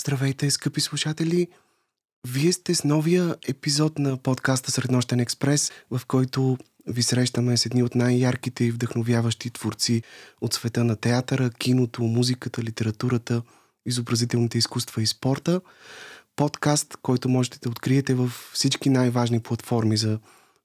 Здравейте, 0.00 0.50
скъпи 0.50 0.80
слушатели! 0.80 1.48
Вие 2.28 2.52
сте 2.52 2.74
с 2.74 2.84
новия 2.84 3.36
епизод 3.48 3.98
на 3.98 4.16
подкаста 4.16 4.70
Среднощен 4.70 5.20
експрес, 5.20 5.72
в 5.90 6.00
който 6.06 6.58
ви 6.86 7.02
срещаме 7.02 7.56
с 7.56 7.66
едни 7.66 7.82
от 7.82 7.94
най-ярките 7.94 8.64
и 8.64 8.70
вдъхновяващи 8.70 9.50
творци 9.50 10.02
от 10.40 10.54
света 10.54 10.84
на 10.84 10.96
театъра, 10.96 11.50
киното, 11.50 12.02
музиката, 12.02 12.62
литературата, 12.62 13.42
изобразителните 13.86 14.58
изкуства 14.58 15.02
и 15.02 15.06
спорта. 15.06 15.60
Подкаст, 16.36 16.96
който 17.02 17.28
можете 17.28 17.58
да 17.62 17.68
откриете 17.68 18.14
в 18.14 18.32
всички 18.52 18.90
най-важни 18.90 19.40
платформи 19.40 19.96
за 19.96 20.18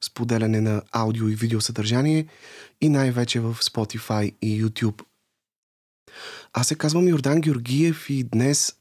споделяне 0.04 0.61
на 0.61 0.82
аудио 0.91 1.30
и 1.30 1.36
видео 1.36 1.61
съдържание 1.61 2.25
и 2.82 2.89
най-вече 2.89 3.39
в 3.39 3.55
Spotify 3.55 4.36
и 4.41 4.64
YouTube. 4.64 5.02
Аз 6.54 6.68
се 6.68 6.75
казвам 6.75 7.07
Йордан 7.07 7.41
Георгиев 7.41 8.09
и 8.09 8.23
днес 8.23 8.75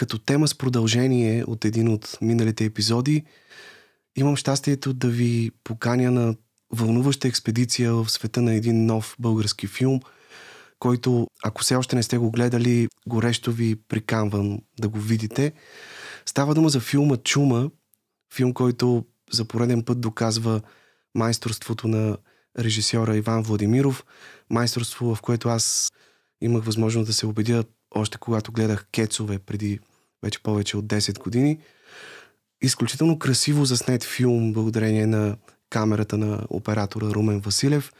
като 0.00 0.18
тема 0.18 0.48
с 0.48 0.54
продължение 0.54 1.44
от 1.44 1.64
един 1.64 1.88
от 1.88 2.18
миналите 2.20 2.64
епизоди, 2.64 3.24
имам 4.16 4.36
щастието 4.36 4.92
да 4.92 5.08
ви 5.08 5.50
поканя 5.64 6.10
на 6.10 6.34
вълнуваща 6.72 7.28
експедиция 7.28 7.94
в 7.94 8.10
света 8.10 8.42
на 8.42 8.54
един 8.54 8.86
нов 8.86 9.16
български 9.18 9.66
филм, 9.66 10.00
който, 10.78 11.26
ако 11.44 11.62
все 11.62 11.76
още 11.76 11.96
не 11.96 12.02
сте 12.02 12.18
го 12.18 12.30
гледали, 12.30 12.88
горещо 13.06 13.52
ви 13.52 13.76
приканвам 13.88 14.58
да 14.80 14.88
го 14.88 14.98
видите. 14.98 15.52
Става 16.26 16.54
дума 16.54 16.68
за 16.68 16.80
филма 16.80 17.16
Чума, 17.16 17.70
филм, 18.34 18.54
който 18.54 19.04
за 19.32 19.44
пореден 19.44 19.82
път 19.82 20.00
доказва 20.00 20.60
майсторството 21.14 21.88
на 21.88 22.16
режисьора 22.58 23.16
Иван 23.16 23.42
Владимиров, 23.42 24.04
майсторство, 24.50 25.14
в 25.14 25.22
което 25.22 25.48
аз 25.48 25.92
имах 26.40 26.64
възможност 26.64 27.06
да 27.06 27.12
се 27.12 27.26
убедя 27.26 27.64
още 27.94 28.18
когато 28.18 28.52
гледах 28.52 28.86
Кецове 28.92 29.38
преди 29.38 29.78
вече 30.22 30.42
повече 30.42 30.76
от 30.76 30.86
10 30.86 31.18
години. 31.18 31.58
Изключително 32.62 33.18
красиво 33.18 33.64
заснет 33.64 34.04
филм, 34.04 34.52
благодарение 34.52 35.06
на 35.06 35.36
камерата 35.70 36.18
на 36.18 36.46
оператора 36.50 37.06
Румен 37.06 37.40
Василев, 37.40 37.92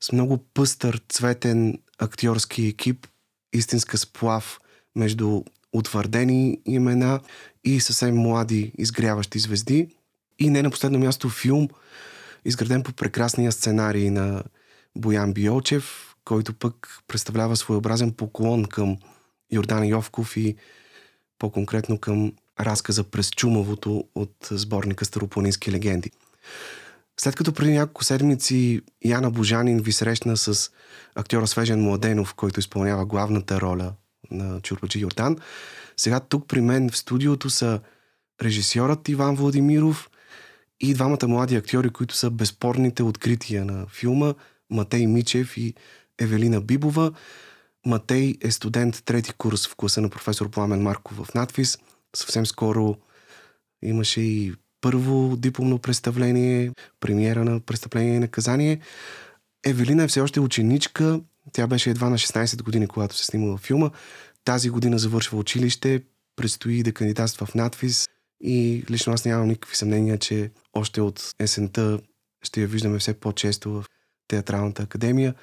с 0.00 0.12
много 0.12 0.38
пъстър, 0.54 1.00
цветен 1.08 1.78
актьорски 1.98 2.66
екип, 2.66 3.06
истинска 3.52 3.98
сплав 3.98 4.60
между 4.96 5.42
утвърдени 5.72 6.58
имена 6.66 7.20
и 7.64 7.80
съвсем 7.80 8.16
млади 8.16 8.72
изгряващи 8.78 9.38
звезди. 9.38 9.88
И 10.38 10.50
не 10.50 10.62
на 10.62 10.70
последно 10.70 10.98
място 10.98 11.28
филм, 11.28 11.68
изграден 12.44 12.82
по 12.82 12.92
прекрасния 12.92 13.52
сценарий 13.52 14.10
на 14.10 14.42
Боян 14.96 15.32
Биолчев, 15.32 16.14
който 16.24 16.54
пък 16.54 16.98
представлява 17.08 17.56
своеобразен 17.56 18.12
поклон 18.12 18.64
към 18.64 18.96
Йордан 19.52 19.86
Йовков 19.88 20.36
и 20.36 20.56
по-конкретно 21.38 21.98
към 21.98 22.32
разказа 22.60 23.04
през 23.04 23.30
чумовото 23.30 24.04
от 24.14 24.48
сборника 24.50 25.04
Старопланински 25.04 25.72
легенди. 25.72 26.10
След 27.20 27.36
като 27.36 27.52
преди 27.52 27.72
няколко 27.72 28.04
седмици 28.04 28.80
Яна 29.04 29.30
Божанин 29.30 29.80
ви 29.80 29.92
срещна 29.92 30.36
с 30.36 30.70
актьора 31.14 31.46
Свежен 31.46 31.82
Младенов, 31.82 32.34
който 32.34 32.60
изпълнява 32.60 33.06
главната 33.06 33.60
роля 33.60 33.92
на 34.30 34.60
Чурбаджи 34.60 34.98
Йордан, 34.98 35.36
сега 35.96 36.20
тук 36.20 36.48
при 36.48 36.60
мен 36.60 36.90
в 36.90 36.96
студиото 36.96 37.50
са 37.50 37.80
режисьорът 38.42 39.08
Иван 39.08 39.36
Владимиров 39.36 40.10
и 40.80 40.94
двамата 40.94 41.28
млади 41.28 41.56
актьори, 41.56 41.90
които 41.90 42.14
са 42.14 42.30
безспорните 42.30 43.02
открития 43.02 43.64
на 43.64 43.86
филма 43.86 44.34
Матей 44.70 45.06
Мичев 45.06 45.56
и 45.56 45.74
Евелина 46.18 46.60
Бибова. 46.60 47.12
Матей 47.86 48.34
е 48.40 48.50
студент 48.50 49.02
трети 49.04 49.32
курс 49.32 49.68
в 49.68 49.76
класа 49.76 50.00
на 50.00 50.10
професор 50.10 50.50
Пламен 50.50 50.82
Марков 50.82 51.16
в 51.16 51.34
надвис. 51.34 51.78
Съвсем 52.16 52.46
скоро 52.46 52.96
имаше 53.82 54.20
и 54.20 54.54
първо 54.80 55.36
дипломно 55.36 55.78
представление, 55.78 56.72
премиера 57.00 57.44
на 57.44 57.60
престъпление 57.60 58.14
и 58.14 58.18
наказание. 58.18 58.80
Евелина 59.66 60.02
е 60.02 60.08
все 60.08 60.20
още 60.20 60.40
ученичка. 60.40 61.20
Тя 61.52 61.66
беше 61.66 61.90
едва 61.90 62.10
на 62.10 62.18
16 62.18 62.62
години, 62.62 62.86
когато 62.86 63.16
се 63.16 63.24
снимала 63.24 63.58
филма. 63.58 63.90
Тази 64.44 64.70
година 64.70 64.98
завършва 64.98 65.38
училище, 65.38 66.02
предстои 66.36 66.82
да 66.82 66.92
кандидатства 66.92 67.46
в 67.46 67.54
надвис 67.54 68.08
и 68.40 68.84
лично 68.90 69.12
аз 69.12 69.24
нямам 69.24 69.48
никакви 69.48 69.76
съмнения, 69.76 70.18
че 70.18 70.50
още 70.72 71.00
от 71.00 71.34
есента 71.38 72.00
ще 72.42 72.60
я 72.60 72.66
виждаме 72.66 72.98
все 72.98 73.14
по-често 73.14 73.70
в 73.70 73.84
Театралната 74.28 74.82
академия. 74.82 75.34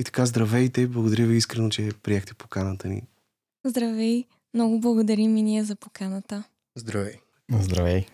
И 0.00 0.04
така, 0.04 0.26
здравейте, 0.26 0.86
благодаря 0.86 1.26
ви 1.26 1.36
искрено, 1.36 1.68
че 1.68 1.90
приехте 2.02 2.34
поканата 2.34 2.88
ни. 2.88 3.02
Здравей, 3.64 4.24
много 4.54 4.80
благодарим 4.80 5.36
и 5.36 5.42
ние 5.42 5.64
за 5.64 5.76
поканата. 5.76 6.44
Здравей. 6.76 7.14
Здравей. 7.60 8.06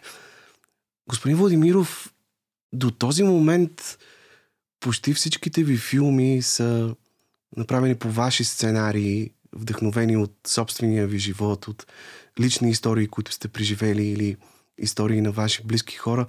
Господин 1.08 1.36
Владимиров, 1.36 2.14
до 2.72 2.90
този 2.90 3.22
момент 3.22 3.98
почти 4.80 5.14
всичките 5.14 5.62
ви 5.62 5.76
филми 5.76 6.42
са 6.42 6.94
направени 7.56 7.94
по 7.94 8.10
ваши 8.10 8.44
сценарии, 8.44 9.30
вдъхновени 9.52 10.16
от 10.16 10.34
собствения 10.46 11.06
ви 11.06 11.18
живот, 11.18 11.68
от 11.68 11.86
лични 12.40 12.70
истории, 12.70 13.08
които 13.08 13.32
сте 13.32 13.48
преживели 13.48 14.06
или 14.06 14.36
истории 14.78 15.20
на 15.20 15.32
ваши 15.32 15.62
близки 15.64 15.96
хора. 15.96 16.26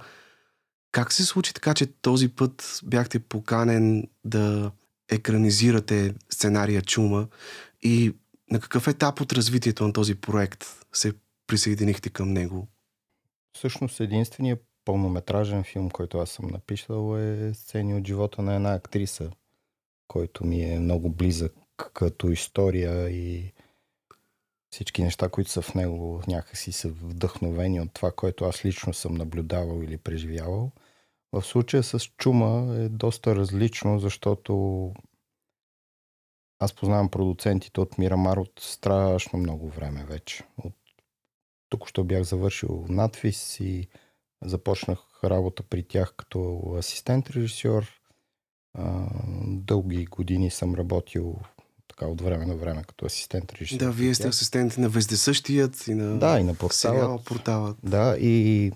Как 0.92 1.12
се 1.12 1.24
случи 1.24 1.54
така, 1.54 1.74
че 1.74 1.86
този 1.86 2.28
път 2.28 2.80
бяхте 2.84 3.18
поканен 3.18 4.08
да 4.24 4.70
екранизирате 5.10 6.14
сценария 6.30 6.82
Чума 6.82 7.28
и 7.82 8.14
на 8.50 8.60
какъв 8.60 8.88
етап 8.88 9.20
от 9.20 9.32
развитието 9.32 9.86
на 9.86 9.92
този 9.92 10.14
проект 10.14 10.64
се 10.92 11.12
присъединихте 11.46 12.10
към 12.10 12.32
него? 12.32 12.68
Всъщност 13.52 14.00
единственият 14.00 14.64
пълнометражен 14.84 15.64
филм, 15.64 15.90
който 15.90 16.18
аз 16.18 16.30
съм 16.30 16.46
написал 16.46 17.18
е 17.18 17.54
сцени 17.54 17.94
от 17.94 18.06
живота 18.06 18.42
на 18.42 18.54
една 18.54 18.74
актриса, 18.74 19.30
който 20.08 20.46
ми 20.46 20.62
е 20.62 20.78
много 20.78 21.10
близък 21.10 21.54
като 21.94 22.30
история 22.30 23.10
и 23.10 23.52
всички 24.70 25.02
неща, 25.02 25.28
които 25.28 25.50
са 25.50 25.62
в 25.62 25.74
него 25.74 26.22
някакси 26.28 26.72
са 26.72 26.88
вдъхновени 26.88 27.80
от 27.80 27.92
това, 27.92 28.12
което 28.12 28.44
аз 28.44 28.64
лично 28.64 28.94
съм 28.94 29.14
наблюдавал 29.14 29.82
или 29.82 29.96
преживявал. 29.96 30.72
В 31.32 31.42
случая 31.42 31.82
с 31.82 31.98
Чума 31.98 32.74
е 32.76 32.88
доста 32.88 33.36
различно, 33.36 33.98
защото 33.98 34.92
аз 36.58 36.72
познавам 36.72 37.08
продуцентите 37.08 37.80
от 37.80 37.98
Мирамар 37.98 38.36
от 38.36 38.60
страшно 38.60 39.38
много 39.38 39.68
време 39.68 40.04
вече. 40.04 40.44
От... 40.64 40.74
Тук 41.68 41.88
що 41.88 42.04
бях 42.04 42.22
завършил 42.22 42.86
надвис 42.88 43.60
и 43.60 43.88
започнах 44.44 44.98
работа 45.24 45.62
при 45.62 45.82
тях 45.82 46.14
като 46.16 46.74
асистент 46.78 47.30
режисьор. 47.30 48.00
Дълги 49.46 50.04
години 50.04 50.50
съм 50.50 50.74
работил 50.74 51.36
така 51.88 52.06
от 52.06 52.20
време 52.20 52.46
на 52.46 52.56
време 52.56 52.84
като 52.84 53.06
асистент 53.06 53.52
режисьор. 53.52 53.78
Да, 53.78 53.92
вие 53.92 54.14
сте 54.14 54.28
асистент 54.28 54.78
на 54.78 54.88
Вездесъщият 54.88 55.86
и 55.86 55.94
на, 55.94 56.18
да, 56.18 56.40
и 56.40 56.44
на 56.44 56.54
порталът. 56.54 56.74
Сериал, 56.74 57.22
порталът. 57.24 57.76
Да, 57.82 58.16
и 58.18 58.72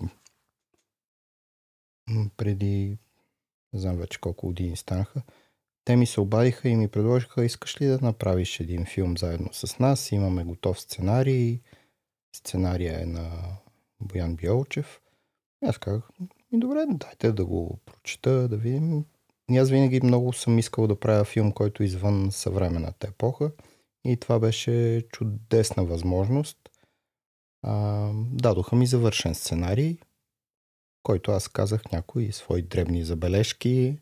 преди 2.37 2.97
не 3.73 3.79
знам 3.79 3.97
вече 3.97 4.19
колко 4.19 4.47
години 4.47 4.77
станаха. 4.77 5.21
Те 5.85 5.95
ми 5.95 6.05
се 6.05 6.21
обадиха 6.21 6.69
и 6.69 6.75
ми 6.75 6.87
предложиха, 6.87 7.45
искаш 7.45 7.81
ли 7.81 7.85
да 7.85 7.99
направиш 8.01 8.59
един 8.59 8.85
филм 8.85 9.17
заедно 9.17 9.49
с 9.53 9.79
нас? 9.79 10.11
Имаме 10.11 10.43
готов 10.43 10.81
сценарий. 10.81 11.61
Сценария 12.35 13.01
е 13.01 13.05
на 13.05 13.29
Боян 14.01 14.35
Биолчев. 14.35 15.01
И 15.63 15.67
аз 15.67 15.77
казах, 15.77 16.09
ми 16.51 16.59
добре, 16.59 16.85
дайте 16.89 17.31
да 17.31 17.45
го 17.45 17.79
прочита, 17.85 18.47
да 18.47 18.57
видим. 18.57 19.05
И 19.51 19.57
аз 19.57 19.69
винаги 19.69 20.01
много 20.03 20.33
съм 20.33 20.59
искал 20.59 20.87
да 20.87 20.99
правя 20.99 21.23
филм, 21.23 21.51
който 21.51 21.83
е 21.83 21.85
извън 21.85 22.31
съвременната 22.31 23.07
епоха. 23.07 23.51
И 24.05 24.17
това 24.17 24.39
беше 24.39 25.03
чудесна 25.11 25.85
възможност. 25.85 26.57
А, 27.61 28.09
дадоха 28.13 28.75
ми 28.75 28.87
завършен 28.87 29.35
сценарий, 29.35 29.97
който 31.03 31.31
аз 31.31 31.47
казах 31.47 31.91
някои 31.91 32.31
свои 32.31 32.61
дребни 32.61 33.03
забележки. 33.03 33.97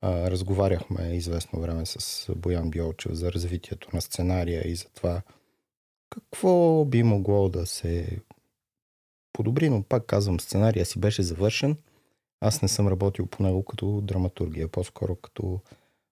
А, 0.00 0.30
разговаряхме 0.30 1.16
известно 1.16 1.60
време 1.60 1.86
с 1.86 2.26
Боян 2.36 2.70
Биолчев 2.70 3.12
за 3.12 3.32
развитието 3.32 3.88
на 3.92 4.00
сценария 4.00 4.68
и 4.68 4.76
за 4.76 4.88
това 4.88 5.22
какво 6.10 6.84
би 6.84 7.02
могло 7.02 7.48
да 7.48 7.66
се 7.66 8.18
подобри, 9.32 9.70
но 9.70 9.82
пак 9.82 10.06
казвам, 10.06 10.40
сценария 10.40 10.86
си 10.86 11.00
беше 11.00 11.22
завършен. 11.22 11.76
Аз 12.40 12.62
не 12.62 12.68
съм 12.68 12.88
работил 12.88 13.26
по 13.26 13.42
него 13.42 13.64
като 13.64 14.00
драматургия, 14.00 14.68
по-скоро 14.68 15.16
като 15.16 15.60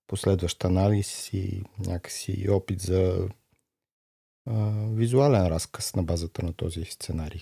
последващ 0.07 0.65
анализ 0.65 1.31
и 1.33 1.63
някакси 1.87 2.47
опит 2.51 2.81
за 2.81 3.29
а, 4.47 4.73
визуален 4.93 5.47
разказ 5.47 5.95
на 5.95 6.03
базата 6.03 6.43
на 6.43 6.53
този 6.53 6.85
сценарий. 6.85 7.41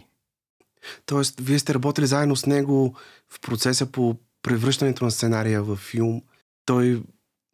Тоест, 1.06 1.40
вие 1.40 1.58
сте 1.58 1.74
работили 1.74 2.06
заедно 2.06 2.36
с 2.36 2.46
него 2.46 2.96
в 3.28 3.40
процеса 3.40 3.86
по 3.86 4.16
превръщането 4.42 5.04
на 5.04 5.10
сценария 5.10 5.62
в 5.62 5.76
филм. 5.76 6.22
Той 6.66 7.02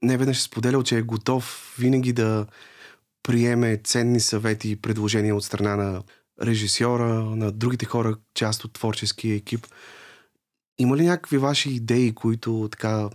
не 0.03 0.17
веднъж 0.17 0.39
е 0.39 0.43
споделял, 0.43 0.83
че 0.83 0.99
е 0.99 1.03
готов 1.03 1.75
винаги 1.79 2.13
да 2.13 2.47
приеме 3.23 3.81
ценни 3.85 4.21
съвети 4.21 4.71
и 4.71 4.77
предложения 4.77 5.37
от 5.37 5.45
страна 5.45 5.77
на 5.77 6.03
режисьора, 6.43 7.09
на 7.15 7.53
другите 7.53 7.87
хора, 7.87 8.17
част 8.35 8.65
от 8.65 8.73
творческия 8.73 9.37
екип. 9.37 9.67
Има 10.79 10.97
ли 10.97 11.07
някакви 11.07 11.39
ваши 11.39 11.71
идеи, 11.71 12.15
които 12.15 12.69
така 12.73 13.11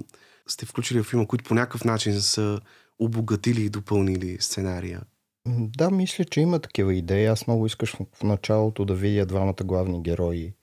сте 0.47 0.65
включили 0.65 0.99
в 0.99 1.03
филма, 1.03 1.27
които 1.27 1.43
по 1.43 1.53
някакъв 1.53 1.83
начин 1.83 2.21
са 2.21 2.59
обогатили 2.99 3.61
и 3.61 3.69
допълнили 3.69 4.37
сценария? 4.39 5.01
Да, 5.47 5.91
мисля, 5.91 6.25
че 6.25 6.41
има 6.41 6.59
такива 6.59 6.93
идеи. 6.95 7.25
Аз 7.25 7.47
много 7.47 7.65
искаш 7.65 7.95
в 8.13 8.23
началото 8.23 8.85
да 8.85 8.95
видя 8.95 9.25
двамата 9.25 9.63
главни 9.63 10.01
герои, 10.01 10.53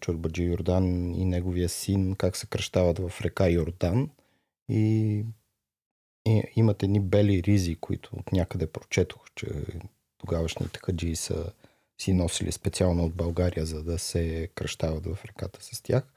Чорбаджи 0.00 0.42
Йордан 0.42 1.14
и 1.14 1.24
неговия 1.24 1.68
син, 1.68 2.14
как 2.14 2.36
се 2.36 2.46
кръщават 2.46 2.98
в 2.98 3.12
река 3.20 3.48
Йордан. 3.48 4.10
И, 4.68 5.24
и 6.28 6.42
имат 6.56 6.82
едни 6.82 7.00
бели 7.00 7.42
ризи, 7.42 7.74
които 7.74 8.10
от 8.16 8.32
някъде 8.32 8.66
прочетох, 8.66 9.20
че 9.34 9.46
тогавашните 10.18 10.80
хаджи 10.82 11.16
са 11.16 11.52
си 12.00 12.12
носили 12.12 12.52
специално 12.52 13.04
от 13.04 13.14
България, 13.14 13.66
за 13.66 13.84
да 13.84 13.98
се 13.98 14.48
кръщават 14.54 15.06
в 15.06 15.18
реката 15.24 15.64
с 15.64 15.82
тях. 15.82 16.12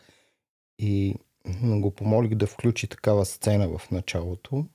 И 0.79 1.15
го 1.63 1.91
помолих 1.91 2.35
да 2.35 2.47
включи 2.47 2.87
такава 2.87 3.25
сцена 3.25 3.77
в 3.77 3.91
началото. 3.91 4.65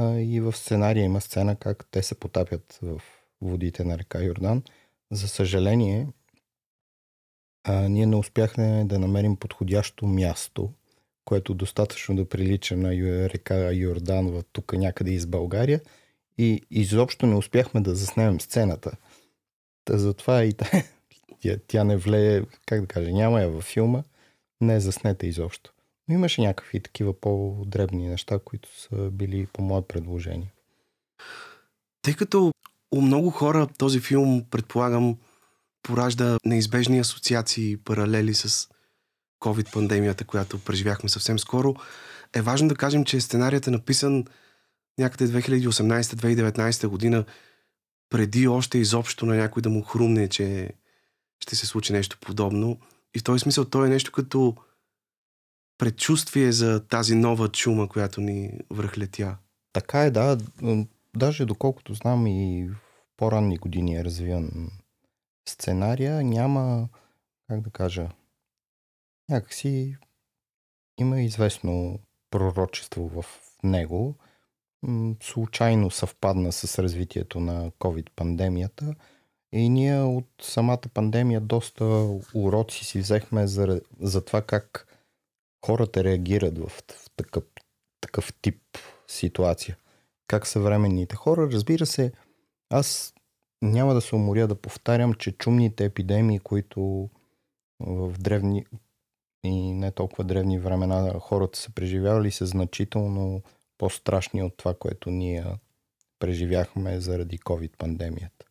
И 0.00 0.40
в 0.40 0.52
сценария 0.52 1.04
има 1.04 1.20
сцена 1.20 1.56
как 1.56 1.86
те 1.90 2.02
се 2.02 2.14
потапят 2.14 2.78
в 2.82 3.00
водите 3.40 3.84
на 3.84 3.98
река 3.98 4.22
Йордан. 4.22 4.62
За 5.12 5.28
съжаление, 5.28 6.08
а, 7.64 7.88
ние 7.88 8.06
не 8.06 8.16
успяхме 8.16 8.84
да 8.84 8.98
намерим 8.98 9.36
подходящо 9.36 10.06
място, 10.06 10.72
което 11.24 11.54
достатъчно 11.54 12.16
да 12.16 12.28
прилича 12.28 12.76
на 12.76 12.92
река 13.28 13.72
Йордан 13.72 14.42
тук 14.52 14.72
някъде 14.72 15.10
из 15.10 15.26
България 15.26 15.80
и 16.38 16.62
изобщо 16.70 17.26
не 17.26 17.34
успяхме 17.34 17.80
да 17.80 17.94
заснемем 17.94 18.40
сцената. 18.40 18.92
Та 19.84 19.98
затова 19.98 20.44
и 20.44 20.52
тя, 20.52 20.82
тя 21.66 21.84
не 21.84 21.96
влее, 21.96 22.42
как 22.66 22.80
да 22.80 22.86
кажа, 22.86 23.10
няма 23.10 23.40
я 23.40 23.48
във 23.48 23.64
филма, 23.64 24.02
не 24.60 24.74
е 24.74 24.80
заснета 24.80 25.26
изобщо. 25.26 25.72
Но 26.10 26.14
имаше 26.14 26.40
някакви 26.40 26.80
такива 26.80 27.20
по-дребни 27.20 28.08
неща, 28.08 28.38
които 28.44 28.80
са 28.80 29.10
били 29.10 29.46
по 29.52 29.62
мое 29.62 29.82
предложение. 29.82 30.52
Тъй 32.02 32.14
като 32.14 32.52
у 32.92 33.00
много 33.00 33.30
хора 33.30 33.68
този 33.78 34.00
филм, 34.00 34.44
предполагам, 34.50 35.18
поражда 35.82 36.38
неизбежни 36.44 36.98
асоциации 36.98 37.70
и 37.70 37.76
паралели 37.76 38.34
с 38.34 38.68
COVID-пандемията, 39.40 40.24
която 40.24 40.58
преживяхме 40.58 41.08
съвсем 41.08 41.38
скоро, 41.38 41.74
е 42.34 42.42
важно 42.42 42.68
да 42.68 42.76
кажем, 42.76 43.04
че 43.04 43.20
сценарият 43.20 43.66
е 43.66 43.70
написан 43.70 44.24
някъде 44.98 45.42
2018-2019 45.42 46.86
година, 46.86 47.24
преди 48.08 48.48
още 48.48 48.78
изобщо 48.78 49.26
на 49.26 49.36
някой 49.36 49.62
да 49.62 49.70
му 49.70 49.82
хрумне, 49.82 50.28
че 50.28 50.70
ще 51.40 51.56
се 51.56 51.66
случи 51.66 51.92
нещо 51.92 52.18
подобно. 52.20 52.80
И 53.14 53.18
в 53.18 53.24
този 53.24 53.40
смисъл 53.40 53.64
той 53.64 53.86
е 53.86 53.90
нещо 53.90 54.12
като 54.12 54.56
предчувствие 55.80 56.52
за 56.52 56.86
тази 56.86 57.14
нова 57.14 57.48
чума, 57.48 57.88
която 57.88 58.20
ни 58.20 58.52
връхлетя. 58.70 59.36
Така 59.72 60.02
е, 60.02 60.10
да. 60.10 60.38
Даже 61.16 61.44
доколкото 61.44 61.94
знам 61.94 62.26
и 62.26 62.68
в 62.68 62.76
по-ранни 63.16 63.56
години 63.56 63.96
е 63.96 64.04
развиван 64.04 64.70
сценария, 65.48 66.22
няма, 66.22 66.88
как 67.48 67.60
да 67.60 67.70
кажа, 67.70 68.08
някакси 69.28 69.96
има 70.98 71.20
известно 71.20 71.98
пророчество 72.30 73.08
в 73.08 73.24
него. 73.64 74.14
Случайно 75.22 75.90
съвпадна 75.90 76.52
с 76.52 76.78
развитието 76.78 77.40
на 77.40 77.70
COVID-пандемията 77.70 78.94
и 79.52 79.68
ние 79.68 80.00
от 80.00 80.28
самата 80.42 80.82
пандемия 80.94 81.40
доста 81.40 81.84
уроци 82.34 82.84
си 82.84 82.98
взехме 82.98 83.46
за, 83.46 83.80
за 84.00 84.24
това 84.24 84.42
как 84.42 84.86
хората 85.66 86.04
реагират 86.04 86.58
в, 86.58 86.68
в 86.68 87.10
такъв, 87.16 87.44
такъв 88.00 88.32
тип 88.42 88.62
ситуация. 89.08 89.76
Как 90.26 90.46
съвременните 90.46 91.16
хора, 91.16 91.48
разбира 91.52 91.86
се, 91.86 92.12
аз 92.70 93.14
няма 93.62 93.94
да 93.94 94.00
се 94.00 94.14
уморя 94.14 94.46
да 94.46 94.54
повтарям, 94.54 95.14
че 95.14 95.32
чумните 95.32 95.84
епидемии, 95.84 96.38
които 96.38 97.10
в 97.80 98.18
древни 98.18 98.66
и 99.44 99.72
не 99.72 99.90
толкова 99.90 100.24
древни 100.24 100.58
времена 100.58 101.20
хората 101.20 101.58
са 101.58 101.70
преживявали, 101.70 102.30
са 102.30 102.46
значително 102.46 103.42
по-страшни 103.78 104.42
от 104.42 104.56
това, 104.56 104.74
което 104.74 105.10
ние 105.10 105.44
преживяхме 106.18 107.00
заради 107.00 107.38
COVID-пандемията. 107.38 108.44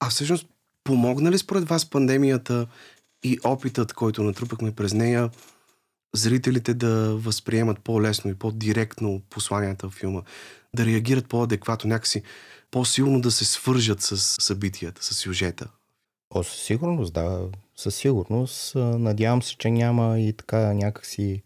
А 0.00 0.08
всъщност, 0.10 0.46
помогна 0.84 1.30
ли 1.30 1.38
според 1.38 1.64
вас 1.64 1.90
пандемията 1.90 2.66
и 3.24 3.38
опитът, 3.44 3.92
който 3.92 4.22
натрупахме 4.22 4.74
през 4.74 4.92
нея, 4.92 5.30
зрителите 6.14 6.74
да 6.74 7.16
възприемат 7.16 7.80
по-лесно 7.80 8.30
и 8.30 8.34
по-директно 8.34 9.22
посланията 9.30 9.88
в 9.88 9.92
филма, 9.92 10.22
да 10.76 10.86
реагират 10.86 11.28
по-адекватно, 11.28 11.88
някакси 11.88 12.22
по-силно 12.70 13.20
да 13.20 13.30
се 13.30 13.44
свържат 13.44 14.00
с 14.00 14.16
събитията, 14.42 15.04
с 15.04 15.14
сюжета? 15.14 15.68
О, 16.30 16.42
със 16.42 16.62
сигурност, 16.62 17.12
да. 17.12 17.48
Със 17.76 17.94
сигурност. 17.94 18.74
Надявам 18.74 19.42
се, 19.42 19.56
че 19.56 19.70
няма 19.70 20.20
и 20.20 20.32
така 20.32 20.74
някакси 20.74 21.42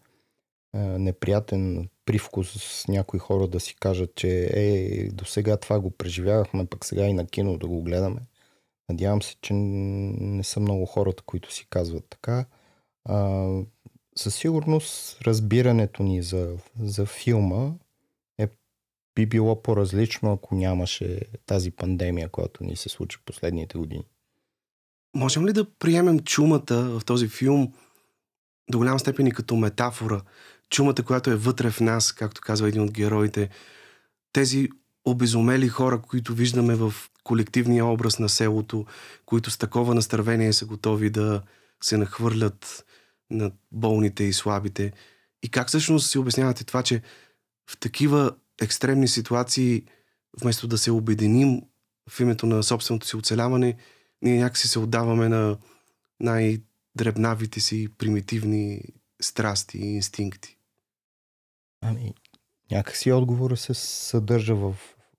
неприятен 0.74 1.88
привкус 2.04 2.48
с 2.48 2.88
някои 2.88 3.18
хора 3.18 3.48
да 3.48 3.60
си 3.60 3.76
кажат, 3.80 4.14
че 4.14 4.50
е, 4.52 5.08
до 5.08 5.24
сега 5.24 5.56
това 5.56 5.80
го 5.80 5.90
преживявахме, 5.90 6.66
пък 6.66 6.84
сега 6.84 7.06
и 7.06 7.12
на 7.12 7.26
кино 7.26 7.58
да 7.58 7.66
го 7.66 7.82
гледаме. 7.82 8.20
Надявам 8.88 9.22
се, 9.22 9.36
че 9.42 9.54
не 9.54 10.44
са 10.44 10.60
много 10.60 10.86
хората, 10.86 11.22
които 11.26 11.52
си 11.52 11.66
казват 11.70 12.04
така. 12.10 12.46
А, 13.04 13.46
със 14.18 14.34
сигурност 14.34 15.22
разбирането 15.22 16.02
ни 16.02 16.22
за, 16.22 16.56
за 16.82 17.06
филма 17.06 17.72
е, 18.38 18.48
би 19.14 19.26
било 19.26 19.62
по-различно, 19.62 20.32
ако 20.32 20.54
нямаше 20.54 21.20
тази 21.46 21.70
пандемия, 21.70 22.28
която 22.28 22.64
ни 22.64 22.76
се 22.76 22.88
случи 22.88 23.18
последните 23.24 23.78
години. 23.78 24.04
Можем 25.16 25.46
ли 25.46 25.52
да 25.52 25.70
приемем 25.78 26.20
чумата 26.20 26.98
в 26.98 27.00
този 27.04 27.28
филм 27.28 27.72
до 28.70 28.78
голяма 28.78 28.98
степен 28.98 29.26
и 29.26 29.32
като 29.32 29.56
метафора? 29.56 30.20
Чумата, 30.70 31.02
която 31.06 31.30
е 31.30 31.36
вътре 31.36 31.70
в 31.70 31.80
нас, 31.80 32.12
както 32.12 32.40
казва 32.40 32.68
един 32.68 32.82
от 32.82 32.92
героите. 32.92 33.48
Тези 34.32 34.68
обезумели 35.04 35.68
хора, 35.68 36.02
които 36.02 36.34
виждаме 36.34 36.74
в 36.74 36.94
колективния 37.24 37.86
образ 37.86 38.18
на 38.18 38.28
селото, 38.28 38.86
които 39.26 39.50
с 39.50 39.58
такова 39.58 39.94
настървение 39.94 40.52
са 40.52 40.66
готови 40.66 41.10
да 41.10 41.42
се 41.82 41.96
нахвърлят 41.96 42.84
на 43.30 43.52
болните 43.72 44.24
и 44.24 44.32
слабите. 44.32 44.92
И 45.42 45.48
как 45.48 45.68
всъщност 45.68 46.10
си 46.10 46.18
обяснявате 46.18 46.64
това, 46.64 46.82
че 46.82 47.02
в 47.70 47.78
такива 47.78 48.36
екстремни 48.62 49.08
ситуации, 49.08 49.82
вместо 50.40 50.68
да 50.68 50.78
се 50.78 50.90
обединим 50.90 51.62
в 52.10 52.20
името 52.20 52.46
на 52.46 52.62
собственото 52.62 53.06
си 53.06 53.16
оцеляване, 53.16 53.76
ние 54.22 54.38
някакси 54.38 54.68
се 54.68 54.78
отдаваме 54.78 55.28
на 55.28 55.58
най-дребнавите 56.20 57.60
си 57.60 57.88
примитивни 57.98 58.82
страсти 59.22 59.78
и 59.78 59.94
инстинкти. 59.94 60.58
Ами, 61.80 62.14
някакси 62.70 63.12
отговора 63.12 63.56
се 63.56 63.74
съдържа 63.74 64.54
в, 64.54 64.76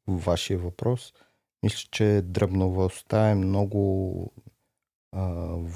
вашия 0.07 0.59
въпрос. 0.59 1.13
Мисля, 1.63 1.87
че 1.91 2.21
дръбновостта 2.23 3.29
е 3.29 3.35
много 3.35 4.33
а, 5.11 5.25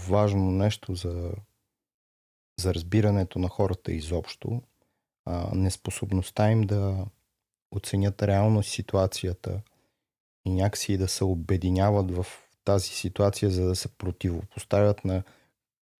важно 0.09 0.51
нещо 0.51 0.95
за, 0.95 1.31
за 2.59 2.73
разбирането 2.73 3.39
на 3.39 3.47
хората 3.47 3.91
изобщо. 3.91 4.61
А, 5.25 5.55
неспособността 5.55 6.51
им 6.51 6.61
да 6.61 7.05
оценят 7.71 8.23
реално 8.23 8.63
ситуацията 8.63 9.61
и 10.45 10.51
някакси 10.51 10.97
да 10.97 11.07
се 11.07 11.23
обединяват 11.23 12.11
в 12.11 12.25
тази 12.65 12.89
ситуация, 12.89 13.51
за 13.51 13.67
да 13.67 13.75
се 13.75 13.97
противопоставят 13.97 15.05
на 15.05 15.23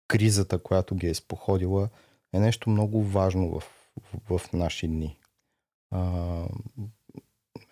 кризата, 0.08 0.64
която 0.64 0.96
ги 0.96 1.08
е 1.08 1.14
споходила, 1.14 1.90
е 2.34 2.40
нещо 2.40 2.70
много 2.70 3.04
важно 3.04 3.60
в, 3.60 3.64
в, 4.28 4.40
в 4.40 4.54
наши 4.54 4.88
дни. 4.88 5.18
А, 5.92 6.44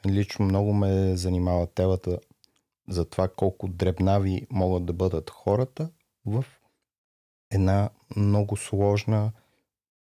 лично 0.06 0.46
много 0.46 0.74
ме 0.74 1.18
занимава 1.18 1.68
телата 1.68 2.20
за 2.90 3.06
това 3.06 3.28
колко 3.28 3.68
дребнави 3.68 4.48
могат 4.50 4.86
да 4.86 4.94
бъдат 4.94 5.30
хората 5.30 5.90
в 6.26 6.46
една 7.52 7.90
много 8.16 8.58
сложна, 8.58 9.32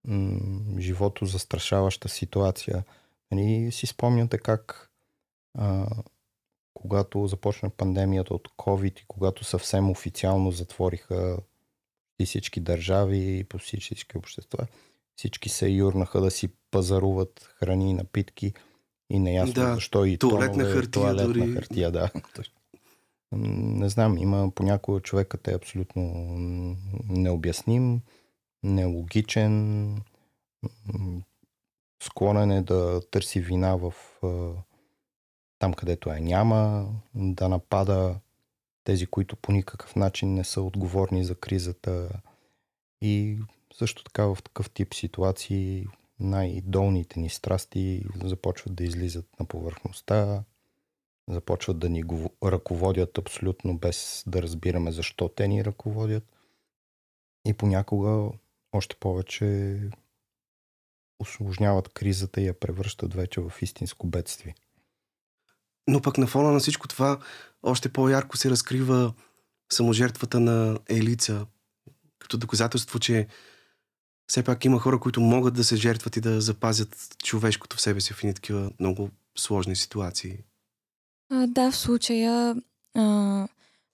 м- 0.04 0.40
живото 0.78 1.26
застрашаваща 1.26 2.08
ситуация. 2.08 2.84
Нали, 3.30 3.72
си 3.72 3.86
спомняте 3.86 4.38
как 4.38 4.90
а, 5.58 5.86
когато 6.74 7.26
започна 7.26 7.70
пандемията 7.70 8.34
от 8.34 8.48
COVID 8.48 9.00
и 9.00 9.04
когато 9.08 9.44
съвсем 9.44 9.90
официално 9.90 10.50
затвориха 10.50 11.38
и 12.20 12.26
всички 12.26 12.60
държави 12.60 13.38
и 13.38 13.44
по 13.44 13.58
всички 13.58 14.18
общества, 14.18 14.66
всички 15.16 15.48
се 15.48 15.68
юрнаха 15.68 16.20
да 16.20 16.30
си 16.30 16.48
пазаруват 16.70 17.54
храни 17.58 17.90
и 17.90 17.94
напитки 17.94 18.54
И 19.10 19.18
неясно 19.18 19.54
Да, 19.54 19.74
защо 19.74 20.04
и 20.04 20.18
туалетна 20.18 20.52
тонове, 20.52 20.72
хартия 20.74 20.90
туалетна 20.90 21.26
дори. 21.26 21.54
хартия, 21.54 21.90
да. 21.90 22.10
Не 23.32 23.88
знам, 23.88 24.18
има 24.18 24.50
понякога 24.54 25.00
човекът 25.00 25.48
е 25.48 25.54
абсолютно 25.54 26.02
необясним, 27.08 28.00
нелогичен, 28.62 30.02
склонен 32.02 32.50
е 32.50 32.62
да 32.62 33.00
търси 33.10 33.40
вина 33.40 33.76
в 33.76 33.94
там, 35.58 35.74
където 35.74 36.08
я 36.08 36.20
няма, 36.20 36.88
да 37.14 37.48
напада 37.48 38.20
тези, 38.84 39.06
които 39.06 39.36
по 39.36 39.52
никакъв 39.52 39.96
начин 39.96 40.34
не 40.34 40.44
са 40.44 40.62
отговорни 40.62 41.24
за 41.24 41.34
кризата. 41.34 42.20
И 43.02 43.38
също 43.74 44.04
така 44.04 44.24
в 44.24 44.38
такъв 44.44 44.70
тип 44.70 44.94
ситуации 44.94 45.86
най-долните 46.20 47.20
ни 47.20 47.30
страсти 47.30 48.04
започват 48.24 48.74
да 48.74 48.84
излизат 48.84 49.26
на 49.40 49.46
повърхността, 49.46 50.44
започват 51.28 51.78
да 51.78 51.88
ни 51.88 52.02
го 52.02 52.30
ръководят 52.44 53.18
абсолютно 53.18 53.78
без 53.78 54.24
да 54.26 54.42
разбираме 54.42 54.92
защо 54.92 55.28
те 55.28 55.48
ни 55.48 55.64
ръководят. 55.64 56.24
И 57.46 57.54
понякога 57.54 58.30
още 58.72 58.96
повече 58.96 59.78
осложняват 61.18 61.88
кризата 61.88 62.40
и 62.40 62.46
я 62.46 62.60
превръщат 62.60 63.14
вече 63.14 63.40
в 63.40 63.52
истинско 63.62 64.06
бедствие. 64.06 64.54
Но 65.88 66.02
пък 66.02 66.18
на 66.18 66.26
фона 66.26 66.52
на 66.52 66.58
всичко 66.58 66.88
това 66.88 67.18
още 67.62 67.92
по-ярко 67.92 68.36
се 68.36 68.50
разкрива 68.50 69.14
саможертвата 69.72 70.40
на 70.40 70.78
Елица, 70.88 71.46
като 72.18 72.38
доказателство, 72.38 72.98
че 72.98 73.26
все 74.26 74.42
пак 74.42 74.64
има 74.64 74.78
хора, 74.78 75.00
които 75.00 75.20
могат 75.20 75.54
да 75.54 75.64
се 75.64 75.76
жертват 75.76 76.16
и 76.16 76.20
да 76.20 76.40
запазят 76.40 77.16
човешкото 77.24 77.76
в 77.76 77.80
себе 77.80 78.00
си 78.00 78.12
в 78.12 78.24
едни 78.24 78.34
такива 78.34 78.70
много 78.80 79.10
сложни 79.38 79.76
ситуации. 79.76 80.38
А, 81.30 81.46
да, 81.46 81.70
в 81.70 81.76
случая, 81.76 82.56
а, 82.94 83.48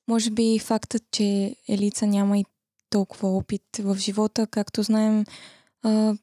може 0.09 0.31
би 0.31 0.59
фактът, 0.59 1.03
че 1.11 1.57
Елица 1.69 2.07
няма 2.07 2.39
и 2.39 2.45
толкова 2.91 3.29
опит 3.29 3.63
в 3.79 3.97
живота, 3.97 4.47
както 4.47 4.83
знаем, 4.83 5.25
а, 5.83 6.15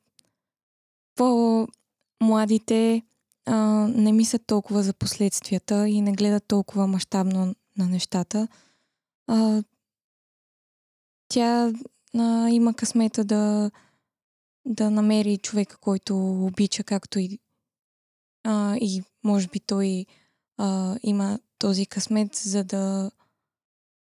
по-младите 1.16 3.04
а, 3.46 3.56
не 3.88 4.12
мислят 4.12 4.42
толкова 4.48 4.84
за 4.84 4.94
последствията 4.94 5.90
и 5.90 6.02
не 6.02 6.12
гледат 6.12 6.48
толкова 6.48 6.88
мащабно 6.88 7.56
на 7.78 7.88
нещата. 7.88 8.48
А, 9.28 9.64
тя 11.28 11.74
а, 12.18 12.50
има 12.50 12.74
късмета 12.74 13.24
да, 13.24 13.72
да 14.66 14.90
намери 14.90 15.38
човека, 15.38 15.78
който 15.78 16.46
обича, 16.46 16.84
както 16.84 17.20
и, 17.20 17.40
а, 18.44 18.78
и 18.78 19.04
може 19.24 19.48
би 19.48 19.60
той 19.60 20.06
а, 20.62 20.98
има 21.04 21.40
този 21.60 21.86
късмет, 21.86 22.36
за 22.36 22.64
да 22.64 23.12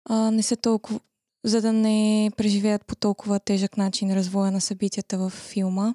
а, 0.05 0.31
не 0.31 0.43
са 0.43 0.57
толкова 0.57 1.01
за 1.45 1.61
да 1.61 1.73
не 1.73 2.31
преживеят 2.37 2.87
по 2.87 2.97
толкова 2.97 3.41
тежък 3.41 3.77
начин 3.77 4.15
развоя 4.15 4.53
на 4.53 4.61
събитията 4.61 5.19
в 5.19 5.31
филма. 5.31 5.95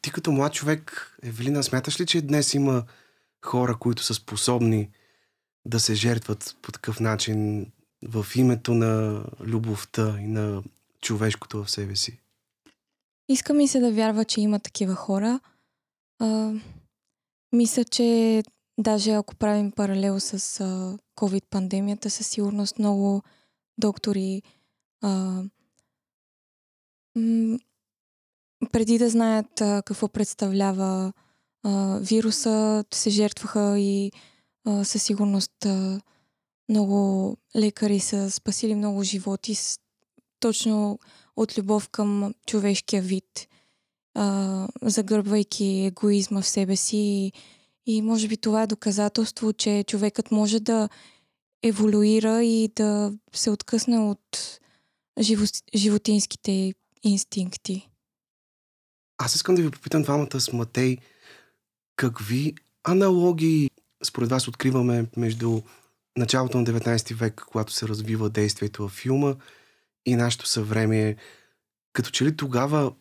Ти 0.00 0.10
като 0.10 0.32
млад 0.32 0.52
човек, 0.52 1.16
Евелина, 1.22 1.62
смяташ 1.62 2.00
ли, 2.00 2.06
че 2.06 2.22
днес 2.22 2.54
има 2.54 2.84
хора, 3.44 3.76
които 3.78 4.02
са 4.02 4.14
способни 4.14 4.90
да 5.64 5.80
се 5.80 5.94
жертват 5.94 6.56
по 6.62 6.72
такъв 6.72 7.00
начин 7.00 7.66
в 8.08 8.26
името 8.36 8.74
на 8.74 9.24
любовта 9.40 10.16
и 10.20 10.26
на 10.26 10.62
човешкото 11.00 11.64
в 11.64 11.70
себе 11.70 11.96
си? 11.96 12.18
Иска 13.28 13.54
ми 13.54 13.68
се 13.68 13.80
да 13.80 13.92
вярва, 13.92 14.24
че 14.24 14.40
има 14.40 14.60
такива 14.60 14.94
хора. 14.94 15.40
А, 16.18 16.52
мисля, 17.52 17.84
че 17.84 18.42
даже 18.78 19.12
ако 19.12 19.36
правим 19.36 19.72
паралел 19.72 20.20
с 20.20 20.38
COVID-пандемията, 21.16 22.08
със 22.08 22.26
сигурност 22.26 22.78
много 22.78 23.22
доктори 23.78 24.42
а, 25.02 25.42
м- 27.16 27.58
преди 28.72 28.98
да 28.98 29.10
знаят 29.10 29.60
а, 29.60 29.82
какво 29.86 30.08
представлява 30.08 31.12
а, 31.62 31.98
вируса, 31.98 32.84
се 32.94 33.10
жертваха 33.10 33.78
и 33.78 34.12
а, 34.66 34.84
със 34.84 35.02
сигурност 35.02 35.66
а, 35.66 36.00
много 36.68 37.36
лекари 37.56 38.00
са 38.00 38.30
спасили 38.30 38.74
много 38.74 39.02
животи 39.02 39.54
с, 39.54 39.78
точно 40.40 40.98
от 41.36 41.58
любов 41.58 41.88
към 41.88 42.34
човешкия 42.46 43.02
вид, 43.02 43.48
а, 44.14 44.68
загърбвайки 44.82 45.64
егоизма 45.64 46.40
в 46.40 46.46
себе 46.46 46.76
си. 46.76 46.96
И, 46.96 47.32
и 47.86 48.02
може 48.02 48.28
би 48.28 48.36
това 48.36 48.62
е 48.62 48.66
доказателство, 48.66 49.52
че 49.52 49.84
човекът 49.86 50.30
може 50.30 50.60
да 50.60 50.88
еволюира 51.62 52.44
и 52.44 52.72
да 52.76 53.12
се 53.32 53.50
откъсне 53.50 53.98
от 53.98 54.60
живо, 55.20 55.44
животинските 55.74 56.74
инстинкти. 57.02 57.88
Аз 59.18 59.34
искам 59.34 59.54
да 59.54 59.62
ви 59.62 59.70
попитам 59.70 60.02
двамата 60.02 60.40
с 60.40 60.52
Матей, 60.52 60.96
какви 61.96 62.54
аналогии 62.84 63.70
според 64.04 64.30
вас 64.30 64.48
откриваме 64.48 65.06
между 65.16 65.60
началото 66.16 66.58
на 66.58 66.64
19 66.64 67.14
век, 67.14 67.44
когато 67.46 67.72
се 67.72 67.88
развива 67.88 68.30
действието 68.30 68.82
във 68.82 68.92
филма 68.92 69.34
и 70.06 70.16
нашето 70.16 70.46
съвремие. 70.46 71.16
Като 71.92 72.10
че 72.10 72.24
ли 72.24 72.36
тогава 72.36 72.92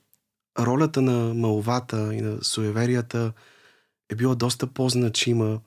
ролята 0.59 1.01
на 1.01 1.33
маловата 1.33 2.15
и 2.15 2.21
на 2.21 2.43
суеверията 2.43 3.33
е 4.11 4.15
била 4.15 4.35
доста 4.35 4.67
по-значима, 4.67 5.61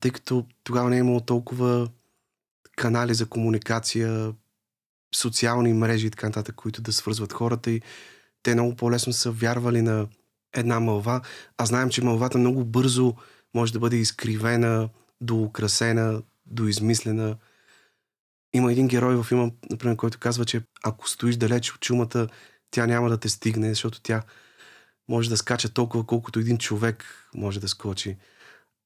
тъй 0.00 0.10
като 0.10 0.46
тогава 0.64 0.90
не 0.90 0.96
е 0.96 0.98
имало 0.98 1.20
толкова 1.20 1.88
канали 2.76 3.14
за 3.14 3.26
комуникация, 3.26 4.34
социални 5.14 5.72
мрежи 5.72 6.06
и 6.06 6.10
така 6.10 6.26
нататък, 6.26 6.54
които 6.54 6.82
да 6.82 6.92
свързват 6.92 7.32
хората 7.32 7.70
и 7.70 7.80
те 8.42 8.54
много 8.54 8.76
по-лесно 8.76 9.12
са 9.12 9.30
вярвали 9.30 9.82
на 9.82 10.08
една 10.56 10.80
мълва, 10.80 11.20
а 11.58 11.66
знаем, 11.66 11.90
че 11.90 12.04
мълвата 12.04 12.38
много 12.38 12.64
бързо 12.64 13.14
може 13.54 13.72
да 13.72 13.78
бъде 13.78 13.96
изкривена, 13.96 14.88
доукрасена, 15.20 16.22
доизмислена. 16.46 17.36
Има 18.52 18.72
един 18.72 18.88
герой 18.88 19.16
във 19.16 19.26
филма, 19.26 19.50
например, 19.70 19.96
който 19.96 20.18
казва, 20.18 20.44
че 20.44 20.62
ако 20.82 21.08
стоиш 21.08 21.36
далеч 21.36 21.72
от 21.72 21.80
чумата, 21.80 22.28
тя 22.70 22.86
няма 22.86 23.08
да 23.08 23.18
те 23.18 23.28
стигне, 23.28 23.68
защото 23.68 24.00
тя 24.00 24.22
може 25.10 25.30
да 25.30 25.36
скача 25.36 25.68
толкова, 25.68 26.06
колкото 26.06 26.38
един 26.38 26.58
човек 26.58 27.04
може 27.34 27.60
да 27.60 27.68
скочи. 27.68 28.16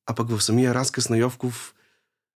А 0.07 0.15
пък 0.15 0.31
в 0.31 0.41
самия 0.43 0.75
разказ 0.75 1.09
на 1.09 1.17
Йовков, 1.17 1.75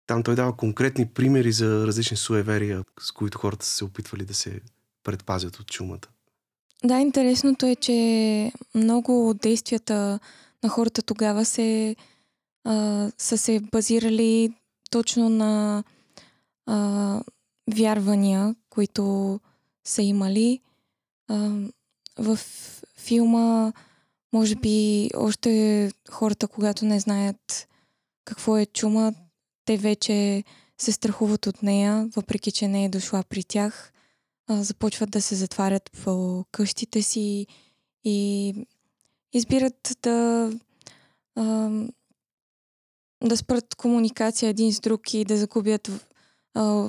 там 0.08 0.24
той 0.24 0.36
дава 0.36 0.58
конкретни 0.58 1.08
примери 1.08 1.51
за 1.51 1.88
различни 1.88 2.18
суеверия, 2.18 2.84
с 3.00 3.12
които 3.12 3.38
хората 3.38 3.65
са 3.65 3.75
се 3.75 3.86
опитвали 3.86 4.25
да 4.25 4.34
се 4.34 4.62
предпазят 5.04 5.60
от 5.60 5.68
чумата. 5.68 6.08
Да, 6.84 7.00
интересното 7.00 7.65
е, 7.65 7.75
че 7.75 8.51
много 8.75 9.30
от 9.30 9.38
действията 9.38 10.20
на 10.63 10.70
хората 10.70 11.01
тогава 11.01 11.46
се, 11.46 11.96
а, 12.63 13.12
са 13.18 13.38
се 13.38 13.60
базирали 13.60 14.54
точно 14.92 15.30
на 15.30 15.84
а, 16.65 17.22
вярвания, 17.75 18.56
които 18.70 19.39
са 19.88 20.01
имали. 20.01 20.60
А, 21.27 21.51
в 22.19 22.39
филма, 22.98 23.74
може 24.34 24.55
би, 24.55 25.10
още 25.15 25.91
хората, 26.10 26.48
когато 26.48 26.86
не 26.86 27.00
знаят 27.00 27.67
какво 28.25 28.57
е 28.57 28.65
чума, 28.65 29.13
те 29.65 29.77
вече 29.77 30.43
се 30.77 30.91
страхуват 30.91 31.48
от 31.48 31.63
нея, 31.63 32.10
въпреки 32.15 32.51
че 32.51 32.67
не 32.67 32.86
е 32.86 32.89
дошла 32.89 33.24
при 33.29 33.43
тях. 33.43 33.91
Започват 34.50 35.12
да 35.12 35.22
се 35.22 35.36
затварят 35.36 35.91
по 36.03 36.45
къщите 36.51 37.01
си 37.01 37.48
и 38.03 38.53
избират 39.34 39.98
да 40.01 40.51
да 43.24 43.38
спрат 43.38 43.75
комуникация 43.75 44.50
един 44.50 44.74
с 44.74 44.79
друг 44.79 45.13
и 45.13 45.25
да 45.25 45.38
загубят 45.38 45.91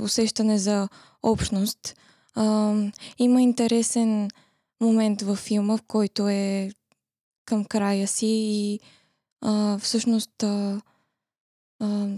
усещане 0.02 0.58
за 0.58 0.88
общност. 1.22 1.96
Има 3.18 3.42
интересен 3.42 4.30
момент 4.80 5.22
във 5.22 5.38
филма, 5.38 5.76
в 5.76 5.82
който 5.82 6.28
е 6.28 6.70
към 7.44 7.64
края 7.64 8.08
си 8.08 8.26
и 8.26 8.80
а, 9.40 9.78
всъщност 9.78 10.42
а, 10.42 10.80
а, 11.80 12.08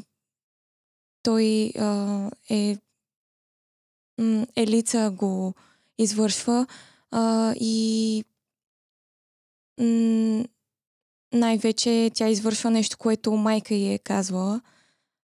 той 1.23 1.73
а, 1.79 2.31
е 2.51 2.77
Елица 4.57 5.11
го 5.11 5.55
извършва 5.99 6.67
а, 7.11 7.55
и 7.61 8.25
най-вече 11.33 12.11
тя 12.15 12.29
извършва 12.29 12.71
нещо, 12.71 12.99
което 12.99 13.33
майка 13.33 13.75
й 13.75 13.95
е 13.95 13.99
казвала, 13.99 14.61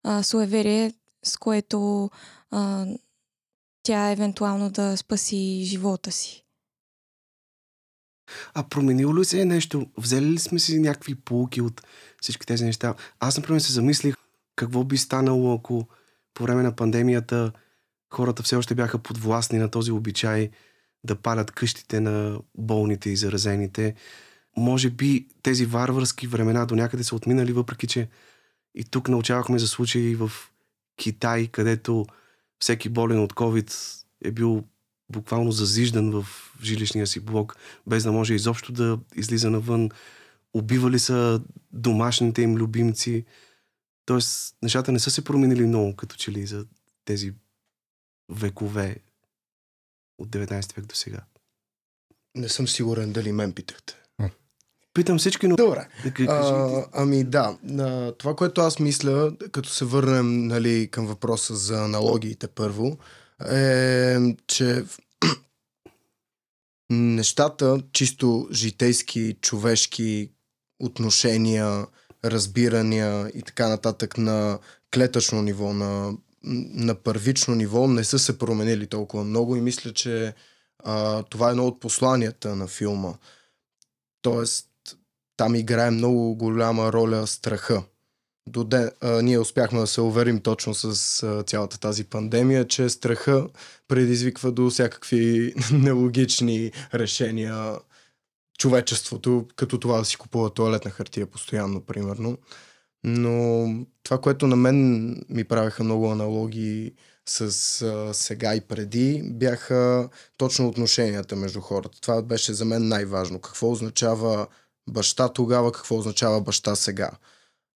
а, 0.02 0.22
суеверие, 0.22 0.92
с 1.24 1.36
което 1.36 2.10
а, 2.50 2.86
тя 3.82 4.10
евентуално 4.10 4.70
да 4.70 4.96
спаси 4.96 5.62
живота 5.64 6.12
си. 6.12 6.41
А 8.54 8.62
променило 8.62 9.18
ли 9.18 9.24
се 9.24 9.40
е 9.40 9.44
нещо? 9.44 9.86
Взели 9.96 10.26
ли 10.26 10.38
сме 10.38 10.58
си 10.58 10.80
някакви 10.80 11.14
полуки 11.14 11.60
от 11.60 11.82
всички 12.20 12.46
тези 12.46 12.64
неща? 12.64 12.94
Аз, 13.20 13.36
например, 13.36 13.60
се 13.60 13.72
замислих 13.72 14.14
какво 14.56 14.84
би 14.84 14.96
станало, 14.96 15.54
ако 15.54 15.88
по 16.34 16.42
време 16.42 16.62
на 16.62 16.76
пандемията 16.76 17.52
хората 18.12 18.42
все 18.42 18.56
още 18.56 18.74
бяха 18.74 18.98
подвластни 18.98 19.58
на 19.58 19.70
този 19.70 19.92
обичай 19.92 20.50
да 21.04 21.16
палят 21.16 21.50
къщите 21.50 22.00
на 22.00 22.38
болните 22.58 23.10
и 23.10 23.16
заразените. 23.16 23.94
Може 24.56 24.90
би 24.90 25.28
тези 25.42 25.66
варварски 25.66 26.26
времена 26.26 26.66
до 26.66 26.74
някъде 26.74 27.04
са 27.04 27.16
отминали, 27.16 27.52
въпреки 27.52 27.86
че 27.86 28.08
и 28.74 28.84
тук 28.84 29.08
научавахме 29.08 29.58
за 29.58 29.68
случаи 29.68 30.14
в 30.14 30.32
Китай, 30.96 31.46
където 31.46 32.06
всеки 32.58 32.88
болен 32.88 33.22
от 33.22 33.32
COVID 33.32 34.02
е 34.24 34.30
бил 34.30 34.64
буквално 35.12 35.52
зазиждан 35.52 36.10
в 36.10 36.26
жилищния 36.62 37.06
си 37.06 37.20
блок, 37.20 37.56
без 37.86 38.02
да 38.02 38.12
може 38.12 38.34
изобщо 38.34 38.72
да 38.72 38.98
излиза 39.14 39.50
навън. 39.50 39.90
Убивали 40.54 40.98
са 40.98 41.40
домашните 41.72 42.42
им 42.42 42.54
любимци. 42.54 43.24
Тоест, 44.04 44.56
нещата 44.62 44.92
не 44.92 44.98
са 44.98 45.10
се 45.10 45.24
променили 45.24 45.66
много, 45.66 45.96
като 45.96 46.16
че 46.16 46.32
ли 46.32 46.46
за 46.46 46.66
тези 47.04 47.32
векове 48.28 48.96
от 50.18 50.28
19 50.28 50.76
век 50.76 50.86
до 50.86 50.94
сега. 50.94 51.20
Не 52.34 52.48
съм 52.48 52.68
сигурен 52.68 53.12
дали 53.12 53.32
мен 53.32 53.52
питахте. 53.52 54.02
Питам 54.94 55.18
всички, 55.18 55.48
но... 55.48 55.56
Добре. 55.56 55.88
А, 56.28 56.84
ами 56.92 57.24
да, 57.24 57.56
това, 58.18 58.36
което 58.36 58.60
аз 58.60 58.78
мисля, 58.78 59.32
като 59.52 59.68
се 59.68 59.84
върнем 59.84 60.46
нали, 60.46 60.88
към 60.90 61.06
въпроса 61.06 61.56
за 61.56 61.84
аналогиите 61.84 62.48
първо, 62.48 62.98
е, 63.50 64.18
че 64.46 64.84
нещата, 66.90 67.82
чисто 67.92 68.48
житейски, 68.52 69.36
човешки 69.40 70.30
отношения, 70.80 71.86
разбирания 72.24 73.28
и 73.34 73.42
така 73.42 73.68
нататък 73.68 74.18
на 74.18 74.58
клетъчно 74.94 75.42
ниво, 75.42 75.72
на, 75.72 76.12
на 76.44 76.94
първично 76.94 77.54
ниво 77.54 77.88
не 77.88 78.04
са 78.04 78.18
се 78.18 78.38
променили 78.38 78.86
толкова 78.86 79.24
много 79.24 79.56
и 79.56 79.60
мисля, 79.60 79.92
че 79.92 80.34
а, 80.84 81.22
това 81.22 81.48
е 81.48 81.50
едно 81.50 81.66
от 81.66 81.80
посланията 81.80 82.56
на 82.56 82.66
филма. 82.66 83.14
Тоест, 84.22 84.68
там 85.36 85.54
играе 85.54 85.90
много 85.90 86.34
голяма 86.34 86.92
роля 86.92 87.26
страха. 87.26 87.82
До 88.46 88.64
ден, 88.64 88.90
а, 89.00 89.22
ние 89.22 89.38
успяхме 89.38 89.80
да 89.80 89.86
се 89.86 90.00
уверим 90.00 90.40
точно 90.40 90.74
с 90.74 91.22
а, 91.22 91.42
цялата 91.42 91.80
тази 91.80 92.04
пандемия, 92.04 92.68
че 92.68 92.88
страха 92.88 93.48
предизвиква 93.88 94.52
до 94.52 94.70
всякакви 94.70 95.54
нелогични 95.72 96.72
решения 96.94 97.78
човечеството, 98.58 99.46
като 99.56 99.78
това 99.78 99.98
да 99.98 100.04
си 100.04 100.16
купува 100.16 100.50
туалетна 100.50 100.90
хартия 100.90 101.26
постоянно, 101.26 101.80
примерно. 101.80 102.38
Но 103.04 103.66
това, 104.02 104.20
което 104.20 104.46
на 104.46 104.56
мен 104.56 105.08
ми 105.28 105.44
правеха 105.44 105.84
много 105.84 106.10
аналогии 106.10 106.92
с 107.26 107.42
а, 107.82 108.14
сега 108.14 108.54
и 108.54 108.60
преди, 108.60 109.22
бяха 109.24 110.08
точно 110.36 110.68
отношенията 110.68 111.36
между 111.36 111.60
хората. 111.60 112.00
Това 112.00 112.22
беше 112.22 112.52
за 112.52 112.64
мен 112.64 112.88
най-важно. 112.88 113.40
Какво 113.40 113.70
означава 113.70 114.46
баща 114.90 115.28
тогава, 115.28 115.72
какво 115.72 115.96
означава 115.96 116.40
баща 116.40 116.76
сега. 116.76 117.10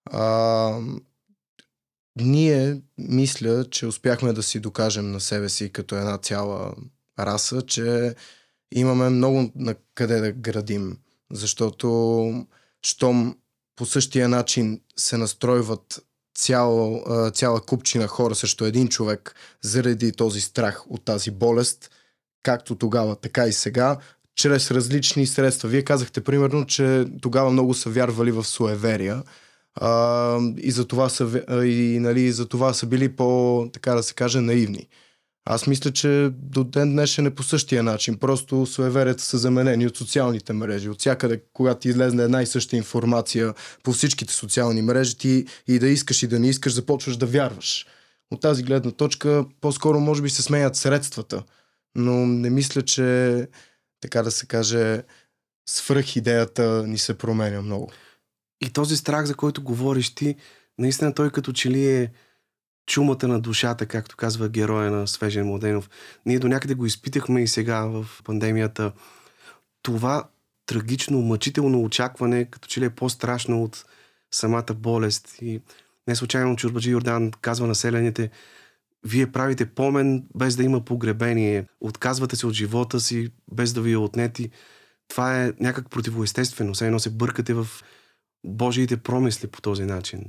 А, 0.07 0.81
ние, 2.21 2.81
мисля, 2.99 3.65
че 3.71 3.87
успяхме 3.87 4.33
да 4.33 4.43
си 4.43 4.61
докажем 4.61 5.13
на 5.13 5.21
себе 5.21 5.49
си 5.49 5.73
като 5.73 5.97
една 5.97 6.19
цяла 6.19 6.75
раса, 7.19 7.63
че 7.63 8.15
имаме 8.75 9.09
много 9.09 9.51
на 9.57 9.75
къде 9.95 10.21
да 10.21 10.33
градим. 10.33 10.99
Защото, 11.33 12.47
щом 12.83 13.37
по 13.77 13.87
същия 13.87 14.29
начин 14.29 14.81
се 14.97 15.17
настройват 15.17 16.07
цяла, 16.37 17.31
цяла 17.31 17.61
купчина 17.61 18.07
хора 18.07 18.35
срещу 18.35 18.65
един 18.65 18.89
човек 18.89 19.35
заради 19.63 20.13
този 20.13 20.41
страх 20.41 20.91
от 20.91 21.05
тази 21.05 21.31
болест, 21.31 21.91
както 22.43 22.75
тогава, 22.75 23.17
така 23.17 23.47
и 23.47 23.53
сега, 23.53 23.99
чрез 24.35 24.71
различни 24.71 25.27
средства. 25.27 25.69
Вие 25.69 25.83
казахте, 25.83 26.21
примерно, 26.21 26.67
че 26.67 27.07
тогава 27.23 27.51
много 27.51 27.75
са 27.75 27.91
вярвали 27.91 28.31
в 28.31 28.45
суеверия. 28.45 29.23
А, 29.81 30.39
и, 30.59 30.71
за 30.71 30.89
това 30.89 31.09
са, 31.09 31.45
и, 31.65 31.99
нали, 32.01 32.33
за 32.33 32.49
това 32.49 32.75
са 32.75 32.87
били 32.87 33.17
по, 33.17 33.69
така 33.73 33.95
да 33.95 34.03
се 34.03 34.15
каже, 34.15 34.41
наивни. 34.41 34.89
Аз 35.49 35.67
мисля, 35.67 35.93
че 35.93 36.31
до 36.33 36.65
ден 36.65 36.93
днешен 36.93 37.27
е 37.27 37.35
по 37.35 37.43
същия 37.43 37.83
начин. 37.83 38.19
Просто 38.19 38.67
суеверията 38.67 39.23
са 39.23 39.39
заменени 39.39 39.87
от 39.87 39.97
социалните 39.97 40.53
мрежи. 40.53 40.89
От 40.89 41.01
всякъде, 41.01 41.43
когато 41.53 41.89
излезне 41.89 42.23
една 42.23 42.43
и 42.43 42.47
съща 42.47 42.77
информация 42.77 43.55
по 43.83 43.93
всичките 43.93 44.35
социални 44.35 44.83
мрежи, 44.83 45.19
ти 45.19 45.47
и 45.69 45.79
да 45.79 45.89
искаш 45.89 46.23
и 46.23 46.27
да 46.27 46.39
не 46.39 46.49
искаш, 46.49 46.75
започваш 46.75 47.17
да 47.17 47.27
вярваш. 47.27 47.87
От 48.31 48.41
тази 48.41 48.63
гледна 48.63 48.91
точка, 48.91 49.45
по-скоро 49.61 50.01
може 50.01 50.23
би 50.23 50.31
се 50.31 50.43
сменят 50.43 50.77
средствата. 50.77 51.43
Но 51.95 52.27
не 52.27 52.51
мисля, 52.51 52.83
че 52.83 53.49
така 54.01 54.23
да 54.23 54.31
се 54.31 54.47
каже, 54.47 55.03
свръх 55.69 56.17
идеята 56.17 56.87
ни 56.87 56.99
се 56.99 57.19
променя 57.19 57.63
много. 57.63 57.91
И 58.61 58.71
този 58.71 58.97
страх, 58.97 59.25
за 59.25 59.35
който 59.35 59.63
говориш 59.63 60.15
ти, 60.15 60.37
наистина 60.79 61.15
той 61.15 61.31
като 61.31 61.53
че 61.53 61.71
ли 61.71 61.87
е 61.87 62.13
чумата 62.87 63.29
на 63.29 63.41
душата, 63.41 63.87
както 63.87 64.17
казва 64.17 64.49
героя 64.49 64.91
на 64.91 65.09
Свежен 65.09 65.47
Младенов. 65.47 65.91
Ние 66.27 66.39
до 66.39 66.49
някъде 66.49 66.75
го 66.75 66.87
изпитахме 66.87 67.43
и 67.43 67.49
сега 67.49 67.85
в 67.85 68.07
пандемията. 68.25 68.93
Това 69.83 70.29
трагично, 70.67 71.23
мъчително 71.23 71.83
очакване, 71.83 72.45
като 72.45 72.69
че 72.69 72.81
ли 72.81 72.85
е 72.85 72.91
по-страшно 72.91 73.63
от 73.63 73.85
самата 74.31 74.75
болест. 74.75 75.39
И 75.43 75.61
не 76.09 76.17
случайно 76.17 76.57
Чурбаджи 76.57 76.91
Йордан 76.91 77.31
казва 77.41 77.67
населените, 77.67 78.31
вие 79.05 79.33
правите 79.33 79.67
помен 79.67 80.25
без 80.35 80.57
да 80.57 80.63
има 80.63 80.85
погребение, 80.85 81.67
отказвате 81.81 82.37
се 82.37 82.47
от 82.47 82.55
живота 82.55 83.01
си 83.01 83.31
без 83.53 83.73
да 83.73 83.81
ви 83.81 83.93
е 83.93 83.97
отнети. 83.97 84.51
Това 85.09 85.45
е 85.45 85.53
някак 85.61 85.91
противоестествено. 85.91 86.75
Все 86.75 86.87
едно 86.87 86.99
се 86.99 87.11
бъркате 87.11 87.55
в 87.55 87.67
Божиите 88.47 88.97
промисли 88.97 89.49
по 89.49 89.63
този 89.63 89.85
начин. 89.85 90.25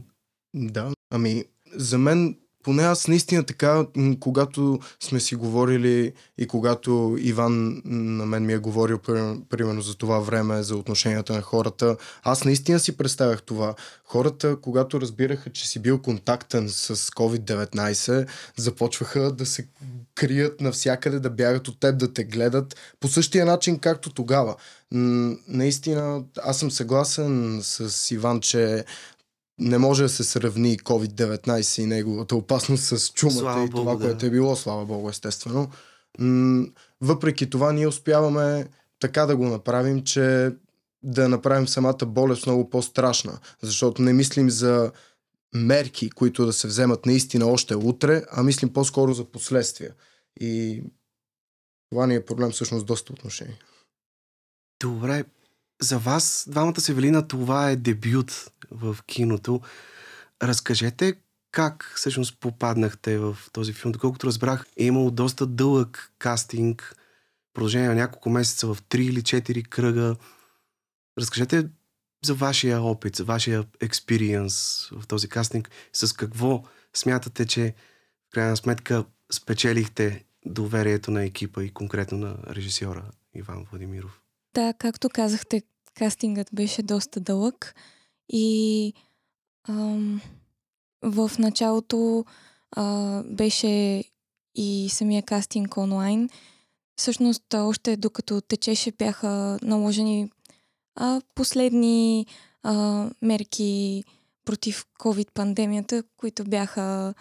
Да, 0.56 0.94
ами 1.10 1.44
за 1.76 1.98
мен 1.98 2.38
поне 2.68 2.84
аз 2.84 3.08
наистина 3.08 3.44
така, 3.44 3.86
когато 4.20 4.80
сме 5.00 5.20
си 5.20 5.36
говорили 5.36 6.14
и 6.38 6.48
когато 6.48 7.18
Иван 7.20 7.82
на 7.86 8.26
мен 8.26 8.46
ми 8.46 8.54
е 8.54 8.58
говорил 8.58 9.00
примерно 9.50 9.82
за 9.82 9.96
това 9.96 10.20
време, 10.20 10.64
за 10.64 10.76
отношенията 10.76 11.34
на 11.34 11.42
хората, 11.42 11.98
аз 12.24 12.46
наистина 12.46 12.80
си 12.80 12.98
представях 12.98 13.44
това. 13.44 13.76
Хората, 14.06 14.58
когато 14.62 15.02
разбираха, 15.02 15.50
че 15.50 15.68
си 15.68 15.80
бил 15.80 16.02
контактен 16.02 16.70
с 16.70 16.96
COVID-19, 16.96 18.28
започваха 18.58 19.32
да 19.32 19.46
се 19.46 19.68
крият 20.16 20.62
навсякъде, 20.62 21.20
да 21.20 21.30
бягат 21.30 21.68
от 21.68 21.80
теб, 21.80 21.98
да 21.98 22.14
те 22.14 22.24
гледат 22.24 22.76
по 23.00 23.08
същия 23.08 23.46
начин, 23.46 23.80
както 23.80 24.10
тогава. 24.10 24.56
Наистина, 24.92 26.24
аз 26.44 26.60
съм 26.60 26.72
съгласен 26.72 27.60
с 27.64 28.12
Иван, 28.12 28.42
че 28.42 28.86
не 29.60 29.78
може 29.78 30.04
да 30.04 30.10
се 30.10 30.24
сравни 30.24 30.80
COVID-19 30.80 31.82
и 31.82 31.86
неговата 31.86 32.36
опасност 32.36 32.84
с 32.84 33.10
чумата 33.10 33.34
слава 33.34 33.64
и 33.64 33.70
Богу, 33.70 33.82
това, 33.82 33.96
да. 33.96 34.06
което 34.06 34.26
е 34.26 34.30
било, 34.30 34.56
слава 34.56 34.86
Богу, 34.86 35.10
естествено. 35.10 35.70
въпреки 37.02 37.50
това, 37.50 37.74
ние 37.74 37.88
успяваме 37.88 38.68
така 39.00 39.26
да 39.26 39.38
го 39.38 39.46
направим, 39.46 40.04
че 40.04 40.52
да 41.04 41.30
направим 41.30 41.68
самата 41.68 42.06
болест 42.06 42.46
много 42.46 42.70
по-страшна, 42.70 43.40
защото 43.62 44.02
не 44.02 44.14
мислим 44.14 44.50
за 44.50 44.92
мерки, 45.54 46.10
които 46.10 46.46
да 46.46 46.54
се 46.54 46.68
вземат 46.68 47.06
наистина 47.06 47.46
още 47.46 47.76
утре, 47.76 48.24
а 48.32 48.44
мислим 48.44 48.74
по-скоро 48.74 49.14
за 49.14 49.26
последствия. 49.26 49.94
И 50.40 50.84
това 51.90 52.08
ни 52.08 52.16
е 52.16 52.26
проблем 52.26 52.52
всъщност 52.52 52.86
доста 52.86 53.14
отношения. 53.14 53.58
Добре, 54.80 55.26
за 55.82 56.00
вас, 56.00 56.48
двамата 56.50 56.82
Севелина, 56.82 57.28
това 57.28 57.70
е 57.70 57.76
дебют 57.76 58.52
в 58.72 58.98
киното. 59.06 59.62
Разкажете 60.44 61.16
как 61.52 61.94
всъщност 61.96 62.40
попаднахте 62.40 63.18
в 63.18 63.38
този 63.52 63.74
филм. 63.74 63.92
Доколкото 63.92 64.28
разбрах, 64.28 64.66
е 64.78 64.84
имало 64.86 65.12
доста 65.12 65.48
дълъг 65.48 66.14
кастинг, 66.20 66.96
продължение 67.54 67.88
на 67.88 67.96
няколко 67.96 68.30
месеца 68.30 68.68
в 68.68 68.78
три 68.90 69.06
или 69.06 69.24
четири 69.24 69.64
кръга. 69.64 70.16
Разкажете 71.20 71.70
за 72.26 72.34
вашия 72.34 72.82
опит, 72.82 73.16
за 73.16 73.24
вашия 73.24 73.66
експириенс 73.82 74.88
в 74.92 75.08
този 75.08 75.30
кастинг. 75.30 75.70
С 75.94 76.14
какво 76.14 76.64
смятате, 76.94 77.46
че 77.46 77.74
в 78.30 78.34
крайна 78.34 78.58
сметка 78.58 79.06
спечелихте 79.32 80.26
доверието 80.46 81.12
на 81.12 81.24
екипа 81.24 81.64
и 81.64 81.74
конкретно 81.74 82.18
на 82.18 82.38
режисьора 82.50 83.12
Иван 83.36 83.66
Владимиров? 83.72 84.22
Да, 84.58 84.74
както 84.74 85.10
казахте, 85.10 85.62
кастингът 85.94 86.50
беше 86.54 86.84
доста 86.84 87.20
дълъг 87.20 87.76
и 88.30 88.94
ам, 89.70 90.22
в 91.02 91.32
началото 91.40 92.26
а, 92.72 93.24
беше 93.24 94.04
и 94.56 94.88
самия 94.90 95.24
кастинг 95.24 95.78
онлайн, 95.78 96.30
всъщност 96.96 97.54
още 97.54 97.98
докато 97.98 98.42
течеше 98.42 98.92
бяха 98.92 99.60
наложени 99.62 100.32
а, 100.96 101.22
последни 101.36 102.26
а, 102.64 103.06
мерки 103.22 104.04
против 104.46 104.86
COVID-пандемията, 105.00 106.04
които 106.18 106.44
бяха 106.44 107.14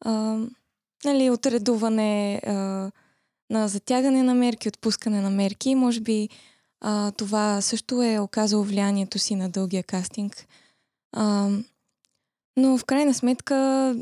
а, 0.00 0.38
нали, 1.04 1.30
отредуване 1.30 2.40
а, 2.46 2.52
на 3.50 3.68
затягане 3.68 4.22
на 4.22 4.34
мерки, 4.34 4.68
отпускане 4.68 5.20
на 5.20 5.30
мерки. 5.30 5.74
Може 5.74 6.00
би 6.00 6.28
а, 6.80 7.10
това 7.10 7.60
също 7.60 8.02
е 8.02 8.18
оказало 8.18 8.64
влиянието 8.64 9.18
си 9.18 9.34
на 9.34 9.50
дългия 9.50 9.82
кастинг. 9.82 10.46
А, 11.12 11.50
но 12.56 12.78
в 12.78 12.84
крайна 12.84 13.14
сметка 13.14 13.96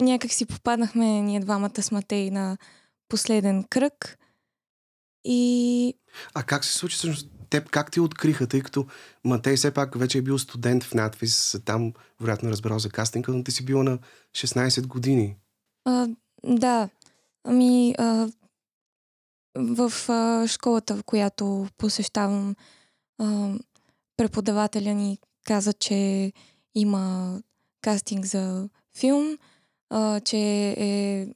някак 0.00 0.32
си 0.32 0.46
попаднахме 0.46 1.20
ние 1.20 1.40
двамата 1.40 1.82
с 1.82 1.90
Матей 1.90 2.30
на 2.30 2.56
последен 3.08 3.64
кръг. 3.64 4.18
И... 5.24 5.94
А 6.34 6.42
как 6.42 6.64
се 6.64 6.72
случи 6.72 6.96
всъщност? 6.96 7.28
Теб 7.50 7.70
как 7.70 7.90
ти 7.90 8.00
откриха, 8.00 8.46
тъй 8.46 8.60
като 8.60 8.86
Матей 9.24 9.56
все 9.56 9.74
пак 9.74 9.98
вече 9.98 10.18
е 10.18 10.22
бил 10.22 10.38
студент 10.38 10.84
в 10.84 10.94
надвис, 10.94 11.60
там 11.64 11.92
вероятно 12.20 12.48
е 12.48 12.52
разбрал 12.52 12.78
за 12.78 12.90
кастинга, 12.90 13.32
но 13.32 13.44
ти 13.44 13.50
си 13.50 13.64
била 13.64 13.82
на 13.82 13.98
16 14.36 14.86
години. 14.86 15.36
А, 15.84 16.08
да. 16.44 16.88
Ами, 17.44 17.94
а, 17.98 18.28
в 19.54 19.92
а, 20.08 20.46
школата, 20.48 20.96
в 20.96 21.04
която 21.04 21.66
посещавам, 21.78 22.54
а, 23.18 23.54
преподавателя 24.16 24.94
ни 24.94 25.18
каза, 25.44 25.72
че 25.72 26.32
има 26.74 27.36
кастинг 27.80 28.24
за 28.24 28.68
филм, 28.96 29.38
а, 29.90 30.20
че, 30.20 30.74
е, 30.78 31.28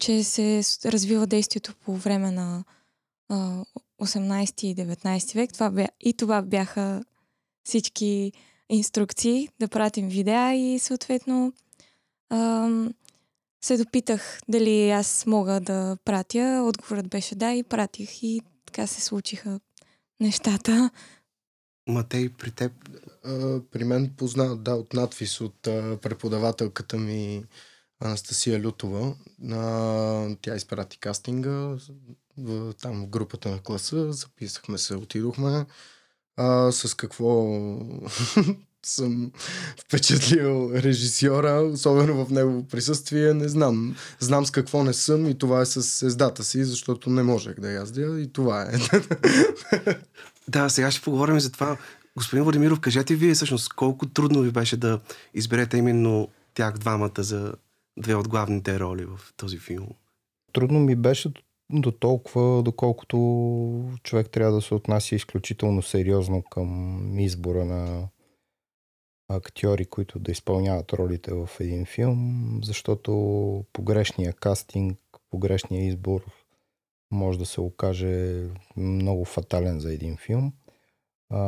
че 0.00 0.24
се 0.24 0.62
развива 0.84 1.26
действието 1.26 1.74
по 1.74 1.96
време 1.96 2.30
на 2.30 2.64
а, 3.28 3.64
18 4.02 4.64
и 4.64 4.76
19 4.76 5.34
век. 5.34 5.52
Това 5.52 5.70
бя, 5.70 5.88
и 6.00 6.12
това 6.12 6.42
бяха 6.42 7.04
всички 7.64 8.32
инструкции 8.70 9.48
да 9.60 9.68
пратим 9.68 10.08
видеа 10.08 10.54
и 10.54 10.78
съответно 10.78 11.52
а, 12.30 12.68
се 13.60 13.76
допитах 13.76 14.40
дали 14.48 14.90
аз 14.90 15.26
мога 15.26 15.60
да 15.60 15.96
пратя. 16.04 16.62
Отговорът 16.68 17.08
беше 17.08 17.34
да 17.34 17.52
и 17.52 17.62
пратих 17.62 18.22
и 18.22 18.42
така 18.66 18.86
се 18.86 19.00
случиха 19.00 19.60
нещата. 20.20 20.90
Матей, 21.86 22.28
при 22.28 22.50
теб? 22.50 22.72
А, 23.24 23.60
при 23.70 23.84
мен 23.84 24.14
познават, 24.16 24.62
да, 24.62 24.74
от 24.74 24.94
надвис 24.94 25.40
от 25.40 25.66
а, 25.66 25.98
преподавателката 26.02 26.96
ми 26.96 27.44
Анастасия 28.00 28.64
Лютова. 28.64 29.14
А, 29.50 30.36
тя 30.42 30.54
изпрати 30.54 30.98
кастинга 30.98 31.76
в, 32.38 32.74
там 32.82 33.02
в 33.02 33.08
групата 33.08 33.50
на 33.50 33.62
класа, 33.62 34.12
записахме 34.12 34.78
се, 34.78 34.94
отидохме. 34.94 35.66
А, 36.36 36.72
с 36.72 36.94
какво 36.94 37.58
съм 38.86 39.32
впечатлил 39.80 40.72
режисьора, 40.74 41.62
особено 41.72 42.24
в 42.24 42.30
негово 42.30 42.66
присъствие, 42.66 43.34
не 43.34 43.48
знам. 43.48 43.96
Знам 44.18 44.46
с 44.46 44.50
какво 44.50 44.84
не 44.84 44.92
съм 44.92 45.26
и 45.26 45.38
това 45.38 45.60
е 45.60 45.66
с 45.66 45.82
сездата 45.82 46.44
си, 46.44 46.64
защото 46.64 47.10
не 47.10 47.22
можех 47.22 47.60
да 47.60 47.70
яздя 47.70 48.20
и 48.20 48.32
това 48.32 48.62
е. 48.62 48.72
да, 50.48 50.68
сега 50.68 50.90
ще 50.90 51.04
поговорим 51.04 51.40
за 51.40 51.52
това. 51.52 51.76
Господин 52.16 52.44
Владимиров, 52.44 52.80
кажете 52.80 53.14
вие 53.14 53.34
всъщност 53.34 53.72
колко 53.72 54.06
трудно 54.06 54.40
ви 54.40 54.50
беше 54.50 54.76
да 54.76 55.00
изберете 55.34 55.76
именно 55.76 56.28
тях 56.54 56.78
двамата 56.78 57.10
за 57.18 57.52
две 57.98 58.14
от 58.14 58.28
главните 58.28 58.80
роли 58.80 59.04
в 59.04 59.20
този 59.36 59.58
филм? 59.58 59.88
Трудно 60.52 60.80
ми 60.80 60.96
беше 60.96 61.32
до 61.70 61.90
толкова, 61.90 62.62
доколкото 62.62 63.18
човек 64.02 64.30
трябва 64.30 64.54
да 64.54 64.62
се 64.62 64.74
отнася 64.74 65.14
изключително 65.14 65.82
сериозно 65.82 66.42
към 66.42 67.18
избора 67.18 67.64
на 67.64 68.08
актьори, 69.30 69.84
които 69.84 70.18
да 70.18 70.32
изпълняват 70.32 70.92
ролите 70.92 71.34
в 71.34 71.50
един 71.60 71.86
филм, 71.86 72.60
защото 72.64 73.64
погрешния 73.72 74.32
кастинг, 74.32 74.98
погрешния 75.30 75.86
избор 75.86 76.24
може 77.10 77.38
да 77.38 77.46
се 77.46 77.60
окаже 77.60 78.44
много 78.76 79.24
фатален 79.24 79.80
за 79.80 79.92
един 79.92 80.16
филм. 80.16 80.52
А, 81.30 81.40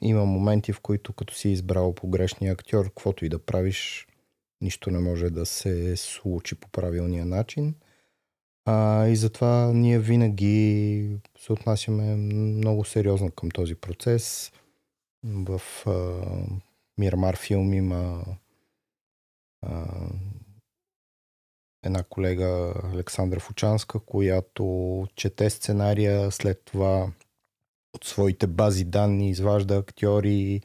има 0.00 0.24
моменти, 0.24 0.72
в 0.72 0.80
които 0.80 1.12
като 1.12 1.34
си 1.34 1.48
избрал 1.48 1.94
погрешния 1.94 2.52
актьор, 2.52 2.84
каквото 2.84 3.24
и 3.24 3.28
да 3.28 3.38
правиш, 3.38 4.06
нищо 4.60 4.90
не 4.90 4.98
може 4.98 5.30
да 5.30 5.46
се 5.46 5.96
случи 5.96 6.54
по 6.54 6.68
правилния 6.68 7.26
начин. 7.26 7.74
А, 8.64 9.06
и 9.06 9.16
затова 9.16 9.72
ние 9.72 9.98
винаги 9.98 11.16
се 11.38 11.52
отнасяме 11.52 12.16
много 12.16 12.84
сериозно 12.84 13.30
към 13.30 13.50
този 13.50 13.74
процес. 13.74 14.52
В 15.24 15.60
а, 15.86 16.20
Мирамар 16.98 17.36
филм 17.36 17.72
има 17.72 18.24
а, 19.62 19.86
една 21.82 22.02
колега 22.02 22.74
Александра 22.92 23.40
Фучанска, 23.40 24.00
която 24.00 25.06
чете 25.16 25.50
сценария, 25.50 26.30
след 26.30 26.62
това 26.64 27.12
от 27.94 28.04
своите 28.04 28.46
бази 28.46 28.84
данни 28.84 29.30
изважда 29.30 29.76
актьори, 29.76 30.60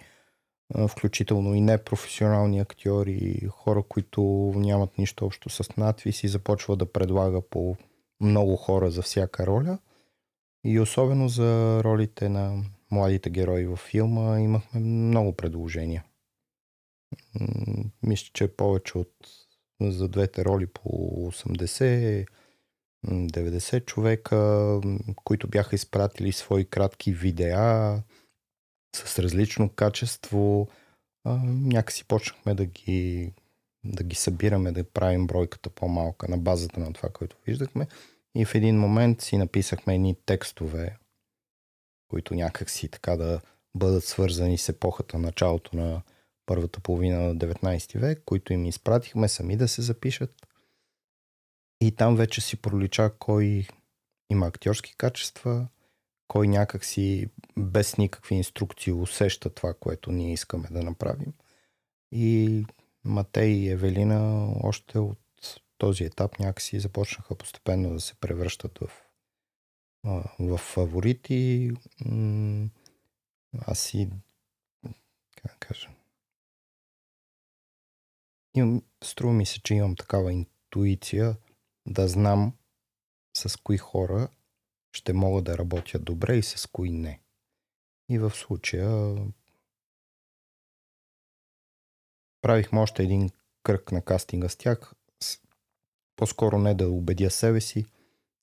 включително 0.87 1.53
и 1.53 1.61
непрофесионални 1.61 2.59
актьори, 2.59 3.47
хора, 3.49 3.83
които 3.83 4.21
нямат 4.55 4.97
нищо 4.97 5.25
общо 5.25 5.49
с 5.49 5.77
надвис 5.77 6.23
и 6.23 6.27
започва 6.27 6.75
да 6.75 6.91
предлага 6.91 7.41
по 7.41 7.75
много 8.21 8.55
хора 8.55 8.91
за 8.91 9.01
всяка 9.01 9.47
роля. 9.47 9.77
И 10.63 10.79
особено 10.79 11.29
за 11.29 11.81
ролите 11.83 12.29
на 12.29 12.63
младите 12.91 13.29
герои 13.29 13.65
във 13.65 13.79
филма 13.79 14.39
имахме 14.39 14.79
много 14.79 15.33
предложения. 15.33 16.05
Мисля, 18.03 18.29
че 18.33 18.55
повече 18.55 18.97
от 18.97 19.15
за 19.81 20.07
двете 20.07 20.45
роли 20.45 20.67
по 20.67 20.89
80 21.31 22.27
90 23.07 23.85
човека, 23.85 24.81
които 25.23 25.47
бяха 25.47 25.75
изпратили 25.75 26.31
свои 26.31 26.65
кратки 26.65 27.13
видеа 27.13 28.01
с 28.95 29.19
различно 29.19 29.69
качество. 29.69 30.67
Някакси 31.45 32.05
почнахме 32.05 32.53
да 32.53 32.65
ги, 32.65 33.33
да 33.83 34.03
ги 34.03 34.15
събираме, 34.15 34.71
да 34.71 34.91
правим 34.91 35.27
бройката 35.27 35.69
по-малка 35.69 36.27
на 36.27 36.37
базата 36.37 36.79
на 36.79 36.93
това, 36.93 37.09
което 37.09 37.37
виждахме. 37.47 37.87
И 38.35 38.45
в 38.45 38.55
един 38.55 38.79
момент 38.79 39.21
си 39.21 39.37
написахме 39.37 39.95
едни 39.95 40.15
текстове, 40.25 40.97
които 42.09 42.35
някакси 42.35 42.87
така 42.87 43.15
да 43.15 43.41
бъдат 43.75 44.03
свързани 44.03 44.57
с 44.57 44.69
епохата 44.69 45.17
началото 45.17 45.77
на 45.77 46.01
първата 46.45 46.79
половина 46.79 47.19
на 47.19 47.35
19 47.35 47.99
век, 47.99 48.21
които 48.25 48.53
им 48.53 48.65
изпратихме 48.65 49.27
сами 49.27 49.57
да 49.57 49.67
се 49.67 49.81
запишат. 49.81 50.47
И 51.81 51.95
там 51.95 52.15
вече 52.15 52.41
си 52.41 52.57
пролича 52.57 53.11
кой 53.19 53.67
има 54.29 54.47
актьорски 54.47 54.95
качества, 54.97 55.67
кой 56.27 56.47
някак 56.47 56.85
си 56.85 57.29
без 57.57 57.97
никакви 57.97 58.35
инструкции 58.35 58.93
усеща 58.93 59.49
това, 59.49 59.73
което 59.73 60.11
ние 60.11 60.33
искаме 60.33 60.67
да 60.71 60.83
направим. 60.83 61.33
И 62.11 62.65
Матей 63.03 63.49
и 63.49 63.69
Евелина 63.69 64.51
още 64.63 64.99
от 64.99 65.19
този 65.77 66.03
етап 66.03 66.39
някакси 66.39 66.79
започнаха 66.79 67.35
постепенно 67.35 67.93
да 67.93 67.99
се 67.99 68.15
превръщат 68.15 68.79
в, 68.79 68.89
в 70.39 70.57
фаворити. 70.57 71.71
Аз 73.67 73.79
си 73.79 74.09
как 75.35 75.59
кажа 75.59 75.89
струва 79.03 79.33
ми 79.33 79.45
се, 79.45 79.61
че 79.61 79.73
имам 79.73 79.95
такава 79.95 80.33
интуиция 80.33 81.37
да 81.85 82.07
знам 82.07 82.53
с 83.37 83.57
кои 83.57 83.77
хора 83.77 84.29
ще 84.91 85.13
мога 85.13 85.41
да 85.41 85.57
работя 85.57 85.99
добре 85.99 86.37
и 86.37 86.43
с 86.43 86.67
кои 86.71 86.91
не. 86.91 87.21
И 88.09 88.19
в 88.19 88.31
случая 88.31 89.17
правихме 92.41 92.79
още 92.79 93.03
един 93.03 93.29
кръг 93.63 93.91
на 93.91 94.01
кастинга 94.01 94.49
с 94.49 94.55
тях. 94.55 94.93
По-скоро 96.15 96.59
не 96.59 96.75
да 96.75 96.89
убедя 96.89 97.31
себе 97.31 97.61
си, 97.61 97.85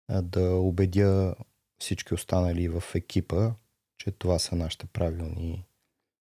да 0.09 0.51
убедя 0.51 1.35
всички 1.79 2.15
останали 2.15 2.69
в 2.69 2.85
екипа, 2.95 3.51
че 3.99 4.11
това 4.11 4.39
са 4.39 4.57
нашите 4.57 4.87
правилни, 4.87 5.65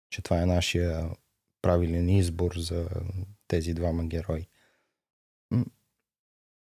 че 0.09 0.21
това 0.21 0.41
е 0.41 0.45
нашия 0.45 1.09
правилен 1.61 2.09
избор 2.09 2.51
за 2.57 2.89
тези 3.47 3.73
двама 3.73 4.05
герои. 4.05 4.47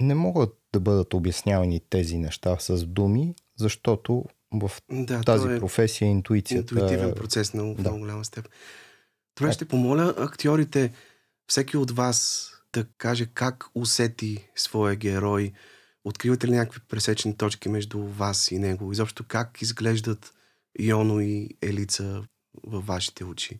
Не 0.02 0.14
могат 0.14 0.58
да 0.72 0.80
бъдат 0.80 1.14
обяснявани 1.14 1.80
тези 1.80 2.18
неща 2.18 2.56
с 2.58 2.86
думи, 2.86 3.34
защото 3.56 4.24
в 4.52 4.70
да, 4.90 5.20
тази 5.20 5.48
е 5.48 5.58
професия 5.58 6.08
интуицията... 6.08 6.74
Интуитивен 6.74 7.14
процес 7.14 7.54
на 7.54 7.74
да. 7.74 7.80
много 7.80 7.98
голяма 7.98 8.24
степен. 8.24 8.52
Това 9.34 9.52
ще 9.52 9.68
помоля 9.68 10.14
актьорите, 10.18 10.92
всеки 11.46 11.76
от 11.76 11.90
вас 11.90 12.50
да 12.72 12.86
каже 12.98 13.26
как 13.26 13.64
усети 13.74 14.48
своя 14.54 14.96
герой. 14.96 15.52
Откривате 16.04 16.46
ли 16.46 16.50
някакви 16.50 16.80
пресечни 16.88 17.36
точки 17.36 17.68
между 17.68 17.98
вас 17.98 18.50
и 18.50 18.58
него? 18.58 18.92
Изобщо 18.92 19.24
как 19.28 19.62
изглеждат 19.62 20.34
Йоно 20.78 21.20
и 21.20 21.48
Елица 21.62 22.24
във 22.66 22.86
вашите 22.86 23.24
очи? 23.24 23.58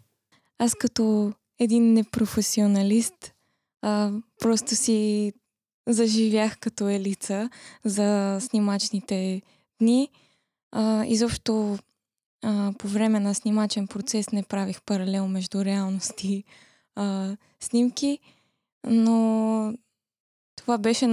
Аз 0.58 0.74
като 0.74 1.32
един 1.58 1.92
непрофесионалист 1.92 3.34
а, 3.82 4.12
просто 4.38 4.76
си 4.76 5.32
заживях 5.88 6.58
като 6.58 6.88
елица 6.88 7.50
за 7.84 8.38
снимачните 8.40 9.42
дни. 9.80 10.08
А, 10.72 11.04
изобщо 11.04 11.78
а, 12.42 12.72
по 12.78 12.88
време 12.88 13.20
на 13.20 13.34
снимачен 13.34 13.86
процес 13.88 14.32
не 14.32 14.42
правих 14.42 14.82
паралел 14.82 15.28
между 15.28 15.64
реалност 15.64 16.24
и 16.24 16.44
а, 16.94 17.36
снимки, 17.60 18.18
но 18.86 19.74
това 20.56 20.78
беше 20.78 21.06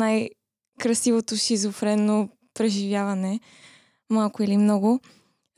най-красивото 0.77 1.35
шизофренно 1.35 2.29
преживяване, 2.53 3.39
малко 4.09 4.43
или 4.43 4.57
много. 4.57 4.99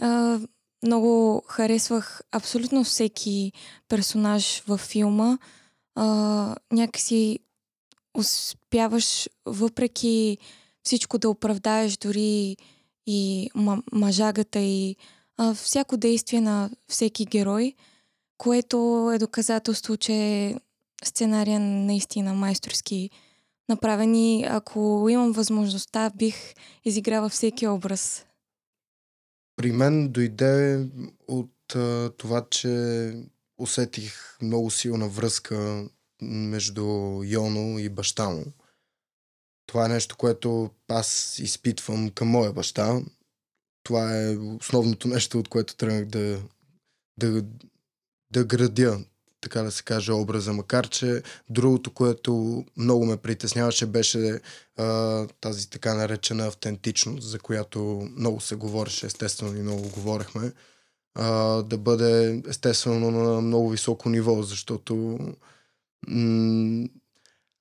А, 0.01 0.39
много 0.83 1.43
харесвах 1.47 2.21
абсолютно 2.31 2.83
всеки 2.83 3.51
персонаж 3.87 4.63
във 4.67 4.81
филма. 4.81 5.37
А, 5.95 6.55
някакси 6.71 7.39
успяваш 8.17 9.29
въпреки 9.45 10.37
всичко 10.83 11.17
да 11.17 11.29
оправдаеш 11.29 11.97
дори 11.97 12.57
и 13.07 13.49
мъжагата 13.93 14.59
и 14.59 14.95
а, 15.37 15.53
всяко 15.53 15.97
действие 15.97 16.41
на 16.41 16.69
всеки 16.87 17.25
герой, 17.25 17.73
което 18.37 19.11
е 19.15 19.17
доказателство, 19.17 19.97
че 19.97 20.55
сценария 21.03 21.59
наистина 21.59 22.33
майсторски 22.33 23.09
направен 23.69 24.15
и 24.15 24.45
ако 24.49 25.07
имам 25.09 25.31
възможността, 25.31 26.11
бих 26.15 26.35
изиграла 26.85 27.29
всеки 27.29 27.67
образ. 27.67 28.25
При 29.55 29.71
мен 29.71 30.09
дойде 30.09 30.87
от 31.27 31.75
а, 31.75 32.11
това, 32.17 32.45
че 32.49 33.13
усетих 33.57 34.37
много 34.41 34.71
силна 34.71 35.07
връзка 35.07 35.89
между 36.21 36.83
Йоно 37.25 37.79
и 37.79 37.89
баща 37.89 38.29
му. 38.29 38.45
Това 39.65 39.85
е 39.85 39.89
нещо, 39.89 40.17
което 40.17 40.69
аз 40.87 41.39
изпитвам 41.39 42.09
към 42.09 42.27
моя 42.27 42.53
баща. 42.53 43.01
Това 43.83 44.17
е 44.17 44.37
основното 44.37 45.07
нещо, 45.07 45.39
от 45.39 45.47
което 45.47 45.75
тръгнах 45.75 46.05
да, 46.05 46.41
да, 47.19 47.45
да 48.31 48.45
градя, 48.45 49.05
така 49.41 49.61
да 49.61 49.71
се 49.71 49.83
каже, 49.83 50.11
образа. 50.11 50.53
Макар, 50.53 50.87
че 50.87 51.23
другото, 51.49 51.91
което 51.93 52.63
много 52.77 53.05
ме 53.05 53.17
притесняваше, 53.17 53.85
беше 53.85 54.39
а, 54.77 55.27
тази 55.41 55.69
така 55.69 55.93
наречена 55.93 56.47
автентичност, 56.47 57.27
за 57.27 57.39
която 57.39 58.09
много 58.17 58.39
се 58.39 58.55
говореше, 58.55 59.05
естествено 59.05 59.57
и 59.57 59.61
много 59.61 59.89
говорехме. 59.89 60.51
А, 61.15 61.33
да 61.63 61.77
бъде 61.77 62.41
естествено 62.47 63.11
на 63.11 63.41
много 63.41 63.69
високо 63.69 64.09
ниво, 64.09 64.43
защото 64.43 65.19
м- 66.07 66.87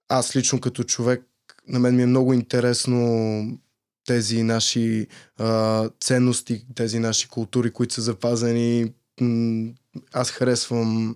аз 0.08 0.36
лично 0.36 0.60
като 0.60 0.84
човек, 0.84 1.24
на 1.68 1.78
мен 1.78 1.96
ми 1.96 2.02
е 2.02 2.06
много 2.06 2.32
интересно 2.32 3.58
тези 4.06 4.42
наши 4.42 5.06
а, 5.38 5.88
ценности, 6.00 6.66
тези 6.74 6.98
наши 6.98 7.28
култури, 7.28 7.70
които 7.70 7.94
са 7.94 8.02
запазени. 8.02 8.92
Аз 10.12 10.30
харесвам 10.30 11.14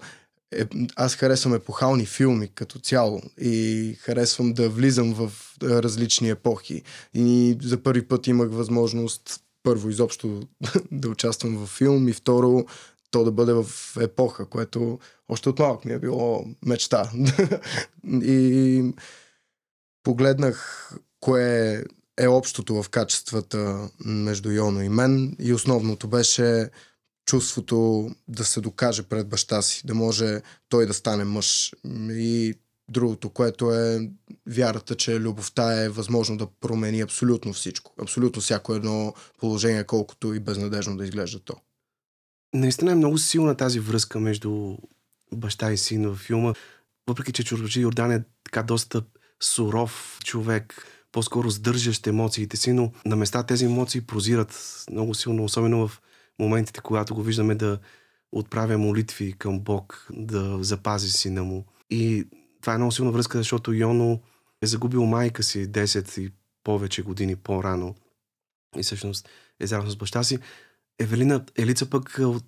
е, 0.53 0.65
аз 0.97 1.15
харесвам 1.15 1.55
епохални 1.55 2.07
филми 2.07 2.49
като 2.55 2.79
цяло 2.79 3.23
и 3.41 3.97
харесвам 4.01 4.53
да 4.53 4.69
влизам 4.69 5.15
в 5.15 5.33
различни 5.63 6.31
епохи. 6.31 6.83
И 7.15 7.59
за 7.63 7.83
първи 7.83 8.09
път 8.09 8.27
имах 8.27 8.49
възможност 8.51 9.41
първо 9.63 9.89
изобщо 9.89 10.41
да 10.93 11.09
участвам 11.09 11.57
в 11.57 11.67
филм 11.67 12.09
и 12.09 12.13
второ 12.13 12.65
то 13.11 13.25
да 13.25 13.33
бъде 13.33 13.53
в 13.53 13.67
епоха, 14.01 14.47
което 14.47 14.99
още 15.29 15.49
от 15.49 15.59
малък 15.59 15.85
ми 15.85 15.93
е 15.93 15.99
било 15.99 16.45
мечта. 16.67 17.11
и 18.23 18.85
погледнах 20.03 20.91
кое 21.21 21.85
е 22.19 22.29
общото 22.29 22.83
в 22.83 22.89
качествата 22.89 23.91
между 24.05 24.51
Йоно 24.51 24.83
и 24.83 24.89
мен 24.89 25.37
и 25.39 25.53
основното 25.53 26.09
беше 26.09 26.71
чувството 27.33 28.11
да 28.29 28.45
се 28.45 28.61
докаже 28.61 29.03
пред 29.03 29.29
баща 29.29 29.63
си, 29.63 29.87
да 29.87 29.95
може 29.95 30.43
той 30.69 30.87
да 30.87 30.95
стане 30.95 31.25
мъж. 31.25 31.73
И 32.11 32.55
другото, 32.89 33.31
което 33.31 33.75
е 33.75 34.11
вярата, 34.47 34.95
че 34.95 35.21
любовта 35.21 35.83
е 35.83 35.89
възможно 35.89 36.37
да 36.37 36.47
промени 36.47 37.01
абсолютно 37.01 37.53
всичко. 37.53 37.93
Абсолютно 38.03 38.43
всяко 38.43 38.75
едно 38.75 39.15
положение, 39.39 39.85
колкото 39.85 40.35
и 40.35 40.41
безнадежно 40.41 40.97
да 40.97 41.05
изглежда 41.05 41.41
то. 41.41 41.55
Наистина 42.55 42.93
е 42.93 42.95
много 42.95 43.19
силна 43.19 43.57
тази 43.57 43.81
връзка 43.81 44.21
между 44.21 44.77
баща 45.35 45.73
и 45.73 45.79
син 45.79 46.09
в 46.09 46.17
филма. 46.17 46.55
Въпреки, 47.09 47.33
че 47.33 47.45
Чурбаджи 47.45 47.81
Йордан 47.81 48.13
е 48.13 48.25
така 48.45 48.63
доста 48.63 49.03
суров 49.43 50.19
човек, 50.25 50.87
по-скоро 51.13 51.51
сдържащ 51.51 52.07
емоциите 52.07 52.57
си, 52.57 52.73
но 52.73 52.93
на 53.07 53.17
места 53.17 53.43
тези 53.43 53.65
емоции 53.65 54.01
прозират 54.01 54.85
много 54.91 55.15
силно, 55.15 55.45
особено 55.45 55.89
в 55.89 56.01
моментите, 56.39 56.81
когато 56.81 57.15
го 57.15 57.23
виждаме 57.23 57.55
да 57.55 57.79
отправя 58.33 58.79
молитви 58.79 59.33
към 59.33 59.61
Бог, 59.61 60.07
да 60.11 60.65
запази 60.65 61.11
сина 61.11 61.45
му. 61.45 61.65
И 61.91 62.25
това 62.61 62.75
е 62.75 62.79
много 62.79 62.93
силна 62.93 63.11
връзка, 63.11 63.39
защото 63.39 63.73
Йоно 63.73 64.21
е 64.63 64.67
загубил 64.67 65.05
майка 65.05 65.43
си 65.43 65.69
10 65.69 66.21
и 66.21 66.33
повече 66.65 67.03
години 67.03 67.37
по-рано. 67.37 67.95
И 68.77 68.83
всъщност 68.83 69.29
е 69.61 69.67
заедно 69.67 69.91
с 69.91 69.97
баща 69.97 70.23
си. 70.23 70.39
Евелина 70.99 71.45
Елица 71.57 71.91
пък 71.91 72.19
от 72.19 72.45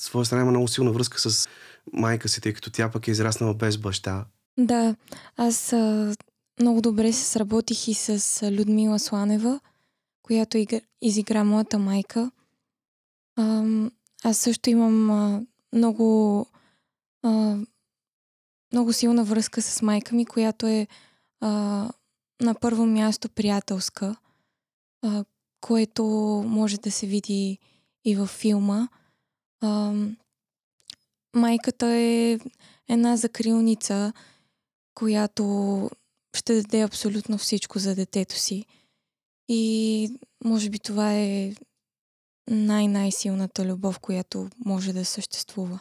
своя 0.00 0.24
страна 0.24 0.42
има 0.42 0.50
много 0.50 0.68
силна 0.68 0.92
връзка 0.92 1.30
с 1.30 1.48
майка 1.92 2.28
си, 2.28 2.40
тъй 2.40 2.52
като 2.52 2.70
тя 2.70 2.90
пък 2.90 3.08
е 3.08 3.10
израснала 3.10 3.54
без 3.54 3.78
баща. 3.78 4.26
Да, 4.58 4.96
аз 5.36 5.72
а, 5.72 6.14
много 6.60 6.80
добре 6.80 7.12
се 7.12 7.24
сработих 7.24 7.88
и 7.88 7.94
с 7.94 8.50
Людмила 8.52 8.98
Сланева, 8.98 9.60
която 10.22 10.66
изигра 11.02 11.44
моята 11.44 11.78
майка. 11.78 12.30
А, 13.36 13.64
аз 14.24 14.38
също 14.38 14.70
имам 14.70 15.10
а, 15.10 15.42
много, 15.72 16.46
а, 17.22 17.58
много 18.72 18.92
силна 18.92 19.24
връзка 19.24 19.62
с 19.62 19.82
майка 19.82 20.14
ми, 20.14 20.26
която 20.26 20.66
е 20.66 20.86
а, 21.40 21.48
на 22.40 22.54
първо 22.54 22.86
място 22.86 23.28
приятелска, 23.28 24.16
а, 25.02 25.24
което 25.60 26.04
може 26.46 26.80
да 26.80 26.90
се 26.90 27.06
види 27.06 27.58
и 28.04 28.16
във 28.16 28.30
филма. 28.30 28.88
А, 29.60 29.92
майката 31.36 31.86
е 31.86 32.38
една 32.88 33.16
закрилница, 33.16 34.12
която 34.94 35.90
ще 36.36 36.54
даде 36.54 36.80
абсолютно 36.80 37.38
всичко 37.38 37.78
за 37.78 37.94
детето 37.94 38.34
си. 38.34 38.66
И 39.48 40.10
може 40.44 40.70
би 40.70 40.78
това 40.78 41.14
е 41.14 41.54
най-най-силната 42.50 43.66
любов, 43.66 43.98
която 43.98 44.50
може 44.64 44.92
да 44.92 45.04
съществува. 45.04 45.80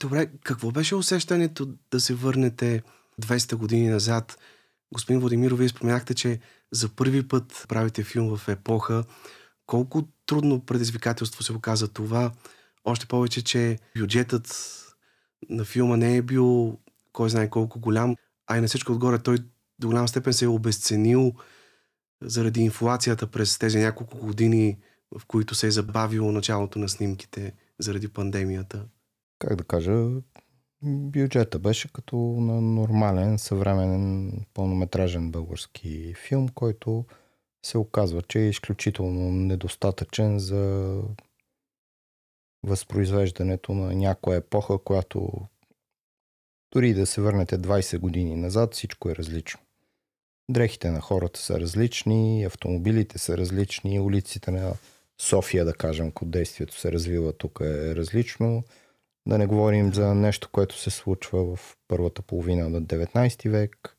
Добре, 0.00 0.30
какво 0.44 0.70
беше 0.70 0.94
усещането 0.94 1.68
да 1.90 2.00
се 2.00 2.14
върнете 2.14 2.82
200 3.22 3.54
години 3.54 3.88
назад? 3.88 4.38
Господин 4.92 5.20
Владимиров, 5.20 5.58
вие 5.58 5.68
споменахте, 5.68 6.14
че 6.14 6.40
за 6.72 6.88
първи 6.88 7.28
път 7.28 7.66
правите 7.68 8.04
филм 8.04 8.36
в 8.36 8.48
епоха. 8.48 9.04
Колко 9.66 10.08
трудно 10.26 10.60
предизвикателство 10.60 11.42
се 11.42 11.52
оказа 11.52 11.88
това? 11.88 12.32
Още 12.84 13.06
повече, 13.06 13.44
че 13.44 13.78
бюджетът 13.98 14.72
на 15.50 15.64
филма 15.64 15.96
не 15.96 16.16
е 16.16 16.22
бил 16.22 16.78
кой 17.12 17.30
знае 17.30 17.50
колко 17.50 17.80
голям, 17.80 18.16
а 18.46 18.58
и 18.58 18.60
на 18.60 18.66
всичко 18.66 18.92
отгоре 18.92 19.18
той 19.18 19.38
до 19.78 19.86
голяма 19.86 20.08
степен 20.08 20.32
се 20.32 20.44
е 20.44 20.48
обесценил 20.48 21.32
заради 22.22 22.60
инфлацията 22.60 23.26
през 23.26 23.58
тези 23.58 23.78
няколко 23.78 24.18
години 24.18 24.78
в 25.14 25.26
които 25.26 25.54
се 25.54 25.66
е 25.66 25.70
забавило 25.70 26.32
началото 26.32 26.78
на 26.78 26.88
снимките 26.88 27.52
заради 27.78 28.08
пандемията? 28.08 28.86
Как 29.38 29.56
да 29.56 29.64
кажа, 29.64 30.08
бюджета 30.82 31.58
беше 31.58 31.92
като 31.92 32.16
на 32.16 32.60
нормален, 32.60 33.38
съвременен, 33.38 34.32
пълнометражен 34.54 35.30
български 35.30 36.14
филм, 36.14 36.48
който 36.48 37.04
се 37.66 37.78
оказва, 37.78 38.22
че 38.22 38.38
е 38.38 38.48
изключително 38.48 39.32
недостатъчен 39.32 40.38
за 40.38 41.02
възпроизвеждането 42.62 43.74
на 43.74 43.94
някоя 43.94 44.36
епоха, 44.36 44.78
която 44.78 45.32
дори 46.72 46.94
да 46.94 47.06
се 47.06 47.20
върнете 47.20 47.58
20 47.58 47.98
години 47.98 48.36
назад, 48.36 48.74
всичко 48.74 49.10
е 49.10 49.16
различно. 49.16 49.60
Дрехите 50.50 50.90
на 50.90 51.00
хората 51.00 51.40
са 51.40 51.60
различни, 51.60 52.44
автомобилите 52.44 53.18
са 53.18 53.38
различни, 53.38 54.00
улиците 54.00 54.50
на 54.50 54.72
София, 55.20 55.64
да 55.64 55.74
кажем, 55.74 56.06
ако 56.08 56.24
действието 56.24 56.78
се 56.78 56.92
развива 56.92 57.32
тук 57.32 57.58
е 57.62 57.96
различно. 57.96 58.64
Да 59.28 59.38
не 59.38 59.46
говорим 59.46 59.94
за 59.94 60.14
нещо, 60.14 60.48
което 60.52 60.78
се 60.78 60.90
случва 60.90 61.56
в 61.56 61.76
първата 61.88 62.22
половина 62.22 62.68
на 62.68 62.82
19 62.82 63.48
век. 63.48 63.96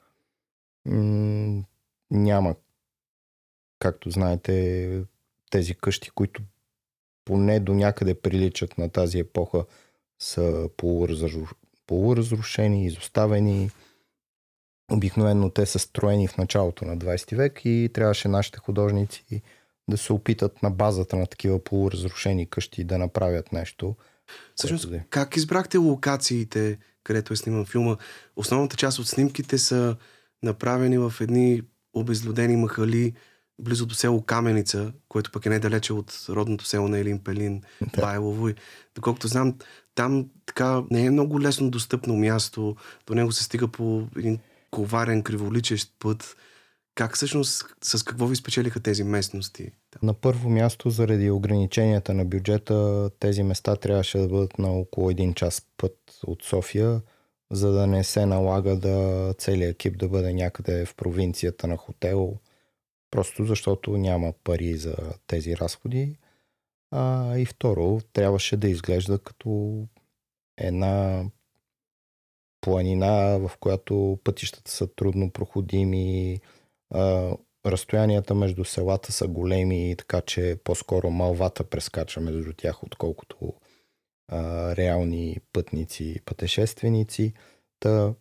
М- 0.85 1.63
няма, 2.11 2.55
както 3.79 4.09
знаете, 4.09 5.03
тези 5.49 5.75
къщи, 5.75 6.09
които 6.09 6.41
поне 7.25 7.59
до 7.59 7.73
някъде 7.73 8.21
приличат 8.21 8.77
на 8.77 8.89
тази 8.89 9.19
епоха, 9.19 9.65
са 10.19 10.69
полуразрушени, 11.87 12.85
изоставени. 12.85 13.71
Обикновено 14.91 15.49
те 15.49 15.65
са 15.65 15.79
строени 15.79 16.27
в 16.27 16.37
началото 16.37 16.85
на 16.85 16.97
20 16.97 17.35
век 17.35 17.61
и 17.65 17.89
трябваше 17.93 18.27
нашите 18.27 18.59
художници 18.59 19.41
да 19.89 19.97
се 19.97 20.13
опитат 20.13 20.63
на 20.63 20.71
базата 20.71 21.15
на 21.15 21.25
такива 21.25 21.63
полуразрушени 21.63 22.49
къщи 22.49 22.83
да 22.83 22.97
направят 22.97 23.51
нещо. 23.53 23.95
Всъщност, 24.55 24.91
да... 24.91 24.99
как 25.09 25.37
избрахте 25.37 25.77
локациите, 25.77 26.77
където 27.03 27.33
е 27.33 27.35
сниман 27.35 27.65
филма? 27.65 27.95
Основната 28.35 28.75
част 28.75 28.99
от 28.99 29.07
снимките 29.07 29.57
са 29.57 29.95
направени 30.43 30.97
в 30.97 31.13
едни 31.21 31.61
обезлюдени 31.93 32.55
махали, 32.55 33.13
близо 33.61 33.85
до 33.85 33.95
село 33.95 34.21
Каменица, 34.21 34.93
което 35.09 35.31
пък 35.31 35.45
е 35.45 35.49
недалече 35.49 35.93
от 35.93 36.25
родното 36.29 36.65
село 36.65 36.87
на 36.87 36.99
Елин 36.99 37.19
Пелин, 37.19 37.61
да. 37.81 38.01
Байлово. 38.01 38.49
И, 38.49 38.55
доколкото 38.95 39.27
знам, 39.27 39.55
там 39.95 40.29
така 40.45 40.83
не 40.91 41.05
е 41.05 41.11
много 41.11 41.41
лесно 41.41 41.69
достъпно 41.69 42.15
място. 42.15 42.75
До 43.07 43.15
него 43.15 43.31
се 43.31 43.43
стига 43.43 43.67
по 43.67 44.07
един 44.17 44.39
коварен, 44.71 45.23
криволичещ 45.23 45.93
път. 45.99 46.35
Как 46.97 47.15
всъщност, 47.15 47.65
с 47.83 48.03
какво 48.03 48.27
ви 48.27 48.35
спечелиха 48.35 48.79
тези 48.79 49.03
местности? 49.03 49.71
На 50.03 50.13
първо 50.13 50.49
място, 50.49 50.89
заради 50.89 51.31
ограниченията 51.31 52.13
на 52.13 52.25
бюджета, 52.25 53.09
тези 53.19 53.43
места 53.43 53.75
трябваше 53.75 54.17
да 54.17 54.27
бъдат 54.27 54.59
на 54.59 54.71
около 54.71 55.09
един 55.09 55.33
час 55.33 55.67
път 55.77 55.97
от 56.27 56.43
София, 56.43 57.01
за 57.51 57.71
да 57.71 57.87
не 57.87 58.03
се 58.03 58.25
налага 58.25 58.75
да 58.75 59.33
целият 59.37 59.73
екип 59.73 59.97
да 59.97 60.09
бъде 60.09 60.33
някъде 60.33 60.85
в 60.85 60.95
провинцията 60.95 61.67
на 61.67 61.77
хотел, 61.77 62.37
просто 63.11 63.45
защото 63.45 63.97
няма 63.97 64.33
пари 64.43 64.77
за 64.77 64.95
тези 65.27 65.57
разходи. 65.57 66.15
А, 66.91 67.37
и 67.37 67.45
второ, 67.45 67.99
трябваше 68.13 68.57
да 68.57 68.69
изглежда 68.69 69.19
като 69.19 69.83
една 70.57 71.25
планина, 72.61 73.37
в 73.37 73.51
която 73.59 74.19
пътищата 74.23 74.71
са 74.71 74.87
трудно 74.95 75.31
проходими, 75.31 76.39
разстоянията 77.65 78.35
между 78.35 78.65
селата 78.65 79.11
са 79.11 79.27
големи, 79.27 79.95
така 79.97 80.21
че 80.21 80.57
по-скоро 80.63 81.09
малвата 81.09 81.63
прескача 81.63 82.21
между 82.21 82.53
тях, 82.53 82.83
отколкото 82.83 83.53
а, 84.31 84.75
реални 84.75 85.37
пътници, 85.53 86.19
пътешественици. 86.25 87.33
Та 87.79 88.13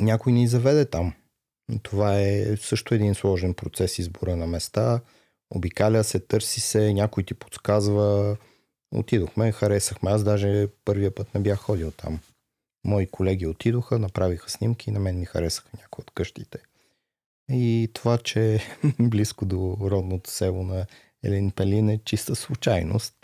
някой 0.00 0.32
ни 0.32 0.48
заведе 0.48 0.84
там. 0.84 1.14
Това 1.82 2.20
е 2.20 2.56
също 2.56 2.94
един 2.94 3.14
сложен 3.14 3.54
процес 3.54 3.98
избора 3.98 4.36
на 4.36 4.46
места. 4.46 5.00
Обикаля 5.54 6.04
се, 6.04 6.20
търси 6.20 6.60
се, 6.60 6.92
някой 6.92 7.24
ти 7.24 7.34
подсказва. 7.34 8.36
Отидохме, 8.94 9.52
харесахме. 9.52 10.10
Аз 10.10 10.24
даже 10.24 10.68
първия 10.84 11.14
път 11.14 11.34
не 11.34 11.40
бях 11.40 11.58
ходил 11.58 11.90
там. 11.90 12.20
Мои 12.84 13.06
колеги 13.06 13.46
отидоха, 13.46 13.98
направиха 13.98 14.50
снимки 14.50 14.90
и 14.90 14.92
на 14.92 15.00
мен 15.00 15.18
ми 15.18 15.24
харесаха 15.24 15.68
някои 15.78 16.02
от 16.02 16.10
къщите. 16.10 16.58
И 17.52 17.90
това, 17.94 18.18
че 18.18 18.60
близко 19.00 19.44
до 19.44 19.76
родното 19.80 20.30
село 20.30 20.62
на 20.62 20.86
Елин 21.22 21.50
Пелин 21.50 21.88
е 21.88 22.00
чиста 22.04 22.36
случайност. 22.36 23.14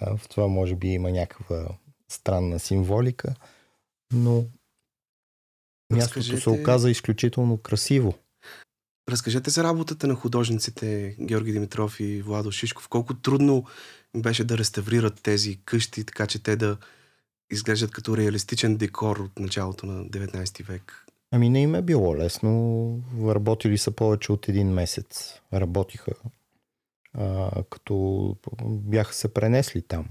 В 0.00 0.20
това 0.30 0.48
може 0.48 0.76
би 0.76 0.88
има 0.88 1.10
някаква 1.10 1.68
странна 2.08 2.58
символика, 2.58 3.34
но 4.12 4.44
мястото 5.92 6.18
Разкажете... 6.18 6.40
се 6.40 6.50
оказа 6.50 6.90
изключително 6.90 7.58
красиво. 7.58 8.14
Разкажете 9.08 9.50
за 9.50 9.64
работата 9.64 10.06
на 10.06 10.14
художниците 10.14 11.16
Георги 11.20 11.52
Димитров 11.52 12.00
и 12.00 12.22
Владо 12.22 12.52
Шишков. 12.52 12.88
Колко 12.88 13.14
трудно 13.14 13.64
беше 14.16 14.44
да 14.44 14.58
реставрират 14.58 15.22
тези 15.22 15.60
къщи, 15.64 16.04
така 16.04 16.26
че 16.26 16.42
те 16.42 16.56
да 16.56 16.76
изглеждат 17.52 17.90
като 17.90 18.16
реалистичен 18.16 18.76
декор 18.76 19.16
от 19.16 19.38
началото 19.38 19.86
на 19.86 20.04
19 20.04 20.64
век. 20.64 21.06
Ами 21.34 21.48
не 21.48 21.62
им 21.62 21.74
е 21.74 21.82
било 21.82 22.16
лесно. 22.16 23.02
Работили 23.28 23.78
са 23.78 23.90
повече 23.90 24.32
от 24.32 24.48
един 24.48 24.68
месец. 24.68 25.40
Работиха 25.52 26.12
а, 27.14 27.50
като 27.70 28.36
бяха 28.64 29.14
се 29.14 29.34
пренесли 29.34 29.82
там. 29.82 30.08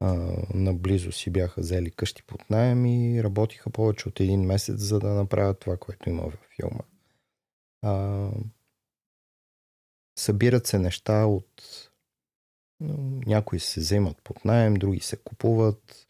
А, 0.00 0.14
наблизо 0.54 1.12
си 1.12 1.30
бяха 1.30 1.60
взели 1.60 1.90
къщи 1.90 2.22
под 2.22 2.50
найем 2.50 2.86
и 2.86 3.24
работиха 3.24 3.70
повече 3.70 4.08
от 4.08 4.20
един 4.20 4.40
месец, 4.40 4.80
за 4.80 4.98
да 4.98 5.08
направят 5.08 5.58
това, 5.58 5.76
което 5.76 6.08
има 6.08 6.22
във 6.22 6.48
филма. 6.56 6.82
А, 7.82 8.28
събират 10.18 10.66
се 10.66 10.78
неща 10.78 11.26
от 11.26 11.62
някои 13.26 13.60
се 13.60 13.80
вземат 13.80 14.22
под 14.24 14.44
найем, 14.44 14.74
други 14.74 15.00
се 15.00 15.16
купуват, 15.16 16.07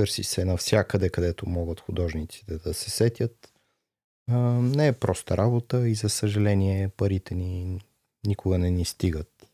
търси 0.00 0.24
се 0.24 0.44
навсякъде, 0.44 1.10
където 1.10 1.48
могат 1.48 1.80
художниците 1.80 2.58
да 2.58 2.74
се 2.74 2.90
сетят. 2.90 3.52
А, 4.30 4.38
не 4.60 4.86
е 4.86 4.92
проста 4.92 5.36
работа 5.36 5.88
и 5.88 5.94
за 5.94 6.08
съжаление 6.08 6.88
парите 6.88 7.34
ни 7.34 7.80
никога 8.26 8.58
не 8.58 8.70
ни 8.70 8.84
стигат. 8.84 9.46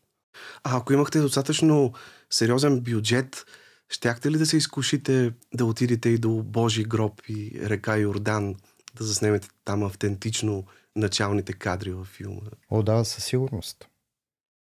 А 0.63 0.77
ако 0.77 0.93
имахте 0.93 1.19
достатъчно 1.19 1.93
сериозен 2.29 2.79
бюджет, 2.79 3.45
щяхте 3.89 4.31
ли 4.31 4.37
да 4.37 4.45
се 4.45 4.57
изкушите 4.57 5.33
да 5.53 5.65
отидете 5.65 6.09
и 6.09 6.17
до 6.17 6.29
Божи 6.29 6.83
гроб 6.83 7.21
и 7.27 7.59
река 7.63 7.97
Йордан, 7.97 8.55
да 8.95 9.03
заснемете 9.03 9.47
там 9.65 9.83
автентично 9.83 10.63
началните 10.95 11.53
кадри 11.53 11.91
във 11.91 12.07
филма? 12.07 12.41
О, 12.69 12.83
да, 12.83 13.05
със 13.05 13.23
сигурност. 13.23 13.87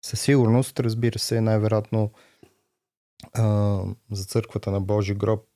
Със 0.04 0.20
сигурност, 0.20 0.80
разбира 0.80 1.18
се, 1.18 1.40
най-вероятно 1.40 2.10
а, 3.32 3.78
за 4.10 4.24
църквата 4.24 4.70
на 4.70 4.80
Божи 4.80 5.14
гроб 5.14 5.55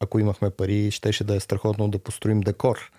ако 0.00 0.18
имахме 0.18 0.50
пари, 0.50 0.90
щеше 0.90 1.24
да 1.24 1.36
е 1.36 1.40
страхотно 1.40 1.88
да 1.88 1.98
построим 1.98 2.40
декор, 2.40 2.92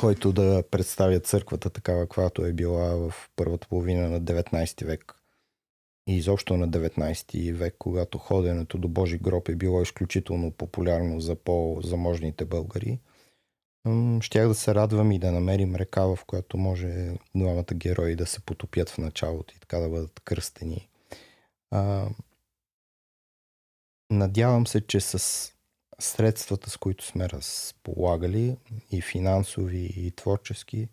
който 0.00 0.32
да 0.32 0.64
представя 0.70 1.20
църквата 1.20 1.70
такава, 1.70 2.00
каквато 2.00 2.44
е 2.44 2.52
била 2.52 2.96
в 2.96 3.14
първата 3.36 3.68
половина 3.68 4.08
на 4.08 4.22
19 4.22 4.84
век. 4.84 5.14
И 6.08 6.16
изобщо 6.16 6.56
на 6.56 6.68
19 6.68 7.52
век, 7.52 7.76
когато 7.78 8.18
ходенето 8.18 8.78
до 8.78 8.88
Божи 8.88 9.18
гроб 9.18 9.48
е 9.48 9.54
било 9.54 9.82
изключително 9.82 10.50
популярно 10.50 11.20
за 11.20 11.34
по-заможните 11.34 12.44
българи, 12.44 13.00
щях 14.20 14.48
да 14.48 14.54
се 14.54 14.74
радвам 14.74 15.12
и 15.12 15.18
да 15.18 15.32
намерим 15.32 15.76
река, 15.76 16.02
в 16.02 16.18
която 16.26 16.56
може 16.58 17.16
двамата 17.34 17.74
герои 17.74 18.16
да 18.16 18.26
се 18.26 18.40
потопят 18.40 18.90
в 18.90 18.98
началото 18.98 19.54
и 19.56 19.60
така 19.60 19.78
да 19.78 19.88
бъдат 19.88 20.20
кръстени. 20.24 20.88
Надявам 24.12 24.66
се, 24.66 24.86
че 24.86 25.00
с 25.00 25.52
средствата, 26.00 26.70
с 26.70 26.76
които 26.76 27.04
сме 27.04 27.28
разполагали, 27.28 28.56
и 28.90 29.02
финансови, 29.02 29.92
и 29.96 30.10
творчески, 30.10 30.88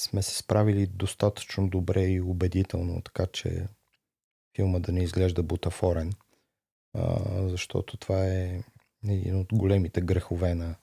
сме 0.00 0.22
се 0.22 0.36
справили 0.36 0.86
достатъчно 0.86 1.68
добре 1.68 2.04
и 2.04 2.20
убедително, 2.20 3.02
така 3.02 3.26
че 3.26 3.68
филма 4.56 4.78
да 4.78 4.92
не 4.92 5.02
изглежда 5.02 5.42
бутафорен, 5.42 6.12
а, 6.94 7.18
защото 7.48 7.96
това 7.96 8.26
е 8.26 8.62
един 9.08 9.40
от 9.40 9.46
големите 9.52 10.00
грехове 10.00 10.54
на, 10.54 10.76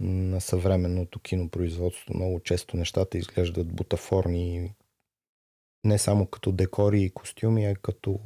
на 0.00 0.40
съвременното 0.40 1.20
кинопроизводство. 1.20 2.14
Много 2.14 2.40
често 2.40 2.76
нещата 2.76 3.18
изглеждат 3.18 3.74
бутафорни 3.74 4.74
не 5.84 5.98
само 5.98 6.26
като 6.26 6.52
декори 6.52 7.02
и 7.02 7.10
костюми, 7.10 7.66
а 7.66 7.74
като 7.74 8.20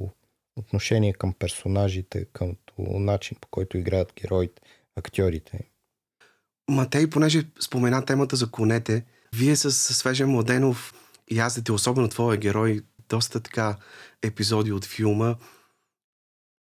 отношение 0.56 1.12
към 1.12 1.32
персонажите, 1.32 2.24
към 2.32 2.56
начин 2.78 3.36
по 3.40 3.48
който 3.48 3.78
играят 3.78 4.12
героите, 4.22 4.62
актьорите. 4.96 5.60
Матей, 6.70 7.10
понеже 7.10 7.44
спомена 7.60 8.04
темата 8.04 8.36
за 8.36 8.50
конете, 8.50 9.04
вие 9.34 9.56
с 9.56 9.72
Свежен 9.72 10.28
Младенов 10.28 10.94
яздите, 11.30 11.72
особено 11.72 12.08
твоя 12.08 12.36
герой, 12.36 12.80
доста 13.08 13.40
така 13.40 13.76
епизоди 14.22 14.72
от 14.72 14.84
филма. 14.84 15.36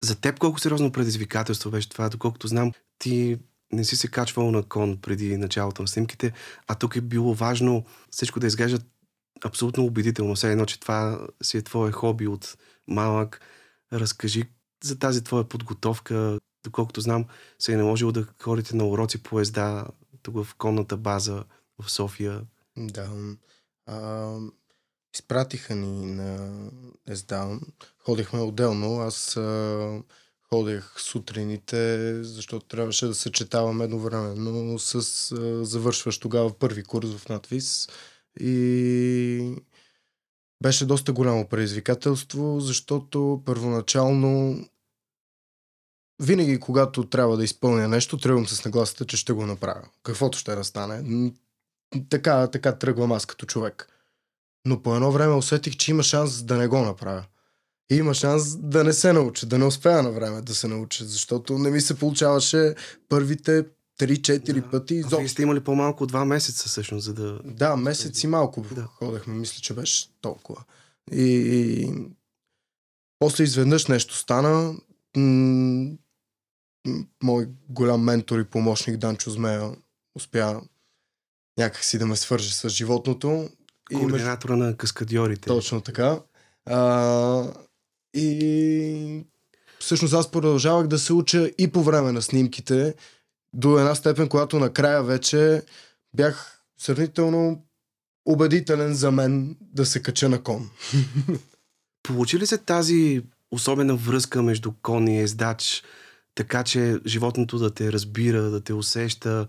За 0.03 0.21
теб 0.21 0.39
колко 0.39 0.59
сериозно 0.59 0.91
предизвикателство 0.91 1.71
беше 1.71 1.89
това? 1.89 2.09
Доколкото 2.09 2.47
знам, 2.47 2.71
ти 2.99 3.39
не 3.71 3.83
си 3.83 3.95
се 3.95 4.07
качвал 4.07 4.51
на 4.51 4.63
кон 4.63 4.97
преди 4.97 5.37
началото 5.37 5.81
на 5.81 5.87
снимките, 5.87 6.33
а 6.67 6.75
тук 6.75 6.95
е 6.95 7.01
било 7.01 7.33
важно 7.33 7.85
всичко 8.11 8.39
да 8.39 8.47
изглежда 8.47 8.79
абсолютно 9.43 9.85
убедително. 9.85 10.35
Все 10.35 10.51
едно, 10.51 10.65
че 10.65 10.79
това 10.79 11.27
си 11.43 11.57
е 11.57 11.61
твое 11.61 11.91
хоби 11.91 12.27
от 12.27 12.57
малък. 12.87 13.41
Разкажи 13.93 14.43
за 14.83 14.99
тази 14.99 15.23
твоя 15.23 15.43
подготовка. 15.43 16.39
Доколкото 16.63 17.01
знам, 17.01 17.25
се 17.59 17.73
е 17.73 17.77
наложило 17.77 18.11
да 18.11 18.27
ходите 18.41 18.75
на 18.75 18.87
уроци 18.87 19.23
по 19.23 19.39
езда 19.39 19.87
тук 20.21 20.43
в 20.43 20.55
конната 20.55 20.97
база 20.97 21.43
в 21.79 21.91
София. 21.91 22.41
Да. 22.77 23.11
А, 23.85 24.35
изпратиха 25.13 25.75
ни 25.75 26.05
на 26.05 26.51
езда. 27.07 27.59
Ходихме 27.99 28.39
отделно. 28.39 28.99
Аз 28.99 29.37
а, 29.37 30.01
ходех 30.49 30.93
сутрините, 30.97 32.23
защото 32.23 32.65
трябваше 32.65 33.05
да 33.05 33.15
съчетавам 33.15 33.81
едновременно 33.81 34.79
с 34.79 34.95
а, 35.31 35.65
завършваш 35.65 36.17
тогава 36.17 36.59
първи 36.59 36.83
курс 36.83 37.15
в 37.15 37.29
надвис. 37.29 37.89
И 38.39 39.55
беше 40.61 40.85
доста 40.85 41.13
голямо 41.13 41.47
предизвикателство, 41.47 42.59
защото 42.59 43.41
първоначално 43.45 44.59
винаги, 46.21 46.59
когато 46.59 47.09
трябва 47.09 47.37
да 47.37 47.43
изпълня 47.43 47.87
нещо, 47.87 48.17
тръгвам 48.17 48.47
с 48.47 48.65
нагласата, 48.65 49.05
че 49.05 49.17
ще 49.17 49.33
го 49.33 49.45
направя. 49.45 49.87
Каквото 50.03 50.37
ще 50.37 50.55
да. 50.55 51.03
Така, 52.09 52.47
така 52.47 52.77
тръгвам 52.77 53.11
аз 53.11 53.25
като 53.25 53.45
човек. 53.45 53.87
Но 54.65 54.81
по 54.81 54.95
едно 54.95 55.11
време 55.11 55.33
усетих, 55.33 55.77
че 55.77 55.91
има 55.91 56.03
шанс 56.03 56.43
да 56.43 56.57
не 56.57 56.67
го 56.67 56.79
направя. 56.79 57.25
И 57.91 57.95
има 57.95 58.13
шанс 58.13 58.57
да 58.57 58.83
не 58.83 58.93
се 58.93 59.13
науча, 59.13 59.45
да 59.45 59.57
не 59.57 59.65
успея 59.65 60.03
на 60.03 60.11
време 60.11 60.41
да 60.41 60.55
се 60.55 60.67
науча, 60.67 61.05
защото 61.05 61.57
не 61.57 61.69
ми 61.69 61.81
се 61.81 61.99
получаваше 61.99 62.75
първите 63.09 63.65
3-4 63.99 64.53
Да. 64.61 64.69
пъти. 64.71 64.95
Изобщо. 64.95 65.17
Вие 65.17 65.27
сте 65.27 65.41
имали 65.41 65.59
по-малко 65.59 66.03
от 66.03 66.09
два 66.09 66.25
месеца 66.25 66.69
всъщност, 66.69 67.05
за 67.05 67.13
да... 67.13 67.39
Да, 67.45 67.75
месец 67.75 68.23
и 68.23 68.27
малко 68.27 68.65
Да. 68.75 68.83
ходехме, 68.83 69.33
мисля, 69.33 69.61
че 69.61 69.73
беше 69.73 70.07
толкова. 70.21 70.63
И, 71.11 71.23
и 71.23 71.93
после 73.19 73.43
изведнъж 73.43 73.85
нещо 73.87 74.15
стана. 74.15 74.75
М- 75.17 75.91
мой 77.23 77.49
голям 77.69 78.01
ментор 78.03 78.39
и 78.39 78.43
помощник 78.43 78.97
Данчо 78.97 79.29
Змея 79.29 79.71
успя 80.15 80.61
някакси 81.57 81.97
да 81.97 82.05
ме 82.05 82.15
свърже 82.15 82.53
с 82.53 82.69
животното. 82.69 83.49
И 83.91 83.95
Координатора 83.95 84.55
на 84.55 84.77
каскадьорите. 84.77 85.47
точно 85.47 85.81
така. 85.81 86.21
А, 86.65 87.53
и 88.13 89.25
всъщност 89.79 90.13
аз 90.13 90.31
продължавах 90.31 90.87
да 90.87 90.99
се 90.99 91.13
уча 91.13 91.51
и 91.57 91.71
по 91.71 91.83
време 91.83 92.11
на 92.11 92.21
снимките, 92.21 92.95
до 93.53 93.79
една 93.79 93.95
степен, 93.95 94.29
когато 94.29 94.59
накрая 94.59 95.03
вече 95.03 95.63
бях 96.15 96.61
сравнително 96.77 97.65
убедителен 98.25 98.93
за 98.93 99.11
мен 99.11 99.57
да 99.61 99.85
се 99.85 100.01
кача 100.01 100.29
на 100.29 100.43
кон. 100.43 100.69
Получи 102.03 102.39
ли 102.39 102.47
се 102.47 102.57
тази 102.57 103.21
особена 103.51 103.95
връзка 103.95 104.43
между 104.43 104.71
кон 104.81 105.07
и 105.07 105.21
ездач, 105.21 105.83
така 106.35 106.63
че 106.63 106.99
животното 107.05 107.57
да 107.57 107.73
те 107.73 107.91
разбира, 107.91 108.41
да 108.41 108.61
те 108.61 108.73
усеща, 108.73 109.47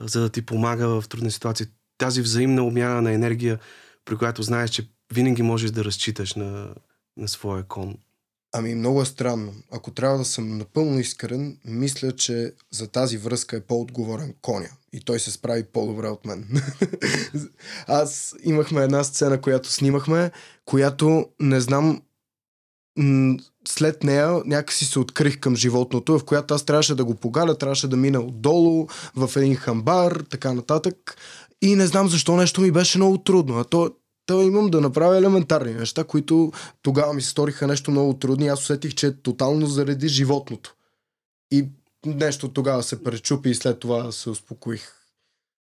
за 0.00 0.20
да 0.20 0.28
ти 0.28 0.46
помага 0.46 0.88
в 0.88 1.08
трудна 1.08 1.30
ситуация? 1.30 1.66
Тази 1.98 2.22
взаимна 2.22 2.64
обмяна 2.64 3.02
на 3.02 3.12
енергия, 3.12 3.58
при 4.04 4.16
която 4.16 4.42
знаеш, 4.42 4.70
че 4.70 4.88
винаги 5.12 5.42
можеш 5.42 5.70
да 5.70 5.84
разчиташ 5.84 6.34
на, 6.34 6.74
на 7.16 7.28
своя 7.28 7.62
кон. 7.62 7.96
Ами 8.52 8.74
много 8.74 9.02
е 9.02 9.06
странно. 9.06 9.54
Ако 9.70 9.90
трябва 9.90 10.18
да 10.18 10.24
съм 10.24 10.58
напълно 10.58 11.00
искрен, 11.00 11.58
мисля, 11.64 12.12
че 12.12 12.52
за 12.70 12.88
тази 12.88 13.18
връзка 13.18 13.56
е 13.56 13.60
по-отговорен 13.60 14.34
коня. 14.42 14.68
И 14.92 15.00
той 15.00 15.20
се 15.20 15.30
справи 15.30 15.64
по-добре 15.64 16.08
от 16.08 16.26
мен. 16.26 16.62
Аз 17.86 18.34
имахме 18.44 18.82
една 18.82 19.04
сцена, 19.04 19.40
която 19.40 19.72
снимахме, 19.72 20.30
която 20.64 21.26
не 21.40 21.60
знам 21.60 22.02
след 23.68 24.04
нея 24.04 24.42
някакси 24.44 24.84
се 24.84 24.98
открих 24.98 25.40
към 25.40 25.56
животното, 25.56 26.18
в 26.18 26.24
която 26.24 26.54
аз 26.54 26.64
трябваше 26.64 26.94
да 26.94 27.04
го 27.04 27.14
погаля, 27.14 27.58
трябваше 27.58 27.88
да 27.88 27.96
мина 27.96 28.20
отдолу, 28.20 28.86
в 29.16 29.30
един 29.36 29.56
хамбар, 29.56 30.24
така 30.30 30.52
нататък. 30.52 31.16
И 31.62 31.74
не 31.74 31.86
знам 31.86 32.08
защо 32.08 32.36
нещо 32.36 32.60
ми 32.60 32.70
беше 32.70 32.98
много 32.98 33.18
трудно. 33.18 33.58
А 33.58 33.64
то, 33.64 33.90
то 34.28 34.42
имам 34.42 34.70
да 34.70 34.80
направя 34.80 35.18
елементарни 35.18 35.74
неща, 35.74 36.04
които 36.04 36.52
тогава 36.82 37.14
ми 37.14 37.22
се 37.22 37.30
сториха 37.30 37.66
нещо 37.66 37.90
много 37.90 38.14
трудни. 38.14 38.48
Аз 38.48 38.60
усетих, 38.60 38.94
че 38.94 39.06
е 39.06 39.16
тотално 39.16 39.66
заради 39.66 40.08
животното. 40.08 40.74
И 41.50 41.68
нещо 42.06 42.48
тогава 42.48 42.82
се 42.82 43.04
пречупи 43.04 43.50
и 43.50 43.54
след 43.54 43.80
това 43.80 44.12
се 44.12 44.30
успокоих. 44.30 44.92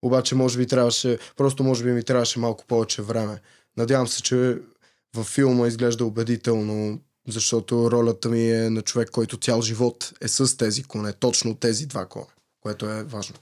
Обаче, 0.01 0.35
може 0.35 0.57
би 0.57 0.67
трябваше, 0.67 1.17
просто 1.37 1.63
може 1.63 1.83
би 1.83 1.91
ми 1.91 2.03
трябваше 2.03 2.39
малко 2.39 2.65
повече 2.67 3.01
време. 3.01 3.41
Надявам 3.77 4.07
се, 4.07 4.21
че 4.21 4.57
във 5.15 5.27
филма 5.27 5.67
изглежда 5.67 6.05
убедително, 6.05 6.99
защото 7.27 7.91
ролята 7.91 8.29
ми 8.29 8.51
е 8.51 8.69
на 8.69 8.81
човек, 8.81 9.09
който 9.09 9.37
цял 9.37 9.61
живот 9.61 10.13
е 10.21 10.27
с 10.27 10.57
тези 10.57 10.83
коне, 10.83 11.13
точно 11.13 11.55
тези 11.55 11.85
два 11.85 12.05
коне, 12.05 12.25
което 12.61 12.89
е 12.89 13.03
важно. 13.03 13.35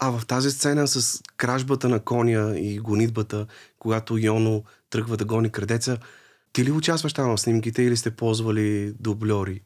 А 0.00 0.18
в 0.18 0.26
тази 0.26 0.50
сцена 0.50 0.88
с 0.88 1.22
кражбата 1.36 1.88
на 1.88 2.00
коня 2.00 2.58
и 2.58 2.78
гонитбата, 2.78 3.46
когато 3.78 4.18
Йоно 4.18 4.64
тръгва 4.90 5.16
да 5.16 5.24
гони 5.24 5.50
крадеца, 5.50 5.98
ти 6.52 6.64
ли 6.64 6.70
участваш 6.70 7.12
там 7.12 7.36
в 7.36 7.40
снимките 7.40 7.82
или 7.82 7.96
сте 7.96 8.10
ползвали 8.10 8.94
дубльори? 9.00 9.62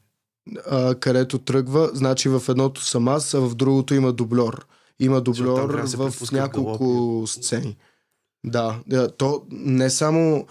а, 0.65 0.95
където 0.95 1.39
тръгва, 1.39 1.89
значи 1.93 2.29
в 2.29 2.43
едното 2.49 2.81
съм 2.81 3.07
аз, 3.07 3.33
а 3.33 3.39
в 3.39 3.55
другото 3.55 3.93
има 3.93 4.13
дублер. 4.13 4.65
Има 4.99 5.21
се 5.87 5.97
в 5.97 6.31
няколко 6.31 6.85
галопи. 6.85 7.31
сцени. 7.31 7.77
Да, 8.45 8.79
да, 8.87 9.11
то 9.11 9.43
не 9.51 9.89
само 9.89 10.47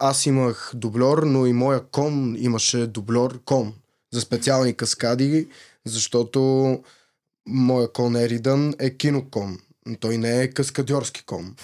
аз 0.00 0.26
имах 0.26 0.72
дублер, 0.74 1.18
но 1.18 1.46
и 1.46 1.52
моя 1.52 1.80
кон 1.80 2.36
имаше 2.38 2.86
дублер 2.86 3.38
кон 3.44 3.72
за 4.12 4.20
специални 4.20 4.74
каскади, 4.74 5.48
защото 5.84 6.80
моя 7.46 7.92
кон 7.92 8.16
Еридън 8.16 8.74
е 8.78 8.96
кинокон. 8.96 9.58
Той 10.00 10.18
не 10.18 10.42
е 10.42 10.50
каскадьорски 10.50 11.24
кон. 11.24 11.54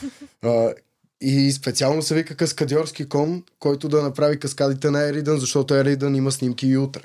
А, 0.43 0.73
и 1.21 1.53
специално 1.53 2.03
се 2.03 2.15
вика 2.15 2.37
каскадьорски 2.37 3.09
кон, 3.09 3.43
който 3.59 3.89
да 3.89 4.03
направи 4.03 4.39
каскадите 4.39 4.91
на 4.91 5.09
Еридън, 5.09 5.39
защото 5.39 5.75
Еридън 5.75 6.15
има 6.15 6.33
снимки 6.33 6.67
и 6.67 6.79
утре. 6.79 7.03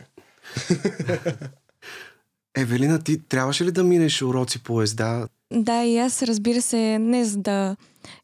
Евелина, 2.57 2.99
ти 2.99 3.21
трябваше 3.30 3.65
ли 3.65 3.71
да 3.71 3.84
минеш 3.84 4.21
уроци 4.21 4.63
по 4.63 4.82
езда? 4.82 5.28
Да, 5.53 5.84
и 5.84 5.97
аз 5.97 6.23
разбира 6.23 6.61
се, 6.61 6.99
не 6.99 7.25
за 7.25 7.38
да 7.38 7.75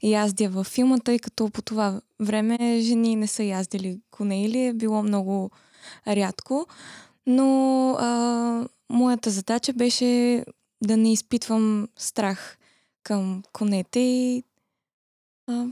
яздя 0.04 0.50
във 0.50 0.68
филма, 0.68 0.98
тъй 1.00 1.20
като 1.20 1.50
по 1.50 1.62
това 1.62 2.02
време 2.20 2.80
жени 2.82 3.16
не 3.16 3.28
са 3.28 3.44
яздили 3.44 4.00
коне 4.12 4.46
или 4.46 4.66
е 4.66 4.74
било 4.74 5.04
много 5.04 5.52
рядко. 6.08 6.68
Но 7.28 7.90
а, 8.00 8.66
моята 8.90 9.30
задача 9.30 9.74
беше 9.74 10.44
да 10.84 10.98
не 10.98 11.14
изпитвам 11.14 11.88
страх 11.98 12.58
към 13.04 13.44
конете 13.54 14.00
и, 14.00 14.44
а, 15.48 15.68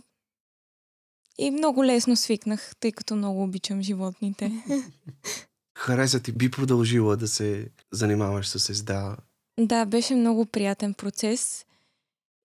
и 1.37 1.51
много 1.51 1.85
лесно 1.85 2.15
свикнах, 2.15 2.75
тъй 2.79 2.91
като 2.91 3.15
много 3.15 3.43
обичам 3.43 3.81
животните. 3.81 4.51
Хареса 5.77 6.19
ти, 6.19 6.31
би 6.31 6.51
продължила 6.51 7.17
да 7.17 7.27
се 7.27 7.67
занимаваш 7.91 8.47
с 8.47 8.69
езда? 8.69 9.17
Да, 9.59 9.85
беше 9.85 10.15
много 10.15 10.45
приятен 10.45 10.93
процес 10.93 11.65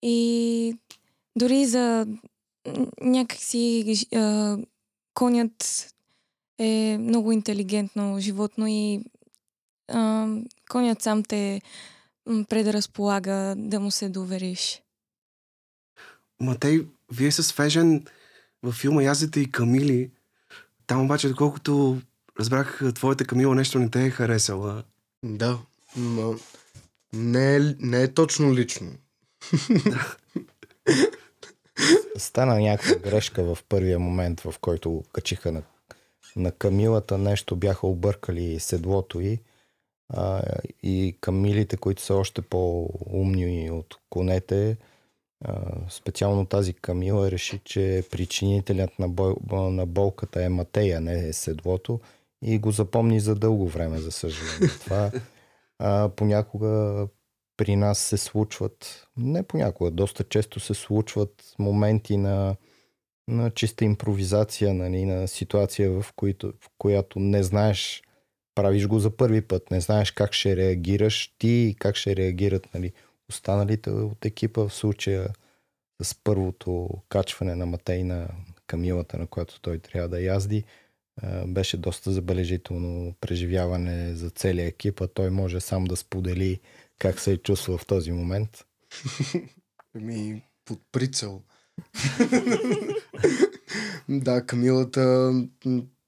и 0.01 0.75
дори 1.35 1.65
за 1.65 2.07
някакси 3.01 3.95
а, 4.15 4.57
конят 5.13 5.87
е 6.59 6.97
много 6.99 7.31
интелигентно 7.31 8.19
животно 8.19 8.67
и 8.67 9.01
а, 9.87 10.27
конят 10.69 11.01
сам 11.01 11.23
те 11.23 11.61
предразполага 12.49 13.53
да 13.57 13.79
му 13.79 13.91
се 13.91 14.09
довериш. 14.09 14.81
Матей, 16.39 16.85
вие 17.11 17.31
с 17.31 17.53
Фежен 17.53 18.05
във 18.63 18.75
филма 18.75 19.03
яздите 19.03 19.39
и 19.39 19.51
Камили. 19.51 20.11
Там 20.87 21.05
обаче, 21.05 21.29
доколкото 21.29 22.01
разбрах, 22.39 22.81
твоята 22.95 23.25
Камила 23.25 23.55
нещо 23.55 23.79
не 23.79 23.89
те 23.89 24.05
е 24.05 24.09
харесала. 24.09 24.83
Да, 25.23 25.59
но 25.97 26.35
не 27.13 27.55
е, 27.55 27.59
не 27.79 28.03
е 28.03 28.13
точно 28.13 28.55
лично. 28.55 28.91
Стана 32.17 32.59
някаква 32.59 32.95
грешка 32.95 33.43
в 33.43 33.63
първия 33.69 33.99
момент, 33.99 34.41
в 34.41 34.55
който 34.61 35.03
качиха 35.13 35.51
на, 35.51 35.63
на 36.35 36.51
Камилата. 36.51 37.17
Нещо 37.17 37.55
бяха 37.55 37.87
объркали 37.87 38.59
седлото 38.59 39.19
й. 39.19 39.39
А, 40.09 40.41
и 40.83 41.17
камилите, 41.21 41.77
които 41.77 42.01
са 42.01 42.15
още 42.15 42.41
по-умни 42.41 43.71
от 43.71 43.95
конете, 44.09 44.77
а, 45.45 45.61
специално 45.89 46.45
тази 46.45 46.73
Камила 46.73 47.31
реши, 47.31 47.59
че 47.63 48.03
причинителят 48.11 48.99
на, 48.99 49.09
бол, 49.09 49.35
на 49.71 49.85
болката 49.85 50.43
е 50.43 50.49
Матея, 50.49 51.01
не 51.01 51.27
е 51.27 51.33
седлото 51.33 51.99
и 52.41 52.59
го 52.59 52.71
запомни 52.71 53.19
за 53.19 53.35
дълго 53.35 53.67
време, 53.67 53.97
за 53.97 54.11
съжаление. 54.11 54.69
Това 54.79 55.11
а, 55.79 56.09
понякога 56.09 57.07
при 57.57 57.75
нас 57.75 57.99
се 57.99 58.17
случват, 58.17 59.07
не 59.17 59.43
понякога, 59.43 59.91
доста 59.91 60.23
често 60.23 60.59
се 60.59 60.73
случват 60.73 61.55
моменти 61.59 62.17
на, 62.17 62.55
на 63.27 63.51
чиста 63.51 63.85
импровизация, 63.85 64.73
нали, 64.73 65.05
на 65.05 65.27
ситуация, 65.27 65.91
в, 65.91 66.05
които, 66.15 66.53
в 66.61 66.69
която 66.77 67.19
не 67.19 67.43
знаеш, 67.43 68.03
правиш 68.57 68.87
го 68.87 68.99
за 68.99 69.17
първи 69.17 69.41
път, 69.41 69.71
не 69.71 69.81
знаеш 69.81 70.11
как 70.11 70.33
ще 70.33 70.55
реагираш 70.55 71.35
ти 71.39 71.49
и 71.49 71.75
как 71.79 71.95
ще 71.95 72.15
реагират 72.15 72.73
нали, 72.73 72.91
останалите 73.29 73.89
от 73.89 74.25
екипа 74.25 74.61
в 74.61 74.73
случая 74.73 75.29
с 76.01 76.15
първото 76.23 76.89
качване 77.09 77.55
на 77.55 77.65
Матей 77.65 78.03
на 78.03 78.27
камилата, 78.67 79.17
на 79.17 79.27
която 79.27 79.61
той 79.61 79.79
трябва 79.79 80.09
да 80.09 80.21
язди. 80.21 80.63
беше 81.47 81.77
доста 81.77 82.11
забележително 82.11 83.13
преживяване 83.21 84.15
за 84.15 84.29
целия 84.29 84.67
екип, 84.67 85.01
а 85.01 85.07
той 85.07 85.29
може 85.29 85.59
сам 85.59 85.83
да 85.83 85.95
сподели 85.95 86.59
как 86.99 87.19
се 87.19 87.31
е 87.31 87.37
чувствал 87.37 87.77
в 87.77 87.85
този 87.85 88.11
момент. 88.11 88.65
Ми, 89.95 90.43
под 90.65 90.79
прицел. 90.91 91.41
да, 94.09 94.45
Камилата 94.45 95.33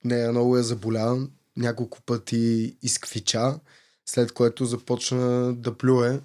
нея 0.03 0.31
много 0.31 0.57
я 0.57 0.63
заболя. 0.63 1.27
Няколко 1.57 2.01
пъти 2.01 2.77
изквича, 2.81 3.59
след 4.05 4.31
което 4.31 4.65
започна 4.65 5.53
да 5.53 5.77
плюе. 5.77 6.21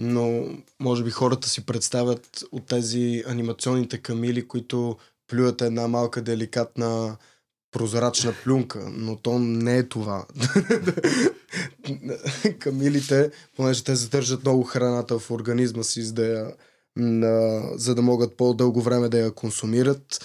Но 0.00 0.48
може 0.80 1.04
би 1.04 1.10
хората 1.10 1.48
си 1.48 1.66
представят 1.66 2.44
от 2.52 2.66
тези 2.66 3.24
анимационните 3.26 3.98
камили, 3.98 4.48
които 4.48 4.96
плюят 5.26 5.62
една 5.62 5.88
малка 5.88 6.22
деликатна 6.22 7.16
прозрачна 7.70 8.34
плюнка, 8.44 8.90
но 8.92 9.16
то 9.16 9.38
не 9.38 9.78
е 9.78 9.88
това. 9.88 10.26
Камилите, 12.58 13.30
понеже 13.56 13.84
те 13.84 13.94
задържат 13.94 14.42
много 14.42 14.62
храната 14.62 15.18
в 15.18 15.30
организма 15.30 15.82
си, 15.82 16.02
за 16.02 16.14
да, 16.14 16.26
я, 16.26 16.54
за 17.74 17.94
да 17.94 18.02
могат 18.02 18.36
по-дълго 18.36 18.82
време 18.82 19.08
да 19.08 19.18
я 19.18 19.32
консумират, 19.32 20.24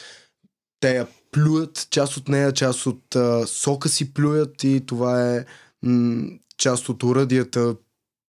те 0.80 0.96
я 0.96 1.08
плюят, 1.34 1.88
част 1.90 2.18
от 2.18 2.28
нея, 2.28 2.52
част 2.52 2.86
от 2.86 3.16
а, 3.16 3.48
сока 3.48 3.90
си 3.90 4.14
плюят 4.14 4.64
и 4.64 4.84
това 4.86 5.36
е 5.36 5.46
м- 5.82 6.30
част 6.58 6.90
от 6.90 7.04
уръдията, 7.04 7.76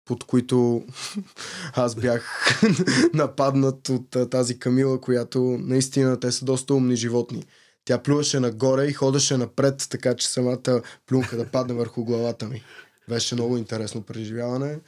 под 0.05 0.25
които 0.25 0.85
аз 1.75 1.95
бях 1.95 2.53
нападнат 3.15 3.89
от 3.89 4.17
а, 4.17 4.29
тази 4.29 4.59
камила, 4.59 5.01
която 5.01 5.41
наистина 5.61 6.21
те 6.21 6.33
са 6.33 6.45
доста 6.45 6.75
умни 6.75 6.97
животни. 6.97 7.45
Тя 7.85 8.03
плюваше 8.03 8.41
нагоре 8.41 8.87
и 8.87 8.93
ходеше 8.93 9.37
напред, 9.37 9.87
така 9.91 10.17
че 10.17 10.29
самата 10.29 10.83
плюнка 11.07 11.37
да 11.37 11.47
падне 11.47 11.75
върху 11.75 12.05
главата 12.05 12.47
ми. 12.47 12.63
Беше 13.09 13.35
много 13.35 13.57
интересно 13.57 14.03
преживяване. 14.03 14.79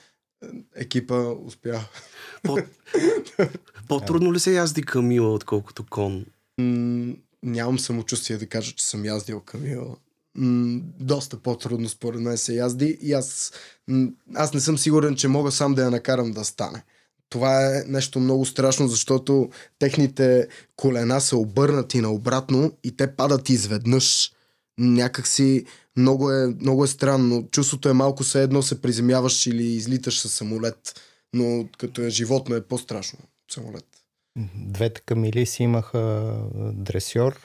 Екипа 0.74 1.14
успя. 1.44 1.80
По, 2.42 2.58
по-трудно 3.88 4.32
ли 4.32 4.40
се 4.40 4.54
язди 4.54 4.82
камила, 4.82 5.32
отколкото 5.32 5.84
кон? 5.90 6.24
М- 6.60 7.14
нямам 7.46 7.78
самочувствие 7.78 8.38
да 8.38 8.46
кажа, 8.46 8.72
че 8.72 8.86
съм 8.86 9.04
яздил 9.04 9.40
камила. 9.40 9.96
М- 10.34 10.80
доста 11.00 11.36
по-трудно 11.36 11.88
според 11.88 12.20
мен 12.20 12.38
се 12.38 12.54
язди 12.54 12.98
и 13.02 13.12
аз, 13.12 13.52
аз 14.34 14.54
не 14.54 14.60
съм 14.60 14.78
сигурен, 14.78 15.16
че 15.16 15.28
мога 15.28 15.52
сам 15.52 15.74
да 15.74 15.82
я 15.82 15.90
накарам 15.90 16.32
да 16.32 16.44
стане. 16.44 16.84
Това 17.28 17.76
е 17.76 17.84
нещо 17.86 18.20
много 18.20 18.46
страшно, 18.46 18.88
защото 18.88 19.50
техните 19.78 20.48
колена 20.76 21.20
са 21.20 21.36
обърнати 21.36 22.00
наобратно 22.00 22.72
и 22.84 22.96
те 22.96 23.16
падат 23.16 23.48
изведнъж. 23.48 24.32
Някакси 24.78 25.64
много 25.96 26.32
е, 26.32 26.46
много 26.46 26.84
е 26.84 26.88
странно. 26.88 27.48
Чувството 27.50 27.88
е 27.88 27.92
малко 27.92 28.24
се 28.24 28.42
едно 28.42 28.62
се 28.62 28.80
приземяваш 28.80 29.46
или 29.46 29.64
излиташ 29.64 30.20
с 30.20 30.28
самолет. 30.28 31.00
Но 31.32 31.68
като 31.78 32.02
е 32.02 32.10
животно 32.10 32.56
е 32.56 32.66
по-страшно 32.66 33.18
самолет. 33.50 33.95
Двете 34.56 35.00
камили 35.00 35.46
си 35.46 35.62
имаха 35.62 36.34
дресьор. 36.72 37.40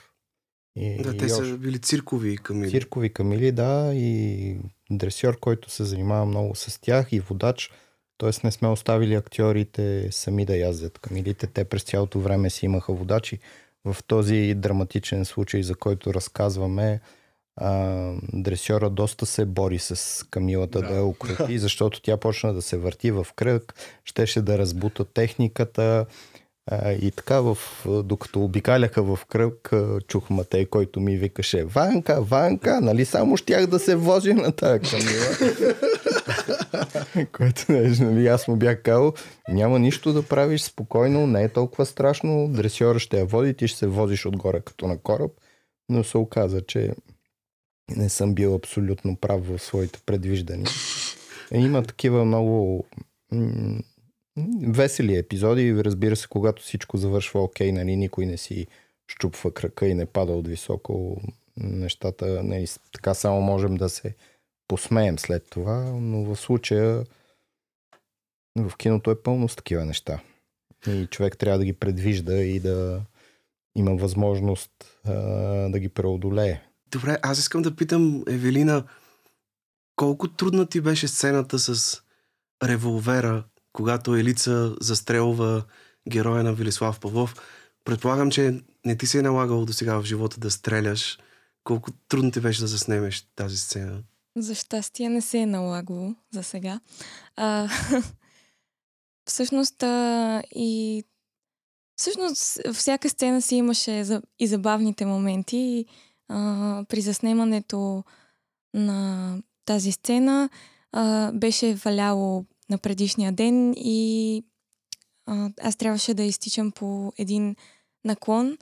И, 0.76 0.96
Да, 0.96 1.16
те 1.16 1.24
и 1.24 1.28
са 1.28 1.42
още- 1.42 1.56
били 1.56 1.78
циркови 1.78 2.36
камили. 2.36 2.70
Циркови 2.70 3.12
камили, 3.12 3.52
да, 3.52 3.90
и 3.94 4.56
дресьор, 4.90 5.38
който 5.38 5.70
се 5.70 5.84
занимава 5.84 6.26
много 6.26 6.54
с 6.54 6.80
тях 6.80 7.12
и 7.12 7.20
водач. 7.20 7.70
Тоест 8.18 8.44
не 8.44 8.52
сме 8.52 8.68
оставили 8.68 9.14
актьорите 9.14 10.08
сами 10.10 10.44
да 10.44 10.56
яздят 10.56 10.98
камилите. 10.98 11.46
Те 11.46 11.64
през 11.64 11.82
цялото 11.82 12.20
време 12.20 12.50
си 12.50 12.64
имаха 12.64 12.92
водачи. 12.92 13.38
В 13.84 13.96
този 14.06 14.54
драматичен 14.56 15.24
случай, 15.24 15.62
за 15.62 15.74
който 15.74 16.14
разказваме, 16.14 17.00
а, 17.56 17.88
дресьора 18.32 18.90
доста 18.90 19.26
се 19.26 19.44
бори 19.44 19.78
с 19.78 20.26
камилата 20.30 20.80
да, 20.80 20.88
Да. 20.88 20.94
я 20.94 21.04
укроти, 21.04 21.58
защото 21.58 22.02
тя 22.02 22.16
почна 22.16 22.54
да 22.54 22.62
се 22.62 22.76
върти 22.76 23.10
в 23.10 23.26
кръг, 23.36 23.74
щеше 24.04 24.42
да 24.42 24.58
разбута 24.58 25.04
техниката. 25.04 26.06
И 27.00 27.10
така, 27.16 27.40
в, 27.40 27.58
докато 28.04 28.44
обикаляха 28.44 29.02
в 29.02 29.18
кръг, 29.28 29.70
чух 30.08 30.30
Матей, 30.30 30.66
който 30.66 31.00
ми 31.00 31.16
викаше 31.16 31.64
Ванка, 31.64 32.22
Ванка, 32.22 32.80
нали 32.80 33.04
само 33.04 33.36
щях 33.36 33.66
да 33.66 33.78
се 33.78 33.96
возя 33.96 34.34
на 34.34 34.52
тази 34.52 34.80
камила. 34.80 35.54
Което, 37.32 37.72
нали, 37.72 38.26
аз 38.26 38.48
му 38.48 38.56
бях 38.56 38.82
казал, 38.82 39.12
няма 39.48 39.78
нищо 39.78 40.12
да 40.12 40.22
правиш 40.22 40.62
спокойно, 40.62 41.26
не 41.26 41.42
е 41.42 41.48
толкова 41.48 41.86
страшно, 41.86 42.48
дресьора 42.48 42.98
ще 42.98 43.18
я 43.18 43.26
води, 43.26 43.54
ти 43.54 43.68
ще 43.68 43.78
се 43.78 43.86
возиш 43.86 44.26
отгоре 44.26 44.60
като 44.60 44.86
на 44.86 44.98
кораб, 44.98 45.30
но 45.88 46.04
се 46.04 46.18
оказа, 46.18 46.60
че 46.60 46.92
не 47.96 48.08
съм 48.08 48.34
бил 48.34 48.54
абсолютно 48.54 49.16
прав 49.16 49.46
в 49.46 49.58
своите 49.58 50.00
предвиждания. 50.06 50.68
Има 51.54 51.82
такива 51.82 52.24
много 52.24 52.84
весели 54.62 55.16
епизоди, 55.16 55.84
разбира 55.84 56.16
се, 56.16 56.28
когато 56.28 56.62
всичко 56.62 56.96
завършва 56.96 57.42
окей, 57.42 57.72
нали, 57.72 57.96
никой 57.96 58.26
не 58.26 58.36
си 58.36 58.66
щупва 59.08 59.54
крака 59.54 59.86
и 59.86 59.94
не 59.94 60.06
пада 60.06 60.32
от 60.32 60.48
високо, 60.48 61.20
нещата, 61.56 62.42
нали, 62.42 62.66
така 62.92 63.14
само 63.14 63.40
можем 63.40 63.74
да 63.74 63.88
се 63.88 64.14
посмеем 64.68 65.18
след 65.18 65.46
това, 65.50 65.78
но 65.84 66.24
в 66.24 66.36
случая 66.36 67.04
в 68.56 68.76
киното 68.76 69.10
е 69.10 69.22
пълно 69.22 69.48
с 69.48 69.56
такива 69.56 69.84
неща. 69.84 70.20
И 70.88 71.06
човек 71.06 71.38
трябва 71.38 71.58
да 71.58 71.64
ги 71.64 71.72
предвижда 71.72 72.36
и 72.36 72.60
да 72.60 73.00
има 73.76 73.94
възможност 73.96 74.70
а, 75.04 75.12
да 75.68 75.78
ги 75.78 75.88
преодолее. 75.88 76.60
Добре, 76.90 77.18
аз 77.22 77.38
искам 77.38 77.62
да 77.62 77.76
питам 77.76 78.24
Евелина, 78.28 78.84
колко 79.96 80.28
трудна 80.28 80.66
ти 80.66 80.80
беше 80.80 81.08
сцената 81.08 81.58
с 81.58 82.02
револвера, 82.64 83.44
когато 83.72 84.16
Елица 84.16 84.76
застрелва 84.80 85.64
героя 86.08 86.42
на 86.42 86.52
Велислав 86.52 87.00
Павлов? 87.00 87.34
Предполагам, 87.84 88.30
че 88.30 88.60
не 88.84 88.96
ти 88.96 89.06
се 89.06 89.18
е 89.18 89.22
налагало 89.22 89.64
до 89.64 89.72
сега 89.72 90.00
в 90.00 90.04
живота 90.04 90.40
да 90.40 90.50
стреляш. 90.50 91.18
Колко 91.64 91.90
трудно 92.08 92.30
ти 92.30 92.40
беше 92.40 92.60
да 92.60 92.66
заснемеш 92.66 93.26
тази 93.36 93.58
сцена? 93.58 94.02
За 94.36 94.54
щастие 94.54 95.08
не 95.08 95.20
се 95.20 95.38
е 95.38 95.46
налагало 95.46 96.14
за 96.30 96.42
сега. 96.42 96.80
А, 97.36 97.68
всъщност 99.28 99.82
а, 99.82 100.42
и 100.54 101.04
всъщност 101.96 102.58
всяка 102.72 103.08
сцена 103.08 103.42
си 103.42 103.56
имаше 103.56 104.22
и 104.38 104.46
забавните 104.46 105.06
моменти. 105.06 105.56
И, 105.56 105.86
а, 106.28 106.84
при 106.88 107.00
заснемането 107.00 108.04
на 108.74 109.38
тази 109.64 109.92
сцена 109.92 110.48
а, 110.92 111.32
беше 111.32 111.74
валяло 111.74 112.46
на 112.72 112.78
предишния 112.78 113.32
ден 113.32 113.74
и 113.76 114.44
а, 115.26 115.50
аз 115.62 115.76
трябваше 115.76 116.14
да 116.14 116.22
изтичам 116.22 116.72
по 116.72 117.12
един 117.18 117.56
наклон. 118.04 118.58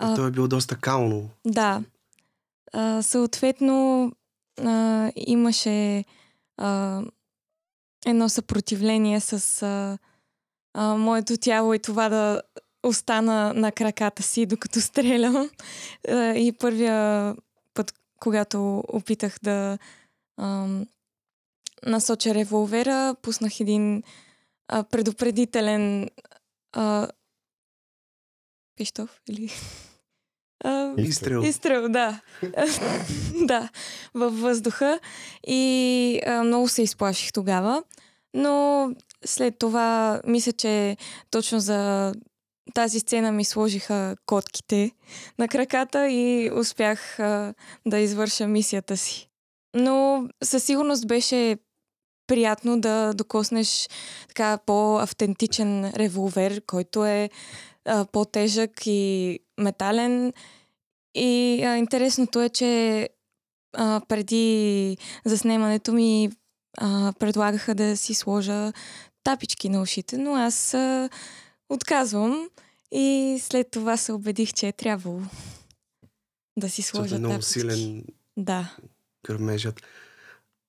А... 0.00 0.14
То 0.14 0.26
е 0.26 0.30
било 0.30 0.48
доста 0.48 0.76
кално. 0.76 1.30
Да. 1.46 1.82
А, 2.72 3.02
съответно, 3.02 4.12
а, 4.60 5.12
имаше 5.16 6.04
а, 6.56 7.02
едно 8.06 8.28
съпротивление 8.28 9.20
с 9.20 9.62
а, 9.62 9.98
а, 10.74 10.96
моето 10.96 11.36
тяло 11.36 11.74
и 11.74 11.78
това 11.78 12.08
да 12.08 12.42
остана 12.82 13.54
на 13.54 13.72
краката 13.72 14.22
си, 14.22 14.46
докато 14.46 14.80
стрелям. 14.80 15.50
А, 16.08 16.34
и 16.34 16.52
първия 16.52 17.36
път, 17.74 17.94
когато 18.20 18.84
опитах 18.88 19.38
да 19.42 19.78
а, 20.36 20.68
насоча 21.86 22.34
револвера, 22.34 23.14
пуснах 23.22 23.60
един 23.60 24.02
а, 24.68 24.84
предупредителен 24.84 26.08
а, 26.72 27.08
пищов 28.76 29.20
или... 29.28 29.50
А, 30.64 30.94
Изстрел. 30.98 31.40
Изстрел, 31.40 31.88
да. 31.88 32.20
да, 33.34 33.68
във 34.14 34.40
въздуха. 34.40 35.00
И 35.46 36.20
а, 36.26 36.42
много 36.42 36.68
се 36.68 36.82
изплаших 36.82 37.32
тогава. 37.32 37.82
Но 38.34 38.90
след 39.24 39.58
това, 39.58 40.20
мисля, 40.26 40.52
че 40.52 40.96
точно 41.30 41.60
за 41.60 42.12
тази 42.74 43.00
сцена 43.00 43.32
ми 43.32 43.44
сложиха 43.44 44.16
котките 44.26 44.90
на 45.38 45.48
краката 45.48 46.08
и 46.08 46.50
успях 46.54 47.20
а, 47.20 47.54
да 47.86 47.98
извърша 47.98 48.46
мисията 48.46 48.96
си. 48.96 49.28
Но 49.74 50.28
със 50.44 50.64
сигурност 50.64 51.06
беше 51.06 51.56
приятно 52.28 52.80
да 52.80 53.14
докоснеш 53.14 53.88
така 54.28 54.58
по-автентичен 54.66 55.90
револвер, 55.90 56.62
който 56.66 57.04
е 57.04 57.30
а, 57.84 58.04
по-тежък 58.04 58.70
и 58.86 59.38
метален. 59.58 60.32
И 61.14 61.62
а, 61.64 61.76
интересното 61.76 62.40
е, 62.40 62.48
че 62.48 63.08
а, 63.76 64.00
преди 64.08 64.96
заснемането 65.24 65.92
ми 65.92 66.30
а, 66.78 67.12
предлагаха 67.18 67.74
да 67.74 67.96
си 67.96 68.14
сложа 68.14 68.72
тапички 69.24 69.68
на 69.68 69.82
ушите, 69.82 70.18
но 70.18 70.34
аз 70.34 70.74
а, 70.74 71.08
отказвам 71.68 72.48
и 72.92 73.38
след 73.42 73.70
това 73.70 73.96
се 73.96 74.12
убедих, 74.12 74.52
че 74.52 74.68
е 74.68 74.72
трябвало. 74.72 75.20
да 76.56 76.70
си 76.70 76.82
Защото 76.82 77.04
е 77.04 77.08
сложа 77.08 77.18
много 77.18 77.34
тапички. 77.34 77.52
силен 77.52 78.04
Да. 78.36 78.76
гърмежът. 79.26 79.82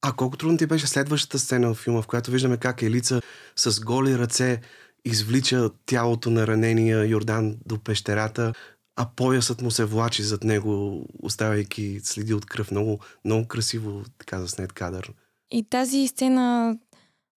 А 0.02 0.14
колко 0.14 0.38
трудно 0.38 0.58
ти 0.58 0.66
беше 0.66 0.88
следващата 0.88 1.40
сцена 1.40 1.74
в 1.74 1.78
филма, 1.78 2.02
в 2.02 2.08
която 2.08 2.32
виждаме 2.32 2.58
как 2.58 2.82
Елица 2.82 3.22
с 3.56 3.80
голи 3.80 4.18
ръце 4.18 4.62
извлича 5.06 5.70
тялото 5.86 6.30
на 6.30 6.48
ранения 6.48 7.06
Йордан 7.06 7.58
до 7.66 7.80
пещерата, 7.80 8.54
а 8.96 9.10
поясът 9.16 9.62
му 9.62 9.72
се 9.72 9.86
влачи 9.86 10.24
зад 10.24 10.44
него, 10.44 11.06
оставяйки 11.24 12.00
следи 12.04 12.34
от 12.34 12.46
кръв. 12.46 12.72
Много, 12.72 13.00
много 13.26 13.48
красиво 13.48 14.04
така 14.18 14.40
заснет 14.40 14.74
кадър. 14.74 15.14
И 15.52 15.64
тази 15.70 16.08
сцена 16.08 16.78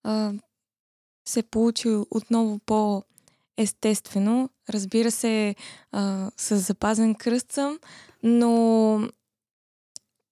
а, 0.05 0.33
се 1.29 1.43
получи 1.43 1.89
отново 2.11 2.59
по-естествено. 2.67 4.51
Разбира 4.71 5.11
се, 5.11 5.55
а, 5.93 6.31
с 6.37 6.57
запазен 6.57 7.15
кръст 7.15 7.53
съм, 7.53 7.79
но 8.23 9.09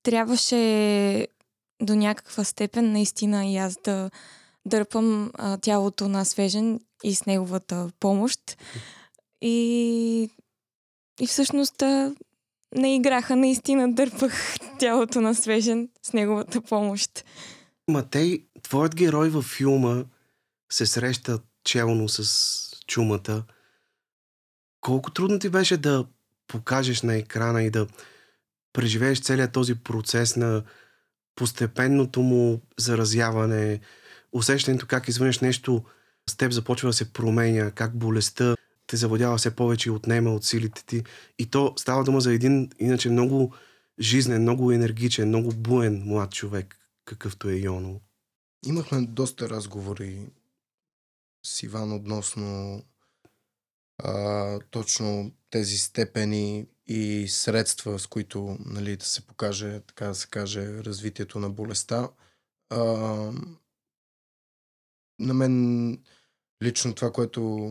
трябваше 0.02 1.26
до 1.80 1.94
някаква 1.94 2.44
степен 2.44 2.92
наистина 2.92 3.46
и 3.46 3.56
аз 3.56 3.78
да 3.84 4.10
дърпам 4.66 5.30
а, 5.34 5.56
тялото 5.56 6.08
на 6.08 6.24
свежен 6.24 6.80
и 7.04 7.14
с 7.14 7.26
неговата 7.26 7.90
помощ. 8.00 8.40
И, 9.42 10.30
и 11.20 11.26
всъщност 11.26 11.82
а, 11.82 12.14
не 12.76 12.96
играха, 12.96 13.36
наистина 13.36 13.92
дърпах 13.92 14.54
тялото 14.78 15.20
на 15.20 15.34
свежен 15.34 15.88
с 16.02 16.12
неговата 16.12 16.60
помощ. 16.60 17.24
Матей, 17.88 18.44
твоят 18.62 18.96
герой 18.96 19.28
във 19.28 19.44
филма 19.44 20.04
се 20.72 20.86
среща 20.86 21.38
челно 21.64 22.08
с 22.08 22.80
чумата. 22.86 23.44
Колко 24.80 25.10
трудно 25.10 25.38
ти 25.38 25.48
беше 25.48 25.76
да 25.76 26.06
покажеш 26.46 27.02
на 27.02 27.14
екрана 27.14 27.62
и 27.62 27.70
да 27.70 27.86
преживееш 28.72 29.20
целият 29.20 29.52
този 29.52 29.74
процес 29.74 30.36
на 30.36 30.62
постепенното 31.34 32.22
му 32.22 32.60
заразяване, 32.78 33.80
усещането 34.32 34.86
как 34.86 35.08
извънеш 35.08 35.40
нещо 35.40 35.84
с 36.30 36.36
теб 36.36 36.52
започва 36.52 36.88
да 36.88 36.92
се 36.92 37.12
променя, 37.12 37.70
как 37.70 37.96
болестта 37.96 38.56
те 38.86 38.96
завладява 38.96 39.36
все 39.36 39.56
повече 39.56 39.88
и 39.88 39.92
отнема 39.92 40.34
от 40.34 40.44
силите 40.44 40.84
ти. 40.86 41.04
И 41.38 41.46
то 41.46 41.74
става 41.76 42.04
дума 42.04 42.20
за 42.20 42.32
един 42.32 42.70
иначе 42.78 43.10
много 43.10 43.54
жизнен, 44.00 44.42
много 44.42 44.72
енергичен, 44.72 45.28
много 45.28 45.50
буен 45.50 46.02
млад 46.06 46.32
човек, 46.32 46.78
какъвто 47.04 47.48
е 47.48 47.54
Йоно. 47.54 48.00
Имахме 48.66 49.00
доста 49.00 49.50
разговори 49.50 50.26
с 51.46 51.62
Иван 51.62 51.92
относно 51.92 52.82
а, 54.04 54.60
точно 54.70 55.32
тези 55.50 55.78
степени 55.78 56.66
и 56.86 57.28
средства, 57.28 57.98
с 57.98 58.06
които 58.06 58.56
нали, 58.60 58.96
да 58.96 59.04
се 59.04 59.26
покаже, 59.26 59.80
така 59.80 60.06
да 60.06 60.14
се 60.14 60.28
каже, 60.28 60.66
развитието 60.66 61.38
на 61.38 61.50
болестта. 61.50 62.10
А, 62.70 62.80
на 65.18 65.34
мен 65.34 65.98
лично 66.62 66.94
това, 66.94 67.12
което 67.12 67.70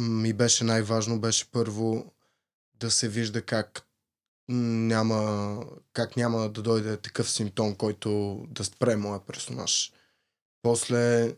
ми 0.00 0.32
беше 0.32 0.64
най-важно, 0.64 1.20
беше 1.20 1.50
първо 1.50 2.12
да 2.74 2.90
се 2.90 3.08
вижда 3.08 3.42
как 3.42 3.86
няма, 4.48 5.64
как 5.92 6.16
няма 6.16 6.48
да 6.48 6.62
дойде 6.62 6.96
такъв 6.96 7.30
симптом, 7.30 7.76
който 7.76 8.40
да 8.48 8.64
спре 8.64 8.96
моя 8.96 9.26
персонаж. 9.26 9.92
После, 10.62 11.36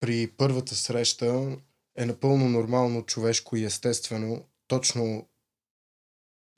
при 0.00 0.32
първата 0.36 0.74
среща 0.74 1.58
е 1.98 2.06
напълно 2.06 2.48
нормално, 2.48 3.06
човешко 3.06 3.56
и 3.56 3.64
естествено, 3.64 4.44
точно 4.68 5.28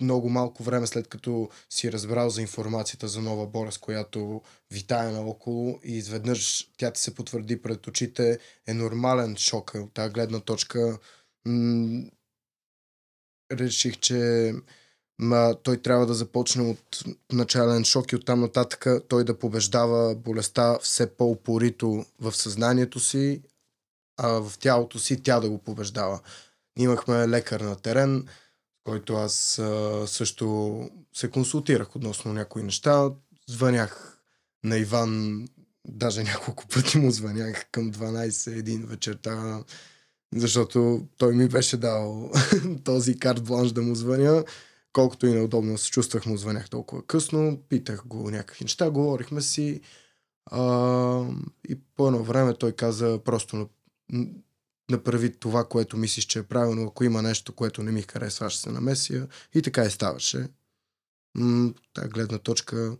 много 0.03 0.29
малко 0.29 0.63
време 0.63 0.87
след 0.87 1.09
като 1.09 1.49
си 1.71 1.93
разбрал 1.93 2.31
за 2.31 2.43
информацията 2.43 3.09
за 3.09 3.21
нова 3.21 3.47
болест, 3.47 3.79
която 3.79 4.43
витае 4.71 5.11
наоколо 5.11 5.81
и 5.85 5.97
изведнъж 5.97 6.71
тя 6.77 6.91
ти 6.91 7.01
се 7.01 7.15
потвърди 7.15 7.63
пред 7.63 7.87
очите, 7.87 8.39
е 8.67 8.75
нормален 8.75 9.37
шок 9.37 9.73
от 9.75 9.95
тази 9.95 10.13
гледна 10.13 10.41
точка. 10.41 10.99
М- 11.47 12.05
реших, 13.53 13.99
че 13.99 14.53
ма, 15.19 15.57
той 15.63 15.83
трябва 15.83 16.07
да 16.07 16.15
започне 16.15 16.63
от 16.63 17.05
начален 17.33 17.85
шок 17.85 18.13
и 18.13 18.17
оттам 18.17 18.41
нататък 18.41 18.87
той 19.09 19.25
да 19.25 19.39
побеждава 19.39 20.15
болестта 20.15 20.79
все 20.79 21.17
по-упорито 21.17 22.05
в 22.21 22.33
съзнанието 22.33 23.01
си, 23.01 23.43
а 24.23 24.29
в 24.29 24.59
тялото 24.59 24.99
си 24.99 25.23
тя 25.23 25.41
да 25.41 25.51
го 25.51 25.59
побеждава. 25.59 26.21
Имахме 26.79 27.29
лекар 27.29 27.61
на 27.61 27.77
терен, 27.77 28.27
който 28.85 29.15
аз 29.15 29.59
а, 29.59 30.03
също 30.07 30.89
се 31.15 31.31
консултирах 31.31 31.97
относно 31.97 32.33
някои 32.33 32.63
неща. 32.63 33.11
Звънях 33.49 34.19
на 34.65 34.79
Иван, 34.79 35.45
даже 35.89 36.23
няколко 36.25 36.67
пъти 36.67 36.99
му 36.99 37.11
звънях 37.11 37.67
към 37.73 37.93
12-1 37.93 38.87
вечерта, 38.87 39.65
защото 40.37 41.07
той 41.17 41.35
ми 41.35 41.49
беше 41.49 41.77
дал 41.77 42.31
този 42.85 43.19
карт 43.19 43.45
бланш 43.45 43.73
да 43.73 43.83
му 43.83 43.95
звъня. 43.95 44.45
Колкото 44.93 45.27
и 45.27 45.33
неудобно 45.33 45.79
се 45.79 45.91
чувствах, 45.91 46.27
му 46.27 46.37
звънях 46.37 46.71
толкова 46.71 47.07
късно, 47.07 47.63
питах 47.69 48.07
го 48.07 48.31
някакви 48.31 48.65
неща, 48.65 48.91
говорихме 48.91 49.41
си. 49.41 49.81
А, 50.47 51.25
и 51.69 51.79
по 51.97 52.07
едно 52.07 52.23
време 52.23 52.55
той 52.55 52.73
каза 52.73 53.19
просто 53.25 53.69
направи 54.91 55.39
това, 55.39 55.69
което 55.69 55.97
мислиш, 55.97 56.25
че 56.25 56.39
е 56.39 56.43
правилно. 56.43 56.87
Ако 56.87 57.05
има 57.05 57.23
нещо, 57.23 57.53
което 57.53 57.83
не 57.83 57.93
ми 57.93 58.03
харесва, 58.03 58.51
ще 58.51 58.63
се 58.63 58.71
намеся. 58.71 59.29
И 59.55 59.63
така 59.63 59.83
и 59.83 59.91
ставаше. 59.91 60.49
Та 61.93 62.09
гледна 62.09 62.39
точка, 62.39 62.97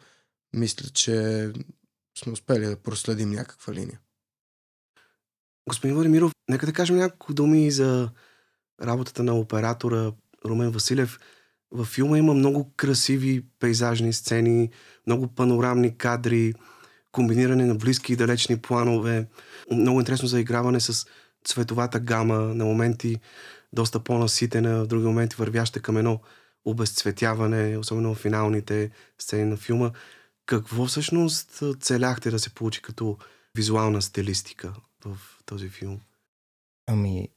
мисля, 0.53 0.89
че 0.89 1.49
сме 2.19 2.33
успели 2.33 2.67
да 2.67 2.77
проследим 2.77 3.31
някаква 3.31 3.75
линия. 3.75 4.01
Господин 5.69 5.95
Владимиров, 5.95 6.33
нека 6.49 6.67
да 6.67 6.73
кажем 6.73 6.97
няколко 6.97 7.35
думи 7.35 7.71
за 7.71 8.11
работата 8.83 9.23
на 9.23 9.35
оператора 9.35 10.13
Румен 10.45 10.71
Василев. 10.71 11.19
Във 11.71 11.89
филма 11.89 12.19
има 12.19 12.35
много 12.35 12.73
красиви 12.77 13.47
пейзажни 13.59 14.13
сцени, 14.13 14.71
много 15.07 15.35
панорамни 15.35 15.99
кадри, 15.99 16.55
комбиниране 17.13 17.65
на 17.65 17.75
близки 17.75 18.13
и 18.13 18.17
далечни 18.17 18.57
планове, 18.57 19.27
много 19.73 20.01
интересно 20.01 20.29
заиграване 20.29 20.81
с 20.81 21.07
цветовата 21.45 22.01
гама, 22.01 22.39
на 22.39 22.65
моменти 22.65 23.17
доста 23.73 24.01
по-наситена, 24.01 24.85
в 24.85 24.87
други 24.87 25.07
моменти 25.07 25.37
вървяща 25.37 25.83
към 25.83 25.97
едно 25.97 26.21
обезцветяване, 26.65 27.79
особено 27.79 28.15
в 28.15 28.19
финалните 28.19 28.91
сцени 29.19 29.45
на 29.45 29.57
филма. 29.57 29.91
Какво 30.47 30.87
всъщност 30.87 31.63
целяхте 31.81 32.31
да 32.31 32.39
се 32.39 32.55
получи 32.55 32.83
като 32.83 33.19
визуална 33.55 34.03
стилистика 34.03 34.75
в 35.05 35.19
този 35.47 35.69
филм? 35.69 36.01
Ами, 36.87 37.29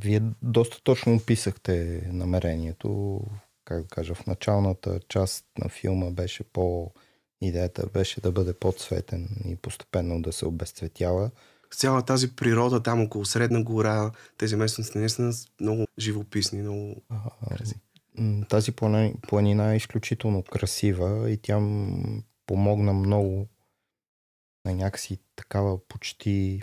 вие 0.00 0.22
доста 0.42 0.82
точно 0.82 1.14
описахте 1.14 2.02
намерението. 2.12 3.20
Как 3.64 3.82
да 3.82 3.88
кажа, 3.88 4.14
в 4.14 4.26
началната 4.26 5.00
част 5.08 5.44
на 5.58 5.68
филма 5.68 6.10
беше 6.10 6.44
по... 6.44 6.92
Идеята 7.46 7.86
беше 7.86 8.20
да 8.20 8.32
бъде 8.32 8.52
по-цветен 8.52 9.28
и 9.44 9.56
постепенно 9.56 10.22
да 10.22 10.32
се 10.32 10.46
обезцветява 10.46 11.30
цяла 11.74 12.04
тази 12.04 12.36
природа 12.36 12.82
там 12.82 13.02
около 13.02 13.24
Средна 13.24 13.62
гора, 13.62 14.12
тези 14.38 14.56
местности 14.56 14.98
наистина 14.98 15.32
много 15.60 15.86
живописни, 15.98 16.62
много 16.62 17.02
красиви. 17.48 17.80
Тази 18.48 18.72
планина 19.28 19.72
е 19.72 19.76
изключително 19.76 20.42
красива 20.42 21.30
и 21.30 21.36
тя 21.36 21.60
помогна 22.46 22.92
много 22.92 23.48
на 24.64 24.74
някакси 24.74 25.18
такава 25.36 25.88
почти 25.88 26.62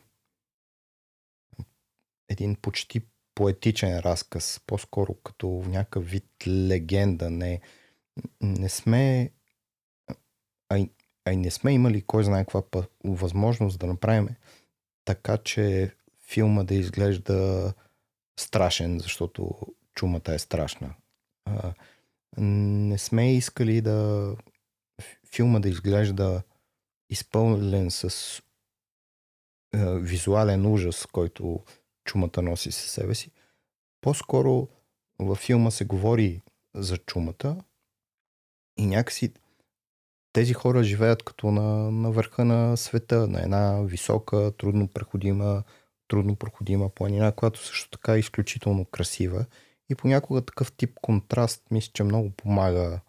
един 2.29 2.55
почти 2.55 3.01
поетичен 3.35 3.99
разказ, 3.99 4.61
по-скоро 4.67 5.13
като 5.13 5.63
някакъв 5.67 6.05
вид 6.05 6.27
легенда. 6.47 7.29
Не, 7.29 7.61
не 8.41 8.69
сме 8.69 9.31
а 10.71 10.77
и, 10.77 10.89
а 11.25 11.31
и 11.31 11.37
не 11.37 11.51
сме 11.51 11.73
имали 11.73 12.01
кой 12.01 12.23
знае 12.23 12.45
каква 12.45 12.63
възможност 13.03 13.79
да 13.79 13.87
направим 13.87 14.29
така, 15.05 15.37
че 15.37 15.95
филма 16.27 16.63
да 16.63 16.75
изглежда 16.75 17.73
страшен, 18.39 18.99
защото 18.99 19.57
чумата 19.95 20.33
е 20.33 20.39
страшна. 20.39 20.95
А, 21.45 21.73
не 22.37 22.97
сме 22.97 23.35
искали 23.35 23.81
да 23.81 24.35
филма 25.31 25.59
да 25.59 25.69
изглежда 25.69 26.43
изпълнен 27.09 27.91
с 27.91 28.41
а, 29.73 29.91
визуален 29.93 30.65
ужас, 30.65 31.05
който 31.05 31.63
чумата 32.05 32.41
носи 32.41 32.71
със 32.71 32.91
себе 32.91 33.15
си. 33.15 33.31
По-скоро 34.01 34.67
във 35.19 35.37
филма 35.37 35.71
се 35.71 35.85
говори 35.85 36.41
за 36.75 36.97
чумата 36.97 37.63
и 38.77 38.85
някакси 38.85 39.33
тези 40.33 40.53
хора 40.53 40.83
живеят 40.83 41.23
като 41.23 41.51
на, 41.51 41.91
на 41.91 42.11
върха 42.11 42.45
на 42.45 42.77
света, 42.77 43.27
на 43.27 43.41
една 43.41 43.81
висока, 43.81 44.51
трудно 44.57 44.87
проходима, 44.87 45.63
трудно 46.07 46.35
проходима 46.35 46.89
планина, 46.89 47.31
която 47.31 47.65
също 47.65 47.89
така 47.89 48.15
е 48.15 48.19
изключително 48.19 48.85
красива. 48.85 49.45
И 49.89 49.95
понякога 49.95 50.41
такъв 50.41 50.71
тип 50.71 50.99
контраст, 51.01 51.63
мисля, 51.71 51.91
че 51.93 52.03
много 52.03 52.31
помага 52.31 52.99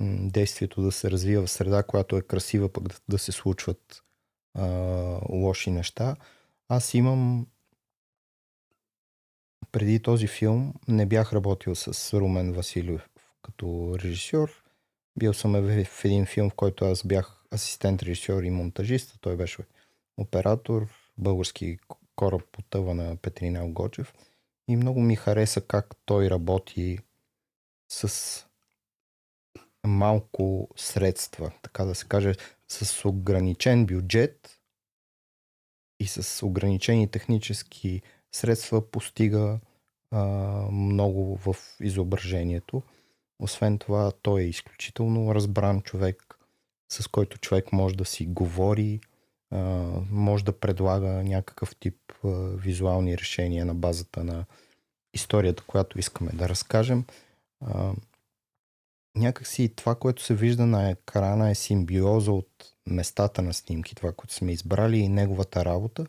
действието 0.00 0.82
да 0.82 0.92
се 0.92 1.10
развива 1.10 1.46
в 1.46 1.50
среда, 1.50 1.82
която 1.82 2.16
е 2.16 2.22
красива, 2.22 2.72
пък 2.72 2.88
да, 2.88 2.96
да 3.08 3.18
се 3.18 3.32
случват 3.32 4.02
а, 4.54 4.66
лоши 5.28 5.70
неща. 5.70 6.16
Аз 6.68 6.94
имам 6.94 7.46
преди 9.72 10.02
този 10.02 10.26
филм 10.26 10.74
не 10.88 11.06
бях 11.06 11.32
работил 11.32 11.74
с 11.74 12.14
Румен 12.18 12.52
Василев 12.52 13.08
като 13.42 13.96
режисьор. 13.98 14.67
Бил 15.18 15.34
съм 15.34 15.52
в 15.52 16.04
един 16.04 16.26
филм, 16.26 16.50
в 16.50 16.54
който 16.54 16.84
аз 16.84 17.04
бях 17.04 17.44
асистент 17.54 18.02
режисьор 18.02 18.42
и 18.42 18.50
монтажист. 18.50 19.18
Той 19.20 19.36
беше 19.36 19.62
оператор, 20.16 20.86
български 21.18 21.78
кораб 22.16 22.42
потъва 22.52 22.94
на 22.94 23.16
Петрина 23.16 23.68
Гочев. 23.68 24.14
И 24.68 24.76
много 24.76 25.00
ми 25.00 25.16
хареса 25.16 25.60
как 25.60 25.96
той 26.04 26.30
работи 26.30 26.98
с 27.88 28.44
малко 29.86 30.68
средства, 30.76 31.52
така 31.62 31.84
да 31.84 31.94
се 31.94 32.06
каже, 32.08 32.34
с 32.68 33.08
ограничен 33.08 33.86
бюджет 33.86 34.60
и 36.00 36.06
с 36.06 36.46
ограничени 36.46 37.10
технически 37.10 38.02
средства 38.32 38.90
постига 38.90 39.60
а, 40.10 40.24
много 40.70 41.36
в 41.36 41.56
изображението. 41.80 42.82
Освен 43.38 43.78
това, 43.78 44.12
той 44.22 44.40
е 44.40 44.48
изключително 44.48 45.34
разбран 45.34 45.80
човек, 45.82 46.38
с 46.92 47.08
който 47.08 47.38
човек 47.38 47.72
може 47.72 47.96
да 47.96 48.04
си 48.04 48.26
говори, 48.26 49.00
може 50.10 50.44
да 50.44 50.60
предлага 50.60 51.08
някакъв 51.08 51.76
тип 51.76 51.96
визуални 52.54 53.18
решения 53.18 53.66
на 53.66 53.74
базата 53.74 54.24
на 54.24 54.44
историята, 55.14 55.62
която 55.66 55.98
искаме 55.98 56.30
да 56.32 56.48
разкажем. 56.48 57.04
Някакси 59.16 59.72
това, 59.76 59.94
което 59.94 60.22
се 60.22 60.34
вижда 60.34 60.66
на 60.66 60.90
екрана 60.90 61.50
е 61.50 61.54
симбиоза 61.54 62.32
от 62.32 62.72
местата 62.86 63.42
на 63.42 63.54
снимки, 63.54 63.94
това, 63.94 64.12
което 64.12 64.34
сме 64.34 64.52
избрали 64.52 64.98
и 64.98 65.08
неговата 65.08 65.64
работа. 65.64 66.06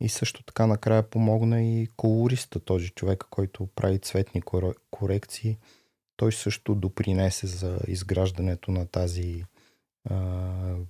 И 0.00 0.08
също 0.08 0.42
така 0.42 0.66
накрая 0.66 1.10
помогна 1.10 1.62
и 1.62 1.88
колориста, 1.96 2.60
този 2.60 2.88
човек, 2.88 3.24
който 3.30 3.66
прави 3.66 3.98
цветни 3.98 4.42
корекции. 4.90 5.58
Той 6.20 6.32
също 6.32 6.74
допринесе 6.74 7.46
за 7.46 7.78
изграждането 7.86 8.70
на 8.70 8.86
тази 8.86 9.44
а, 10.04 10.16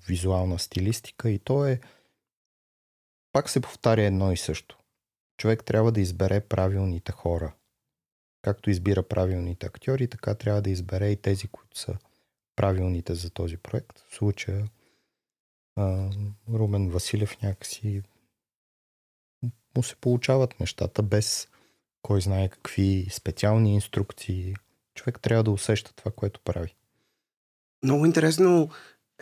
визуална 0.06 0.58
стилистика 0.58 1.30
и 1.30 1.38
то 1.38 1.66
е 1.66 1.80
пак 3.32 3.50
се 3.50 3.60
повтаря 3.60 4.02
едно 4.02 4.32
и 4.32 4.36
също. 4.36 4.78
Човек 5.36 5.64
трябва 5.64 5.92
да 5.92 6.00
избере 6.00 6.40
правилните 6.40 7.12
хора. 7.12 7.54
Както 8.42 8.70
избира 8.70 9.02
правилните 9.02 9.66
актьори, 9.66 10.08
така 10.08 10.34
трябва 10.34 10.62
да 10.62 10.70
избере 10.70 11.08
и 11.08 11.16
тези, 11.16 11.48
които 11.48 11.78
са 11.78 11.98
правилните 12.56 13.14
за 13.14 13.30
този 13.30 13.56
проект. 13.56 13.98
В 13.98 14.14
случая 14.14 14.68
а, 15.76 16.10
Румен 16.48 16.90
Василев 16.90 17.42
някакси 17.42 18.02
му 19.76 19.82
се 19.82 19.96
получават 19.96 20.60
нещата 20.60 21.02
без 21.02 21.48
кой 22.02 22.20
знае 22.20 22.48
какви 22.48 23.06
специални 23.10 23.74
инструкции. 23.74 24.54
Човек 25.00 25.20
трябва 25.20 25.44
да 25.44 25.50
усеща 25.50 25.92
това, 25.96 26.10
което 26.10 26.40
прави. 26.40 26.74
Много 27.82 28.06
интересно 28.06 28.70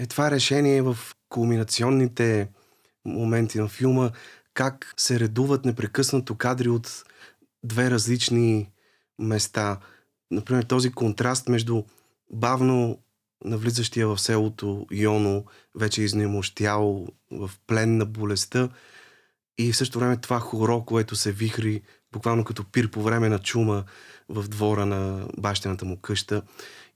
е 0.00 0.06
това 0.06 0.30
решение 0.30 0.82
в 0.82 0.98
кулминационните 1.28 2.48
моменти 3.04 3.58
на 3.58 3.68
филма, 3.68 4.10
как 4.54 4.94
се 4.96 5.20
редуват 5.20 5.64
непрекъснато 5.64 6.34
кадри 6.34 6.68
от 6.68 7.04
две 7.64 7.90
различни 7.90 8.70
места. 9.18 9.80
Например, 10.30 10.62
този 10.62 10.92
контраст 10.92 11.48
между 11.48 11.82
бавно 12.30 12.98
навлизащия 13.44 14.08
в 14.08 14.18
селото 14.18 14.86
Йоно, 14.92 15.44
вече 15.74 16.02
изнемощял 16.02 17.06
в 17.30 17.50
плен 17.66 17.96
на 17.96 18.06
болестта, 18.06 18.68
и 19.58 19.72
в 19.72 19.76
същото 19.76 19.98
време 19.98 20.16
това 20.16 20.40
хоро, 20.40 20.84
което 20.84 21.16
се 21.16 21.32
вихри 21.32 21.82
буквално 22.12 22.44
като 22.44 22.64
пир 22.64 22.90
по 22.90 23.02
време 23.02 23.28
на 23.28 23.38
чума 23.38 23.84
в 24.28 24.48
двора 24.48 24.86
на 24.86 25.28
бащената 25.38 25.84
му 25.84 26.00
къща. 26.00 26.42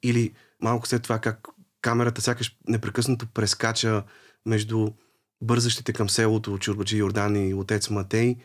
Или 0.02 0.34
малко 0.62 0.88
след 0.88 1.02
това 1.02 1.18
как 1.18 1.48
камерата 1.82 2.20
сякаш 2.20 2.56
непрекъснато 2.68 3.26
прескача 3.26 4.02
между 4.46 4.88
бързащите 5.42 5.92
към 5.92 6.10
селото 6.10 6.58
Чурбаджи 6.58 6.96
Йордан 6.96 7.48
и 7.48 7.54
отец 7.54 7.90
Матей 7.90 8.36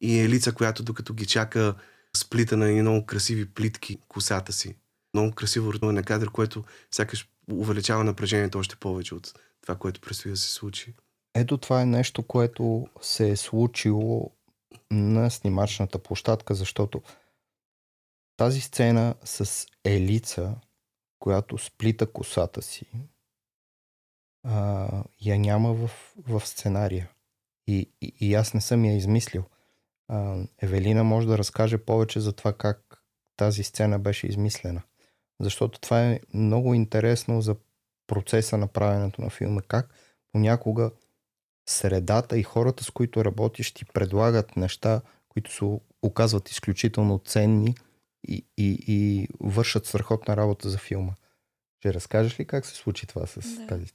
и 0.00 0.18
Елица, 0.18 0.52
която 0.52 0.82
докато 0.82 1.14
ги 1.14 1.26
чака 1.26 1.74
сплита 2.16 2.56
на 2.56 2.68
едни 2.68 2.82
много 2.82 3.06
красиви 3.06 3.54
плитки 3.54 3.98
косата 4.08 4.52
си. 4.52 4.76
Много 5.14 5.32
красиво 5.32 5.72
на 5.82 6.02
кадър, 6.02 6.30
което 6.30 6.64
сякаш 6.90 7.28
увеличава 7.52 8.04
напрежението 8.04 8.58
още 8.58 8.76
повече 8.76 9.14
от 9.14 9.32
това, 9.62 9.74
което 9.74 10.00
предстои 10.00 10.30
да 10.30 10.36
се 10.36 10.52
случи. 10.52 10.94
Ето 11.34 11.58
това 11.58 11.80
е 11.82 11.86
нещо, 11.86 12.22
което 12.22 12.86
се 13.00 13.30
е 13.30 13.36
случило 13.36 14.32
на 14.90 15.30
снимачната 15.30 15.98
площадка, 15.98 16.54
защото 16.54 17.02
тази 18.36 18.60
сцена 18.60 19.14
с 19.24 19.66
Елица, 19.84 20.54
която 21.18 21.58
сплита 21.58 22.12
косата 22.12 22.62
си, 22.62 22.86
а, 24.42 24.88
я 25.20 25.38
няма 25.38 25.74
в, 25.74 25.90
в 26.16 26.46
сценария. 26.46 27.10
И, 27.66 27.90
и, 28.00 28.12
и 28.20 28.34
аз 28.34 28.54
не 28.54 28.60
съм 28.60 28.84
я 28.84 28.96
измислил. 28.96 29.44
А, 30.08 30.36
Евелина 30.58 31.04
може 31.04 31.26
да 31.26 31.38
разкаже 31.38 31.78
повече 31.78 32.20
за 32.20 32.32
това 32.32 32.52
как 32.52 33.02
тази 33.36 33.62
сцена 33.62 33.98
беше 33.98 34.26
измислена. 34.26 34.82
Защото 35.40 35.80
това 35.80 36.04
е 36.04 36.20
много 36.34 36.74
интересно 36.74 37.40
за 37.40 37.56
процеса 38.06 38.58
на 38.58 38.66
правенето 38.66 39.22
на 39.22 39.30
филма. 39.30 39.62
Как 39.62 39.94
понякога 40.32 40.90
средата 41.70 42.38
и 42.38 42.42
хората, 42.42 42.84
с 42.84 42.90
които 42.90 43.24
работиш, 43.24 43.72
ти 43.72 43.84
предлагат 43.84 44.56
неща, 44.56 45.00
които 45.28 45.52
се 45.52 45.64
оказват 46.02 46.50
изключително 46.50 47.18
ценни 47.18 47.74
и, 48.28 48.44
и, 48.56 48.78
и 48.86 49.28
вършат 49.40 49.86
страхотна 49.86 50.36
работа 50.36 50.70
за 50.70 50.78
филма. 50.78 51.12
Ще 51.78 51.94
разкажеш 51.94 52.40
ли 52.40 52.44
как 52.44 52.66
се 52.66 52.74
случи 52.74 53.06
това 53.06 53.26
с 53.26 53.40
да. 53.40 53.66
тази 53.66 53.86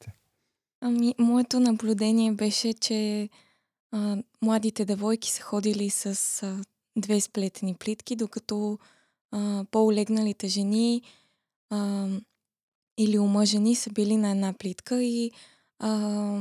Ами, 0.82 1.15
моето 1.19 1.59
наблюдение 1.59 2.32
беше, 2.32 2.74
че 2.74 3.30
а, 3.91 4.17
младите 4.41 4.86
девойки 4.86 5.32
са 5.32 5.41
ходили 5.41 5.89
с 5.89 6.43
а, 6.43 6.61
две 6.97 7.21
сплетени 7.21 7.76
плитки, 7.76 8.15
докато 8.15 8.80
а, 9.32 9.65
по-олегналите 9.71 10.47
жени 10.47 11.01
а, 11.69 12.07
или 12.97 13.19
омъжени 13.19 13.76
са 13.76 13.89
били 13.89 14.17
на 14.17 14.32
една 14.32 14.53
плитка 14.53 15.03
и 15.03 15.32
а, 15.80 16.39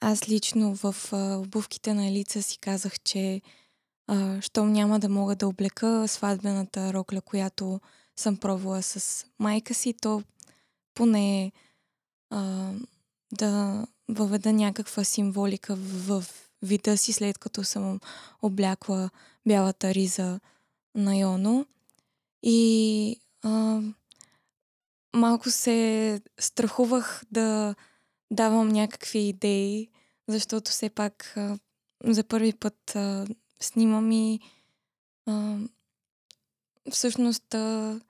аз 0.00 0.28
лично 0.28 0.74
в 0.74 0.96
а, 1.12 1.36
обувките 1.36 1.94
на 1.94 2.06
Елица 2.06 2.42
си 2.42 2.58
казах, 2.58 3.00
че 3.00 3.40
а, 4.06 4.40
щом 4.40 4.72
няма 4.72 4.98
да 4.98 5.08
мога 5.08 5.36
да 5.36 5.48
облека 5.48 6.08
сватбената 6.08 6.92
рокля, 6.92 7.20
която 7.20 7.80
съм 8.16 8.36
пробвала 8.36 8.82
с 8.82 9.26
майка 9.38 9.74
си, 9.74 9.94
то 10.00 10.22
поне 10.94 11.52
а, 12.30 12.72
да 13.32 13.82
въведа 14.08 14.52
някаква 14.52 15.04
символика 15.04 15.76
в, 15.76 16.20
в 16.20 16.50
вида 16.62 16.96
си, 16.96 17.12
след 17.12 17.38
като 17.38 17.64
съм 17.64 18.00
облякла 18.42 19.10
бялата 19.48 19.94
риза 19.94 20.40
на 20.94 21.16
Йоно. 21.16 21.66
И 22.42 23.20
а, 23.42 23.80
малко 25.16 25.50
се 25.50 26.20
страхувах 26.40 27.22
да 27.30 27.74
давам 28.30 28.68
някакви 28.68 29.18
идеи, 29.18 29.88
защото 30.28 30.70
все 30.70 30.90
пак 30.90 31.32
а, 31.36 31.58
за 32.04 32.24
първи 32.24 32.52
път 32.52 32.96
а, 32.96 33.26
снимам 33.60 34.12
и 34.12 34.40
а, 35.26 35.58
всъщност 36.90 37.54
а, 37.54 38.00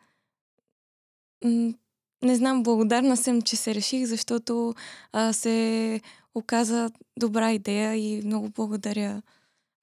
не 2.23 2.37
знам, 2.37 2.63
благодарна 2.63 3.17
съм, 3.17 3.43
че 3.43 3.57
се 3.57 3.75
реших, 3.75 4.07
защото 4.07 4.75
а, 5.13 5.33
се 5.33 6.01
оказа 6.35 6.91
добра 7.19 7.53
идея 7.53 7.95
и 7.95 8.23
много 8.25 8.49
благодаря 8.49 9.23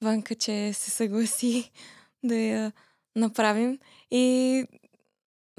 Ванка, 0.02 0.36
че 0.36 0.74
се 0.74 0.92
съгласи 0.92 1.72
да 2.24 2.36
я 2.36 2.72
направим. 3.16 3.80
И 4.12 4.66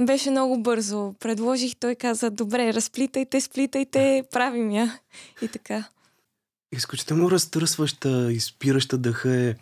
беше 0.00 0.30
много 0.30 0.62
бързо. 0.62 1.14
Предложих, 1.20 1.76
той 1.76 1.94
каза, 1.94 2.30
добре, 2.30 2.74
разплитайте, 2.74 3.40
сплитайте, 3.40 4.24
правим 4.32 4.70
я. 4.70 5.00
И 5.42 5.48
така. 5.48 5.88
Изключително 6.72 7.30
разтърсваща, 7.30 8.32
изпираща 8.32 8.98
дъха 8.98 9.36
е 9.36 9.54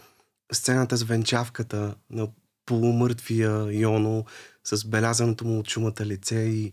сцената 0.53 0.97
с 0.97 1.03
венчавката 1.03 1.95
на 2.11 2.29
полумъртвия 2.67 3.81
Йоно 3.81 4.25
с 4.65 4.87
белязаното 4.87 5.45
му 5.45 5.59
от 5.59 5.69
чумата 5.69 6.07
лице 6.07 6.37
и 6.37 6.73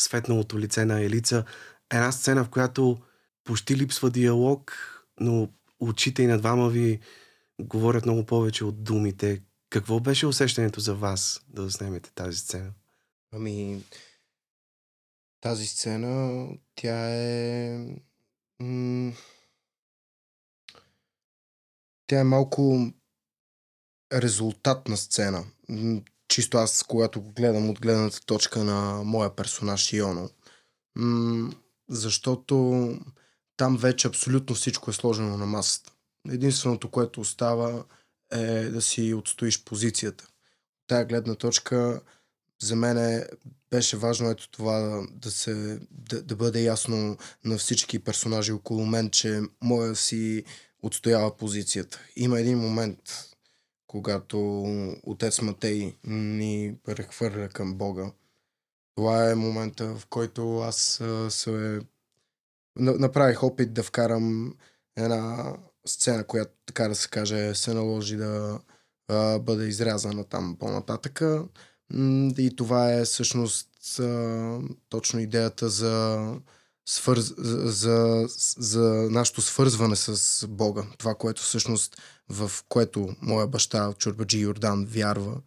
светналото 0.00 0.58
лице 0.58 0.84
на 0.84 1.00
Елица. 1.00 1.44
Една 1.92 2.12
сцена, 2.12 2.44
в 2.44 2.48
която 2.48 2.98
почти 3.44 3.76
липсва 3.76 4.10
диалог, 4.10 4.72
но 5.20 5.48
очите 5.80 6.22
и 6.22 6.26
на 6.26 6.38
двама 6.38 6.68
ви 6.68 7.00
говорят 7.60 8.06
много 8.06 8.26
повече 8.26 8.64
от 8.64 8.84
думите. 8.84 9.42
Какво 9.70 10.00
беше 10.00 10.26
усещането 10.26 10.80
за 10.80 10.94
вас 10.94 11.40
да 11.48 11.62
заснемете 11.62 12.10
тази 12.14 12.38
сцена? 12.38 12.70
Ами, 13.32 13.84
тази 15.40 15.66
сцена, 15.66 16.48
тя 16.74 17.10
е... 17.10 17.78
М- 18.60 19.12
тя 22.06 22.20
е 22.20 22.24
малко 22.24 22.92
резултатна 24.12 24.96
сцена. 24.96 25.44
Чисто 26.28 26.58
аз, 26.58 26.82
когато 26.82 27.22
го 27.22 27.32
гледам 27.32 27.70
от 27.70 27.80
гледната 27.80 28.20
точка 28.20 28.64
на 28.64 29.02
моя 29.04 29.36
персонаж 29.36 29.92
Йоно. 29.92 30.30
М- 30.96 31.52
защото 31.88 32.88
там 33.56 33.76
вече 33.76 34.08
абсолютно 34.08 34.54
всичко 34.54 34.90
е 34.90 34.94
сложено 34.94 35.36
на 35.36 35.46
масата. 35.46 35.92
Единственото, 36.28 36.90
което 36.90 37.20
остава 37.20 37.84
е 38.32 38.68
да 38.68 38.82
си 38.82 39.14
отстоиш 39.14 39.64
позицията. 39.64 40.28
Тая 40.86 41.04
гледна 41.04 41.34
точка 41.34 42.02
за 42.66 42.76
мен 42.76 42.98
е, 42.98 43.26
беше 43.70 43.96
важно 43.96 44.30
ето 44.30 44.50
това 44.50 45.06
да, 45.12 45.30
се, 45.30 45.80
да, 45.90 46.22
да 46.22 46.36
бъде 46.36 46.62
ясно 46.62 47.16
на 47.44 47.58
всички 47.58 47.98
персонажи 47.98 48.52
около 48.52 48.86
мен, 48.86 49.10
че 49.10 49.40
моя 49.62 49.96
си 49.96 50.44
отстоява 50.82 51.36
позицията. 51.36 52.00
Има 52.16 52.40
един 52.40 52.58
момент, 52.58 52.98
когато 53.86 54.62
отец 55.02 55.40
Матей 55.40 55.96
ни 56.04 56.76
прехвърля 56.84 57.48
към 57.48 57.74
Бога. 57.74 58.12
Това 58.94 59.30
е 59.30 59.34
момента, 59.34 59.94
в 59.94 60.06
който 60.06 60.58
аз 60.58 61.02
се 61.28 61.80
направих 62.76 63.42
опит 63.42 63.72
да 63.72 63.82
вкарам 63.82 64.54
една 64.96 65.56
сцена, 65.86 66.24
която, 66.26 66.52
така 66.66 66.88
да 66.88 66.94
се 66.94 67.08
каже, 67.08 67.54
се 67.54 67.74
наложи 67.74 68.16
да 68.16 68.60
а, 69.08 69.38
бъде 69.38 69.66
изрязана 69.66 70.24
там 70.24 70.56
по-нататъка. 70.60 71.44
И 72.38 72.52
това 72.56 72.92
е 72.92 73.04
всъщност 73.04 74.00
точно 74.88 75.20
идеята 75.20 75.68
за, 75.68 76.26
свърз, 76.88 77.34
за, 77.38 78.26
за 78.58 79.08
нашето 79.10 79.40
свързване 79.40 79.96
с 79.96 80.46
Бога. 80.48 80.86
Това, 80.98 81.14
което 81.14 81.42
всъщност 81.42 81.96
в 82.28 82.50
което 82.68 83.16
моя 83.22 83.46
баща 83.46 83.92
Чурбаджи 83.92 84.38
Йордан 84.38 84.86
вярва. 84.86 85.40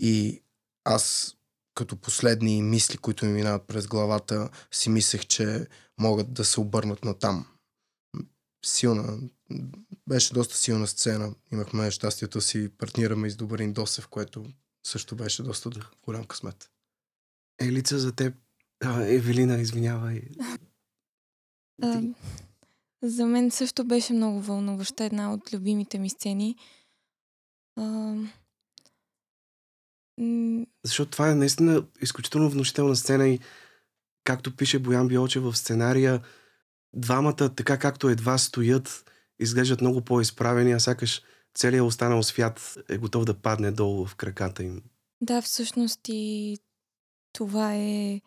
И 0.00 0.42
аз 0.84 1.34
като 1.74 1.96
последни 1.96 2.62
мисли, 2.62 2.98
които 2.98 3.26
ми 3.26 3.32
минават 3.32 3.66
през 3.66 3.86
главата, 3.86 4.50
си 4.72 4.90
мислех, 4.90 5.26
че 5.26 5.66
могат 6.00 6.32
да 6.32 6.44
се 6.44 6.60
обърнат 6.60 7.04
на 7.04 7.14
там. 7.14 7.46
Силна, 8.64 9.18
беше 10.08 10.34
доста 10.34 10.56
силна 10.56 10.86
сцена. 10.86 11.34
Имахме 11.52 11.90
щастието 11.90 12.40
си 12.40 12.68
партнираме 12.78 13.26
и 13.26 13.30
с 13.30 13.36
Добрин 13.36 13.72
Досев, 13.72 14.08
което 14.08 14.44
също 14.86 15.16
беше 15.16 15.42
доста 15.42 15.70
голям 16.02 16.24
късмет. 16.24 16.70
Елица 17.60 17.98
за 17.98 18.12
теб. 18.12 18.34
А, 18.84 19.02
Евелина, 19.02 19.60
извинявай. 19.60 20.22
А, 21.82 22.02
за 23.02 23.26
мен 23.26 23.50
също 23.50 23.84
беше 23.84 24.12
много 24.12 24.40
вълнуваща, 24.40 25.04
една 25.04 25.32
от 25.32 25.52
любимите 25.52 25.98
ми 25.98 26.10
сцени. 26.10 26.56
А, 27.76 28.14
Защото 30.84 31.10
това 31.10 31.30
е 31.30 31.34
наистина 31.34 31.86
изключително 32.00 32.50
внушителна 32.50 32.96
сцена 32.96 33.28
и 33.28 33.40
както 34.24 34.56
пише 34.56 34.78
Боян 34.78 35.08
Биолче 35.08 35.40
в 35.40 35.56
сценария, 35.56 36.22
двамата, 36.92 37.54
така 37.56 37.78
както 37.78 38.08
едва 38.08 38.38
стоят, 38.38 39.10
изглеждат 39.38 39.80
много 39.80 40.00
по-изправени, 40.00 40.72
а 40.72 40.80
сякаш 40.80 41.22
целият 41.58 41.86
останал 41.86 42.22
свят 42.22 42.78
е 42.88 42.98
готов 42.98 43.24
да 43.24 43.34
падне 43.34 43.70
долу 43.70 44.06
в 44.06 44.16
краката 44.16 44.62
им. 44.62 44.82
Да, 45.20 45.42
всъщност 45.42 46.00
и 46.08 46.58
това 47.32 47.74
е 47.74 48.20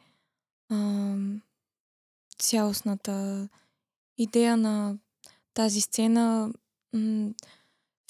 а, 0.70 1.16
цялостната 2.40 3.48
идея 4.18 4.58
на 4.58 4.98
тази 5.54 5.82
сцена. 5.82 6.54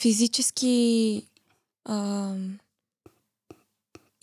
Физически 0.01 1.27
а, 1.85 2.35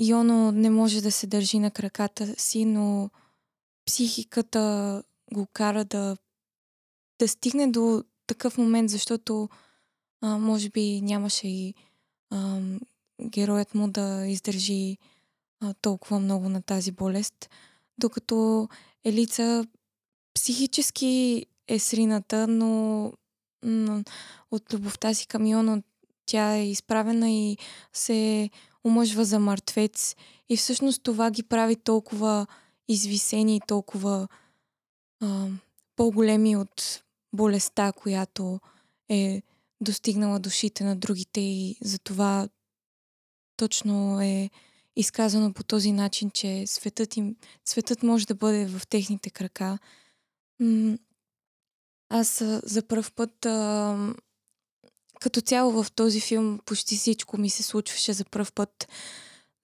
Йоно 0.01 0.53
не 0.53 0.70
може 0.70 1.01
да 1.01 1.12
се 1.12 1.26
държи 1.26 1.59
на 1.59 1.70
краката 1.70 2.40
си, 2.40 2.64
но 2.64 3.11
психиката 3.86 5.03
го 5.34 5.46
кара 5.53 5.84
да, 5.84 6.16
да 7.18 7.28
стигне 7.28 7.66
до 7.66 8.05
такъв 8.26 8.59
момент, 8.59 8.90
защото 8.90 9.49
а, 10.21 10.39
може 10.39 10.71
би 10.71 11.01
нямаше 11.01 11.49
и 11.49 11.75
а, 12.31 12.61
героят 13.23 13.75
му 13.75 13.89
да 13.89 14.27
издържи 14.27 14.99
а, 15.61 15.75
толкова 15.75 16.19
много 16.19 16.49
на 16.49 16.62
тази 16.62 16.93
болест, 16.93 17.51
докато 17.99 18.69
Елица 19.05 19.64
психически 20.35 21.47
е 21.69 21.79
срината, 21.79 22.47
но, 22.47 23.12
но 23.62 24.03
от 24.51 24.75
любовта 24.75 25.14
си 25.14 25.27
към 25.27 25.47
Йоно 25.47 25.83
тя 26.27 26.57
е 26.57 26.71
изправена 26.71 27.31
и 27.31 27.59
се 27.93 28.51
омъжва 28.85 29.25
за 29.25 29.39
мъртвец. 29.39 30.16
И 30.49 30.57
всъщност 30.57 31.03
това 31.03 31.31
ги 31.31 31.43
прави 31.43 31.77
толкова 31.77 32.47
извисени 32.89 33.57
и 33.57 33.61
толкова 33.66 34.29
а, 35.21 35.47
по-големи 35.97 36.57
от 36.57 37.03
болестта, 37.33 37.93
която 37.93 38.61
е 39.09 39.43
достигнала 39.81 40.39
душите 40.39 40.85
на 40.85 40.97
другите 40.97 41.41
и 41.41 41.76
затова 41.83 42.49
точно 43.57 44.20
е 44.20 44.51
изказано 44.97 45.53
по 45.53 45.64
този 45.64 45.93
начин, 45.93 46.31
че 46.31 46.66
светът, 46.66 47.16
им, 47.16 47.37
светът 47.64 48.03
може 48.03 48.26
да 48.26 48.35
бъде 48.35 48.66
в 48.66 48.87
техните 48.87 49.31
крака. 49.31 49.79
Аз 52.09 52.45
за 52.62 52.83
първ 52.89 53.11
път 53.16 53.47
като 55.20 55.41
цяло 55.41 55.83
в 55.83 55.93
този 55.93 56.20
филм 56.20 56.61
почти 56.66 56.97
всичко 56.97 57.39
ми 57.39 57.51
се 57.51 57.62
случваше 57.62 58.12
за 58.12 58.24
първ 58.24 58.53
път. 58.55 58.89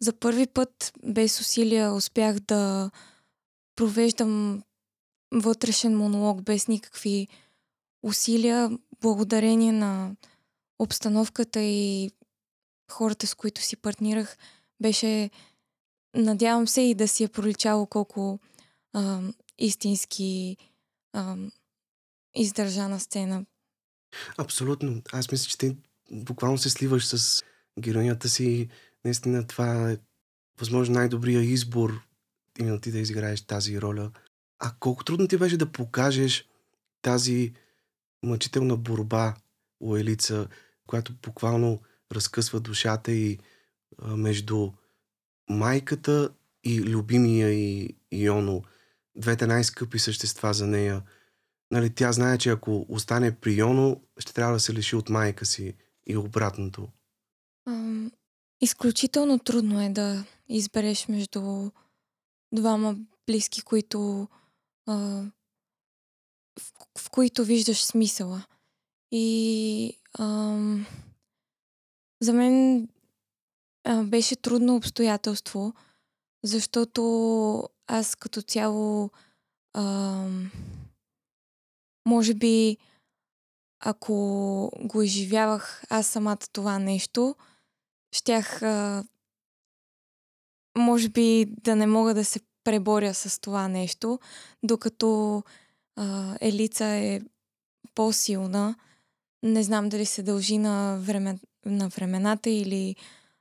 За 0.01 0.13
първи 0.13 0.47
път 0.47 0.93
без 1.05 1.41
усилия 1.41 1.93
успях 1.93 2.41
да 2.41 2.91
провеждам 3.77 4.63
вътрешен 5.33 5.97
монолог 5.97 6.43
без 6.43 6.69
никакви 6.69 7.29
усилия, 8.05 8.71
благодарение 9.01 9.73
на 9.73 10.17
обстановката 10.79 11.61
и 11.61 12.11
хората, 12.91 13.27
с 13.27 13.35
които 13.35 13.61
си 13.61 13.77
партнирах, 13.77 14.37
беше, 14.81 15.31
надявам 16.17 16.69
се 16.69 16.81
и 16.81 16.95
да 16.95 17.09
си 17.09 17.25
е 17.25 17.29
проличало 17.29 17.87
колко 17.87 18.39
а, 18.93 19.21
истински 19.59 20.57
а, 21.13 21.37
издържана 22.35 23.01
сцена. 23.01 23.45
Абсолютно. 24.39 25.03
Аз 25.13 25.33
мисля, 25.33 25.49
че 25.49 25.59
ти 25.59 25.77
буквално 26.11 26.59
се 26.59 26.71
сливаш 26.71 27.07
с 27.07 27.43
героинята 27.81 28.29
си. 28.29 28.69
Наистина 29.05 29.47
това 29.47 29.91
е 29.91 29.99
възможно 30.61 30.95
най-добрия 30.95 31.41
избор 31.41 32.01
именно 32.59 32.81
ти 32.81 32.93
да 32.93 32.99
изиграеш 32.99 33.43
тази 33.43 33.81
роля. 33.81 34.11
А 34.59 34.73
колко 34.81 35.05
трудно 35.05 35.29
ти 35.29 35.37
беше 35.37 35.57
да 35.57 35.73
покажеш 35.73 36.49
тази 37.03 37.53
мъчителна 38.25 38.77
борба 38.77 39.35
у 39.81 39.97
Елица, 39.97 40.49
която 40.87 41.13
буквално 41.23 41.81
разкъсва 42.13 42.61
душата 42.61 43.13
и 43.13 43.39
а, 43.99 44.17
между 44.17 44.73
майката 45.51 46.31
и 46.65 46.83
любимия 46.83 47.53
и 47.53 47.97
Йоно. 48.13 48.63
Двете 49.17 49.47
най-скъпи 49.47 49.99
същества 49.99 50.55
за 50.55 50.67
нея. 50.67 51.03
Нали, 51.71 51.91
тя 51.91 52.13
знае, 52.13 52.39
че 52.39 52.51
ако 52.51 52.87
остане 52.89 53.41
при 53.41 53.53
Йоно, 53.53 54.03
ще 54.19 54.35
трябва 54.35 54.53
да 54.53 54.61
се 54.61 54.73
лиши 54.73 54.97
от 54.97 55.09
майка 55.09 55.47
си 55.47 55.75
и 56.07 56.17
обратното. 56.17 56.89
Ам, 57.69 58.13
изключително 58.61 59.39
трудно 59.39 59.83
е 59.83 59.89
да 59.89 60.25
избереш 60.49 61.09
между 61.09 61.71
двама 62.53 62.97
близки, 63.27 63.63
които 63.63 64.29
а, 64.87 65.25
в, 66.61 66.73
в 66.99 67.11
които 67.11 67.45
виждаш 67.45 67.85
смисъла. 67.85 68.45
И 69.13 69.99
ам, 70.19 70.87
за 72.23 72.33
мен 72.33 72.89
а, 73.85 74.05
беше 74.05 74.37
трудно 74.37 74.77
обстоятелство, 74.77 75.75
защото 76.43 77.69
аз 77.87 78.15
като 78.15 78.43
цяло 78.43 79.11
ам, 79.75 80.51
може 82.07 82.35
би 82.35 82.77
ако 83.81 84.15
го 84.81 85.03
изживявах 85.03 85.83
аз 85.91 86.07
самата 86.07 86.39
това 86.53 86.79
нещо, 86.79 87.37
щях 88.13 88.63
а, 88.63 89.05
може 90.79 91.09
би 91.09 91.47
да 91.49 91.77
не 91.77 91.87
мога 91.87 92.15
да 92.15 92.25
се 92.25 92.41
преборя 92.65 93.15
с 93.15 93.41
това 93.41 93.69
нещо, 93.69 94.19
докато 94.63 95.43
а, 95.97 96.37
Елица 96.41 96.85
е 96.85 97.21
по-силна, 97.95 98.75
Не 99.43 99.63
знам 99.63 99.89
дали 99.89 100.07
се 100.07 100.23
дължи 100.23 100.59
на, 100.59 100.99
време, 101.01 101.39
на 101.67 101.89
времената 101.89 102.51
или 102.51 102.97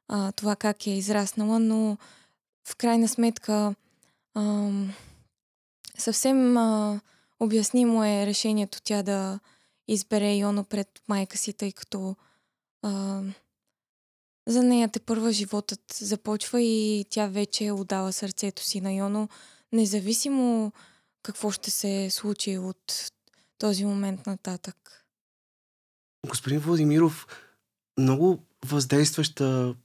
а, 0.07 0.31
това 0.31 0.55
как 0.55 0.87
е 0.87 0.91
израснала, 0.91 1.59
но 1.59 1.97
в 2.67 2.75
крайна 2.75 3.07
сметка 3.07 3.75
а, 4.33 4.69
съвсем 5.97 6.57
а, 6.57 6.99
обяснимо 7.39 8.03
е 8.03 8.25
решението 8.25 8.81
тя 8.83 9.03
да 9.03 9.39
избере 9.87 10.35
Йоно 10.35 10.63
пред 10.63 10.87
майка 11.07 11.37
си, 11.37 11.53
тъй 11.53 11.71
като 11.71 12.15
а, 12.81 13.21
за 14.47 14.63
нея 14.63 14.89
те 14.89 14.99
първа 14.99 15.31
животът 15.31 15.93
започва 15.93 16.61
и 16.61 17.05
тя 17.09 17.27
вече 17.27 17.65
е 17.65 17.71
отдала 17.71 18.11
сърцето 18.13 18.63
си 18.63 18.81
на 18.81 18.93
Йоно, 18.93 19.29
независимо 19.71 20.71
какво 21.23 21.51
ще 21.51 21.71
се 21.71 22.09
случи 22.11 22.57
от 22.57 23.09
този 23.57 23.85
момент 23.85 24.25
нататък. 24.25 24.75
Господин 26.27 26.59
Владимиров, 26.59 27.27
много 27.99 28.43
въздействаща 28.65 29.75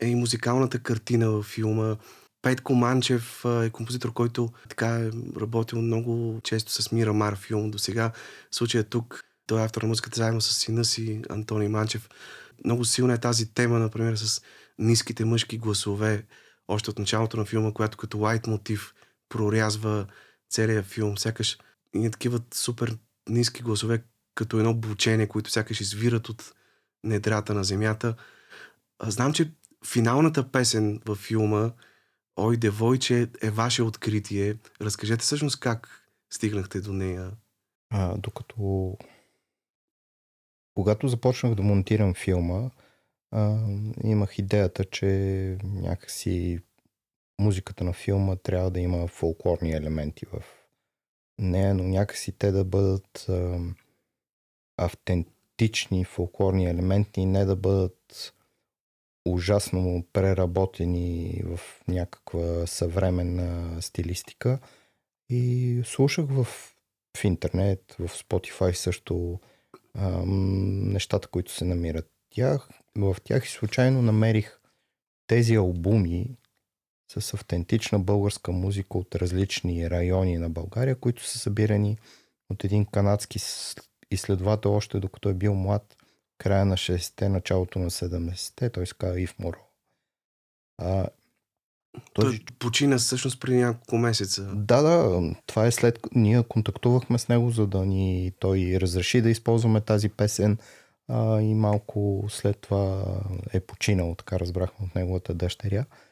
е 0.00 0.06
и 0.06 0.14
музикалната 0.14 0.78
картина 0.82 1.30
във 1.30 1.46
филма. 1.46 1.96
Петко 2.42 2.74
Манчев 2.74 3.44
е 3.44 3.70
композитор, 3.70 4.12
който 4.12 4.48
така 4.68 4.86
е 4.86 5.10
работил 5.40 5.82
много 5.82 6.40
често 6.44 6.72
с 6.72 6.92
Мира 6.92 7.12
Мар 7.12 7.36
филм. 7.36 7.70
До 7.70 7.78
сега 7.78 8.12
случая 8.50 8.84
тук 8.84 9.24
той 9.46 9.60
е 9.60 9.64
автор 9.64 9.82
на 9.82 9.88
музиката 9.88 10.16
заедно 10.16 10.40
с 10.40 10.54
сина 10.54 10.84
си 10.84 11.22
Антони 11.30 11.68
Манчев. 11.68 12.08
Много 12.64 12.84
силна 12.84 13.14
е 13.14 13.18
тази 13.18 13.54
тема, 13.54 13.78
например, 13.78 14.16
с 14.16 14.42
ниските 14.78 15.24
мъжки 15.24 15.58
гласове, 15.58 16.26
още 16.68 16.90
от 16.90 16.98
началото 16.98 17.36
на 17.36 17.44
филма, 17.44 17.72
която 17.72 17.98
като 17.98 18.18
лайт 18.18 18.46
мотив 18.46 18.94
прорязва 19.28 20.06
целият 20.50 20.86
филм. 20.86 21.18
Сякаш 21.18 21.58
и 21.94 22.10
такива 22.10 22.40
супер 22.54 22.98
ниски 23.28 23.62
гласове, 23.62 24.02
като 24.34 24.58
едно 24.58 24.74
бучение, 24.74 25.28
които 25.28 25.50
сякаш 25.50 25.80
извират 25.80 26.28
от 26.28 26.54
недрата 27.04 27.54
на 27.54 27.64
земята. 27.64 28.14
Знам, 29.02 29.32
че 29.32 29.52
финалната 29.84 30.52
песен 30.52 31.00
във 31.06 31.18
филма 31.18 31.70
Ой, 32.36 32.56
девойче 32.56 33.28
е 33.42 33.50
ваше 33.50 33.82
откритие. 33.82 34.56
Разкажете 34.80 35.22
всъщност 35.22 35.60
как 35.60 36.08
стигнахте 36.30 36.80
до 36.80 36.92
нея. 36.92 37.30
А, 37.90 38.16
докато 38.16 38.96
когато 40.74 41.08
започнах 41.08 41.54
да 41.54 41.62
монтирам 41.62 42.14
филма, 42.14 42.70
а, 43.30 43.58
имах 44.04 44.38
идеята, 44.38 44.84
че 44.84 45.06
някакси 45.64 46.60
музиката 47.40 47.84
на 47.84 47.92
филма 47.92 48.36
трябва 48.36 48.70
да 48.70 48.80
има 48.80 49.06
фолклорни 49.06 49.72
елементи 49.72 50.26
в 50.26 50.42
нея, 51.38 51.74
но 51.74 51.82
някакси 51.82 52.32
те 52.32 52.52
да 52.52 52.64
бъдат 52.64 53.26
а, 53.28 53.58
автентични 54.76 56.04
фолклорни 56.04 56.66
елементи 56.66 57.26
не 57.26 57.44
да 57.44 57.56
бъдат 57.56 58.32
ужасно 59.26 60.04
преработени 60.12 61.42
в 61.44 61.60
някаква 61.88 62.66
съвременна 62.66 63.82
стилистика. 63.82 64.58
И 65.28 65.82
слушах 65.84 66.26
в, 66.28 66.44
в 67.18 67.24
интернет, 67.24 67.96
в 67.98 68.08
Spotify 68.08 68.72
също 68.72 69.40
а, 69.94 70.22
нещата, 70.26 71.28
които 71.28 71.52
се 71.52 71.64
намират 71.64 72.10
тях. 72.30 72.68
В 72.96 73.16
тях 73.24 73.46
и 73.46 73.48
случайно 73.48 74.02
намерих 74.02 74.60
тези 75.26 75.54
албуми 75.54 76.36
с 77.08 77.34
автентична 77.34 77.98
българска 77.98 78.52
музика 78.52 78.98
от 78.98 79.14
различни 79.14 79.90
райони 79.90 80.38
на 80.38 80.50
България, 80.50 80.96
които 80.96 81.24
са 81.24 81.38
събирани 81.38 81.98
от 82.50 82.64
един 82.64 82.84
канадски 82.84 83.38
изследовател 84.10 84.74
още 84.74 85.00
докато 85.00 85.28
е 85.28 85.34
бил 85.34 85.54
млад, 85.54 85.96
края 86.38 86.64
на 86.64 86.76
60-те, 86.76 87.28
началото 87.28 87.78
на 87.78 87.90
70-те, 87.90 88.70
той 88.70 88.86
се 88.86 88.94
казва 88.98 89.20
Ив 89.20 89.34
Моро. 89.38 89.58
А, 90.78 91.06
този... 92.14 92.38
Той 92.38 92.56
почина 92.58 92.98
всъщност 92.98 93.40
преди 93.40 93.56
няколко 93.56 93.98
месеца. 93.98 94.42
Да, 94.54 94.82
да, 94.82 95.22
това 95.46 95.66
е 95.66 95.70
след... 95.72 95.98
Ние 96.14 96.42
контактувахме 96.42 97.18
с 97.18 97.28
него, 97.28 97.50
за 97.50 97.66
да 97.66 97.86
ни 97.86 98.32
той 98.38 98.78
разреши 98.80 99.20
да 99.20 99.30
използваме 99.30 99.80
тази 99.80 100.08
песен 100.08 100.58
а, 101.08 101.40
и 101.40 101.54
малко 101.54 102.24
след 102.28 102.58
това 102.58 103.04
е 103.52 103.60
починал, 103.60 104.14
така 104.14 104.38
разбрахме 104.38 104.86
от 104.86 104.94
неговата 104.94 105.34
дъщеря. 105.34 105.84
А, 105.90 106.05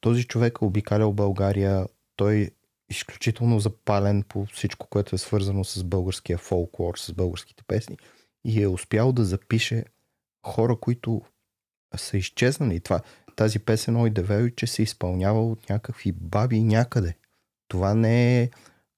този 0.00 0.24
човек 0.24 0.58
е 0.62 0.64
обикалял 0.64 1.12
България, 1.12 1.86
той 2.16 2.34
е 2.36 2.50
изключително 2.90 3.60
запален 3.60 4.22
по 4.22 4.46
всичко, 4.46 4.86
което 4.86 5.14
е 5.14 5.18
свързано 5.18 5.64
с 5.64 5.84
българския 5.84 6.38
фолклор, 6.38 6.96
с 6.96 7.12
българските 7.12 7.64
песни 7.66 7.96
и 8.44 8.62
е 8.62 8.68
успял 8.68 9.12
да 9.12 9.24
запише 9.24 9.84
хора, 10.46 10.76
които 10.76 11.22
са 11.96 12.16
изчезнали. 12.16 12.80
Това, 12.80 13.00
тази 13.36 13.58
песен 13.58 13.96
Ой 13.96 14.10
Девел, 14.10 14.50
че 14.50 14.66
се 14.66 14.82
изпълнява 14.82 15.46
от 15.46 15.70
някакви 15.70 16.12
баби 16.12 16.62
някъде. 16.62 17.16
Това 17.68 17.94
не 17.94 18.42
е 18.42 18.50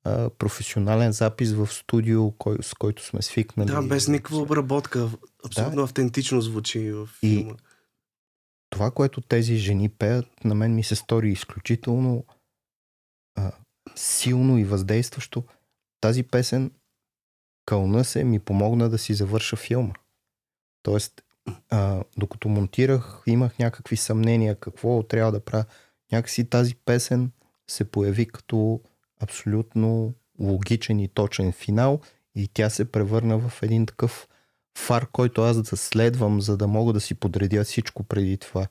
а, 0.04 0.30
професионален 0.30 1.12
запис 1.12 1.52
в 1.52 1.66
студио, 1.66 2.30
кой, 2.30 2.56
с 2.62 2.74
който 2.74 3.04
сме 3.04 3.22
свикнали. 3.22 3.70
Да, 3.70 3.82
без 3.82 4.08
никаква 4.08 4.38
обработка. 4.38 5.10
Абсолютно 5.46 5.76
да. 5.76 5.82
автентично 5.82 6.40
звучи 6.40 6.92
в 6.92 7.06
филма. 7.20 7.50
И 7.50 7.54
това, 8.72 8.90
което 8.90 9.20
тези 9.20 9.56
жени 9.56 9.88
пеят, 9.88 10.44
на 10.44 10.54
мен 10.54 10.74
ми 10.74 10.84
се 10.84 10.96
стори 10.96 11.30
изключително 11.30 12.24
а, 13.34 13.52
силно 13.96 14.58
и 14.58 14.64
въздействащо. 14.64 15.44
Тази 16.00 16.22
песен 16.22 16.70
Кълна 17.66 18.04
се 18.04 18.24
ми 18.24 18.38
помогна 18.38 18.90
да 18.90 18.98
си 18.98 19.14
завърша 19.14 19.56
филма. 19.56 19.92
Тоест, 20.82 21.22
а, 21.70 22.04
докато 22.16 22.48
монтирах, 22.48 23.22
имах 23.26 23.58
някакви 23.58 23.96
съмнения 23.96 24.54
какво 24.54 25.02
трябва 25.02 25.32
да 25.32 25.40
правя. 25.40 25.64
Някакси 26.12 26.50
тази 26.50 26.74
песен 26.74 27.30
се 27.70 27.90
появи 27.90 28.26
като 28.26 28.80
абсолютно 29.20 30.14
логичен 30.40 31.00
и 31.00 31.08
точен 31.08 31.52
финал 31.52 32.00
и 32.34 32.48
тя 32.48 32.70
се 32.70 32.92
превърна 32.92 33.38
в 33.38 33.62
един 33.62 33.86
такъв 33.86 34.28
фар, 34.78 35.06
който 35.12 35.42
аз 35.42 35.62
да 35.62 35.76
следвам, 35.76 36.40
за 36.40 36.56
да 36.56 36.66
мога 36.66 36.92
да 36.92 37.00
си 37.00 37.14
подредя 37.14 37.64
всичко 37.64 38.02
преди 38.02 38.36
това. 38.36 38.66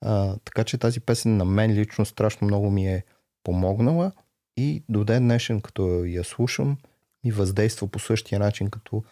А, 0.00 0.36
така 0.44 0.64
че 0.64 0.78
тази 0.78 1.00
песен 1.00 1.36
на 1.36 1.44
мен 1.44 1.72
лично 1.72 2.04
страшно 2.04 2.46
много 2.46 2.70
ми 2.70 2.86
е 2.86 3.04
помогнала 3.42 4.12
и 4.56 4.84
до 4.88 5.04
ден 5.04 5.22
днешен, 5.22 5.60
като 5.60 6.04
я 6.04 6.24
слушам, 6.24 6.76
ми 7.24 7.32
въздейства 7.32 7.88
по 7.88 7.98
същия 7.98 8.38
начин, 8.38 8.70
като 8.70 9.04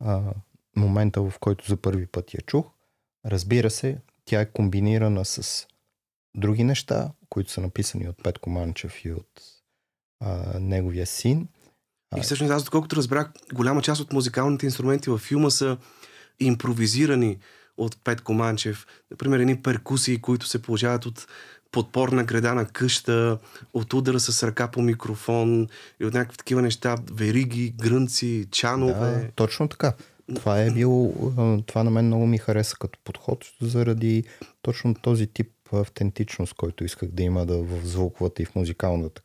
а, 0.00 0.22
момента, 0.76 1.22
в 1.22 1.34
който 1.40 1.66
за 1.66 1.76
първи 1.76 2.06
път 2.06 2.34
я 2.34 2.40
чух. 2.40 2.66
Разбира 3.26 3.70
се, 3.70 3.98
тя 4.24 4.40
е 4.40 4.50
комбинирана 4.50 5.24
с 5.24 5.66
други 6.34 6.64
неща, 6.64 7.12
които 7.28 7.50
са 7.50 7.60
написани 7.60 8.08
от 8.08 8.22
Петко 8.22 8.50
Манчев 8.50 9.04
и 9.04 9.12
от 9.12 9.42
а, 10.20 10.58
неговия 10.60 11.06
син. 11.06 11.48
И 12.16 12.20
всъщност 12.20 12.52
аз, 12.52 12.64
доколкото 12.64 12.96
разбрах, 12.96 13.30
голяма 13.54 13.82
част 13.82 14.00
от 14.00 14.12
музикалните 14.12 14.66
инструменти 14.66 15.10
във 15.10 15.20
филма 15.20 15.50
са 15.50 15.76
импровизирани 16.40 17.38
от 17.76 17.96
Петко 18.04 18.32
Манчев. 18.32 18.86
Например, 19.10 19.40
едни 19.40 19.62
перкусии, 19.62 20.18
които 20.18 20.46
се 20.46 20.62
получават 20.62 21.06
от 21.06 21.26
подпорна 21.72 22.24
града 22.24 22.54
на 22.54 22.64
къща, 22.64 23.38
от 23.74 23.94
удара 23.94 24.20
с 24.20 24.42
ръка 24.42 24.68
по 24.68 24.82
микрофон 24.82 25.68
и 26.00 26.04
от 26.04 26.14
някакви 26.14 26.36
такива 26.36 26.62
неща, 26.62 26.96
вериги, 27.12 27.70
грънци, 27.70 28.46
чанове. 28.50 29.10
Да, 29.10 29.28
точно 29.34 29.68
така. 29.68 29.92
Това 30.34 30.60
е 30.60 30.70
било, 30.70 31.12
това 31.66 31.84
на 31.84 31.90
мен 31.90 32.06
много 32.06 32.26
ми 32.26 32.38
хареса 32.38 32.76
като 32.80 32.98
подход, 33.04 33.44
заради 33.60 34.24
точно 34.62 34.94
този 34.94 35.26
тип 35.26 35.48
автентичност, 35.72 36.54
който 36.54 36.84
исках 36.84 37.08
да 37.08 37.22
има 37.22 37.46
да 37.46 37.56
в 37.56 37.86
звуковата 37.86 38.42
и 38.42 38.44
в 38.44 38.54
музикалната 38.54 39.22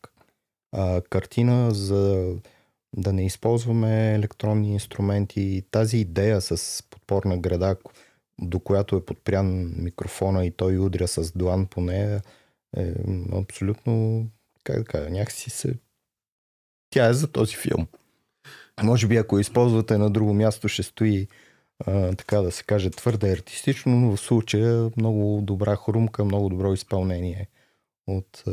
а, 0.71 1.01
картина, 1.01 1.73
за 1.73 2.33
да 2.95 3.13
не 3.13 3.25
използваме 3.25 4.13
електронни 4.13 4.73
инструменти. 4.73 5.63
Тази 5.71 5.97
идея 5.97 6.41
с 6.41 6.83
подпорна 6.89 7.37
града, 7.37 7.75
до 8.41 8.59
която 8.59 8.95
е 8.95 9.05
подпрян 9.05 9.73
микрофона 9.77 10.45
и 10.45 10.51
той 10.51 10.77
удря 10.77 11.07
с 11.07 11.31
длан 11.31 11.65
по 11.65 11.81
нея, 11.81 12.21
е 12.77 12.93
абсолютно, 13.33 14.25
как 14.63 14.77
да 14.77 14.85
кажа, 14.85 15.09
някакси 15.09 15.49
се... 15.49 15.75
Тя 16.89 17.07
е 17.07 17.13
за 17.13 17.31
този 17.31 17.55
филм. 17.55 17.87
Може 18.83 19.07
би 19.07 19.17
ако 19.17 19.39
използвате 19.39 19.97
на 19.97 20.09
друго 20.09 20.33
място, 20.33 20.67
ще 20.67 20.83
стои 20.83 21.27
а, 21.85 22.15
така 22.15 22.41
да 22.41 22.51
се 22.51 22.63
каже 22.63 22.89
твърде 22.89 23.31
артистично, 23.31 23.95
но 23.95 24.15
в 24.15 24.19
случая 24.19 24.91
много 24.97 25.41
добра 25.43 25.75
хрумка, 25.75 26.25
много 26.25 26.49
добро 26.49 26.73
изпълнение 26.73 27.47
от, 28.07 28.43
а, 28.47 28.51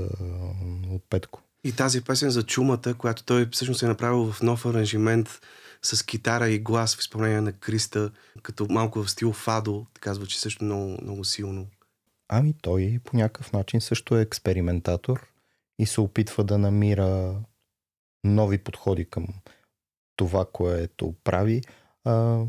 от 0.90 1.02
Петко. 1.10 1.43
И 1.64 1.72
тази 1.72 2.04
песен 2.04 2.30
за 2.30 2.42
чумата, 2.42 2.94
която 2.98 3.24
той 3.24 3.48
всъщност 3.52 3.82
е 3.82 3.86
направил 3.86 4.32
в 4.32 4.42
нов 4.42 4.66
аранжимент 4.66 5.40
с 5.82 6.06
китара 6.06 6.48
и 6.48 6.58
глас 6.58 6.96
в 6.96 7.00
изпълнение 7.00 7.40
на 7.40 7.52
Криста, 7.52 8.10
като 8.42 8.66
малко 8.70 9.02
в 9.02 9.10
стил 9.10 9.32
Фадо, 9.32 9.86
така 9.94 10.14
звучи 10.14 10.38
също 10.38 10.64
много, 10.64 10.98
много 11.02 11.24
силно. 11.24 11.66
Ами 12.28 12.54
той 12.62 13.00
по 13.04 13.16
някакъв 13.16 13.52
начин 13.52 13.80
също 13.80 14.16
е 14.16 14.22
експериментатор 14.22 15.26
и 15.78 15.86
се 15.86 16.00
опитва 16.00 16.44
да 16.44 16.58
намира 16.58 17.40
нови 18.24 18.58
подходи 18.58 19.04
към 19.04 19.26
това, 20.16 20.44
което 20.52 21.14
прави. 21.24 21.62
А, 22.04 22.44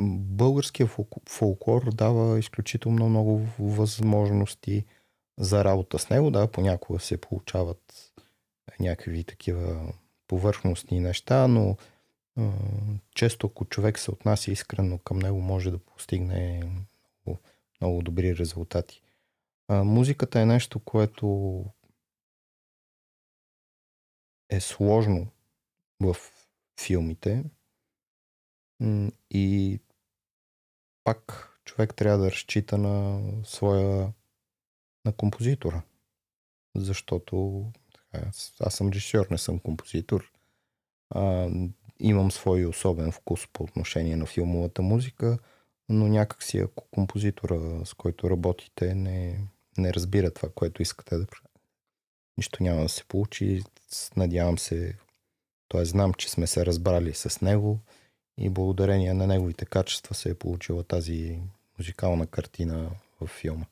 българския 0.00 0.88
фолклор 1.28 1.94
дава 1.94 2.38
изключително 2.38 3.08
много 3.08 3.48
възможности 3.58 4.84
за 5.38 5.64
работа 5.64 5.98
с 5.98 6.10
него. 6.10 6.30
Да, 6.30 6.46
понякога 6.46 7.00
се 7.00 7.16
получават 7.16 8.05
някакви 8.80 9.24
такива 9.24 9.94
повърхностни 10.26 11.00
неща, 11.00 11.48
но 11.48 11.76
често 13.14 13.46
ако 13.46 13.64
човек 13.64 13.98
се 13.98 14.10
отнася 14.10 14.50
искрено 14.50 14.98
към 14.98 15.18
него, 15.18 15.40
може 15.40 15.70
да 15.70 15.78
постигне 15.78 16.58
много, 16.64 17.40
много 17.80 18.02
добри 18.02 18.36
резултати. 18.36 19.02
Музиката 19.68 20.40
е 20.40 20.46
нещо, 20.46 20.80
което 20.80 21.64
е 24.48 24.60
сложно 24.60 25.28
в 26.00 26.16
филмите 26.80 27.44
и 29.30 29.78
пак 31.04 31.52
човек 31.64 31.94
трябва 31.94 32.18
да 32.18 32.30
разчита 32.30 32.78
на 32.78 33.22
своя 33.44 34.12
на 35.04 35.12
композитора. 35.12 35.82
Защото 36.76 37.64
аз, 38.12 38.52
аз 38.60 38.74
съм 38.74 38.88
режисьор, 38.88 39.26
не 39.30 39.38
съм 39.38 39.58
композитор. 39.58 40.32
А, 41.10 41.48
имам 42.00 42.30
свой 42.30 42.64
особен 42.64 43.12
вкус 43.12 43.46
по 43.52 43.64
отношение 43.64 44.16
на 44.16 44.26
филмовата 44.26 44.82
музика, 44.82 45.38
но 45.88 46.08
някакси 46.08 46.58
ако 46.58 46.84
композитора, 46.90 47.86
с 47.86 47.94
който 47.94 48.30
работите, 48.30 48.94
не, 48.94 49.40
не 49.78 49.94
разбира 49.94 50.30
това, 50.30 50.48
което 50.54 50.82
искате 50.82 51.16
да 51.16 51.26
нищо 52.38 52.62
няма 52.62 52.82
да 52.82 52.88
се 52.88 53.04
получи. 53.04 53.62
Надявам 54.16 54.58
се, 54.58 54.94
т.е. 55.68 55.84
знам, 55.84 56.14
че 56.14 56.30
сме 56.30 56.46
се 56.46 56.66
разбрали 56.66 57.14
с 57.14 57.40
него 57.40 57.80
и 58.38 58.48
благодарение 58.48 59.14
на 59.14 59.26
неговите 59.26 59.66
качества 59.66 60.14
се 60.14 60.30
е 60.30 60.34
получила 60.34 60.84
тази 60.84 61.38
музикална 61.78 62.26
картина 62.26 62.90
в 63.20 63.26
филма. 63.26 63.64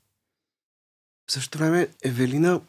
В 1.27 1.33
същото 1.33 1.59
време, 1.59 1.89
Евелина, 2.05 2.61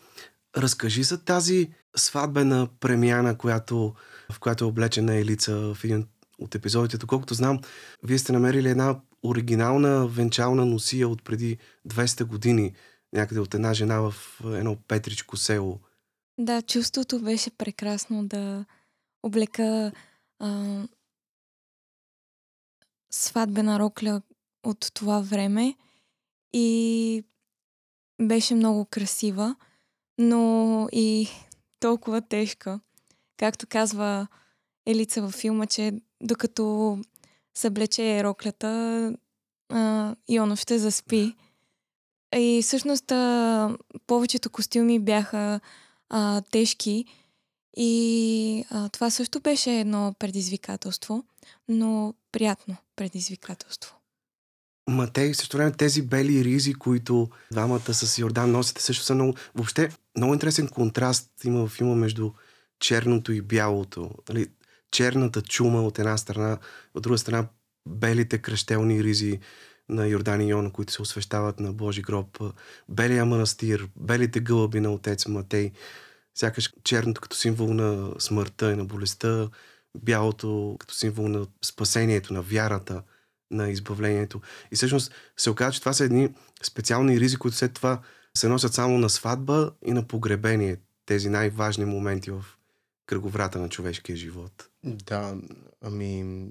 разкажи 0.58 1.04
за 1.04 1.24
тази 1.24 1.70
сватбена 1.96 2.68
премяна, 2.80 3.38
която, 3.38 3.94
в 4.32 4.40
която 4.40 4.64
е 4.64 4.68
облечена 4.68 5.16
Елица 5.16 5.74
в 5.74 5.84
един 5.84 6.08
от 6.40 6.56
епизодите. 6.56 6.98
Доколкото 6.98 7.34
знам, 7.34 7.60
вие 8.04 8.18
сте 8.18 8.32
намерили 8.32 8.70
една 8.70 9.00
оригинална 9.24 10.08
венчална 10.08 10.66
носия 10.66 11.10
от 11.10 11.24
преди 11.24 11.58
200 11.88 12.24
години, 12.24 12.74
някъде 13.14 13.40
от 13.40 13.54
една 13.54 13.74
жена 13.74 14.00
в 14.00 14.16
едно 14.46 14.78
петричко 14.88 15.38
село. 15.38 15.80
Да, 16.40 16.62
чувството 16.62 17.22
беше 17.22 17.52
прекрасно 17.58 18.28
да 18.28 18.66
облека 19.24 19.92
а, 20.40 20.82
сватбена 23.12 23.80
рокля 23.80 24.22
от 24.64 24.92
това 24.94 25.22
време 25.22 25.76
и 26.54 27.24
беше 28.22 28.56
много 28.56 28.86
красива, 28.86 29.56
но 30.18 30.88
и 30.92 31.30
толкова 31.80 32.22
тежка. 32.22 32.80
Както 33.38 33.68
казва 33.68 34.28
Елица 34.86 35.22
във 35.22 35.34
филма, 35.34 35.66
че 35.66 35.94
докато 36.22 36.98
съблече 37.58 38.24
роклята, 38.24 39.14
а, 39.70 40.16
Йоно 40.30 40.56
ще 40.56 40.80
заспи. 40.80 41.36
И 42.36 42.62
всъщност 42.64 43.06
повечето 44.08 44.50
костюми 44.50 45.00
бяха 45.00 45.60
а, 46.10 46.42
тежки 46.42 47.06
и 47.78 48.66
а, 48.70 48.90
това 48.90 49.10
също 49.10 49.40
беше 49.40 49.80
едно 49.80 50.14
предизвикателство, 50.20 51.24
но 51.70 52.14
приятно 52.32 52.76
предизвикателство. 52.96 53.96
Матей, 54.90 55.34
също 55.34 55.58
време 55.58 55.72
тези 55.72 56.02
бели 56.02 56.44
ризи, 56.44 56.74
които 56.74 57.30
двамата 57.52 57.94
с 57.94 58.18
Йордан 58.18 58.52
носите, 58.52 58.82
също 58.82 59.04
са 59.04 59.16
много... 59.16 59.34
Въобще, 59.56 59.90
много 60.18 60.34
интересен 60.34 60.68
контраст 60.68 61.32
има 61.44 61.68
в 61.68 61.72
филма 61.72 61.96
между 61.96 62.32
черното 62.80 63.32
и 63.32 63.42
бялото. 63.42 64.12
Нали, 64.30 64.48
черната 64.92 65.42
чума 65.42 65.82
от 65.82 66.00
една 66.00 66.18
страна, 66.18 66.58
от 66.94 67.04
друга 67.04 67.18
страна 67.18 67.48
белите 67.88 68.38
кръщелни 68.38 69.04
ризи 69.04 69.40
на 69.90 70.08
Йордан 70.08 70.42
и 70.42 70.50
Йона, 70.50 70.72
които 70.72 70.94
се 70.94 71.02
освещават 71.02 71.60
на 71.60 71.74
Божи 71.74 72.02
гроб, 72.02 72.40
белия 72.90 73.26
манастир, 73.26 73.90
белите 73.96 74.40
гълъби 74.40 74.80
на 74.80 74.94
отец 74.94 75.28
Матей, 75.28 75.72
сякаш 76.36 76.74
черното 76.84 77.22
като 77.22 77.38
символ 77.38 77.74
на 77.74 78.12
смъртта 78.20 78.72
и 78.72 78.76
на 78.76 78.86
болестта, 78.86 79.50
бялото 79.98 80.76
като 80.80 80.94
символ 80.94 81.28
на 81.28 81.48
спасението, 81.66 82.34
на 82.34 82.42
вярата, 82.42 83.04
на 83.52 83.70
избавлението. 83.70 84.42
И 84.72 84.76
всъщност 84.76 85.12
се 85.38 85.50
оказа, 85.50 85.74
че 85.74 85.80
това 85.80 85.94
са 85.94 86.04
едни 86.04 86.30
специални 86.64 87.20
ризи, 87.20 87.38
които 87.38 87.58
след 87.58 87.74
това 87.74 88.02
се 88.38 88.48
носят 88.48 88.74
само 88.74 88.98
на 88.98 89.10
сватба 89.10 89.72
и 89.86 89.92
на 89.92 90.08
погребение. 90.08 90.78
Тези 91.06 91.30
най-важни 91.30 91.86
моменти 91.86 92.32
в 92.32 92.46
кръговрата 93.06 93.60
на 93.60 93.70
човешкия 93.70 94.16
живот. 94.16 94.70
Да, 94.84 95.36
ами... 95.82 96.46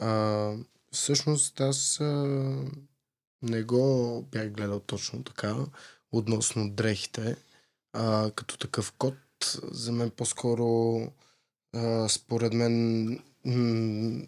А, 0.00 0.52
всъщност 0.92 1.60
аз 1.60 2.00
а, 2.00 2.04
не 3.42 3.62
го 3.62 4.22
бях 4.32 4.50
гледал 4.50 4.80
точно 4.80 5.24
така 5.24 5.56
относно 6.12 6.70
дрехите. 6.70 7.36
А, 7.92 8.30
като 8.30 8.58
такъв 8.58 8.92
код, 8.92 9.14
за 9.62 9.92
мен 9.92 10.10
по-скоро 10.10 11.00
а, 11.72 12.08
според 12.08 12.52
мен 12.52 13.08
м- 13.44 14.26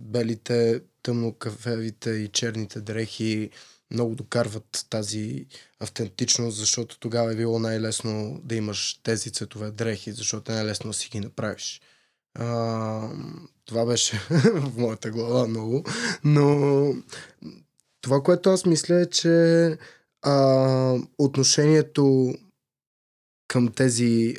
белите, 0.00 0.82
тъмнокафевите 1.02 2.10
и 2.10 2.28
черните 2.28 2.80
дрехи 2.80 3.50
много 3.94 4.14
докарват 4.14 4.86
тази 4.90 5.46
автентичност, 5.80 6.56
защото 6.56 6.98
тогава 6.98 7.32
е 7.32 7.36
било 7.36 7.58
най-лесно 7.58 8.40
да 8.44 8.54
имаш 8.54 9.00
тези 9.02 9.30
цветове 9.30 9.70
дрехи, 9.70 10.12
защото 10.12 10.52
е 10.52 10.54
най-лесно 10.54 10.90
да 10.90 10.94
си 10.94 11.08
ги 11.08 11.20
направиш. 11.20 11.80
А, 12.34 13.08
това 13.64 13.86
беше 13.86 14.16
в 14.30 14.72
моята 14.76 15.10
глава 15.10 15.46
много, 15.46 15.84
но 16.24 16.94
това, 18.00 18.22
което 18.22 18.50
аз 18.50 18.66
мисля 18.66 19.00
е, 19.00 19.06
че 19.06 19.76
а, 20.22 20.98
отношението 21.18 22.34
към 23.54 23.68
тези... 23.68 24.34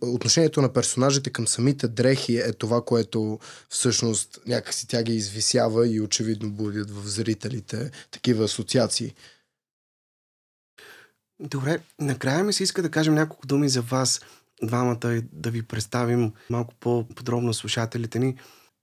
Отношението 0.00 0.62
на 0.62 0.72
персонажите 0.72 1.30
към 1.30 1.46
самите 1.46 1.88
дрехи 1.88 2.36
е 2.36 2.52
това, 2.52 2.84
което 2.84 3.38
всъщност 3.68 4.38
някакси 4.46 4.88
тя 4.88 5.02
ги 5.02 5.14
извисява 5.14 5.88
и 5.88 6.00
очевидно 6.00 6.50
будят 6.50 6.90
в 6.90 7.08
зрителите 7.08 7.90
такива 8.10 8.44
асоциации. 8.44 9.14
Добре, 11.40 11.80
накрая 12.00 12.44
ми 12.44 12.52
се 12.52 12.62
иска 12.62 12.82
да 12.82 12.90
кажем 12.90 13.14
няколко 13.14 13.46
думи 13.46 13.68
за 13.68 13.82
вас 13.82 14.20
двамата 14.62 15.22
да 15.32 15.50
ви 15.50 15.62
представим 15.62 16.32
малко 16.50 16.74
по-подробно 16.80 17.54
слушателите 17.54 18.18
ни. 18.18 18.36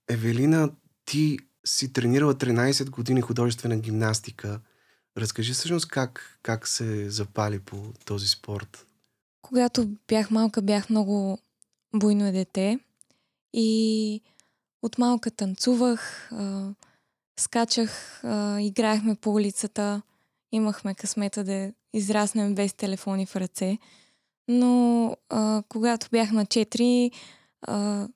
Евелина, 0.09 0.69
ти 1.05 1.39
си 1.65 1.93
тренирала 1.93 2.35
13 2.35 2.89
години 2.89 3.21
художествена 3.21 3.77
гимнастика. 3.77 4.59
Разкажи 5.17 5.53
всъщност 5.53 5.87
как, 5.87 6.39
как 6.43 6.67
се 6.67 7.09
запали 7.09 7.59
по 7.59 7.93
този 8.05 8.27
спорт. 8.27 8.86
Когато 9.41 9.87
бях 10.07 10.31
малка, 10.31 10.61
бях 10.61 10.89
много 10.89 11.37
буйно 11.95 12.31
дете 12.31 12.79
и 13.53 14.21
от 14.81 14.97
малка 14.97 15.31
танцувах, 15.31 16.31
скачах, 17.39 18.21
играехме 18.59 19.15
по 19.15 19.33
улицата, 19.33 20.01
имахме 20.51 20.95
късмета 20.95 21.43
да 21.43 21.71
израснем 21.93 22.55
без 22.55 22.73
телефони 22.73 23.25
в 23.25 23.35
ръце. 23.35 23.77
Но 24.47 25.15
когато 25.69 26.07
бях 26.11 26.31
на 26.31 26.45
4, 26.45 27.11
а, 27.61 28.07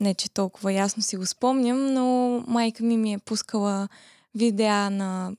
не 0.00 0.14
че 0.14 0.30
толкова 0.30 0.72
ясно 0.72 1.02
си 1.02 1.16
го 1.16 1.26
спомням, 1.26 1.92
но 1.94 2.38
майка 2.46 2.84
ми 2.84 2.96
ми 2.96 3.12
е 3.12 3.18
пускала 3.18 3.88
видеа 4.34 4.90
на 4.90 5.36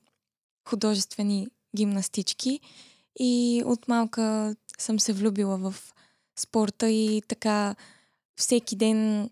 художествени 0.68 1.48
гимнастички 1.76 2.60
и 3.20 3.62
от 3.66 3.88
малка 3.88 4.56
съм 4.80 5.00
се 5.00 5.12
влюбила 5.12 5.58
в 5.58 5.74
спорта 6.38 6.90
и 6.90 7.22
така 7.28 7.74
всеки 8.36 8.76
ден 8.76 9.30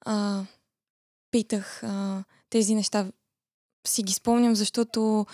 а, 0.00 0.44
питах 1.30 1.82
а, 1.82 2.24
тези 2.50 2.74
неща. 2.74 3.06
Си 3.86 4.02
ги 4.02 4.12
спомням, 4.12 4.54
защото 4.54 5.26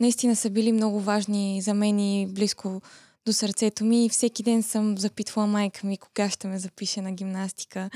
наистина 0.00 0.36
са 0.36 0.50
били 0.50 0.72
много 0.72 1.00
важни 1.00 1.62
за 1.62 1.74
мен 1.74 1.98
и 1.98 2.26
близко 2.26 2.80
до 3.26 3.32
сърцето 3.32 3.84
ми 3.84 4.06
и 4.06 4.08
всеки 4.08 4.42
ден 4.42 4.62
съм 4.62 4.98
запитвала 4.98 5.46
майка 5.46 5.86
ми 5.86 5.98
кога 5.98 6.30
ще 6.30 6.48
ме 6.48 6.58
запише 6.58 7.00
на 7.00 7.12
гимнастика 7.12 7.90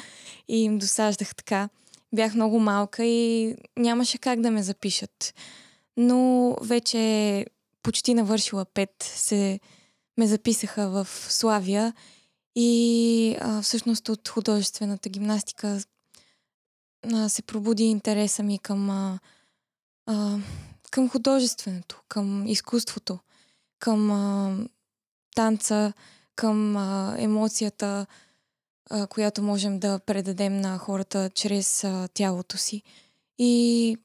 и 0.49 0.63
им 0.63 0.79
досаждах 0.79 1.35
така. 1.35 1.69
Бях 2.15 2.35
много 2.35 2.59
малка 2.59 3.05
и 3.05 3.57
нямаше 3.79 4.19
как 4.19 4.41
да 4.41 4.51
ме 4.51 4.63
запишат. 4.63 5.35
Но 5.97 6.57
вече 6.63 7.47
почти 7.83 8.15
навършила 8.15 8.65
пет 8.65 8.95
се 9.03 9.61
ме 10.19 10.27
записаха 10.27 10.89
в 10.91 11.09
Славия 11.11 11.95
и 12.57 13.37
а, 13.41 13.63
всъщност 13.63 14.09
от 14.09 14.29
художествената 14.29 15.09
гимнастика 15.09 15.81
а, 17.13 17.29
се 17.29 17.43
пробуди 17.43 17.85
интереса 17.85 18.43
ми 18.43 18.59
към 18.59 18.91
а, 18.91 19.19
а, 20.07 20.39
към 20.91 21.09
художественото, 21.11 22.03
към 22.09 22.47
изкуството, 22.47 23.19
към 23.79 24.11
а, 24.11 24.57
танца, 25.35 25.93
към 26.37 26.77
а, 26.77 27.17
емоцията, 27.19 28.07
а, 28.91 29.07
която 29.07 29.43
можем 29.43 29.79
да 29.79 29.99
предадем 29.99 30.61
на 30.61 30.79
хората 30.79 31.31
чрез 31.35 31.85
а, 31.85 32.09
тялото 32.15 32.57
си. 32.59 32.83
И 33.39 33.97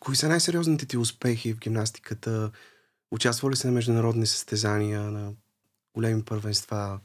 Кои 0.00 0.16
са 0.16 0.28
най-сериозните 0.28 0.86
ти 0.86 0.96
успехи 0.96 1.52
в 1.52 1.58
гимнастиката? 1.58 2.50
Участвали 3.10 3.52
ли 3.52 3.56
се 3.56 3.66
на 3.66 3.72
международни 3.72 4.26
състезания, 4.26 5.00
на 5.00 5.32
големи 5.94 6.22
първенства? 6.22 7.00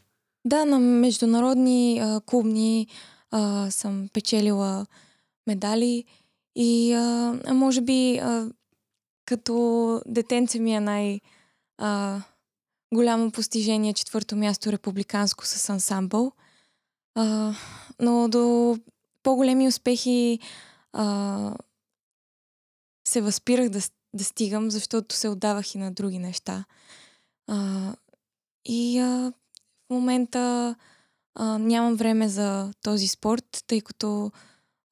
да, 0.45 0.65
на 0.65 0.79
международни 0.79 1.99
а, 1.99 2.21
клубни 2.21 2.87
а, 3.31 3.71
съм 3.71 4.09
печелила 4.13 4.85
медали 5.47 6.05
и 6.55 6.93
а, 6.93 7.53
може 7.53 7.81
би 7.81 8.17
а, 8.17 8.51
като 9.25 10.01
детенце 10.05 10.59
ми 10.59 10.75
е 10.75 10.79
най- 10.79 11.19
а, 11.77 12.21
голямо 12.93 13.31
постижение 13.31 13.93
четвърто 13.93 14.35
място 14.35 14.71
републиканско 14.71 15.45
с 15.45 15.69
ансамбъл. 15.69 16.31
А, 17.15 17.53
но 17.99 18.27
до 18.29 18.77
по-големи 19.23 19.67
успехи 19.67 20.39
а, 20.93 21.55
се 23.07 23.21
възпирах 23.21 23.69
да, 23.69 23.79
да 24.13 24.23
стигам, 24.23 24.71
защото 24.71 25.15
се 25.15 25.29
отдавах 25.29 25.75
и 25.75 25.77
на 25.77 25.91
други 25.91 26.19
неща. 26.19 26.65
А, 27.47 27.93
и 28.65 28.99
а, 28.99 29.33
в 29.89 29.93
момента 29.93 30.75
а, 31.35 31.57
нямам 31.57 31.95
време 31.95 32.29
за 32.29 32.73
този 32.83 33.07
спорт, 33.07 33.63
тъй 33.67 33.81
като 33.81 34.31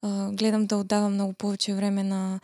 а, 0.02 0.30
гледам 0.32 0.66
да 0.66 0.76
отдавам 0.76 1.14
много 1.14 1.32
повече 1.32 1.74
време 1.74 2.02
на 2.02 2.40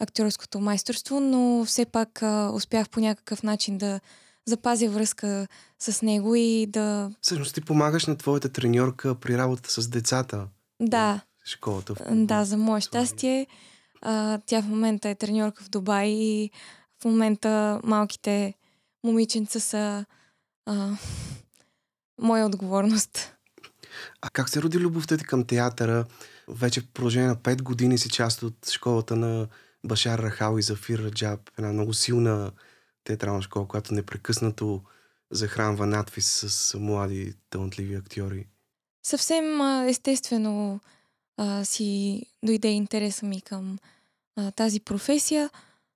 актьорското 0.00 0.60
майсторство, 0.60 1.20
но 1.20 1.64
все 1.64 1.84
пак 1.84 2.22
а, 2.22 2.50
успях 2.54 2.90
по 2.90 3.00
някакъв 3.00 3.42
начин 3.42 3.78
да 3.78 4.00
запазя 4.46 4.88
връзка 4.88 5.46
с 5.78 6.02
него 6.02 6.34
и 6.34 6.66
да... 6.66 7.10
Всъщност 7.20 7.54
ти 7.54 7.60
помагаш 7.60 8.06
на 8.06 8.16
твоята 8.16 8.48
треньорка 8.48 9.14
при 9.14 9.38
работата 9.38 9.70
с 9.70 9.88
децата 9.88 10.48
Да, 10.80 11.20
в 11.44 11.48
школата. 11.48 11.94
В... 11.94 11.98
да, 12.10 12.44
за 12.44 12.56
мое 12.56 12.80
Словения. 12.80 13.06
щастие. 13.06 13.46
А, 14.02 14.38
тя 14.46 14.62
в 14.62 14.68
момента 14.68 15.08
е 15.08 15.14
треньорка 15.14 15.64
в 15.64 15.68
Дубай 15.68 16.08
и 16.08 16.50
в 17.02 17.04
момента 17.04 17.80
малките 17.84 18.54
момиченца 19.04 19.60
са 19.60 20.04
а, 20.66 20.96
моя 22.20 22.46
отговорност. 22.46 23.34
А 24.20 24.30
как 24.32 24.48
се 24.48 24.62
роди 24.62 24.78
любовта 24.78 25.16
ти 25.16 25.24
към 25.24 25.44
театъра? 25.44 26.04
Вече 26.48 26.80
в 26.80 26.86
продължение 26.86 27.28
на 27.28 27.36
5 27.36 27.62
години 27.62 27.98
си 27.98 28.08
част 28.08 28.42
от 28.42 28.70
школата 28.70 29.16
на 29.16 29.48
Башар 29.84 30.18
Рахал 30.18 30.58
и 30.58 30.62
Зафир 30.62 30.98
Раджаб. 30.98 31.50
Една 31.58 31.72
много 31.72 31.94
силна 31.94 32.52
театрална 33.04 33.42
школа, 33.42 33.68
която 33.68 33.94
непрекъснато 33.94 34.82
захранва 35.30 35.86
надвис 35.86 36.44
с 36.48 36.78
млади 36.78 37.34
талантливи 37.50 37.94
актьори. 37.94 38.46
Съвсем 39.06 39.60
естествено 39.88 40.80
а, 41.36 41.64
си 41.64 42.22
дойде 42.44 42.68
интереса 42.68 43.26
ми 43.26 43.40
към 43.40 43.78
а, 44.36 44.50
тази 44.50 44.80
професия, 44.80 45.50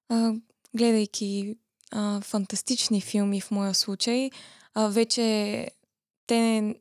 а, 0.08 0.34
гледайки 0.76 1.56
а, 1.92 2.20
фантастични 2.20 3.00
филми 3.00 3.40
в 3.40 3.50
моя 3.50 3.74
случай. 3.74 4.30
А, 4.74 4.88
вече 4.88 5.68
те 6.26 6.74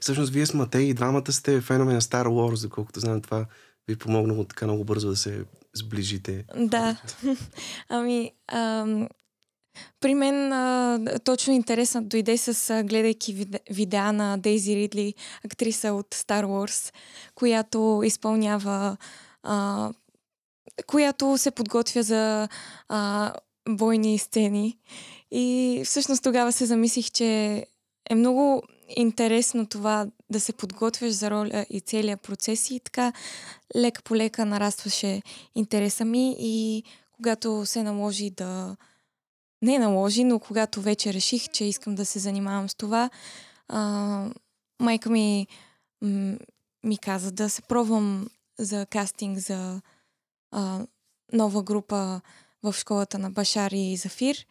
Всъщност, 0.00 0.32
вие 0.32 0.46
с 0.46 0.54
Матей 0.54 0.82
и 0.82 0.94
двамата 0.94 1.32
сте 1.32 1.60
фенове 1.60 1.94
на 1.94 2.00
Star 2.00 2.26
Wars, 2.26 2.62
доколкото 2.62 3.00
знам 3.00 3.20
това 3.20 3.46
ви 3.88 3.94
е 3.94 3.96
помогнало 3.96 4.44
така 4.44 4.66
много 4.66 4.84
бързо 4.84 5.08
да 5.08 5.16
се 5.16 5.44
сближите. 5.74 6.44
Да. 6.56 6.96
ами, 7.88 8.32
ам, 8.52 9.08
при 10.00 10.14
мен 10.14 10.52
а, 10.52 10.98
точно 11.24 11.52
интересът 11.52 12.08
дойде 12.08 12.38
с 12.38 12.70
а, 12.70 12.82
гледайки 12.82 13.32
виде, 13.32 13.60
видеа 13.70 14.12
на 14.12 14.38
Дейзи 14.38 14.76
Ридли, 14.76 15.14
актриса 15.44 15.92
от 15.92 16.14
Star 16.14 16.44
Wars, 16.44 16.94
която 17.34 18.02
изпълнява 18.04 18.96
а, 19.42 19.90
която 20.86 21.38
се 21.38 21.50
подготвя 21.50 22.02
за 22.02 22.48
а, 22.88 23.32
бойни 23.68 24.18
сцени. 24.18 24.78
И 25.30 25.82
всъщност 25.84 26.22
тогава 26.22 26.52
се 26.52 26.66
замислих, 26.66 27.10
че 27.10 27.26
е 28.10 28.14
много 28.14 28.62
интересно 28.96 29.66
това 29.66 30.06
да 30.30 30.40
се 30.40 30.52
подготвяш 30.52 31.12
за 31.12 31.30
роля 31.30 31.66
и 31.70 31.80
целият 31.80 32.20
процес 32.20 32.70
и 32.70 32.80
така 32.80 33.12
лека 33.76 34.02
по 34.02 34.16
лека 34.16 34.44
нарастваше 34.44 35.22
интереса 35.54 36.04
ми 36.04 36.36
и 36.38 36.84
когато 37.12 37.66
се 37.66 37.82
наложи 37.82 38.30
да... 38.30 38.76
Не 39.62 39.78
наложи, 39.78 40.24
но 40.24 40.38
когато 40.38 40.80
вече 40.80 41.14
реших, 41.14 41.48
че 41.48 41.64
искам 41.64 41.94
да 41.94 42.04
се 42.04 42.18
занимавам 42.18 42.68
с 42.68 42.74
това, 42.74 43.10
а, 43.68 44.30
майка 44.80 45.10
ми 45.10 45.46
м- 46.02 46.36
ми 46.84 46.98
каза 46.98 47.32
да 47.32 47.50
се 47.50 47.62
пробвам 47.62 48.28
за 48.58 48.86
кастинг 48.86 49.38
за 49.38 49.80
а, 50.50 50.86
нова 51.32 51.62
група 51.62 52.20
в 52.62 52.72
школата 52.72 53.18
на 53.18 53.30
Башар 53.30 53.70
и 53.70 53.96
Зафир. 53.96 54.46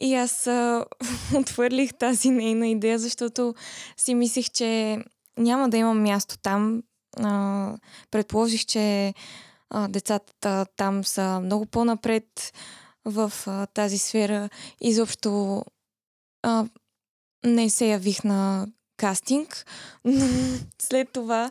И 0.00 0.14
аз 0.14 0.46
а, 0.46 0.84
отвърлих 1.36 1.94
тази 1.94 2.30
нейна 2.30 2.68
идея, 2.68 2.98
защото 2.98 3.54
си 3.96 4.14
мислех, 4.14 4.50
че 4.50 4.98
няма 5.38 5.68
да 5.68 5.76
имам 5.76 6.02
място 6.02 6.38
там. 6.38 6.82
А, 7.16 7.76
предположих, 8.10 8.66
че 8.66 9.14
а, 9.70 9.88
децата 9.88 10.66
там 10.76 11.04
са 11.04 11.40
много 11.40 11.66
по-напред 11.66 12.52
в 13.04 13.32
а, 13.46 13.66
тази 13.66 13.98
сфера. 13.98 14.48
Изобщо 14.80 15.64
а, 16.42 16.66
не 17.44 17.70
се 17.70 17.86
явих 17.86 18.24
на 18.24 18.66
кастинг, 18.96 19.66
но 20.04 20.26
след 20.82 21.12
това 21.12 21.50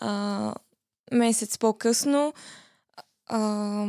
а, 0.00 0.54
месец 1.12 1.58
по-късно 1.58 2.34
а, 3.26 3.86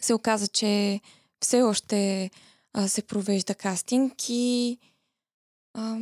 се 0.00 0.14
оказа, 0.14 0.48
че 0.48 1.00
все 1.40 1.62
още 1.62 2.30
а, 2.72 2.88
се 2.88 3.02
провежда 3.02 3.54
кастинг 3.54 4.12
и 4.28 4.78
а, 5.74 5.98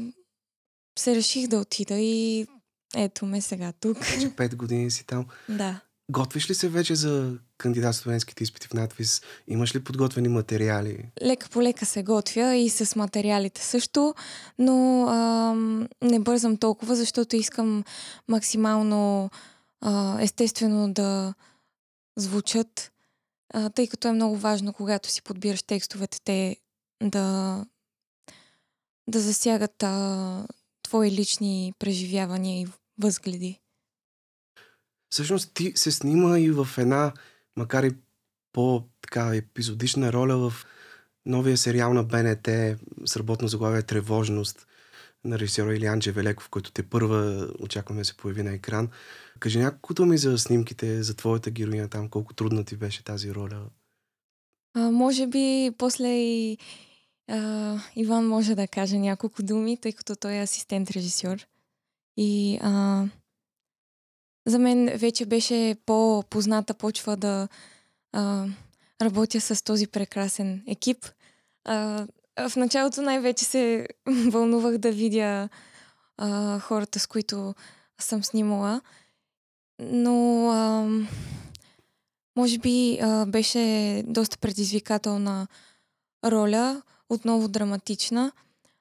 се 0.99 1.15
реших 1.15 1.49
да 1.49 1.59
отида 1.59 1.95
и 1.95 2.47
ето 2.97 3.27
ме 3.27 3.41
сега 3.41 3.73
тук. 3.81 3.99
Вече 4.05 4.31
5 4.31 4.57
години 4.57 4.91
си 4.91 5.07
там. 5.07 5.27
да. 5.49 5.81
Готвиш 6.11 6.51
ли 6.51 6.55
се 6.55 6.69
вече 6.69 6.95
за 6.95 7.39
кандидат 7.59 7.95
студентските 7.95 8.45
изпити 8.45 8.69
в 8.69 8.75
надвис? 8.75 9.23
Имаш 9.49 9.75
ли 9.75 9.85
подготвени 9.85 10.29
материали? 10.29 11.05
Лека 11.23 11.49
по 11.49 11.63
лека 11.63 11.87
се 11.87 12.03
готвя 12.03 12.55
и 12.55 12.71
с 12.71 12.97
материалите 12.97 13.65
също, 13.65 14.15
но 14.59 15.07
а, 15.09 15.55
не 16.03 16.21
бързам 16.21 16.57
толкова, 16.57 16.97
защото 16.97 17.37
искам 17.37 17.85
максимално 18.29 19.31
а, 19.81 20.23
естествено 20.23 20.93
да 20.93 21.35
звучат, 22.17 22.93
а, 23.55 23.71
тъй 23.71 23.89
като 23.89 24.09
е 24.09 24.13
много 24.13 24.37
важно, 24.37 24.73
когато 24.73 25.09
си 25.09 25.23
подбираш 25.23 25.63
текстовете, 25.63 26.21
те 26.25 26.57
да, 27.03 27.67
да 29.09 29.21
засягат 29.21 29.83
а, 29.83 30.47
твои 30.83 31.11
лични 31.11 31.73
преживявания 31.79 32.61
и 32.61 32.67
възгледи. 32.99 33.61
Всъщност 35.11 35.55
ти 35.55 35.73
се 35.77 35.93
снима 35.93 36.39
и 36.39 36.51
в 36.51 36.69
една, 36.79 37.13
макар 37.57 37.85
и 37.85 37.97
по-така 38.53 39.35
епизодична 39.35 40.13
роля 40.13 40.51
в 40.51 40.67
новия 41.27 41.57
сериал 41.57 41.95
на 41.95 42.05
БНТ 42.05 42.49
с 43.07 43.17
работно 43.17 43.49
заглавие 43.49 43.83
Тревожност 43.83 44.67
на 45.25 45.39
режисера 45.39 45.75
Илиан 45.75 46.01
Джевелеков, 46.01 46.49
който 46.49 46.73
те 46.73 46.83
първа 46.83 47.49
очакваме 47.59 48.01
да 48.01 48.05
се 48.05 48.17
появи 48.17 48.43
на 48.43 48.53
екран. 48.53 48.89
Кажи 49.41 49.59
няколко 49.59 49.95
думи 49.95 50.19
за 50.19 50.39
снимките, 50.39 51.03
за 51.03 51.15
твоята 51.15 51.51
героиня 51.51 51.89
там, 51.89 52.09
колко 52.09 52.35
трудна 52.35 52.65
ти 52.65 52.77
беше 52.77 53.05
тази 53.05 53.35
роля. 53.35 53.61
А, 54.75 54.91
може 54.91 55.27
би 55.27 55.71
после 55.79 56.09
и 56.09 56.59
а, 57.29 57.79
Иван 57.97 58.27
може 58.27 58.55
да 58.55 58.69
каже 58.69 58.99
няколко 58.99 59.43
думи, 59.43 59.77
тъй 59.77 59.93
като 59.93 60.17
той 60.17 60.33
е 60.33 60.47
асистент-режисьор. 60.47 61.47
И 62.17 62.59
а, 62.63 63.05
за 64.47 64.59
мен 64.59 64.99
вече 64.99 65.27
беше 65.27 65.77
по-позната 65.87 66.75
почва 66.75 67.17
да 67.17 67.49
а, 68.13 68.47
работя 69.03 69.41
с 69.41 69.65
този 69.65 69.87
прекрасен 69.87 70.63
екип. 70.67 71.07
А, 71.65 72.07
в 72.39 72.57
началото 72.57 73.03
най-вече 73.03 73.45
се 73.45 73.89
вълнувах 74.07 74.79
да 74.79 74.93
видя 74.93 75.49
а, 76.17 76.59
хората, 76.59 76.99
с 76.99 77.07
които 77.07 77.55
съм 78.01 78.25
снимала. 78.25 78.81
Но 79.81 80.49
а, 80.51 80.89
може 82.37 82.59
би 82.59 82.99
а, 83.03 83.27
беше 83.27 84.03
доста 84.07 84.39
предизвикателна 84.39 85.47
роля, 86.25 86.83
отново 87.09 87.49
драматична, 87.49 88.33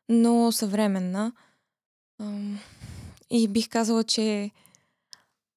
но 0.09 0.51
съвременна. 0.51 1.31
Ам, 2.21 2.59
И 3.29 3.47
бих 3.47 3.69
казала, 3.69 4.03
че 4.03 4.51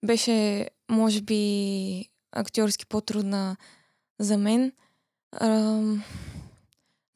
беше, 0.05 0.69
може 0.91 1.21
би, 1.21 2.05
актьорски 2.33 2.87
по-трудна 2.87 3.57
за 4.19 4.39
мен. 4.39 4.73
А, 5.33 5.81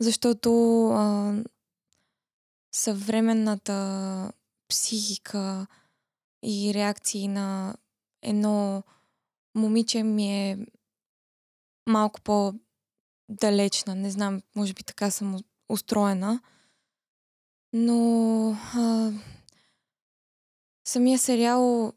защото 0.04 0.86
а, 0.88 1.34
съвременната 2.72 4.32
психика 4.68 5.66
и 6.42 6.74
реакции 6.74 7.28
на 7.28 7.76
едно 8.22 8.82
момиче 9.54 10.02
ми 10.02 10.50
е 10.50 10.66
малко 11.88 12.20
по-далечна. 12.20 13.94
Не 13.94 14.10
знам, 14.10 14.42
може 14.56 14.74
би 14.74 14.82
така 14.82 15.10
съм 15.10 15.38
устроена. 15.68 16.40
Но 17.72 18.50
а, 18.74 19.12
самия 20.84 21.18
сериал 21.18 21.92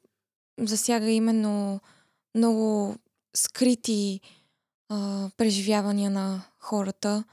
засяга 0.60 1.10
именно 1.10 1.80
много 2.36 2.96
скрити 3.36 4.22
а, 4.90 5.30
преживявания 5.38 6.12
на 6.12 6.44
хората, 6.60 7.24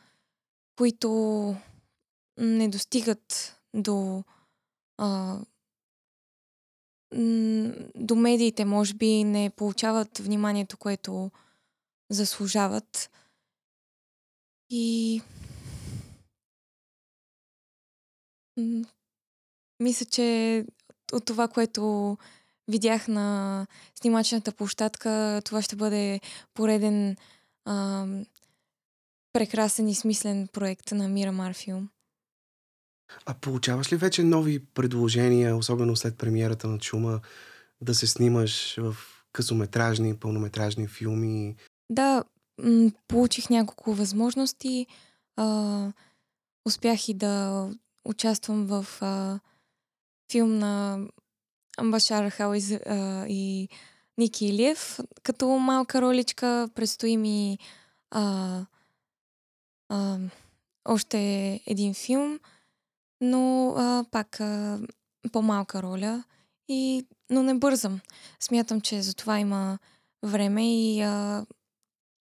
които 0.76 1.56
не 2.38 2.68
достигат 2.68 3.56
до 3.74 4.24
а, 4.98 5.38
до 7.96 8.16
медиите, 8.16 8.64
може 8.64 8.94
би, 8.94 9.24
не 9.24 9.50
получават 9.50 10.18
вниманието, 10.18 10.76
което 10.76 11.30
заслужават. 12.10 13.10
И 14.70 15.22
мисля, 19.80 20.06
че 20.06 20.64
от 21.12 21.24
това, 21.24 21.48
което 21.48 22.16
видях 22.68 23.08
на 23.08 23.66
снимачната 23.94 24.52
площадка, 24.52 25.42
това 25.44 25.62
ще 25.62 25.76
бъде 25.76 26.20
пореден 26.54 27.16
а, 27.64 28.06
прекрасен 29.34 29.88
и 29.88 29.94
смислен 29.94 30.48
проект 30.52 30.92
на 30.92 31.08
Мира 31.08 31.32
Марфилм. 31.32 31.88
А 33.26 33.34
получаваш 33.34 33.92
ли 33.92 33.96
вече 33.96 34.22
нови 34.22 34.64
предложения, 34.64 35.56
особено 35.56 35.96
след 35.96 36.18
премиерата 36.18 36.68
на 36.68 36.78
Чума, 36.78 37.20
да 37.80 37.94
се 37.94 38.06
снимаш 38.06 38.76
в 38.76 38.96
късометражни, 39.32 40.16
пълнометражни 40.16 40.88
филми? 40.88 41.56
Да, 41.90 42.24
м- 42.62 42.90
получих 43.08 43.50
няколко 43.50 43.94
възможности. 43.94 44.86
А, 45.36 45.92
успях 46.64 47.08
и 47.08 47.14
да 47.14 47.68
участвам 48.04 48.66
в 48.66 48.86
а, 49.00 49.40
филм 50.32 50.58
на 50.58 50.98
Башар 51.82 52.30
Хауиз 52.30 52.72
а, 52.72 53.26
и 53.28 53.68
Ники 54.18 54.46
Илиев. 54.46 54.98
Като 55.22 55.48
малка 55.48 56.02
роличка 56.02 56.68
предстои 56.74 57.16
ми 57.16 57.58
а, 58.10 58.66
а, 59.88 60.18
още 60.84 61.18
един 61.66 61.94
филм, 61.94 62.40
но 63.20 63.74
а, 63.76 64.04
пак 64.10 64.40
а, 64.40 64.80
по-малка 65.32 65.82
роля. 65.82 66.24
И, 66.68 67.06
но 67.30 67.42
не 67.42 67.54
бързам. 67.54 68.00
Смятам, 68.40 68.80
че 68.80 69.02
за 69.02 69.14
това 69.14 69.38
има 69.38 69.78
време 70.22 70.74
и 70.74 71.00
а, 71.00 71.46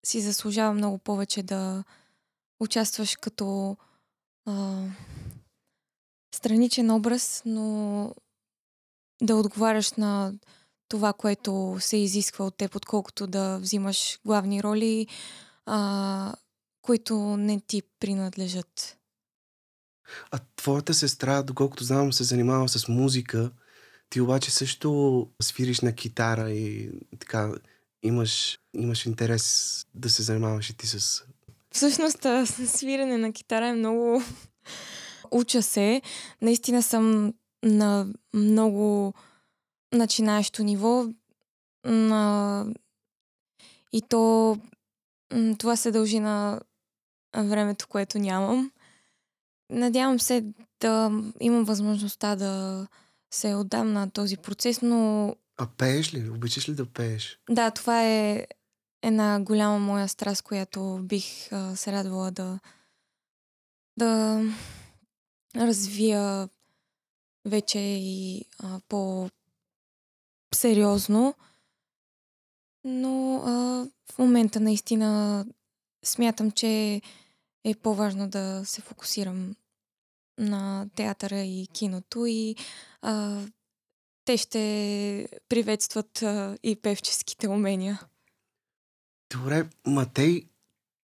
си 0.05 0.21
заслужава 0.21 0.73
много 0.73 0.97
повече 0.97 1.43
да 1.43 1.83
участваш 2.59 3.15
като 3.15 3.77
а, 4.45 4.83
страничен 6.35 6.91
образ, 6.91 7.41
но 7.45 8.11
да 9.21 9.35
отговаряш 9.35 9.91
на 9.91 10.33
това, 10.89 11.13
което 11.13 11.77
се 11.79 11.97
изисква 11.97 12.45
от 12.45 12.57
теб, 12.57 12.75
отколкото 12.75 13.27
да 13.27 13.57
взимаш 13.57 14.19
главни 14.25 14.63
роли, 14.63 15.07
а, 15.65 16.33
които 16.83 17.37
не 17.37 17.61
ти 17.61 17.81
принадлежат. 17.99 18.97
А 20.31 20.39
твоята 20.55 20.93
сестра, 20.93 21.43
доколкото 21.43 21.83
знам, 21.83 22.13
се 22.13 22.23
занимава 22.23 22.69
с 22.69 22.87
музика. 22.87 23.51
Ти 24.09 24.21
обаче 24.21 24.51
също 24.51 25.27
свириш 25.41 25.81
на 25.81 25.93
китара 25.93 26.51
и 26.51 26.91
така 27.19 27.51
имаш, 28.03 28.59
имаш 28.73 29.05
интерес 29.05 29.85
да 29.95 30.09
се 30.09 30.23
занимаваш 30.23 30.69
и 30.69 30.77
ти 30.77 30.87
с... 30.87 31.23
Всъщност, 31.71 32.25
свирене 32.67 33.17
на 33.17 33.33
китара 33.33 33.67
е 33.67 33.73
много 33.73 34.23
уча 35.31 35.63
се. 35.63 36.01
Наистина 36.41 36.83
съм 36.83 37.33
на 37.63 38.07
много 38.33 39.13
начинаещо 39.93 40.63
ниво. 40.63 41.05
На... 41.85 42.65
И 43.93 44.01
то 44.09 44.57
това 45.57 45.75
се 45.75 45.91
дължи 45.91 46.19
на 46.19 46.61
времето, 47.35 47.87
което 47.87 48.19
нямам. 48.19 48.71
Надявам 49.69 50.19
се 50.19 50.45
да 50.79 51.11
имам 51.39 51.63
възможността 51.63 52.35
да 52.35 52.87
се 53.33 53.55
отдам 53.55 53.93
на 53.93 54.11
този 54.11 54.37
процес, 54.37 54.81
но... 54.81 55.35
А 55.57 55.67
пееш 55.77 56.13
ли? 56.13 56.29
Обичаш 56.29 56.69
ли 56.69 56.73
да 56.73 56.85
пееш? 56.85 57.39
Да, 57.49 57.71
това 57.71 58.03
е 58.03 58.47
една 59.01 59.39
голяма 59.41 59.79
моя 59.79 60.07
страст, 60.07 60.41
която 60.41 60.99
бих 61.03 61.51
а, 61.51 61.75
се 61.75 61.91
радвала 61.91 62.31
да 62.31 62.59
да 63.97 64.41
развия 65.55 66.49
вече 67.45 67.79
и 67.79 68.45
а, 68.59 68.79
по-сериозно. 68.89 71.35
Но 72.83 73.35
а, 73.35 73.49
в 74.13 74.19
момента 74.19 74.59
наистина 74.59 75.45
смятам, 76.05 76.51
че 76.51 77.01
е 77.63 77.75
по-важно 77.75 78.29
да 78.29 78.61
се 78.65 78.81
фокусирам 78.81 79.55
на 80.37 80.89
театъра 80.95 81.39
и 81.39 81.67
киното 81.73 82.25
и 82.25 82.55
а, 83.01 83.41
те 84.25 84.37
ще 84.37 85.27
приветстват 85.49 86.21
а, 86.21 86.57
и 86.63 86.75
певческите 86.75 87.47
умения. 87.47 88.01
Добре, 89.31 89.69
Матей, 89.87 90.45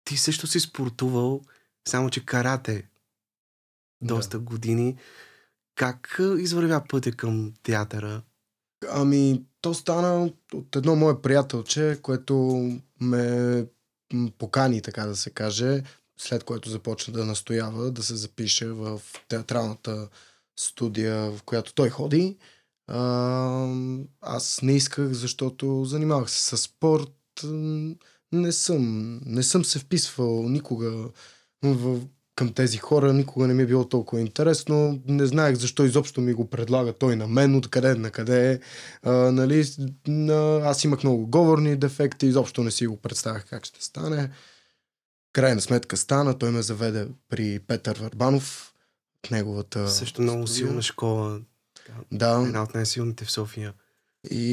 ти 0.05 0.17
също 0.17 0.47
си 0.47 0.61
спортувал, 0.61 1.41
само 1.89 2.11
че 2.11 2.25
карате 2.25 2.89
доста 4.01 4.39
да. 4.39 4.45
години. 4.45 4.97
Как 5.75 6.21
извървя 6.39 6.85
пътя 6.89 7.13
към 7.13 7.53
театъра? 7.63 8.23
Ами, 8.91 9.45
то 9.61 9.75
стана 9.75 10.33
от 10.55 10.77
едно 10.77 10.97
мое 10.97 11.23
приятелче, 11.23 11.99
което 12.03 12.63
ме 13.01 13.67
покани, 14.39 14.83
така 14.83 15.07
да 15.07 15.17
се 15.17 15.31
каже, 15.31 15.83
след 16.19 16.45
което 16.45 16.71
започна 16.71 17.13
да 17.13 17.25
настоява 17.25 17.91
да 17.91 18.03
се 18.03 18.17
запише 18.17 18.67
в 18.67 19.01
театралната 19.29 20.09
студия, 20.57 21.31
в 21.31 21.43
която 21.43 21.75
той 21.75 21.91
ходи. 21.91 22.37
А, 22.87 23.69
аз 24.21 24.63
не 24.63 24.73
исках, 24.77 25.13
защото 25.13 25.85
занимавах 25.85 26.31
се 26.31 26.43
с 26.43 26.57
спорт. 26.57 27.45
Не 28.33 28.53
съм, 28.53 29.15
не 29.27 29.43
съм 29.43 29.65
се 29.65 29.79
вписвал 29.79 30.49
никога 30.49 31.11
в 31.63 32.01
към 32.39 32.53
тези 32.53 32.79
хора 32.79 33.13
никога 33.13 33.47
не 33.47 33.55
ми 33.55 33.63
е 33.63 33.67
било 33.67 33.85
толкова 33.85 34.21
интересно. 34.21 35.03
Не 35.07 35.27
знаех 35.27 35.57
защо 35.57 35.85
изобщо 35.85 36.21
ми 36.21 36.33
го 36.33 36.51
предлага 36.51 36.93
той 36.93 37.17
на 37.17 37.27
мен, 37.27 37.55
откъде 37.55 37.95
на 37.95 38.11
къде. 38.11 38.61
А, 39.03 39.13
нали, 39.13 39.65
аз 40.63 40.85
имах 40.85 41.03
много 41.03 41.27
говорни 41.27 41.77
дефекти, 41.77 42.27
изобщо 42.27 42.63
не 42.63 42.71
си 42.71 42.87
го 42.87 42.97
представях 42.97 43.47
как 43.47 43.65
ще 43.65 43.85
стане. 43.85 44.31
Крайна 45.33 45.61
сметка 45.61 45.97
стана, 45.97 46.39
той 46.39 46.51
ме 46.51 46.63
заведе 46.63 47.09
при 47.29 47.59
Петър 47.59 47.99
Варбанов, 48.01 48.75
неговата... 49.31 49.89
Също 49.89 50.23
много 50.23 50.47
студия. 50.47 50.67
силна 50.67 50.83
школа. 50.83 51.41
Да. 52.13 52.43
Една 52.47 52.63
от 52.63 52.75
най-силните 52.75 53.25
в 53.25 53.31
София. 53.31 53.75
И 54.31 54.45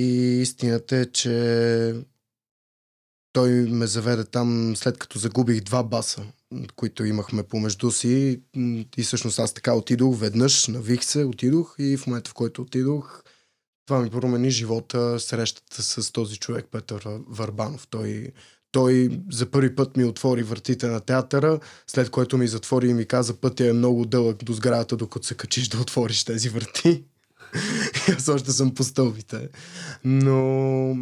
истината 0.42 0.98
е, 0.98 1.06
че 1.06 1.96
той 3.34 3.52
ме 3.52 3.88
заведе 3.88 4.24
там 4.24 4.76
след 4.76 4.98
като 4.98 5.20
загубих 5.20 5.62
два 5.62 5.84
баса 5.84 6.26
които 6.76 7.06
имахме 7.06 7.44
помежду 7.44 7.92
си. 7.92 8.42
И 8.98 9.04
всъщност 9.04 9.40
аз 9.40 9.54
така 9.54 9.74
отидох 9.74 10.20
веднъж, 10.20 10.68
навих 10.68 11.04
се, 11.04 11.24
отидох 11.24 11.76
и 11.80 11.98
в 11.98 12.08
момента 12.08 12.30
в 12.30 12.34
който 12.34 12.62
отидох, 12.62 13.24
това 13.86 14.02
ми 14.02 14.10
промени 14.10 14.50
живота, 14.50 15.20
срещата 15.20 15.84
с 15.84 16.12
този 16.12 16.38
човек, 16.38 16.68
Петър 16.72 17.08
Варбанов. 17.28 17.88
Той, 17.88 18.32
той 18.76 19.20
за 19.32 19.46
първи 19.46 19.76
път 19.76 19.98
ми 19.98 20.04
отвори 20.04 20.44
вратите 20.44 20.88
на 20.88 21.00
театъра, 21.00 21.60
след 21.88 22.10
което 22.10 22.38
ми 22.38 22.48
затвори 22.48 22.88
и 22.88 22.94
ми 22.94 23.06
каза, 23.06 23.34
пътя 23.34 23.70
е 23.70 23.74
много 23.74 24.06
дълъг 24.06 24.44
до 24.44 24.54
сградата, 24.54 24.98
докато 24.98 25.28
се 25.28 25.36
качиш 25.36 25.68
да 25.68 25.78
отвориш 25.78 26.24
тези 26.24 26.50
врати. 26.50 27.04
аз 28.18 28.28
още 28.28 28.52
съм 28.52 28.74
по 28.76 28.84
стълбите. 28.84 29.50
Но 30.04 30.98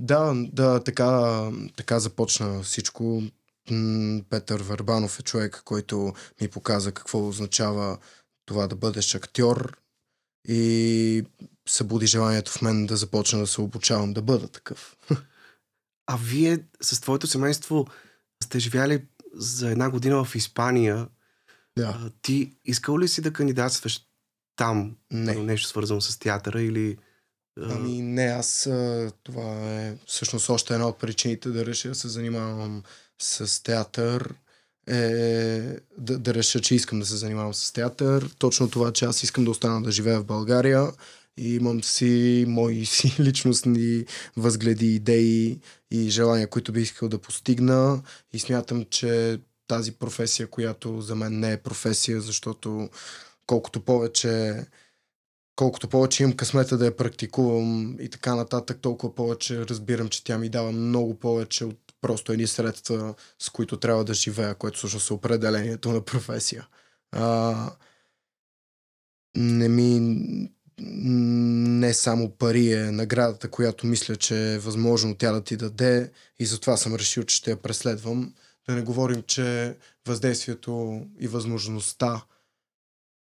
да, 0.00 0.34
да, 0.52 0.84
така, 0.84 1.42
така 1.76 2.00
започна 2.00 2.62
всичко. 2.62 3.22
Петър 4.30 4.62
Върбанов 4.62 5.20
е 5.20 5.22
човек, 5.22 5.62
който 5.64 6.12
ми 6.40 6.48
показа 6.48 6.92
какво 6.92 7.28
означава 7.28 7.98
това 8.46 8.66
да 8.66 8.76
бъдеш 8.76 9.14
актьор 9.14 9.76
и 10.48 11.24
събуди 11.68 12.06
желанието 12.06 12.52
в 12.52 12.62
мен 12.62 12.86
да 12.86 12.96
започна 12.96 13.38
да 13.38 13.46
се 13.46 13.60
обучавам 13.60 14.12
да 14.12 14.22
бъда 14.22 14.48
такъв. 14.48 14.96
А 16.10 16.16
вие 16.16 16.58
с 16.80 17.00
твоето 17.00 17.26
семейство 17.26 17.86
сте 18.44 18.58
живяли 18.58 19.04
за 19.34 19.70
една 19.70 19.90
година 19.90 20.24
в 20.24 20.34
Испания. 20.34 21.08
Да. 21.78 21.98
А, 22.04 22.10
ти 22.22 22.52
искал 22.64 22.98
ли 22.98 23.08
си 23.08 23.20
да 23.20 23.32
кандидатстваш 23.32 24.00
там 24.56 24.96
Не. 25.12 25.34
на 25.34 25.42
нещо 25.42 25.68
свързано 25.68 26.00
с 26.00 26.18
театъра 26.18 26.62
или... 26.62 26.96
Ами 27.60 28.02
не, 28.02 28.24
аз 28.24 28.68
това 29.22 29.72
е 29.74 29.96
всъщност 30.06 30.50
още 30.50 30.74
една 30.74 30.88
от 30.88 30.98
причините 30.98 31.48
да 31.48 31.66
реша 31.66 31.88
да 31.88 31.94
се 31.94 32.08
занимавам 32.08 32.82
с 33.22 33.62
театър. 33.62 34.34
Е, 34.88 34.96
да, 35.98 36.18
да 36.18 36.34
реша, 36.34 36.60
че 36.60 36.74
искам 36.74 37.00
да 37.00 37.06
се 37.06 37.16
занимавам 37.16 37.54
с 37.54 37.72
театър. 37.72 38.30
Точно 38.38 38.70
това, 38.70 38.92
че 38.92 39.04
аз 39.04 39.22
искам 39.22 39.44
да 39.44 39.50
остана 39.50 39.82
да 39.82 39.90
живея 39.90 40.20
в 40.20 40.24
България 40.24 40.92
и 41.38 41.54
имам 41.54 41.84
си 41.84 42.44
мои 42.48 42.86
си 42.86 43.16
личностни 43.20 44.04
възгледи, 44.36 44.94
идеи 44.94 45.60
и 45.90 46.10
желания, 46.10 46.50
които 46.50 46.72
би 46.72 46.80
искал 46.80 47.08
да 47.08 47.18
постигна. 47.18 48.02
И 48.32 48.38
смятам, 48.38 48.84
че 48.90 49.40
тази 49.66 49.92
професия, 49.92 50.50
която 50.50 51.00
за 51.00 51.14
мен 51.14 51.40
не 51.40 51.52
е 51.52 51.62
професия, 51.62 52.20
защото 52.20 52.90
колкото 53.46 53.80
повече 53.80 54.64
колкото 55.58 55.88
повече 55.88 56.22
имам 56.22 56.36
късмета 56.36 56.78
да 56.78 56.84
я 56.84 56.96
практикувам 56.96 57.96
и 58.00 58.08
така 58.08 58.34
нататък, 58.34 58.78
толкова 58.80 59.14
повече 59.14 59.66
разбирам, 59.66 60.08
че 60.08 60.24
тя 60.24 60.38
ми 60.38 60.48
дава 60.48 60.72
много 60.72 61.18
повече 61.18 61.64
от 61.64 61.78
просто 62.00 62.32
едни 62.32 62.46
средства, 62.46 63.14
с 63.38 63.50
които 63.50 63.76
трябва 63.76 64.04
да 64.04 64.14
живея, 64.14 64.54
което 64.54 64.78
всъщност 64.78 65.10
е 65.10 65.12
определението 65.12 65.92
на 65.92 66.04
професия. 66.04 66.68
А, 67.12 67.56
не 69.36 69.68
ми 69.68 70.00
не 70.80 71.94
само 71.94 72.30
пари 72.30 72.72
е 72.72 72.90
наградата, 72.92 73.50
която 73.50 73.86
мисля, 73.86 74.16
че 74.16 74.54
е 74.54 74.58
възможно 74.58 75.14
тя 75.14 75.32
да 75.32 75.44
ти 75.44 75.56
даде 75.56 76.10
и 76.38 76.46
затова 76.46 76.76
съм 76.76 76.94
решил, 76.94 77.22
че 77.22 77.36
ще 77.36 77.50
я 77.50 77.56
преследвам. 77.56 78.34
Да 78.68 78.74
не 78.74 78.82
говорим, 78.82 79.22
че 79.22 79.76
въздействието 80.06 81.02
и 81.20 81.28
възможността 81.28 82.22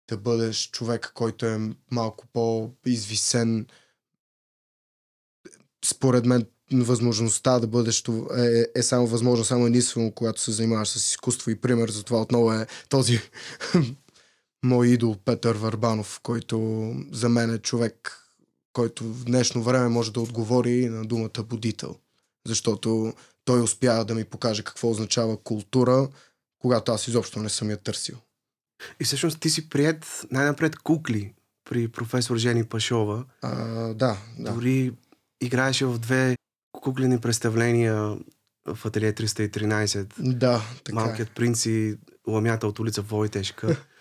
да 0.08 0.16
бъдеш 0.16 0.70
човек, 0.70 1.12
който 1.14 1.46
е 1.46 1.60
малко 1.90 2.26
по-извисен. 2.32 3.66
Според 5.84 6.26
мен 6.26 6.46
възможността 6.72 7.58
да 7.58 7.66
бъдеш 7.66 8.02
това 8.02 8.44
е, 8.44 8.64
е 8.74 8.82
само 8.82 9.06
възможно, 9.06 9.44
само 9.44 9.66
единствено, 9.66 10.12
когато 10.12 10.40
се 10.40 10.52
занимаваш 10.52 10.88
с 10.88 10.96
изкуство 10.96 11.50
и 11.50 11.60
пример 11.60 11.90
за 11.90 12.02
това 12.02 12.20
отново 12.20 12.52
е 12.52 12.66
този 12.88 13.20
мой 14.62 14.88
идол 14.88 15.16
Петър 15.24 15.56
Върбанов, 15.56 16.20
който 16.22 16.88
за 17.12 17.28
мен 17.28 17.54
е 17.54 17.58
човек, 17.58 18.18
който 18.72 19.04
в 19.04 19.24
днешно 19.24 19.62
време 19.62 19.88
може 19.88 20.12
да 20.12 20.20
отговори 20.20 20.88
на 20.88 21.04
думата 21.04 21.42
будител. 21.44 21.96
Защото 22.46 23.14
той 23.44 23.60
успя 23.62 24.04
да 24.04 24.14
ми 24.14 24.24
покаже 24.24 24.62
какво 24.62 24.90
означава 24.90 25.36
култура, 25.36 26.08
когато 26.58 26.92
аз 26.92 27.08
изобщо 27.08 27.38
не 27.38 27.48
съм 27.48 27.70
я 27.70 27.76
търсил. 27.76 28.16
И 29.00 29.04
всъщност 29.04 29.40
ти 29.40 29.50
си 29.50 29.68
прият 29.68 30.26
най-напред 30.30 30.76
кукли 30.76 31.34
при 31.70 31.88
професор 31.88 32.36
Жени 32.36 32.64
Пашова. 32.64 33.24
А, 33.42 33.54
да, 33.94 34.16
да. 34.38 34.52
Дори 34.52 34.92
играеше 35.40 35.86
в 35.86 35.98
две 35.98 36.36
куклени 36.72 37.20
представления 37.20 38.18
в 38.66 38.86
ателие 38.86 39.12
313. 39.12 40.06
Да, 40.18 40.62
така 40.84 40.94
Малкият 40.94 41.30
е. 41.30 41.34
принц 41.34 41.66
и 41.66 41.98
ламята 42.28 42.66
от 42.66 42.78
улица 42.78 43.02
Войтешка. 43.02 43.84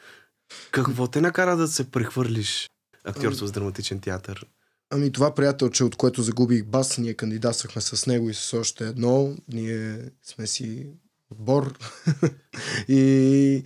Какво 0.72 1.08
те 1.08 1.22
накара 1.22 1.58
да 1.58 1.68
се 1.68 1.92
прехвърлиш 1.92 2.70
актьорство 3.04 3.48
с 3.48 3.52
драматичен 3.52 4.00
театър? 4.00 4.46
Ами 4.90 5.12
това 5.12 5.36
приятелче, 5.36 5.84
от 5.84 5.96
което 5.96 6.22
загубих 6.22 6.64
бас, 6.64 6.98
ние 6.98 7.14
кандидатствахме 7.14 7.82
с 7.82 8.06
него 8.06 8.30
и 8.30 8.34
с 8.34 8.54
още 8.58 8.88
едно. 8.88 9.36
Ние 9.48 10.10
сме 10.24 10.48
си 10.48 10.88
отбор. 11.32 11.78
и 12.88 13.64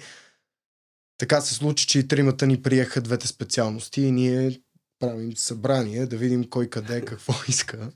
така 1.17 1.41
се 1.41 1.53
случи, 1.53 1.87
че 1.87 1.99
и 1.99 2.07
тримата 2.07 2.47
ни 2.47 2.61
приеха 2.61 3.01
двете 3.01 3.27
специалности 3.27 4.01
и 4.01 4.11
ние 4.11 4.61
правим 4.99 5.37
събрание 5.37 6.05
да 6.05 6.17
видим 6.17 6.49
кой 6.49 6.69
къде 6.69 7.01
какво 7.01 7.33
иска. 7.47 7.91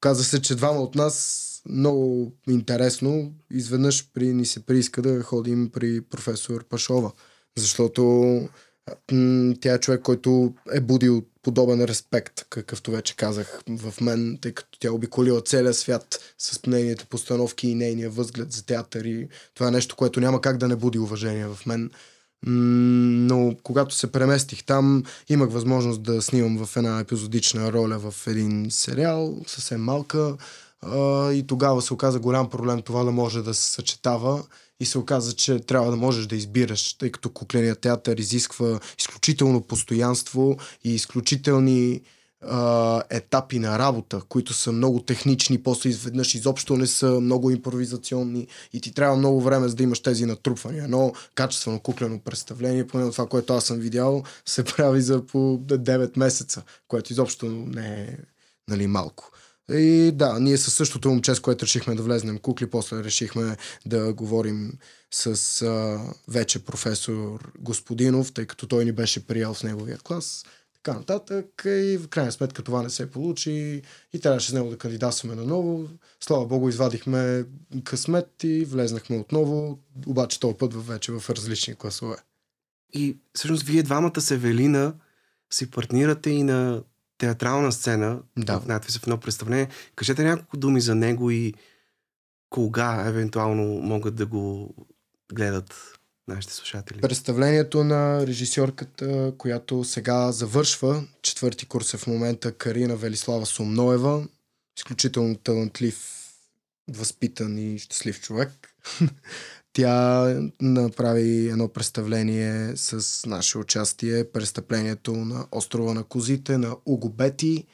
Каза 0.00 0.24
се, 0.24 0.42
че 0.42 0.54
двама 0.54 0.80
от 0.80 0.94
нас 0.94 1.42
много 1.68 2.32
интересно 2.48 3.34
изведнъж 3.50 4.12
при, 4.12 4.34
ни 4.34 4.46
се 4.46 4.66
прииска 4.66 5.02
да 5.02 5.22
ходим 5.22 5.70
при 5.72 6.00
професор 6.00 6.68
Пашова. 6.68 7.12
Защото 7.56 8.02
м, 9.12 9.54
тя 9.60 9.74
е 9.74 9.80
човек, 9.80 10.02
който 10.02 10.54
е 10.72 10.80
будил 10.80 11.22
подобен 11.42 11.84
респект, 11.84 12.46
какъвто 12.50 12.90
вече 12.90 13.16
казах 13.16 13.60
в 13.68 14.00
мен, 14.00 14.38
тъй 14.40 14.52
като 14.52 14.78
тя 14.78 14.92
обиколила 14.92 15.40
целия 15.40 15.74
свят 15.74 16.34
с 16.38 16.66
нейните 16.66 17.04
постановки 17.04 17.68
и 17.68 17.74
нейния 17.74 18.10
възглед 18.10 18.52
за 18.52 18.66
театър 18.66 19.04
и 19.04 19.28
това 19.54 19.68
е 19.68 19.70
нещо, 19.70 19.96
което 19.96 20.20
няма 20.20 20.40
как 20.40 20.56
да 20.56 20.68
не 20.68 20.76
буди 20.76 20.98
уважение 20.98 21.46
в 21.46 21.66
мен. 21.66 21.90
Но 22.42 23.56
когато 23.62 23.94
се 23.94 24.12
преместих 24.12 24.64
там, 24.64 25.04
имах 25.28 25.50
възможност 25.50 26.02
да 26.02 26.22
снимам 26.22 26.66
в 26.66 26.76
една 26.76 27.00
епизодична 27.00 27.72
роля 27.72 27.98
в 27.98 28.26
един 28.26 28.66
сериал, 28.70 29.36
съвсем 29.46 29.80
малка. 29.80 30.36
И 31.32 31.44
тогава 31.46 31.82
се 31.82 31.94
оказа 31.94 32.20
голям 32.20 32.50
проблем 32.50 32.82
това 32.82 33.04
да 33.04 33.10
може 33.10 33.42
да 33.42 33.54
се 33.54 33.72
съчетава 33.72 34.44
и 34.80 34.86
се 34.86 34.98
оказа, 34.98 35.32
че 35.32 35.60
трябва 35.60 35.90
да 35.90 35.96
можеш 35.96 36.26
да 36.26 36.36
избираш, 36.36 36.94
тъй 36.94 37.10
като 37.10 37.30
кукленият 37.30 37.80
театър 37.80 38.16
изисква 38.16 38.80
изключително 38.98 39.60
постоянство 39.60 40.56
и 40.84 40.94
изключителни 40.94 42.00
етапи 43.10 43.58
на 43.58 43.78
работа, 43.78 44.20
които 44.28 44.54
са 44.54 44.72
много 44.72 45.02
технични, 45.02 45.62
после 45.62 45.90
изведнъж 45.90 46.34
изобщо 46.34 46.76
не 46.76 46.86
са 46.86 47.20
много 47.20 47.50
импровизационни 47.50 48.46
и 48.72 48.80
ти 48.80 48.92
трябва 48.92 49.16
много 49.16 49.40
време 49.40 49.68
за 49.68 49.74
да 49.74 49.82
имаш 49.82 50.00
тези 50.00 50.26
натрупвания. 50.26 50.84
Едно 50.84 51.12
качествено 51.34 51.80
куклено 51.80 52.20
представление, 52.20 52.86
поне 52.86 53.04
от 53.04 53.12
това, 53.12 53.26
което 53.26 53.54
аз 53.54 53.64
съм 53.64 53.78
видял, 53.78 54.22
се 54.46 54.64
прави 54.64 55.02
за 55.02 55.26
по 55.26 55.38
9 55.38 56.18
месеца, 56.18 56.62
което 56.88 57.12
изобщо 57.12 57.46
не 57.46 57.88
е 57.88 58.16
нали, 58.68 58.86
малко. 58.86 59.30
И 59.72 60.12
да, 60.14 60.40
ние 60.40 60.56
със 60.56 60.74
същото 60.74 61.08
момче, 61.08 61.34
с 61.34 61.40
което 61.40 61.64
решихме 61.64 61.94
да 61.94 62.02
влезнем 62.02 62.38
кукли, 62.38 62.70
после 62.70 63.04
решихме 63.04 63.56
да 63.86 64.12
говорим 64.12 64.72
с 65.10 65.62
а, 65.62 66.00
вече 66.28 66.64
професор 66.64 67.52
Господинов, 67.58 68.32
тъй 68.32 68.46
като 68.46 68.66
той 68.66 68.84
ни 68.84 68.92
беше 68.92 69.26
приял 69.26 69.54
в 69.54 69.62
неговия 69.62 69.98
клас. 69.98 70.44
Така 70.74 70.98
нататък. 70.98 71.62
И 71.66 71.98
в 72.02 72.08
крайна 72.08 72.32
сметка 72.32 72.62
това 72.62 72.82
не 72.82 72.90
се 72.90 73.10
получи 73.10 73.82
и 74.12 74.20
трябваше 74.20 74.50
с 74.50 74.52
него 74.52 74.70
да 74.70 74.78
кандидатстваме 74.78 75.34
наново. 75.34 75.88
Слава 76.20 76.46
Богу, 76.46 76.68
извадихме 76.68 77.44
късмет 77.84 78.30
и 78.42 78.64
влезнахме 78.64 79.18
отново, 79.18 79.78
обаче 80.06 80.40
този 80.40 80.56
път 80.56 80.86
вече 80.86 81.12
в 81.12 81.30
различни 81.30 81.74
класове. 81.74 82.16
И 82.92 83.16
всъщност 83.34 83.62
вие 83.62 83.82
двамата 83.82 84.20
с 84.20 84.30
Евелина 84.30 84.94
си 85.50 85.70
партнирате 85.70 86.30
и 86.30 86.42
на 86.42 86.82
театрална 87.18 87.72
сцена 87.72 88.18
Да. 88.38 88.60
в 88.60 88.66
надпис 88.66 88.98
в 88.98 89.02
едно 89.02 89.18
представление. 89.20 89.68
Кажете 89.96 90.24
няколко 90.24 90.56
думи 90.56 90.80
за 90.80 90.94
него 90.94 91.30
и 91.30 91.54
кога 92.50 93.06
евентуално 93.06 93.64
могат 93.64 94.14
да 94.14 94.26
го 94.26 94.74
гледат 95.32 95.74
нашите 96.28 96.54
слушатели. 96.54 97.00
Представлението 97.00 97.84
на 97.84 98.26
режисьорката, 98.26 99.32
която 99.38 99.84
сега 99.84 100.32
завършва, 100.32 101.04
четвърти 101.22 101.66
курс 101.66 101.94
е 101.94 101.96
в 101.96 102.06
момента 102.06 102.52
Карина 102.52 102.96
Велислава 102.96 103.46
Сумноева, 103.46 104.26
изключително 104.78 105.36
талантлив, 105.36 106.12
възпитан 106.90 107.58
и 107.58 107.78
щастлив 107.78 108.20
човек. 108.20 108.50
Тя 109.78 110.24
направи 110.60 111.48
едно 111.48 111.68
представление 111.68 112.76
с 112.76 113.26
наше 113.26 113.58
участие, 113.58 114.30
престъплението 114.30 115.12
на 115.12 115.46
острова 115.52 115.94
на 115.94 116.04
козите 116.04 116.58
на 116.58 116.76
Уго 116.86 117.08
Бети. 117.08 117.66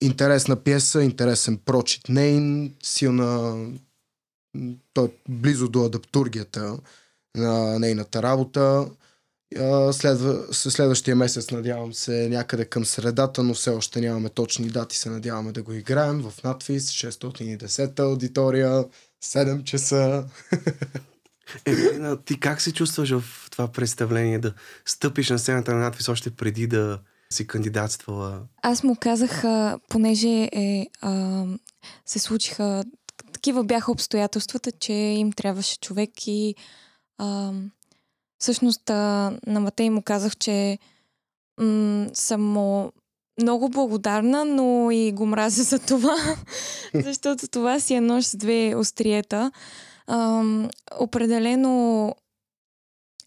Интересна 0.00 0.56
пиеса, 0.56 1.02
интересен 1.02 1.58
прочит 1.64 2.08
нейн, 2.08 2.74
силна 2.82 3.56
той 4.92 5.06
е 5.06 5.10
близо 5.28 5.68
до 5.68 5.84
адаптургията 5.84 6.78
на 7.36 7.78
нейната 7.78 8.22
работа. 8.22 8.90
Следва, 9.92 10.46
следващия 10.52 11.16
месец, 11.16 11.50
надявам 11.50 11.94
се, 11.94 12.28
някъде 12.28 12.64
към 12.64 12.84
средата, 12.84 13.42
но 13.42 13.54
все 13.54 13.70
още 13.70 14.00
нямаме 14.00 14.28
точни 14.28 14.68
дати, 14.68 14.96
се 14.96 15.10
надяваме 15.10 15.52
да 15.52 15.62
го 15.62 15.72
играем 15.72 16.22
в 16.22 16.42
надвис 16.44 16.90
610 16.90 17.98
аудитория, 17.98 18.84
7 19.24 19.64
часа. 19.64 20.28
Евелина, 21.66 22.22
ти 22.24 22.40
как 22.40 22.60
се 22.60 22.72
чувстваш 22.72 23.10
в 23.10 23.50
това 23.50 23.68
представление 23.68 24.38
да 24.38 24.54
стъпиш 24.86 25.30
на 25.30 25.38
сцената 25.38 25.74
на 25.74 25.80
надпис 25.80 26.08
още 26.08 26.30
преди 26.30 26.66
да 26.66 27.00
си 27.30 27.46
кандидатствала? 27.46 28.42
Аз 28.62 28.82
му 28.82 28.96
казах, 29.00 29.44
а, 29.44 29.78
понеже 29.88 30.48
е, 30.52 30.86
а, 31.00 31.44
се 32.06 32.18
случиха, 32.18 32.84
такива 33.32 33.64
бяха 33.64 33.92
обстоятелствата, 33.92 34.72
че 34.72 34.92
им 34.92 35.32
трябваше 35.32 35.78
човек 35.78 36.10
и 36.26 36.54
а, 37.18 37.52
всъщност 38.38 38.90
а, 38.90 39.32
на 39.46 39.60
Матей 39.60 39.90
му 39.90 40.02
казах, 40.02 40.36
че 40.36 40.78
м- 41.60 42.06
му 42.38 42.92
много 43.38 43.68
благодарна, 43.68 44.44
но 44.44 44.90
и 44.90 45.12
го 45.12 45.26
мразя 45.26 45.62
за 45.62 45.78
това, 45.78 46.16
защото 46.94 47.48
това 47.48 47.80
си 47.80 47.94
е 47.94 48.00
нож 48.00 48.24
с 48.24 48.36
две 48.36 48.74
остриета. 48.76 49.50
Ам, 50.06 50.70
определено 50.98 52.14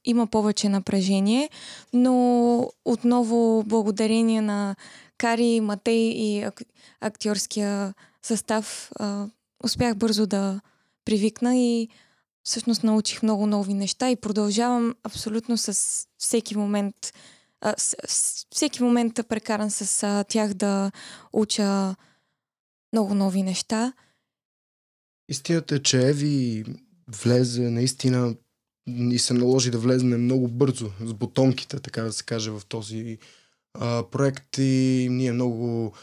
има 0.05 0.27
повече 0.27 0.69
напрежение, 0.69 1.49
но 1.93 2.71
отново 2.85 3.63
благодарение 3.63 4.41
на 4.41 4.75
Кари, 5.17 5.59
Матей 5.61 6.09
и 6.09 6.43
ак- 6.43 6.63
актьорския 7.01 7.93
състав 8.23 8.91
а, 8.99 9.27
успях 9.63 9.95
бързо 9.95 10.27
да 10.27 10.61
привикна 11.05 11.57
и 11.57 11.89
всъщност 12.43 12.83
научих 12.83 13.23
много 13.23 13.47
нови 13.47 13.73
неща 13.73 14.09
и 14.09 14.15
продължавам 14.15 14.95
абсолютно 15.03 15.57
с 15.57 15.77
всеки 16.17 16.57
момент 16.57 16.95
всеки 18.51 18.83
момент 18.83 19.19
прекаран 19.29 19.71
с 19.71 20.03
а, 20.03 20.23
тях 20.23 20.53
да 20.53 20.91
уча 21.33 21.95
много 22.93 23.13
нови 23.13 23.43
неща. 23.43 23.93
Истината 25.29 25.75
е, 25.75 25.79
че 25.79 26.07
Еви 26.07 26.65
влезе 27.07 27.61
наистина 27.61 28.35
и 28.88 29.19
се 29.19 29.33
наложи 29.33 29.71
да 29.71 29.77
влезне 29.77 30.17
много 30.17 30.47
бързо 30.47 30.91
с 30.99 31.13
бутонките, 31.13 31.79
така 31.79 32.01
да 32.01 32.13
се 32.13 32.23
каже, 32.23 32.51
в 32.51 32.61
този 32.67 33.17
а, 33.73 34.03
проект 34.11 34.57
и 34.57 35.07
ние 35.11 35.31
много, 35.31 35.93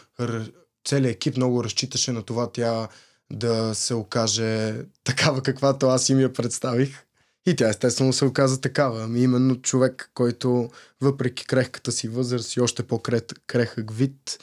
целият 0.85 1.17
екип 1.17 1.37
много 1.37 1.65
разчиташе 1.65 2.13
на 2.13 2.23
това 2.23 2.53
тя 2.53 2.89
да 3.33 3.75
се 3.75 3.95
окаже 3.95 4.75
такава, 5.05 5.43
каквато 5.43 5.87
аз 5.89 6.09
им 6.09 6.21
я 6.21 6.33
представих. 6.33 7.08
И 7.47 7.57
тя 7.57 7.69
естествено 7.69 8.13
се 8.13 8.25
оказа 8.25 8.61
такава. 8.61 9.03
Ами 9.03 9.23
именно 9.23 9.63
човек, 9.63 10.11
който 10.15 10.71
въпреки 11.01 11.47
крехката 11.47 11.93
си 11.93 12.09
възраст 12.09 12.57
и 12.57 12.61
още 12.61 12.83
по-крехък 12.83 13.93
вид, 13.95 14.39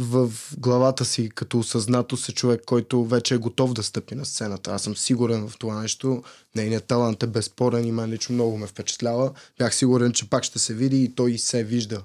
в 0.00 0.32
главата 0.58 1.04
си 1.04 1.30
като 1.34 1.58
осъзнато 1.58 2.16
се 2.16 2.32
човек, 2.32 2.62
който 2.66 3.04
вече 3.04 3.34
е 3.34 3.38
готов 3.38 3.72
да 3.72 3.82
стъпи 3.82 4.14
на 4.14 4.24
сцената. 4.24 4.70
Аз 4.70 4.82
съм 4.82 4.96
сигурен 4.96 5.48
в 5.48 5.58
това 5.58 5.82
нещо. 5.82 6.22
Нейният 6.56 6.84
талант 6.84 7.22
е 7.22 7.26
безспорен 7.26 7.84
и 7.84 7.92
мен 7.92 8.10
лично 8.10 8.34
много 8.34 8.58
ме 8.58 8.66
впечатлява. 8.66 9.32
Бях 9.58 9.74
сигурен, 9.74 10.12
че 10.12 10.30
пак 10.30 10.44
ще 10.44 10.58
се 10.58 10.74
види 10.74 11.02
и 11.02 11.14
той 11.14 11.38
се 11.38 11.64
вижда. 11.64 12.02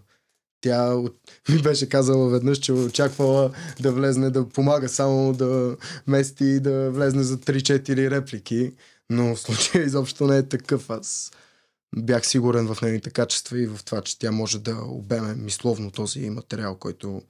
Тя 0.61 0.95
ми 1.49 1.61
беше 1.61 1.89
казала 1.89 2.29
веднъж, 2.29 2.57
че 2.57 2.73
очаквала 2.73 3.51
да 3.81 3.91
влезне 3.91 4.29
да 4.29 4.49
помага 4.49 4.89
само 4.89 5.33
да 5.33 5.77
мести 6.07 6.45
и 6.45 6.59
да 6.59 6.91
влезне 6.91 7.23
за 7.23 7.37
3-4 7.37 8.09
реплики, 8.09 8.71
но 9.09 9.35
в 9.35 9.39
случая 9.39 9.83
изобщо 9.85 10.27
не 10.27 10.37
е 10.37 10.47
такъв. 10.47 10.89
Аз 10.89 11.31
бях 11.95 12.27
сигурен 12.27 12.73
в 12.73 12.81
нейните 12.81 13.09
качества 13.09 13.59
и 13.59 13.67
в 13.67 13.79
това, 13.85 14.01
че 14.01 14.19
тя 14.19 14.31
може 14.31 14.59
да 14.59 14.75
обеме 14.75 15.35
мисловно 15.35 15.91
този 15.91 16.29
материал, 16.29 16.75
който 16.75 17.21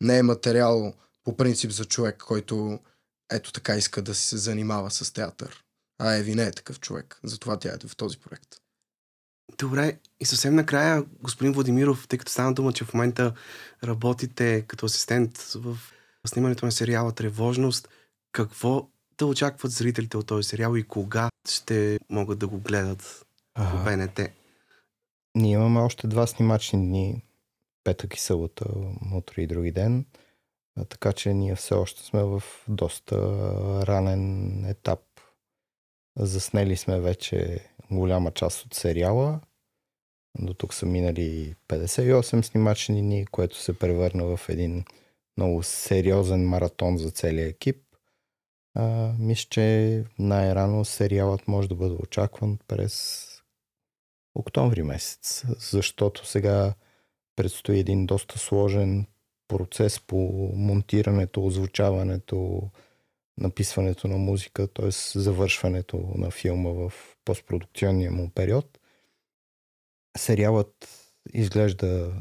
не 0.00 0.18
е 0.18 0.22
материал 0.22 0.94
по 1.24 1.36
принцип 1.36 1.70
за 1.70 1.84
човек, 1.84 2.16
който 2.16 2.78
ето 3.32 3.52
така 3.52 3.76
иска 3.76 4.02
да 4.02 4.14
се 4.14 4.36
занимава 4.36 4.90
с 4.90 5.12
театър. 5.12 5.64
А 5.98 6.12
Еви 6.12 6.34
не 6.34 6.44
е 6.44 6.52
такъв 6.52 6.80
човек. 6.80 7.20
Затова 7.24 7.58
тя 7.58 7.68
е 7.68 7.88
в 7.88 7.96
този 7.96 8.18
проект. 8.18 8.48
Добре, 9.58 9.98
и 10.20 10.24
съвсем 10.26 10.54
накрая, 10.54 11.04
господин 11.22 11.52
Владимиров, 11.52 12.08
тъй 12.08 12.18
като 12.18 12.32
стана 12.32 12.54
дума, 12.54 12.72
че 12.72 12.84
в 12.84 12.94
момента 12.94 13.34
работите 13.84 14.64
като 14.68 14.86
асистент 14.86 15.38
в 15.38 15.78
снимането 16.26 16.66
на 16.66 16.72
сериала 16.72 17.12
Тревожност, 17.12 17.88
какво 18.32 18.88
да 19.18 19.26
очакват 19.26 19.72
зрителите 19.72 20.16
от 20.16 20.26
този 20.26 20.48
сериал 20.48 20.76
и 20.76 20.82
кога 20.82 21.30
ще 21.48 21.98
могат 22.10 22.38
да 22.38 22.48
го 22.48 22.58
гледат 22.58 23.26
в 23.58 23.84
БНТ? 23.84 24.20
Ние 25.34 25.52
имаме 25.52 25.80
още 25.80 26.06
два 26.06 26.26
снимачни 26.26 26.86
дни, 26.86 27.22
петък 27.84 28.16
и 28.16 28.20
събота, 28.20 28.64
утре 29.14 29.42
и 29.42 29.46
други 29.46 29.72
ден, 29.72 30.06
така 30.88 31.12
че 31.12 31.34
ние 31.34 31.56
все 31.56 31.74
още 31.74 32.02
сме 32.02 32.22
в 32.22 32.42
доста 32.68 33.16
ранен 33.86 34.64
етап. 34.64 35.00
Заснели 36.18 36.76
сме 36.76 37.00
вече 37.00 37.68
голяма 37.90 38.30
част 38.30 38.64
от 38.64 38.74
сериала. 38.74 39.40
До 40.38 40.54
тук 40.54 40.74
са 40.74 40.86
минали 40.86 41.54
58 41.68 42.42
снимачни 42.42 43.02
дни, 43.02 43.26
което 43.26 43.56
се 43.56 43.78
превърна 43.78 44.36
в 44.36 44.48
един 44.48 44.84
много 45.36 45.62
сериозен 45.62 46.48
маратон 46.48 46.98
за 46.98 47.10
целия 47.10 47.46
екип. 47.46 47.81
А, 48.74 49.14
мисля, 49.18 49.46
че 49.50 50.04
най-рано 50.18 50.84
сериалът 50.84 51.48
може 51.48 51.68
да 51.68 51.74
бъде 51.74 51.94
очакван 51.94 52.58
през 52.68 53.26
октомври 54.34 54.82
месец, 54.82 55.44
защото 55.58 56.26
сега 56.26 56.74
предстои 57.36 57.78
един 57.78 58.06
доста 58.06 58.38
сложен 58.38 59.06
процес 59.48 60.00
по 60.00 60.16
монтирането, 60.54 61.46
озвучаването, 61.46 62.70
написването 63.38 64.08
на 64.08 64.18
музика, 64.18 64.68
т.е. 64.68 64.90
завършването 65.18 66.12
на 66.14 66.30
филма 66.30 66.70
в 66.70 66.92
постпродукционния 67.24 68.10
му 68.10 68.30
период. 68.30 68.78
Сериалът 70.16 70.88
изглежда 71.34 72.12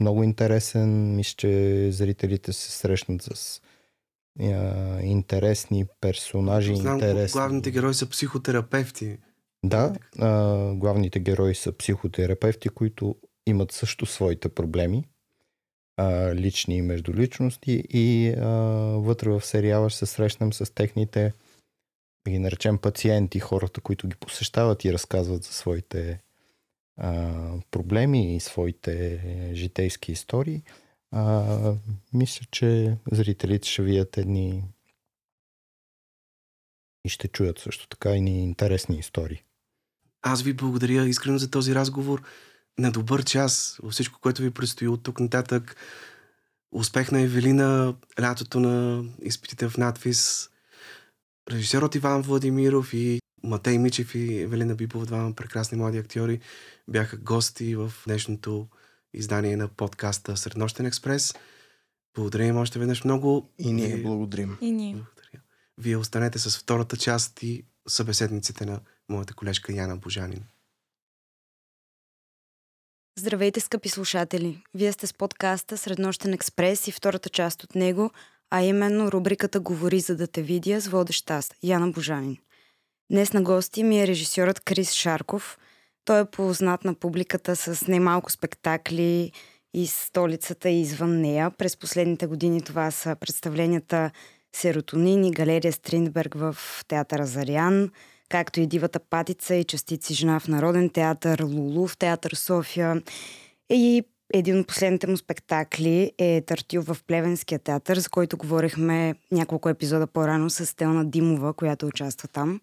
много 0.00 0.22
интересен. 0.22 1.16
Мисля, 1.16 1.34
че 1.36 1.92
зрителите 1.92 2.52
се 2.52 2.70
срещнат 2.70 3.22
с 3.22 3.60
а, 4.40 5.00
интересни 5.02 5.86
персонажи. 6.00 6.76
Знам, 6.76 6.94
интересни. 6.94 7.40
главните 7.40 7.70
герои 7.70 7.94
са 7.94 8.08
психотерапевти. 8.08 9.18
Да, 9.64 9.94
а, 10.18 10.74
главните 10.74 11.20
герои 11.20 11.54
са 11.54 11.72
психотерапевти, 11.72 12.68
които 12.68 13.16
имат 13.46 13.72
също 13.72 14.06
своите 14.06 14.48
проблеми, 14.48 15.04
а, 15.96 16.34
лични 16.34 16.76
и 16.76 16.82
междуличности 16.82 17.84
и 17.88 18.28
а, 18.28 18.48
вътре 18.98 19.30
в 19.30 19.40
сериала 19.40 19.90
ще 19.90 20.06
се 20.06 20.06
срещнем 20.06 20.52
с 20.52 20.74
техните 20.74 21.32
да 22.24 22.30
ги 22.30 22.38
наречем 22.38 22.78
пациенти, 22.78 23.40
хората, 23.40 23.80
които 23.80 24.08
ги 24.08 24.16
посещават 24.16 24.84
и 24.84 24.92
разказват 24.92 25.44
за 25.44 25.52
своите 25.52 26.20
а, 26.96 27.32
проблеми 27.70 28.36
и 28.36 28.40
своите 28.40 29.20
житейски 29.54 30.12
истории. 30.12 30.62
А, 31.12 31.74
мисля, 32.12 32.46
че 32.50 32.96
зрителите 33.12 33.68
ще 33.68 33.82
видят 33.82 34.18
едни 34.18 34.64
и 37.04 37.08
ще 37.08 37.28
чуят 37.28 37.58
също 37.58 37.88
така 37.88 38.10
и 38.10 38.20
ни 38.20 38.42
интересни 38.42 38.98
истории. 38.98 39.42
Аз 40.22 40.42
ви 40.42 40.52
благодаря 40.52 41.08
искрено 41.08 41.38
за 41.38 41.50
този 41.50 41.74
разговор. 41.74 42.22
На 42.78 42.92
добър 42.92 43.24
час 43.24 43.78
във 43.82 43.92
всичко, 43.92 44.20
което 44.20 44.42
ви 44.42 44.50
предстои 44.50 44.88
от 44.88 45.02
тук 45.02 45.20
нататък. 45.20 45.76
Успех 46.72 47.12
на 47.12 47.20
Евелина, 47.20 47.94
лятото 48.20 48.60
на 48.60 49.04
изпитите 49.22 49.68
в 49.68 49.76
надвис. 49.76 50.50
Режисерът 51.50 51.94
Иван 51.94 52.22
Владимиров 52.22 52.94
и 52.94 53.20
Матей 53.42 53.78
Мичев 53.78 54.14
и 54.14 54.40
Евелина 54.40 54.74
Бибова, 54.74 55.06
двама 55.06 55.34
прекрасни 55.34 55.78
млади 55.78 55.98
актьори, 55.98 56.40
бяха 56.88 57.16
гости 57.16 57.74
в 57.76 57.92
днешното 58.06 58.68
издание 59.14 59.56
на 59.56 59.68
подкаста 59.68 60.36
Среднощен 60.36 60.86
експрес. 60.86 61.34
Благодаря 62.14 62.60
още 62.60 62.78
веднъж 62.78 63.04
много. 63.04 63.50
И 63.58 63.72
ние 63.72 63.96
благодарим. 63.96 64.58
И 64.60 64.70
ние. 64.70 64.94
Благодаря. 64.94 65.42
Вие 65.78 65.96
останете 65.96 66.38
с 66.38 66.58
втората 66.58 66.96
част 66.96 67.42
и 67.42 67.66
събеседниците 67.88 68.66
на 68.66 68.80
моята 69.08 69.34
колежка 69.34 69.72
Яна 69.72 69.96
Божанин. 69.96 70.44
Здравейте, 73.18 73.60
скъпи 73.60 73.88
слушатели! 73.88 74.62
Вие 74.74 74.92
сте 74.92 75.06
с 75.06 75.14
подкаста 75.14 75.78
Среднощен 75.78 76.32
експрес 76.32 76.88
и 76.88 76.92
втората 76.92 77.28
част 77.28 77.64
от 77.64 77.74
него, 77.74 78.10
а 78.50 78.62
именно 78.62 79.12
рубриката 79.12 79.60
Говори 79.60 80.00
за 80.00 80.16
да 80.16 80.26
те 80.26 80.42
видя 80.42 80.80
с 80.80 80.88
водещ 80.88 81.30
аз, 81.30 81.52
Яна 81.62 81.90
Божанин. 81.90 82.36
Днес 83.10 83.32
на 83.32 83.42
гости 83.42 83.82
ми 83.82 84.02
е 84.02 84.06
режисьорът 84.06 84.60
Крис 84.60 84.92
Шарков. 84.92 85.58
Той 86.10 86.20
е 86.20 86.24
познат 86.24 86.84
на 86.84 86.94
публиката 86.94 87.56
с 87.56 87.86
немалко 87.86 88.32
спектакли 88.32 89.32
и 89.74 89.86
столицата 89.86 90.70
и 90.70 90.80
извън 90.80 91.20
нея. 91.20 91.50
През 91.58 91.76
последните 91.76 92.26
години 92.26 92.62
това 92.62 92.90
са 92.90 93.16
представленията 93.20 94.10
Серотонин 94.52 95.24
и 95.24 95.30
Галерия 95.30 95.72
Стриндберг 95.72 96.34
в 96.34 96.56
театъра 96.88 97.26
Зарян, 97.26 97.90
както 98.28 98.60
и 98.60 98.66
Дивата 98.66 99.00
патица 99.00 99.54
и 99.54 99.64
частици 99.64 100.14
жена 100.14 100.40
в 100.40 100.48
Народен 100.48 100.90
театър, 100.90 101.40
Лулу 101.42 101.86
в 101.86 101.96
театър 101.96 102.30
София 102.30 103.02
и 103.70 104.02
един 104.34 104.58
от 104.58 104.66
последните 104.66 105.06
му 105.06 105.16
спектакли 105.16 106.12
е 106.18 106.42
Тартил 106.46 106.82
в 106.82 106.96
Плевенския 107.06 107.58
театър, 107.58 107.98
за 107.98 108.08
който 108.08 108.36
говорихме 108.36 109.14
няколко 109.32 109.68
епизода 109.68 110.06
по-рано 110.06 110.50
с 110.50 110.76
Телна 110.76 111.04
Димова, 111.04 111.54
която 111.54 111.86
участва 111.86 112.28
там. 112.28 112.60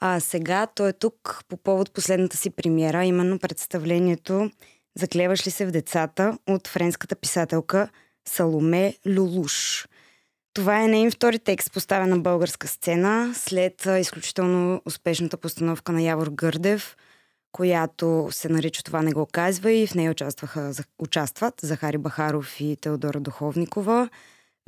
А 0.00 0.20
сега 0.20 0.66
той 0.66 0.88
е 0.88 0.92
тук 0.92 1.44
по 1.48 1.56
повод 1.56 1.92
последната 1.92 2.36
си 2.36 2.50
премиера, 2.50 3.04
именно 3.04 3.38
представлението 3.38 4.50
Заклеваш 4.98 5.46
ли 5.46 5.50
се 5.50 5.66
в 5.66 5.70
децата 5.70 6.38
от 6.48 6.68
френската 6.68 7.16
писателка 7.16 7.88
Саломе 8.28 8.94
Люлуш. 9.08 9.86
Това 10.54 10.82
е 10.84 10.88
нейн 10.88 11.10
втори 11.10 11.38
текст, 11.38 11.72
поставен 11.72 12.08
на 12.08 12.18
българска 12.18 12.68
сцена, 12.68 13.32
след 13.34 13.86
изключително 14.00 14.82
успешната 14.84 15.36
постановка 15.36 15.92
на 15.92 16.02
Явор 16.02 16.28
Гърдев, 16.28 16.96
която 17.52 18.28
се 18.30 18.48
нарича 18.48 18.82
Това 18.82 19.02
не 19.02 19.12
го 19.12 19.26
казва 19.32 19.72
и 19.72 19.86
в 19.86 19.94
нея 19.94 20.10
участваха, 20.10 20.72
участват 20.98 21.54
Захари 21.62 21.98
Бахаров 21.98 22.60
и 22.60 22.76
Теодора 22.76 23.20
Духовникова. 23.20 24.08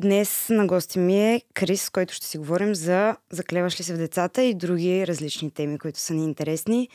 Днес 0.01 0.47
на 0.51 0.67
гости 0.67 0.99
ми 0.99 1.35
е 1.35 1.43
Крис, 1.55 1.83
с 1.83 1.91
който 1.91 2.15
ще 2.15 2.27
си 2.27 2.39
говорим 2.39 2.75
за 2.75 3.17
заклеваш 3.31 3.81
ли 3.81 3.85
се 3.85 3.95
в 3.95 3.99
децата 3.99 4.43
и 4.43 4.55
други 4.55 5.07
различни 5.07 5.51
теми, 5.51 5.79
които 5.79 5.99
са 5.99 6.15
ни 6.15 6.25
интересни. 6.25 6.89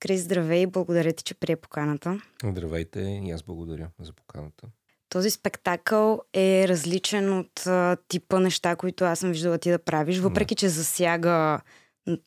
Крис, 0.00 0.20
здравей, 0.20 0.66
благодаря 0.66 1.12
ти, 1.12 1.24
че 1.24 1.34
прие 1.34 1.56
поканата. 1.56 2.20
Здравейте, 2.44 3.00
и 3.00 3.30
аз 3.30 3.42
благодаря 3.42 3.88
за 4.00 4.12
поканата. 4.12 4.66
Този 5.08 5.30
спектакъл 5.30 6.20
е 6.34 6.68
различен 6.68 7.38
от 7.38 7.66
а, 7.66 7.96
типа 8.08 8.40
неща, 8.40 8.76
които 8.76 9.04
аз 9.04 9.18
съм 9.18 9.30
виждала 9.30 9.58
ти 9.58 9.70
да 9.70 9.78
правиш, 9.78 10.18
въпреки 10.18 10.54
че 10.54 10.68
засяга 10.68 11.60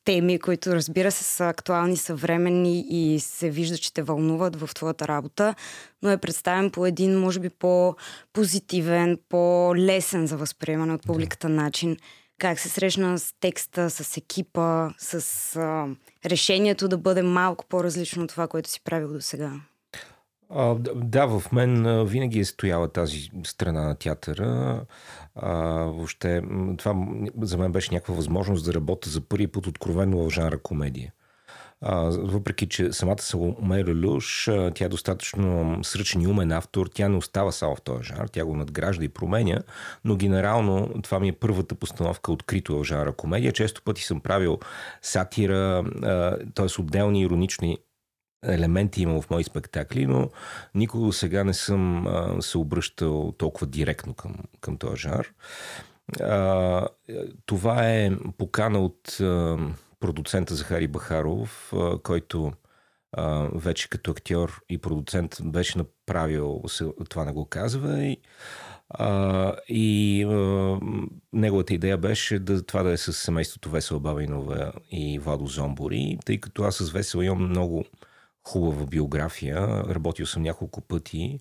теми, 0.05 0.39
които 0.39 0.75
разбира 0.75 1.11
се 1.11 1.23
са 1.23 1.47
актуални, 1.47 1.97
съвременни 1.97 2.85
и 2.89 3.19
се 3.19 3.49
вижда, 3.49 3.77
че 3.77 3.93
те 3.93 4.03
вълнуват 4.03 4.55
в 4.55 4.69
твоята 4.73 5.07
работа, 5.07 5.55
но 6.01 6.09
е 6.09 6.17
представен 6.17 6.71
по 6.71 6.85
един, 6.85 7.19
може 7.19 7.39
би, 7.39 7.49
по-позитивен, 7.49 9.17
по-лесен 9.29 10.27
за 10.27 10.37
възприемане 10.37 10.93
от 10.93 11.05
публиката 11.05 11.49
начин. 11.49 11.97
Как 12.39 12.59
се 12.59 12.69
срещна 12.69 13.19
с 13.19 13.33
текста, 13.39 13.89
с 13.89 14.17
екипа, 14.17 14.89
с 14.97 15.55
а, 15.55 15.87
решението 16.25 16.87
да 16.87 16.97
бъде 16.97 17.21
малко 17.21 17.65
по-различно 17.65 18.23
от 18.23 18.29
това, 18.29 18.47
което 18.47 18.69
си 18.69 18.81
правил 18.83 19.13
до 19.13 19.21
сега? 19.21 19.51
А, 20.49 20.75
да, 20.95 21.25
в 21.25 21.51
мен 21.51 22.05
винаги 22.05 22.39
е 22.39 22.45
стояла 22.45 22.87
тази 22.87 23.29
страна 23.43 23.81
на 23.81 23.95
театъра. 23.95 24.81
А, 25.35 25.53
въобще, 25.83 26.41
това 26.77 27.07
за 27.41 27.57
мен 27.57 27.71
беше 27.71 27.93
някаква 27.93 28.15
възможност 28.15 28.65
да 28.65 28.73
работя 28.73 29.09
за 29.09 29.21
първи 29.21 29.47
път 29.47 29.67
откровенно 29.67 30.17
в 30.17 30.29
жанра 30.29 30.57
комедия. 30.57 31.13
А, 31.81 31.99
въпреки, 32.09 32.69
че 32.69 32.93
самата 32.93 33.19
Саломе 33.19 33.83
Люш, 33.85 34.49
тя 34.75 34.85
е 34.85 34.89
достатъчно 34.89 35.79
сръчен 35.83 36.21
и 36.21 36.27
умен 36.27 36.51
автор, 36.51 36.87
тя 36.93 37.09
не 37.09 37.17
остава 37.17 37.51
само 37.51 37.75
в 37.75 37.81
този 37.81 38.03
жанр, 38.03 38.27
тя 38.27 38.45
го 38.45 38.55
надгражда 38.55 39.05
и 39.05 39.09
променя, 39.09 39.59
но 40.05 40.15
генерално 40.15 41.01
това 41.03 41.19
ми 41.19 41.27
е 41.27 41.33
първата 41.33 41.75
постановка 41.75 42.31
открито 42.31 42.79
в 42.79 42.83
жанра 42.83 43.11
комедия. 43.11 43.51
Често 43.53 43.81
пъти 43.81 44.01
съм 44.01 44.21
правил 44.21 44.59
сатира, 45.01 45.83
т.е. 46.55 46.81
отделни 46.81 47.21
иронични 47.21 47.77
елементи 48.43 49.01
има 49.01 49.21
в 49.21 49.29
мои 49.29 49.43
спектакли, 49.43 50.05
но 50.05 50.29
никога 50.75 51.13
сега 51.13 51.43
не 51.43 51.53
съм 51.53 52.07
а, 52.07 52.41
се 52.41 52.57
обръщал 52.57 53.31
толкова 53.37 53.67
директно 53.67 54.13
към, 54.13 54.35
към 54.61 54.77
този 54.77 55.01
жанр. 55.01 55.33
А, 56.21 56.87
това 57.45 57.89
е 57.89 58.11
покана 58.37 58.79
от 58.79 59.19
а, 59.21 59.57
продуцента 59.99 60.55
Захари 60.55 60.87
Бахаров, 60.87 61.73
а, 61.73 61.99
който 61.99 62.51
а, 63.11 63.49
вече 63.53 63.89
като 63.89 64.11
актьор 64.11 64.61
и 64.69 64.77
продуцент 64.77 65.37
беше 65.43 65.77
направил 65.77 66.61
това 67.09 67.25
не 67.25 67.31
го 67.31 67.45
казва 67.45 68.03
и 68.03 68.17
а, 68.89 69.53
и 69.67 70.23
а, 70.23 70.79
неговата 71.33 71.73
идея 71.73 71.97
беше 71.97 72.39
да, 72.39 72.65
това 72.65 72.83
да 72.83 72.91
е 72.91 72.97
с 72.97 73.13
семейството 73.13 73.69
Весела 73.69 73.99
Бабинова 73.99 74.73
и 74.91 75.19
Владо 75.19 75.45
Зомбори, 75.45 76.17
тъй 76.25 76.39
като 76.39 76.63
аз 76.63 76.75
с 76.75 76.91
Весел 76.91 77.21
имам 77.21 77.49
много 77.49 77.85
хубава 78.47 78.85
биография. 78.85 79.83
Работил 79.89 80.25
съм 80.25 80.43
няколко 80.43 80.81
пъти 80.81 81.39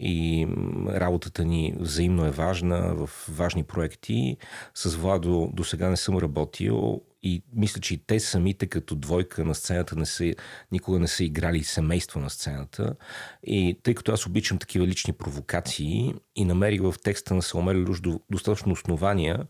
и 0.00 0.46
работата 0.88 1.44
ни 1.44 1.74
взаимно 1.78 2.26
е 2.26 2.30
важна 2.30 2.94
в 2.94 3.10
важни 3.28 3.62
проекти. 3.62 4.36
С 4.74 4.96
Владо 4.96 5.50
до 5.52 5.64
сега 5.64 5.90
не 5.90 5.96
съм 5.96 6.18
работил 6.18 7.02
и 7.22 7.42
мисля, 7.52 7.80
че 7.80 7.94
и 7.94 7.98
те 7.98 8.20
самите 8.20 8.66
като 8.66 8.94
двойка 8.94 9.44
на 9.44 9.54
сцената 9.54 9.96
не 9.96 10.06
са, 10.06 10.34
никога 10.72 10.98
не 10.98 11.08
са 11.08 11.24
играли 11.24 11.64
семейство 11.64 12.20
на 12.20 12.30
сцената. 12.30 12.94
И 13.42 13.80
тъй 13.82 13.94
като 13.94 14.12
аз 14.12 14.26
обичам 14.26 14.58
такива 14.58 14.86
лични 14.86 15.12
провокации 15.12 16.14
и 16.36 16.44
намерих 16.44 16.82
в 16.82 16.94
текста 17.02 17.34
на 17.34 17.42
Саломер 17.42 17.74
Люш 17.76 18.00
достатъчно 18.30 18.72
основания, 18.72 19.46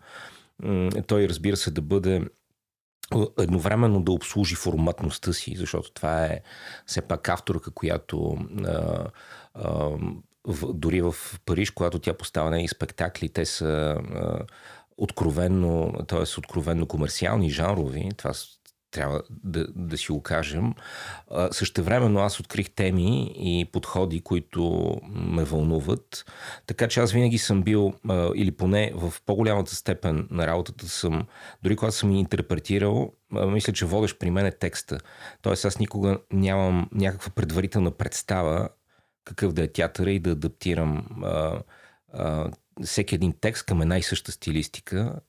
той 1.07 1.29
разбира 1.29 1.57
се 1.57 1.71
да 1.71 1.83
бъде 1.83 2.23
едновременно 3.39 4.03
да 4.03 4.13
обслужи 4.13 4.55
форматността 4.55 5.33
си, 5.33 5.57
защото 5.57 5.93
това 5.93 6.25
е 6.25 6.41
все 6.87 7.03
пак 7.03 7.29
авторка, 7.29 7.71
която 7.71 8.39
а, 8.67 9.05
а, 9.55 9.91
в, 10.45 10.73
дори 10.73 11.03
в 11.03 11.15
Париж, 11.45 11.71
когато 11.71 11.99
тя 11.99 12.15
поставя 12.15 12.51
неи 12.51 12.69
спектакли, 12.69 13.29
те 13.29 13.45
са 13.45 13.67
а, 13.67 14.39
откровенно, 14.97 15.93
т.е. 16.09 16.39
откровенно 16.39 16.87
комерциални, 16.87 17.51
жанрови. 17.51 18.09
Това 18.17 18.33
трябва 18.91 19.23
да, 19.31 19.67
да 19.75 19.99
си 19.99 20.13
го 20.13 20.23
кажем. 20.23 20.75
Същевременно 21.51 22.21
аз 22.21 22.41
открих 22.41 22.71
теми 22.71 23.35
и 23.39 23.65
подходи, 23.73 24.21
които 24.21 24.93
ме 25.09 25.45
вълнуват. 25.45 26.25
Така 26.67 26.89
че 26.89 27.01
аз 27.01 27.13
винаги 27.13 27.39
съм 27.39 27.63
бил, 27.63 27.95
или 28.35 28.51
поне 28.51 28.93
в 28.95 29.15
по-голямата 29.27 29.75
степен 29.75 30.29
на 30.31 30.47
работата 30.47 30.89
съм, 30.89 31.27
дори 31.63 31.77
когато 31.77 31.97
съм 31.97 32.11
интерпретирал, 32.11 33.13
мисля, 33.31 33.73
че 33.73 33.87
водещ 33.87 34.19
при 34.19 34.31
мен 34.31 34.47
е 34.47 34.53
текста. 34.53 34.99
Тоест 35.43 35.65
аз 35.65 35.79
никога 35.79 36.19
нямам 36.33 36.89
някаква 36.93 37.31
предварителна 37.31 37.91
представа 37.91 38.69
какъв 39.25 39.53
да 39.53 39.63
е 39.63 39.69
театъра 39.69 40.11
и 40.11 40.19
да 40.19 40.31
адаптирам 40.31 41.07
а, 41.25 41.63
а, 42.13 42.51
всеки 42.85 43.15
един 43.15 43.35
текст 43.41 43.67
към 43.67 43.83
една 43.83 43.99
и 43.99 44.03
съща 44.03 44.33
стилистика. 44.33 45.21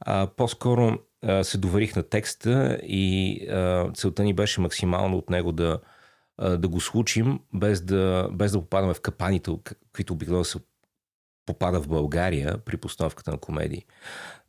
А, 0.00 0.26
по-скоро 0.36 0.98
се 1.42 1.58
доверих 1.58 1.96
на 1.96 2.02
текста 2.02 2.78
и 2.82 3.40
а, 3.48 3.92
целта 3.92 4.22
ни 4.22 4.34
беше 4.34 4.60
максимално 4.60 5.16
от 5.16 5.30
него 5.30 5.52
да, 5.52 5.80
а, 6.38 6.56
да 6.56 6.68
го 6.68 6.80
случим, 6.80 7.40
без 7.54 7.80
да, 7.80 8.28
без 8.32 8.52
да 8.52 8.60
попадаме 8.60 8.94
в 8.94 9.00
капаните, 9.00 9.50
които 9.94 10.12
обикновено 10.12 10.44
се 10.44 10.58
попада 11.46 11.80
в 11.80 11.88
България 11.88 12.58
при 12.58 12.76
постановката 12.76 13.30
на 13.30 13.38
комедии. 13.38 13.86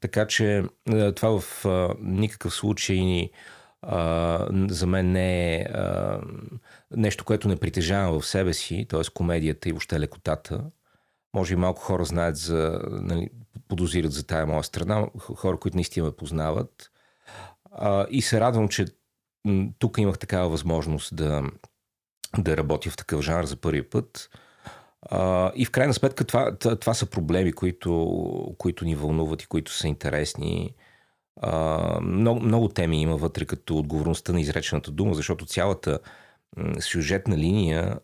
Така 0.02 0.28
че 0.28 0.64
а, 0.90 1.12
това 1.12 1.40
в 1.40 1.66
а, 1.66 1.96
никакъв 2.02 2.54
случай 2.54 2.98
ни 2.98 3.32
Uh, 3.86 4.72
за 4.72 4.88
мен 4.88 5.12
не 5.12 5.56
е 5.56 5.66
uh, 5.66 6.22
нещо, 6.91 7.26
което 7.26 7.48
не 7.48 7.56
притежавам 7.56 8.20
в 8.20 8.26
себе 8.26 8.54
си, 8.54 8.86
т.е. 8.90 9.02
комедията 9.14 9.70
и 9.70 9.72
въобще 9.72 10.00
лекотата. 10.00 10.64
Може 11.34 11.54
и 11.54 11.58
малко 11.58 11.82
хора 11.82 12.06
знаят 12.06 12.38
за, 12.38 12.82
нали, 12.90 13.30
подозират 13.68 14.11
за 14.11 14.27
тая 14.27 14.45
моя 14.45 14.64
страна, 14.64 15.07
хора, 15.18 15.60
които 15.60 15.77
наистина 15.77 16.06
ме 16.06 16.15
познават. 16.15 16.91
А, 17.72 18.07
и 18.10 18.22
се 18.22 18.40
радвам, 18.40 18.68
че 18.68 18.86
тук 19.80 19.98
имах 19.98 20.19
такава 20.19 20.49
възможност 20.49 21.15
да, 21.15 21.44
да 22.38 22.57
работя 22.57 22.90
в 22.90 22.98
такъв 22.98 23.22
жанр 23.22 23.45
за 23.45 23.56
първи 23.56 23.90
път. 23.90 24.30
А, 25.02 25.52
и 25.56 25.65
в 25.65 25.72
крайна 25.72 25.94
сметка 25.94 26.23
това, 26.23 26.57
това, 26.57 26.94
са 26.94 27.06
проблеми, 27.06 27.53
които, 27.53 28.56
които 28.57 28.86
ни 28.86 28.95
вълнуват 28.95 29.41
и 29.41 29.48
които 29.48 29.72
са 29.72 29.88
интересни. 29.88 30.76
А, 31.41 31.99
много, 32.02 32.40
много 32.40 32.68
теми 32.68 33.02
има 33.02 33.18
вътре, 33.18 33.45
като 33.45 33.77
отговорността 33.77 34.34
на 34.34 34.41
изречената 34.41 34.91
дума, 34.91 35.14
защото 35.14 35.45
цялата 35.45 35.99
сюжетна 36.80 37.38
линия 37.38 37.99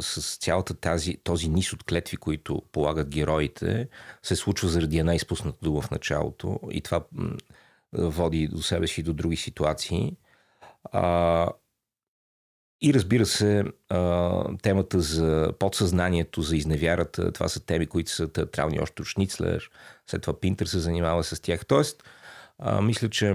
с 0.00 0.36
цялата 0.36 0.74
тази, 0.74 1.16
този 1.16 1.48
низ 1.48 1.72
от 1.72 1.84
клетви, 1.84 2.16
които 2.16 2.62
полагат 2.72 3.08
героите, 3.08 3.88
се 4.22 4.36
случва 4.36 4.68
заради 4.68 4.98
една 4.98 5.14
изпусната 5.14 5.58
дума 5.62 5.80
в 5.80 5.90
началото 5.90 6.60
и 6.70 6.80
това 6.80 7.04
води 7.92 8.48
до 8.48 8.62
себе 8.62 8.86
си 8.86 9.00
и 9.00 9.04
до 9.04 9.12
други 9.12 9.36
ситуации. 9.36 10.16
А, 10.92 11.48
и 12.80 12.94
разбира 12.94 13.26
се, 13.26 13.64
а, 13.88 14.56
темата 14.62 15.00
за 15.00 15.52
подсъзнанието, 15.58 16.42
за 16.42 16.56
изневярата, 16.56 17.32
това 17.32 17.48
са 17.48 17.66
теми, 17.66 17.86
които 17.86 18.10
са 18.10 18.32
театрални 18.32 18.80
още 18.80 19.02
от 19.02 19.08
Шницлер, 19.08 19.70
след 20.06 20.22
това 20.22 20.40
Пинтер 20.40 20.66
се 20.66 20.78
занимава 20.78 21.24
с 21.24 21.40
тях. 21.40 21.66
Тоест, 21.66 22.04
а, 22.58 22.80
мисля, 22.82 23.10
че 23.10 23.34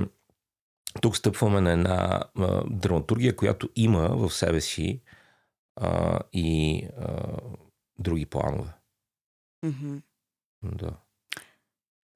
тук 1.01 1.17
стъпваме 1.17 1.61
на 1.61 1.71
една 1.71 2.19
а, 2.39 2.63
драматургия, 2.69 3.35
която 3.35 3.69
има 3.75 4.09
в 4.09 4.33
себе 4.33 4.61
си 4.61 5.01
а, 5.79 6.19
и 6.33 6.83
а, 6.97 7.37
други 7.99 8.25
планове. 8.25 8.73
Mm-hmm. 9.65 10.01
Да. 10.63 10.91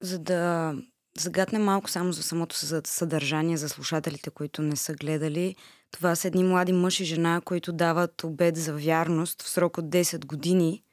За 0.01 0.19
да 0.19 0.75
загадне 1.17 1.59
малко 1.59 1.89
само 1.89 2.11
за 2.11 2.23
самото 2.23 2.55
съдържание 2.87 3.57
за 3.57 3.69
слушателите, 3.69 4.29
които 4.29 4.61
не 4.61 4.75
са 4.75 4.93
гледали, 4.93 5.55
това 5.91 6.15
са 6.15 6.27
едни 6.27 6.43
млади 6.43 6.73
мъж 6.73 6.99
и 6.99 7.05
жена, 7.05 7.41
които 7.45 7.73
дават 7.73 8.23
обед 8.23 8.57
за 8.57 8.73
вярност 8.73 9.41
в 9.41 9.49
срок 9.49 9.77
от 9.77 9.85
10 9.85 10.25
години, 10.25 10.83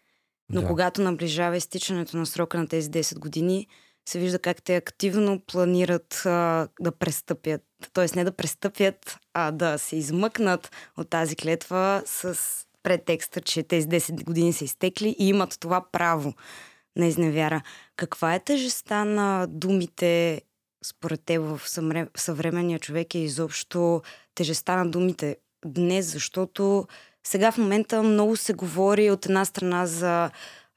но 0.48 0.60
да. 0.60 0.66
когато 0.66 1.02
наближава 1.02 1.56
изтичането 1.56 2.16
на 2.16 2.26
срока 2.26 2.58
на 2.58 2.68
тези 2.68 2.90
10 2.90 3.18
години, 3.18 3.66
се 4.08 4.18
вижда 4.18 4.38
как 4.38 4.62
те 4.62 4.76
активно 4.76 5.40
планират 5.46 6.22
а, 6.26 6.68
да 6.80 6.92
престъпят. 6.92 7.62
Тоест 7.92 8.16
не 8.16 8.24
да 8.24 8.32
престъпят, 8.32 9.18
а 9.34 9.50
да 9.50 9.78
се 9.78 9.96
измъкнат 9.96 10.70
от 10.96 11.10
тази 11.10 11.36
клетва 11.36 12.02
с 12.06 12.38
претекста, 12.82 13.40
че 13.40 13.62
тези 13.62 13.88
10 13.88 14.24
години 14.24 14.52
са 14.52 14.64
изтекли 14.64 15.16
и 15.18 15.28
имат 15.28 15.56
това 15.60 15.84
право 15.92 16.34
на 16.96 17.06
изневяра. 17.06 17.62
Каква 17.96 18.34
е 18.34 18.44
тежестта 18.44 19.04
на 19.04 19.46
думите 19.48 20.42
според 20.84 21.24
теб 21.24 21.42
в 21.42 21.60
съвременния 22.16 22.78
човек 22.78 23.14
и 23.14 23.18
изобщо 23.18 24.02
тежестта 24.34 24.76
на 24.76 24.90
думите 24.90 25.36
днес, 25.64 26.12
защото 26.12 26.86
сега 27.26 27.52
в 27.52 27.58
момента 27.58 28.02
много 28.02 28.36
се 28.36 28.52
говори 28.52 29.10
от 29.10 29.26
една 29.26 29.44
страна 29.44 29.86
за 29.86 30.30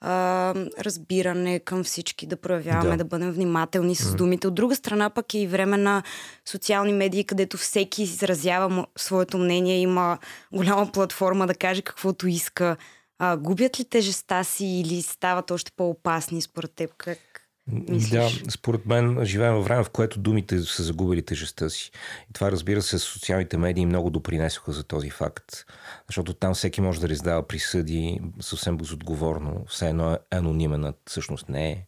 а, 0.04 0.54
разбиране 0.80 1.60
към 1.60 1.84
всички, 1.84 2.26
да 2.26 2.38
проявяваме, 2.38 2.92
да, 2.92 2.98
да 2.98 3.06
бъдем 3.06 3.32
внимателни 3.32 3.96
с 3.96 4.16
думите. 4.16 4.48
От 4.48 4.56
друга 4.56 4.76
страна 4.76 5.10
пък 5.10 5.34
е 5.34 5.40
и 5.40 5.48
време 5.48 5.78
на 5.78 6.04
социални 6.46 6.94
медии, 6.94 7.24
където 7.24 7.58
всеки 7.58 8.04
изразява 8.04 8.86
своето 8.98 9.38
мнение, 9.38 9.78
има 9.78 10.18
голяма 10.54 10.92
платформа 10.92 11.48
да 11.48 11.56
каже 11.56 11.82
каквото 11.82 12.28
иска. 12.28 12.78
А, 13.20 13.38
губят 13.38 13.80
ли 13.80 13.86
тежеста 13.86 14.44
си 14.44 14.66
или 14.66 15.02
стават 15.02 15.52
още 15.52 15.72
по-опасни 15.78 16.42
според 16.42 16.72
теб? 16.72 16.94
Как? 16.98 17.43
Мислиш? 17.68 18.10
Да, 18.10 18.52
според 18.52 18.86
мен 18.86 19.26
живеем 19.26 19.54
във 19.54 19.66
време, 19.66 19.84
в 19.84 19.90
което 19.90 20.20
думите 20.20 20.60
са 20.60 20.84
загубили 20.84 21.22
тежестта 21.22 21.70
си. 21.70 21.92
И 22.30 22.34
това, 22.34 22.52
разбира 22.52 22.82
се, 22.82 23.00
социалните 23.00 23.58
медии 23.58 23.86
много 23.86 24.10
допринесоха 24.10 24.72
за 24.72 24.84
този 24.84 25.10
факт. 25.10 25.66
Защото 26.08 26.34
там 26.34 26.54
всеки 26.54 26.82
може 26.82 27.02
да 27.02 27.10
раздава 27.10 27.48
присъди 27.48 28.20
съвсем 28.40 28.78
безотговорно. 28.78 29.66
Все 29.68 29.90
едно 29.90 30.14
е 30.14 30.18
анонимен, 30.32 30.86
а 30.86 30.94
всъщност 31.08 31.50
не 31.50 31.72
е. 31.72 31.86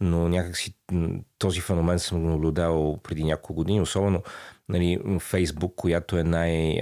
Но 0.00 0.28
някакси 0.28 0.74
този 1.38 1.60
феномен 1.60 1.98
съм 1.98 2.22
го 2.22 2.28
наблюдавал 2.28 2.98
преди 3.02 3.24
няколко 3.24 3.54
години, 3.54 3.80
особено 3.80 4.22
нали, 4.68 5.18
Фейсбук, 5.20 5.74
която 5.76 6.18
е 6.18 6.22
най- 6.22 6.80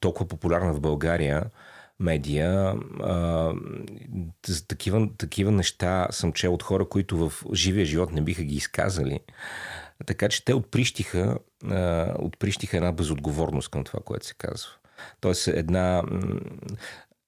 толкова 0.00 0.28
популярна 0.28 0.74
в 0.74 0.80
България 0.80 1.44
медия. 2.00 2.74
А, 3.02 3.52
такива, 4.68 5.08
такива 5.18 5.50
неща 5.50 6.08
съм 6.10 6.32
чел 6.32 6.54
от 6.54 6.62
хора, 6.62 6.88
които 6.88 7.28
в 7.28 7.44
живия 7.54 7.86
живот 7.86 8.12
не 8.12 8.20
биха 8.20 8.42
ги 8.42 8.54
изказали. 8.54 9.20
Така 10.06 10.28
че 10.28 10.44
те 10.44 10.54
отприщиха, 10.54 11.38
а, 11.70 12.14
отприщиха 12.18 12.76
една 12.76 12.92
безотговорност 12.92 13.68
към 13.68 13.84
това, 13.84 14.00
което 14.04 14.26
се 14.26 14.34
казва. 14.34 14.70
Тоест 15.20 15.48
една, 15.48 16.02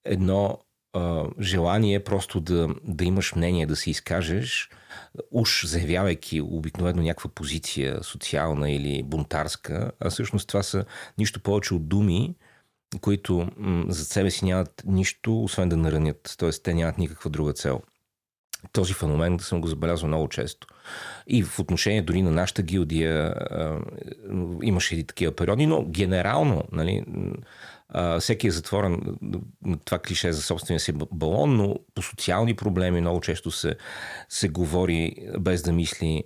едно 0.05 0.59
а, 0.93 1.25
желание 1.41 2.05
просто 2.05 2.41
да, 2.41 2.69
да 2.85 3.05
имаш 3.05 3.35
мнение, 3.35 3.67
да 3.67 3.77
се 3.77 3.91
изкажеш, 3.91 4.71
уж 5.31 5.67
заявявайки 5.67 6.41
обикновено 6.41 7.03
някаква 7.03 7.31
позиция 7.31 8.05
социална 8.05 8.71
или 8.71 9.03
бунтарска, 9.03 9.93
а 10.01 10.11
всъщност 10.11 10.49
това 10.49 10.63
са 10.63 10.85
нищо 11.19 11.41
повече 11.41 11.75
от 11.75 11.89
думи, 11.89 12.35
които 13.01 13.49
за 13.89 14.05
себе 14.05 14.31
си 14.31 14.45
нямат 14.45 14.83
нищо, 14.87 15.45
освен 15.45 15.69
да 15.69 15.77
наранят. 15.77 16.35
Тоест, 16.39 16.63
те 16.63 16.75
нямат 16.75 16.99
никаква 16.99 17.31
друга 17.31 17.53
цел. 17.53 17.81
Този 18.73 18.95
феномен 18.95 19.39
съм 19.41 19.61
го 19.61 19.69
забелязвал 19.69 20.09
много 20.09 20.29
често. 20.29 20.67
И 21.27 21.43
в 21.43 21.59
отношение 21.59 22.03
дори 22.03 22.23
на 22.23 22.31
нашата 22.31 22.63
гилдия 22.63 23.35
имаше 24.63 24.97
и 24.97 25.07
такива 25.07 25.33
периоди, 25.33 25.67
но 25.67 25.85
генерално, 25.85 26.63
нали, 26.73 27.05
всеки 28.21 28.47
е 28.47 28.51
затворен 28.51 29.01
това 29.85 29.99
клише 29.99 30.33
за 30.33 30.43
собствения 30.43 30.81
си 30.81 30.93
балон, 31.13 31.57
но 31.57 31.77
по 31.95 32.03
социални 32.03 32.57
проблеми 32.57 33.01
много 33.01 33.21
често 33.21 33.51
се, 33.51 33.77
се 34.29 34.49
говори 34.49 35.17
без 35.41 35.63
да 35.63 35.73
мисли. 35.73 36.25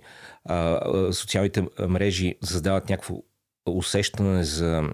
Социалните 1.11 1.67
мрежи 1.87 2.35
създават 2.43 2.89
някакво 2.89 3.15
усещане 3.65 4.43
за 4.43 4.89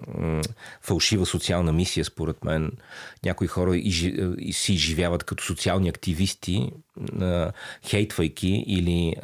фалшива 0.80 1.26
социална 1.26 1.72
мисия, 1.72 2.04
според 2.04 2.44
мен. 2.44 2.72
Някои 3.24 3.46
хора 3.46 3.76
и, 3.76 3.88
и 4.38 4.52
си 4.52 4.72
изживяват 4.72 5.24
като 5.24 5.44
социални 5.44 5.88
активисти, 5.88 6.72
хейтвайки 7.88 8.64
или 8.66 9.14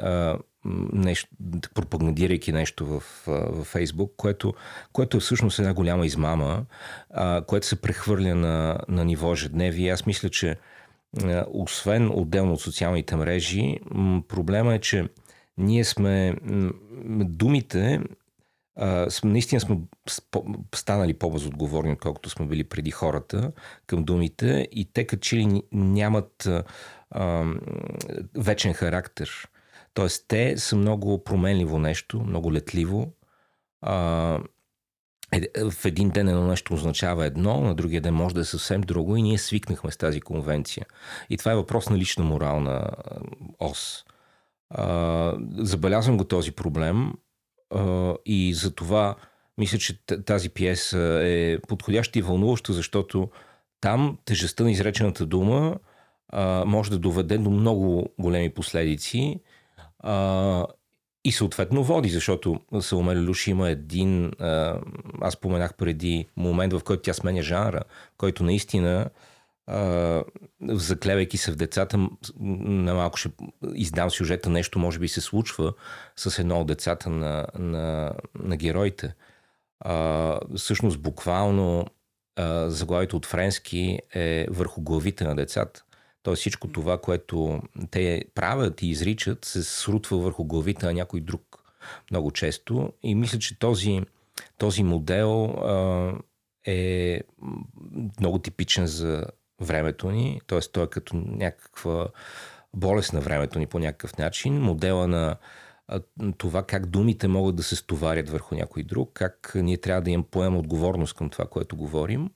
нещо, 0.92 1.28
пропагандирайки 1.74 2.52
нещо 2.52 2.86
в, 2.86 3.02
в 3.26 3.64
Фейсбук, 3.64 4.12
което, 4.16 4.54
което 4.92 5.16
е 5.16 5.20
всъщност 5.20 5.58
една 5.58 5.74
голяма 5.74 6.06
измама, 6.06 6.64
което 7.46 7.66
се 7.66 7.80
прехвърля 7.80 8.34
на, 8.34 8.78
на 8.88 9.04
ниво 9.04 9.32
ежедневие. 9.32 9.90
Аз 9.90 10.06
мисля, 10.06 10.28
че 10.28 10.56
освен 11.52 12.10
отделно 12.14 12.52
от 12.52 12.60
социалните 12.60 13.16
мрежи, 13.16 13.78
проблема 14.28 14.74
е, 14.74 14.78
че 14.78 15.08
ние 15.58 15.84
сме 15.84 16.36
думите 17.24 18.00
наистина 19.24 19.60
сме 19.60 19.78
станали 20.74 21.14
по-безотговорни, 21.14 21.92
отколкото 21.92 22.30
сме 22.30 22.46
били 22.46 22.64
преди 22.64 22.90
хората 22.90 23.52
към 23.86 24.04
думите 24.04 24.68
и 24.72 24.92
те 24.92 25.06
като 25.06 25.20
че 25.20 25.36
ли 25.36 25.62
нямат 25.72 26.48
а, 27.10 27.44
вечен 28.34 28.74
характер. 28.74 29.48
Тоест, 29.94 30.24
те 30.28 30.58
са 30.58 30.76
много 30.76 31.24
променливо 31.24 31.78
нещо, 31.78 32.20
много 32.20 32.52
летливо. 32.52 33.12
А, 33.80 34.38
е, 35.32 35.70
в 35.70 35.84
един 35.84 36.10
ден 36.10 36.28
едно 36.28 36.46
нещо 36.46 36.74
означава 36.74 37.26
едно, 37.26 37.60
на 37.60 37.74
другия 37.74 38.00
ден 38.00 38.14
може 38.14 38.34
да 38.34 38.40
е 38.40 38.44
съвсем 38.44 38.80
друго 38.80 39.16
и 39.16 39.22
ние 39.22 39.38
свикнахме 39.38 39.90
с 39.90 39.96
тази 39.96 40.20
конвенция. 40.20 40.86
И 41.30 41.36
това 41.36 41.52
е 41.52 41.56
въпрос 41.56 41.90
на 41.90 41.98
лична 41.98 42.24
морална 42.24 42.90
ос. 43.60 44.04
А, 44.70 45.36
забелязвам 45.56 46.16
го 46.16 46.24
този 46.24 46.52
проблем 46.52 47.12
и 48.26 48.54
за 48.54 48.74
това 48.74 49.16
мисля, 49.58 49.78
че 49.78 50.06
тази 50.06 50.48
пиеса 50.48 51.20
е 51.22 51.58
подходяща 51.68 52.18
и 52.18 52.22
вълнуваща, 52.22 52.72
защото 52.72 53.30
там 53.80 54.18
тежестта 54.24 54.64
на 54.64 54.70
изречената 54.70 55.26
дума 55.26 55.76
а, 56.28 56.64
може 56.66 56.90
да 56.90 56.98
доведе 56.98 57.38
до 57.38 57.50
много 57.50 58.08
големи 58.18 58.50
последици 58.54 59.40
а, 59.98 60.66
и 61.24 61.32
съответно 61.32 61.84
води, 61.84 62.08
защото 62.08 62.60
Саломе 62.80 63.16
Лелюш 63.16 63.46
има 63.46 63.70
един, 63.70 64.24
а, 64.38 64.80
аз 65.20 65.34
споменах 65.34 65.74
преди 65.74 66.26
момент, 66.36 66.72
в 66.72 66.84
който 66.84 67.02
тя 67.02 67.12
сменя 67.12 67.42
жанра, 67.42 67.82
който 68.16 68.44
наистина 68.44 69.10
заклевайки 70.68 71.38
се 71.38 71.52
в 71.52 71.56
децата, 71.56 72.08
на 72.40 72.94
малко 72.94 73.16
ще 73.16 73.30
издам 73.74 74.10
сюжета, 74.10 74.50
нещо 74.50 74.78
може 74.78 74.98
би 74.98 75.08
се 75.08 75.20
случва 75.20 75.72
с 76.16 76.38
едно 76.38 76.60
от 76.60 76.66
децата 76.66 77.10
на, 77.10 77.46
на, 77.58 78.14
на 78.34 78.56
героите. 78.56 79.14
А, 79.80 80.40
всъщност, 80.56 81.02
буквално 81.02 81.86
а, 82.36 82.70
заглавието 82.70 83.16
от 83.16 83.26
френски 83.26 83.98
е 84.14 84.46
върху 84.50 84.82
главите 84.82 85.24
на 85.24 85.36
децата. 85.36 85.84
Тоест 86.22 86.40
всичко 86.40 86.68
това, 86.68 86.98
което 86.98 87.62
те 87.90 88.24
правят 88.34 88.82
и 88.82 88.88
изричат, 88.88 89.44
се 89.44 89.62
срутва 89.62 90.18
върху 90.18 90.44
главите 90.44 90.86
на 90.86 90.92
някой 90.92 91.20
друг 91.20 91.58
много 92.10 92.30
често. 92.30 92.92
И 93.02 93.14
мисля, 93.14 93.38
че 93.38 93.58
този, 93.58 94.00
този 94.58 94.82
модел 94.82 95.44
а, 95.44 96.12
е 96.66 97.20
много 98.20 98.38
типичен 98.38 98.86
за 98.86 99.26
времето 99.62 100.10
ни, 100.10 100.40
т.е. 100.46 100.60
той 100.60 100.84
е 100.84 100.86
като 100.86 101.16
някаква 101.16 102.08
болест 102.76 103.12
на 103.12 103.20
времето 103.20 103.58
ни 103.58 103.66
по 103.66 103.78
някакъв 103.78 104.18
начин, 104.18 104.60
модела 104.60 105.08
на 105.08 105.36
това 106.38 106.62
как 106.62 106.86
думите 106.86 107.28
могат 107.28 107.56
да 107.56 107.62
се 107.62 107.76
стоварят 107.76 108.30
върху 108.30 108.54
някой 108.54 108.82
друг, 108.82 109.10
как 109.14 109.52
ние 109.54 109.76
трябва 109.76 110.02
да 110.02 110.10
им 110.10 110.24
поемем 110.24 110.58
отговорност 110.58 111.14
към 111.14 111.30
това, 111.30 111.46
което 111.46 111.76
говорим, 111.76 112.30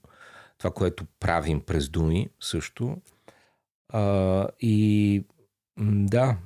това, 0.57 0.71
което 0.71 1.05
правим 1.19 1.61
през 1.61 1.89
думи 1.89 2.29
също. 2.39 2.97
А, 3.89 4.47
и 4.59 5.23
да, 5.79 6.37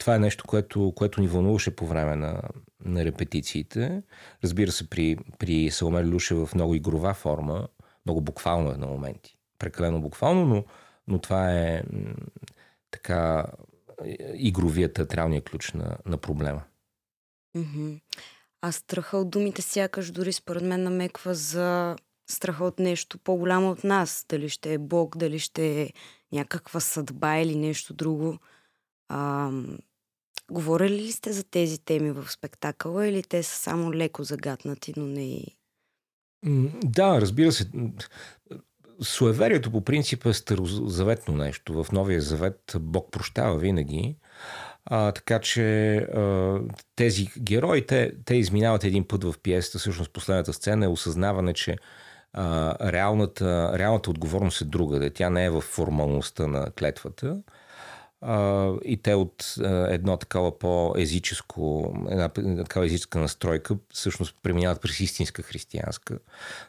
това 0.00 0.14
е 0.14 0.18
нещо, 0.18 0.44
което, 0.46 0.92
което 0.96 1.20
ни 1.20 1.28
вълнуваше 1.28 1.76
по 1.76 1.86
време 1.86 2.16
на, 2.16 2.42
на 2.84 3.04
репетициите. 3.04 4.02
Разбира 4.44 4.72
се, 4.72 4.90
при, 4.90 5.16
при 5.38 5.70
Саломер 5.70 6.04
Люше 6.04 6.34
в 6.34 6.50
много 6.54 6.74
игрова 6.74 7.14
форма, 7.14 7.68
много 8.06 8.20
буквално 8.20 8.70
е 8.70 8.76
на 8.76 8.86
моменти 8.86 9.39
прекалено 9.60 10.00
буквално, 10.00 10.46
но, 10.46 10.64
но 11.08 11.18
това 11.18 11.52
е 11.52 11.82
така 12.90 13.46
игровия 14.34 14.92
театралния 14.92 15.42
ключ 15.42 15.72
на, 15.72 15.96
на 16.06 16.16
проблема. 16.16 16.62
Mm-hmm. 17.56 18.00
А 18.62 18.72
страха 18.72 19.16
от 19.18 19.30
думите 19.30 19.62
сякаш 19.62 20.10
дори 20.10 20.32
според 20.32 20.62
мен 20.62 20.82
намеква 20.82 21.34
за 21.34 21.96
страха 22.30 22.64
от 22.64 22.78
нещо 22.78 23.18
по-голямо 23.18 23.70
от 23.70 23.84
нас. 23.84 24.26
Дали 24.28 24.48
ще 24.48 24.72
е 24.72 24.78
Бог, 24.78 25.16
дали 25.16 25.38
ще 25.38 25.82
е 25.82 25.92
някаква 26.32 26.80
съдба 26.80 27.38
или 27.38 27.56
нещо 27.56 27.94
друго. 27.94 28.38
А, 29.08 29.50
говорили 30.50 30.94
ли 30.94 31.12
сте 31.12 31.32
за 31.32 31.44
тези 31.44 31.78
теми 31.78 32.10
в 32.10 32.30
спектакъла 32.30 33.08
или 33.08 33.22
те 33.22 33.42
са 33.42 33.56
само 33.56 33.94
леко 33.94 34.24
загатнати, 34.24 34.92
но 34.96 35.06
не 35.06 35.24
и... 35.24 35.56
Да, 36.84 37.20
разбира 37.20 37.52
се. 37.52 37.70
Суеверието 39.02 39.70
по 39.70 39.84
принцип 39.84 40.26
е 40.26 40.32
старозаветно 40.32 41.34
нещо. 41.34 41.84
В 41.84 41.92
Новия 41.92 42.20
завет 42.20 42.76
Бог 42.80 43.12
прощава 43.12 43.58
винаги. 43.58 44.16
А, 44.84 45.12
така 45.12 45.38
че 45.38 45.96
а, 45.96 46.58
тези 46.96 47.28
герои, 47.38 47.86
те, 47.86 48.12
те 48.24 48.34
изминават 48.34 48.84
един 48.84 49.08
път 49.08 49.24
в 49.24 49.34
пиесата. 49.42 49.78
Всъщност 49.78 50.12
последната 50.12 50.52
сцена 50.52 50.84
е 50.84 50.88
осъзнаване, 50.88 51.54
че 51.54 51.76
а, 52.32 52.92
реалната, 52.92 53.78
реалната 53.78 54.10
отговорност 54.10 54.60
е 54.60 54.64
друга. 54.64 55.10
Тя 55.10 55.30
не 55.30 55.44
е 55.44 55.50
в 55.50 55.60
формалността 55.60 56.46
на 56.46 56.70
клетвата. 56.78 57.42
И 58.84 59.00
те 59.02 59.14
от 59.14 59.54
едно 59.88 60.16
такава 60.16 60.58
по-езическо, 60.58 61.94
една, 62.10 62.28
такава 62.28 62.86
езическа 62.86 63.18
настройка, 63.18 63.76
всъщност 63.92 64.36
преминават 64.42 64.82
през 64.82 65.00
истинска 65.00 65.42
християнска. 65.42 66.18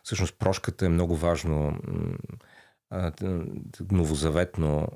Всъщност 0.04 0.36
прошката 0.40 0.86
е 0.86 0.90
много 0.90 1.16
важно 1.16 1.80
новозаветно 3.92 4.88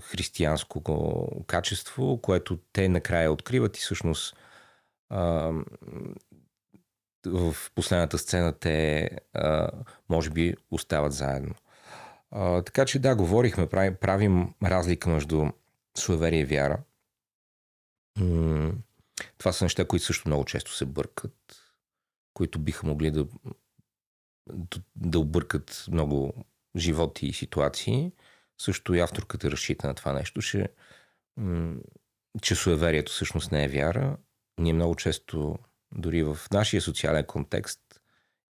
християнско 0.00 0.82
качество, 1.46 2.20
което 2.22 2.58
те 2.72 2.88
накрая 2.88 3.32
откриват 3.32 3.76
и 3.76 3.80
всъщност 3.80 4.36
в 7.26 7.54
последната 7.74 8.18
сцена 8.18 8.52
те 8.52 9.10
може 10.08 10.30
би 10.30 10.54
остават 10.70 11.12
заедно. 11.12 11.54
Така 12.64 12.84
че 12.84 12.98
да, 12.98 13.16
говорихме, 13.16 13.66
правим 14.00 14.54
разлика 14.64 15.10
между 15.10 15.46
суеверие 15.98 16.40
и 16.40 16.44
вяра. 16.44 16.82
М- 18.18 18.72
това 19.38 19.52
са 19.52 19.64
неща, 19.64 19.84
които 19.84 20.04
също 20.04 20.28
много 20.28 20.44
често 20.44 20.74
се 20.74 20.86
бъркат, 20.86 21.62
които 22.34 22.58
биха 22.58 22.86
могли 22.86 23.10
да, 23.10 23.26
да 24.96 25.18
объркат 25.18 25.84
много 25.90 26.44
животи 26.76 27.26
и 27.26 27.32
ситуации. 27.32 28.12
Също 28.60 28.94
и 28.94 29.00
авторката 29.00 29.50
разчита 29.50 29.86
на 29.86 29.94
това 29.94 30.12
нещо, 30.12 30.42
че, 30.42 30.68
м- 31.36 31.76
че 32.42 32.54
суеверието 32.54 33.12
всъщност 33.12 33.52
не 33.52 33.64
е 33.64 33.68
вяра. 33.68 34.16
Ние 34.60 34.72
много 34.72 34.94
често, 34.96 35.58
дори 35.92 36.22
в 36.22 36.38
нашия 36.52 36.80
социален 36.80 37.24
контекст, 37.24 37.80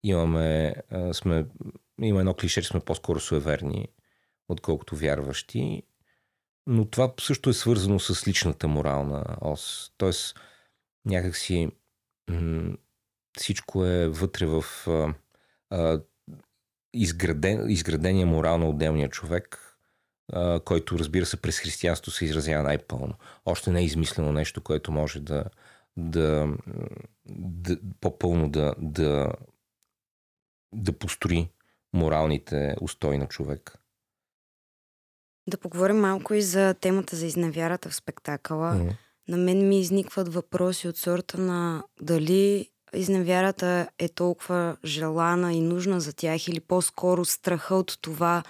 имаме, 0.03 0.75
сме, 1.13 1.47
има 2.01 2.19
едно 2.19 2.35
клише, 2.35 2.63
че 2.63 2.69
сме 2.69 2.81
по-скоро 2.81 3.21
суеверни, 3.21 3.89
отколкото 4.49 4.97
вярващи. 4.97 5.83
Но 6.71 6.85
това 6.85 7.13
също 7.21 7.51
е 7.51 7.55
свързано 7.55 7.99
с 7.99 8.29
личната 8.29 8.69
морална 8.69 9.25
ос. 9.41 9.93
Тоест, 9.97 10.41
някакси 11.05 11.71
м- 12.31 12.77
всичко 13.39 13.85
е 13.85 14.09
вътре 14.09 14.47
в 14.47 14.65
а, 14.87 15.15
а, 15.71 16.01
изграден, 16.95 17.71
изградения 17.71 18.27
морал 18.27 18.59
на 18.59 18.69
отделния 18.69 19.09
човек, 19.09 19.79
а, 20.33 20.61
който 20.61 20.99
разбира 20.99 21.27
се 21.27 21.43
през 21.43 21.59
християнство 21.59 22.11
се 22.11 22.25
изразява 22.25 22.63
най-пълно. 22.63 23.15
Още 23.45 23.71
не 23.71 23.81
е 23.81 23.85
измислено 23.85 24.33
нещо, 24.33 24.61
което 24.61 24.93
може 24.93 25.21
да, 25.21 25.45
да, 25.97 26.57
да 27.27 27.79
по-пълно 28.01 28.51
да, 28.51 28.75
да, 28.79 29.33
да 30.75 30.99
построи 30.99 31.49
моралните 31.93 32.77
устои 32.81 33.19
на 33.19 33.27
човек. 33.27 33.79
Да 35.49 35.57
поговорим 35.57 35.97
малко 35.97 36.35
и 36.35 36.43
за 36.43 36.75
темата 36.75 37.17
за 37.17 37.27
изневярата 37.27 37.89
в 37.89 37.95
спектакъла. 37.95 38.75
Mm. 38.75 38.93
На 39.29 39.37
мен 39.37 39.69
ми 39.69 39.81
изникват 39.81 40.35
въпроси 40.35 40.89
от 40.89 40.97
сорта 40.97 41.41
на 41.41 41.83
дали 42.01 42.69
изневярата 42.95 43.89
е 43.99 44.09
толкова 44.09 44.77
желана 44.85 45.55
и 45.55 45.61
нужна 45.61 46.01
за 46.01 46.13
тях 46.13 46.49
или 46.49 46.61
по-скоро 46.61 47.25
страха 47.25 47.75
от 47.75 47.99
това, 48.01 48.43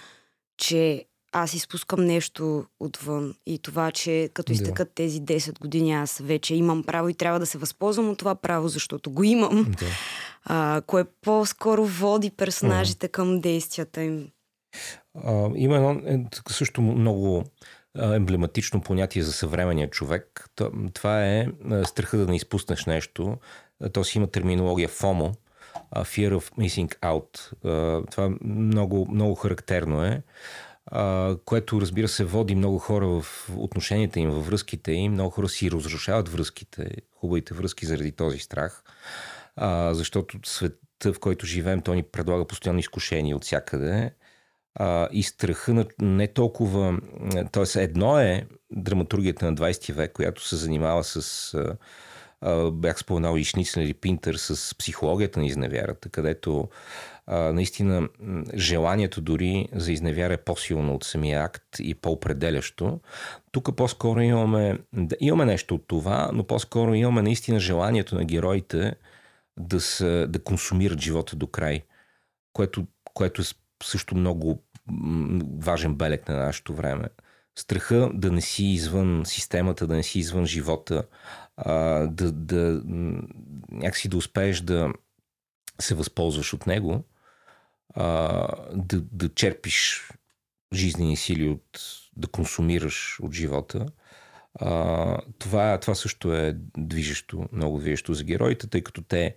че 0.56 1.04
аз 1.32 1.54
изпускам 1.54 2.04
нещо 2.04 2.64
отвън 2.80 3.34
и 3.46 3.58
това, 3.58 3.90
че 3.90 4.30
като 4.34 4.52
изтъкат 4.52 4.92
тези 4.94 5.20
10 5.20 5.58
години 5.58 5.92
аз 5.92 6.18
вече 6.18 6.54
имам 6.54 6.82
право 6.82 7.08
и 7.08 7.14
трябва 7.14 7.40
да 7.40 7.46
се 7.46 7.58
възползвам 7.58 8.10
от 8.10 8.18
това 8.18 8.34
право, 8.34 8.68
защото 8.68 9.10
го 9.10 9.24
имам, 9.24 9.66
Да. 9.78 9.86
а, 10.44 10.82
кое 10.86 11.04
по-скоро 11.04 11.86
води 11.86 12.30
персонажите 12.30 13.08
към 13.08 13.40
действията 13.40 14.02
им. 14.02 14.28
А, 15.24 15.50
има 15.54 15.76
едно 15.76 15.90
е, 15.90 16.24
също 16.48 16.82
много 16.82 17.44
емблематично 17.94 18.80
понятие 18.80 19.22
за 19.22 19.32
съвременния 19.32 19.90
човек. 19.90 20.50
Това 20.94 21.26
е 21.26 21.46
страха 21.84 22.16
да 22.16 22.26
не 22.26 22.36
изпуснеш 22.36 22.86
нещо. 22.86 23.36
То 23.92 24.04
си 24.04 24.18
има 24.18 24.26
терминология 24.26 24.88
FOMO, 24.88 25.34
Fear 25.94 26.34
of 26.34 26.52
Missing 26.58 26.98
Out. 26.98 27.52
Това 28.10 28.30
много, 28.44 29.06
много 29.10 29.34
характерно 29.34 30.04
е, 30.04 30.22
което 31.44 31.80
разбира 31.80 32.08
се 32.08 32.24
води 32.24 32.54
много 32.54 32.78
хора 32.78 33.06
в 33.08 33.50
отношенията 33.56 34.20
им, 34.20 34.30
във 34.30 34.46
връзките 34.46 34.92
им. 34.92 35.12
Много 35.12 35.30
хора 35.30 35.48
си 35.48 35.70
разрушават 35.70 36.28
връзките, 36.28 36.90
хубавите 37.14 37.54
връзки 37.54 37.86
заради 37.86 38.12
този 38.12 38.38
страх, 38.38 38.82
защото 39.92 40.38
света, 40.44 41.12
в 41.12 41.20
който 41.20 41.46
живеем, 41.46 41.82
той 41.82 41.96
ни 41.96 42.02
предлага 42.02 42.46
постоянно 42.46 42.80
изкушения 42.80 43.36
от 43.36 43.44
всякъде 43.44 44.12
а, 44.78 45.08
и 45.12 45.22
страха 45.22 45.74
на 45.74 45.86
не 46.02 46.26
толкова... 46.26 46.98
т.е. 47.52 47.82
едно 47.82 48.18
е 48.18 48.46
драматургията 48.70 49.46
на 49.46 49.54
20 49.54 49.92
век, 49.92 50.12
която 50.12 50.48
се 50.48 50.56
занимава 50.56 51.04
с... 51.04 51.54
А, 51.54 51.76
а, 52.40 52.70
бях 52.70 52.98
споменал 52.98 53.36
и 53.36 53.44
Шницлер 53.44 53.86
и 53.86 53.94
Пинтер 53.94 54.34
с 54.34 54.74
психологията 54.78 55.40
на 55.40 55.46
изневярата, 55.46 56.08
където 56.08 56.68
а, 57.26 57.52
наистина 57.52 58.08
желанието 58.54 59.20
дори 59.20 59.68
за 59.72 59.92
изневяра 59.92 60.34
е 60.34 60.44
по-силно 60.44 60.94
от 60.94 61.04
самия 61.04 61.42
акт 61.42 61.64
и 61.78 61.94
по-определящо. 61.94 63.00
Тук 63.52 63.76
по-скоро 63.76 64.20
имаме, 64.20 64.78
да, 64.92 65.16
имаме 65.20 65.44
нещо 65.44 65.74
от 65.74 65.84
това, 65.86 66.30
но 66.32 66.44
по-скоро 66.44 66.94
имаме 66.94 67.22
наистина 67.22 67.60
желанието 67.60 68.14
на 68.14 68.24
героите 68.24 68.94
да, 69.58 69.80
се, 69.80 70.26
да 70.26 70.38
консумират 70.38 71.00
живота 71.00 71.36
до 71.36 71.46
край, 71.46 71.82
което, 72.52 72.86
което 73.14 73.42
е 73.42 73.44
също 73.82 74.14
много 74.14 74.62
важен 75.58 75.94
белег 75.94 76.28
на 76.28 76.36
нашето 76.36 76.74
време. 76.74 77.08
Страха 77.58 78.10
да 78.14 78.32
не 78.32 78.40
си 78.40 78.64
извън 78.64 79.22
системата, 79.26 79.86
да 79.86 79.96
не 79.96 80.02
си 80.02 80.18
извън 80.18 80.46
живота, 80.46 81.04
да, 82.10 82.32
да 82.32 82.82
някакси 83.70 84.08
да 84.08 84.16
успееш 84.16 84.60
да 84.60 84.92
се 85.80 85.94
възползваш 85.94 86.52
от 86.52 86.66
него, 86.66 87.04
да, 88.74 89.00
да 89.12 89.34
черпиш 89.34 90.08
жизнени 90.74 91.16
сили 91.16 91.48
от 91.48 91.80
да 92.16 92.28
консумираш 92.28 93.20
от 93.22 93.32
живота. 93.32 93.86
Това, 95.38 95.78
това 95.80 95.94
също 95.94 96.34
е 96.34 96.56
движещо, 96.78 97.48
много 97.52 97.78
движещо 97.78 98.14
за 98.14 98.24
героите, 98.24 98.66
тъй 98.66 98.82
като 98.82 99.02
те 99.02 99.36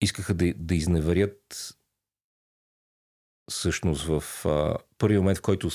искаха 0.00 0.34
да, 0.34 0.54
да 0.56 0.74
изневерят 0.74 1.74
всъщност 3.50 4.04
в 4.06 4.46
а, 4.46 4.76
първи 4.98 5.18
момент, 5.18 5.38
в 5.38 5.42
който 5.42 5.70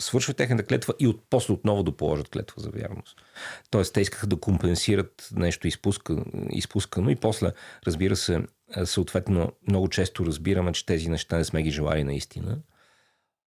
свършва 0.00 0.34
техната 0.34 0.66
клетва 0.66 0.94
и 0.98 1.06
от, 1.06 1.22
после 1.30 1.54
отново 1.54 1.82
да 1.82 1.96
положат 1.96 2.28
клетва 2.28 2.62
за 2.62 2.70
вярност. 2.70 3.22
Тоест, 3.70 3.94
те 3.94 4.00
искаха 4.00 4.26
да 4.26 4.36
компенсират 4.36 5.28
нещо 5.36 5.68
изпуска, 5.68 6.24
изпускано 6.50 7.10
и 7.10 7.16
после, 7.16 7.52
разбира 7.86 8.16
се, 8.16 8.42
съответно, 8.84 9.52
много 9.68 9.88
често 9.88 10.26
разбираме, 10.26 10.72
че 10.72 10.86
тези 10.86 11.08
неща 11.08 11.36
не 11.36 11.44
сме 11.44 11.62
ги 11.62 11.70
желали 11.70 12.04
наистина. 12.04 12.58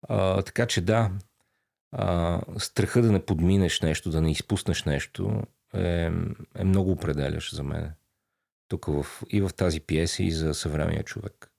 А, 0.10 0.42
така 0.42 0.66
че 0.66 0.82
да, 0.82 1.12
а, 1.92 2.42
страха 2.58 3.02
да 3.02 3.12
не 3.12 3.26
подминеш 3.26 3.82
нещо, 3.82 4.10
да 4.10 4.22
не 4.22 4.32
изпуснеш 4.32 4.84
нещо 4.84 5.44
е, 5.74 6.12
е 6.56 6.64
много 6.64 6.92
определящ 6.92 7.56
за 7.56 7.64
мен. 7.64 7.94
Тук 8.68 8.86
в, 8.86 9.06
и 9.30 9.42
в 9.42 9.50
тази 9.56 9.80
пиеса, 9.80 10.24
и 10.24 10.32
за 10.32 10.54
съвременния 10.54 11.04
човек. 11.04 11.52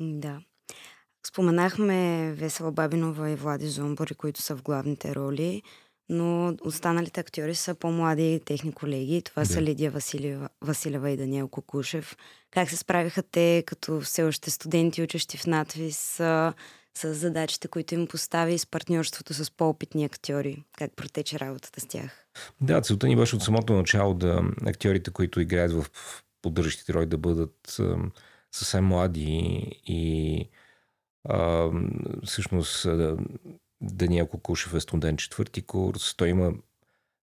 Да. 0.00 0.40
Споменахме 1.26 2.32
Весела 2.32 2.72
Бабинова 2.72 3.30
и 3.30 3.34
Влади 3.36 3.68
Зомбори, 3.68 4.14
които 4.14 4.42
са 4.42 4.56
в 4.56 4.62
главните 4.62 5.14
роли, 5.14 5.62
но 6.08 6.56
останалите 6.64 7.20
актьори 7.20 7.54
са 7.54 7.74
по-млади 7.74 8.40
техни 8.44 8.72
колеги. 8.72 9.22
Това 9.22 9.42
Да. 9.42 9.48
са 9.48 9.62
Лидия 9.62 9.90
Василева, 9.90 10.48
Василева 10.62 11.10
и 11.10 11.16
Даниел 11.16 11.48
Кокушев. 11.48 12.16
Как 12.50 12.70
се 12.70 12.76
справиха 12.76 13.22
те, 13.22 13.64
като 13.66 14.00
все 14.00 14.22
още 14.24 14.50
студенти, 14.50 15.02
учещи 15.02 15.36
в 15.38 15.46
надвис, 15.46 15.98
с, 15.98 16.54
с 16.98 17.14
задачите, 17.14 17.68
които 17.68 17.94
им 17.94 18.06
постави 18.06 18.54
и 18.54 18.58
с 18.58 18.66
партньорството 18.66 19.34
с 19.34 19.50
по-опитни 19.50 20.04
актьори? 20.04 20.64
Как 20.78 20.96
протече 20.96 21.38
работата 21.38 21.80
с 21.80 21.86
тях? 21.86 22.26
Да, 22.60 22.80
целта 22.80 23.06
ни 23.06 23.16
беше 23.16 23.36
от 23.36 23.42
самото 23.42 23.72
начало 23.72 24.14
да 24.14 24.42
актьорите, 24.66 25.10
които 25.10 25.40
играят 25.40 25.72
в 25.72 25.86
поддържащите 26.42 26.94
роли, 26.94 27.06
да 27.06 27.18
бъдат 27.18 27.76
а, 27.80 27.96
съвсем 28.56 28.84
млади 28.84 29.62
и 29.86 30.50
а, 31.28 31.70
всъщност 32.24 32.86
Даниел 33.80 34.26
Кокушев 34.26 34.74
е 34.74 34.80
студент 34.80 35.18
четвърти 35.18 35.62
курс. 35.62 36.14
Той 36.16 36.28
има 36.28 36.52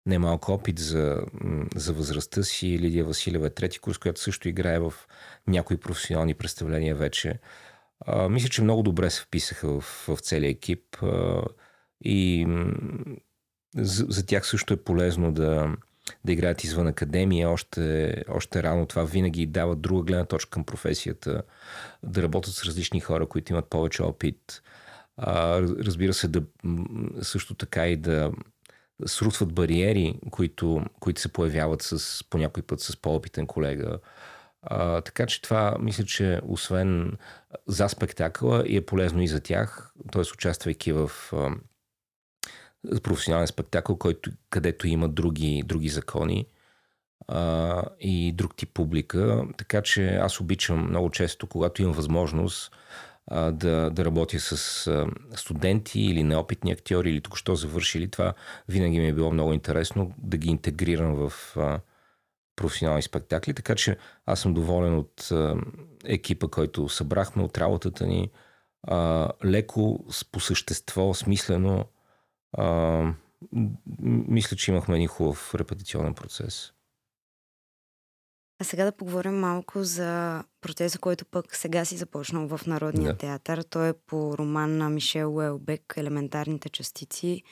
немалко 0.05 0.51
опит 0.51 0.79
за, 0.79 1.21
за 1.75 1.93
възрастта 1.93 2.43
си. 2.43 2.79
Лидия 2.79 3.05
Василева 3.05 3.47
е 3.47 3.49
трети 3.49 3.79
курс, 3.79 3.97
която 3.97 4.21
също 4.21 4.49
играе 4.49 4.79
в 4.79 4.93
някои 5.47 5.77
професионални 5.77 6.33
представления 6.33 6.95
вече. 6.95 7.39
А, 8.05 8.29
мисля, 8.29 8.49
че 8.49 8.61
много 8.61 8.83
добре 8.83 9.09
се 9.09 9.21
вписаха 9.21 9.67
в, 9.67 10.05
в 10.07 10.17
целия 10.21 10.49
екип 10.49 11.03
а, 11.03 11.43
и 12.05 12.47
за, 13.75 14.05
за 14.09 14.25
тях 14.25 14.47
също 14.47 14.73
е 14.73 14.83
полезно 14.83 15.31
да, 15.31 15.75
да 16.25 16.31
играят 16.31 16.63
извън 16.63 16.87
академия. 16.87 17.49
Още, 17.49 18.15
още 18.29 18.63
рано 18.63 18.85
това 18.85 19.03
винаги 19.03 19.45
дава 19.45 19.75
друга 19.75 20.03
гледна 20.03 20.25
точка 20.25 20.49
към 20.49 20.63
професията, 20.63 21.43
да 22.03 22.23
работят 22.23 22.53
с 22.53 22.65
различни 22.65 22.99
хора, 22.99 23.25
които 23.25 23.53
имат 23.53 23.69
повече 23.69 24.03
опит. 24.03 24.61
А, 25.17 25.61
разбира 25.61 26.13
се, 26.13 26.27
да, 26.27 26.43
също 27.21 27.55
така 27.55 27.87
и 27.87 27.97
да 27.97 28.31
срутват 29.05 29.53
бариери, 29.53 30.19
които, 30.31 30.85
които 30.99 31.21
се 31.21 31.33
появяват 31.33 31.81
с, 31.81 32.23
по 32.29 32.37
някой 32.37 32.63
път 32.63 32.79
с 32.81 32.97
по-опитен 32.97 33.47
колега. 33.47 33.99
А, 34.61 35.01
така 35.01 35.25
че 35.25 35.41
това, 35.41 35.77
мисля, 35.79 36.03
че 36.03 36.41
освен 36.47 37.17
за 37.67 37.87
спектакъла 37.87 38.63
и 38.67 38.77
е 38.77 38.85
полезно 38.85 39.21
и 39.21 39.27
за 39.27 39.39
тях, 39.39 39.93
т.е. 40.11 40.21
участвайки 40.21 40.91
в 40.91 41.11
професионален 43.03 43.47
спектакъл, 43.47 43.97
който, 43.97 44.31
където 44.49 44.87
има 44.87 45.09
други, 45.09 45.63
други 45.65 45.89
закони 45.89 46.47
а, 47.27 47.83
и 47.99 48.31
друг 48.31 48.55
тип 48.55 48.69
публика. 48.73 49.45
Така 49.57 49.81
че 49.81 50.15
аз 50.15 50.39
обичам 50.39 50.87
много 50.89 51.09
често, 51.09 51.47
когато 51.47 51.81
имам 51.81 51.93
възможност 51.93 52.71
а, 53.27 53.51
да, 53.51 53.89
да 53.89 54.05
работя 54.05 54.39
с 54.39 54.87
а, 54.87 55.07
студенти 55.35 56.01
или 56.01 56.23
неопитни 56.23 56.71
актьори 56.71 57.09
или 57.09 57.21
току-що 57.21 57.55
завършили. 57.55 58.11
Това 58.11 58.33
винаги 58.69 58.99
ми 58.99 59.07
е 59.07 59.13
било 59.13 59.31
много 59.31 59.53
интересно 59.53 60.13
да 60.17 60.37
ги 60.37 60.49
интегрирам 60.49 61.15
в 61.15 61.57
а, 61.57 61.79
професионални 62.55 63.01
спектакли. 63.01 63.53
Така 63.53 63.75
че 63.75 63.97
аз 64.25 64.39
съм 64.39 64.53
доволен 64.53 64.97
от 64.97 65.31
а, 65.31 65.55
екипа, 66.05 66.47
който 66.47 66.89
събрахме, 66.89 67.43
от 67.43 67.57
работата 67.57 68.07
ни. 68.07 68.31
А, 68.87 69.29
леко, 69.45 70.05
по 70.31 70.39
същество, 70.39 71.13
смислено. 71.13 71.85
А, 72.53 73.13
мисля, 74.01 74.57
че 74.57 74.71
имахме 74.71 74.95
един 74.95 75.07
хубав 75.07 75.55
репетиционен 75.55 76.13
процес. 76.13 76.73
А 78.61 78.63
сега 78.63 78.85
да 78.85 78.91
поговорим 78.91 79.39
малко 79.39 79.83
за 79.83 80.43
процеса, 80.61 80.99
който 80.99 81.25
пък 81.25 81.55
сега 81.55 81.85
си 81.85 81.97
започнал 81.97 82.47
в 82.47 82.61
Народния 82.67 83.11
да. 83.11 83.17
театър. 83.17 83.63
Той 83.63 83.89
е 83.89 83.93
по 83.93 84.37
роман 84.37 84.77
на 84.77 84.89
Мишел 84.89 85.35
Уелбек 85.35 85.93
«Елементарните 85.97 86.69
частици». 86.69 87.43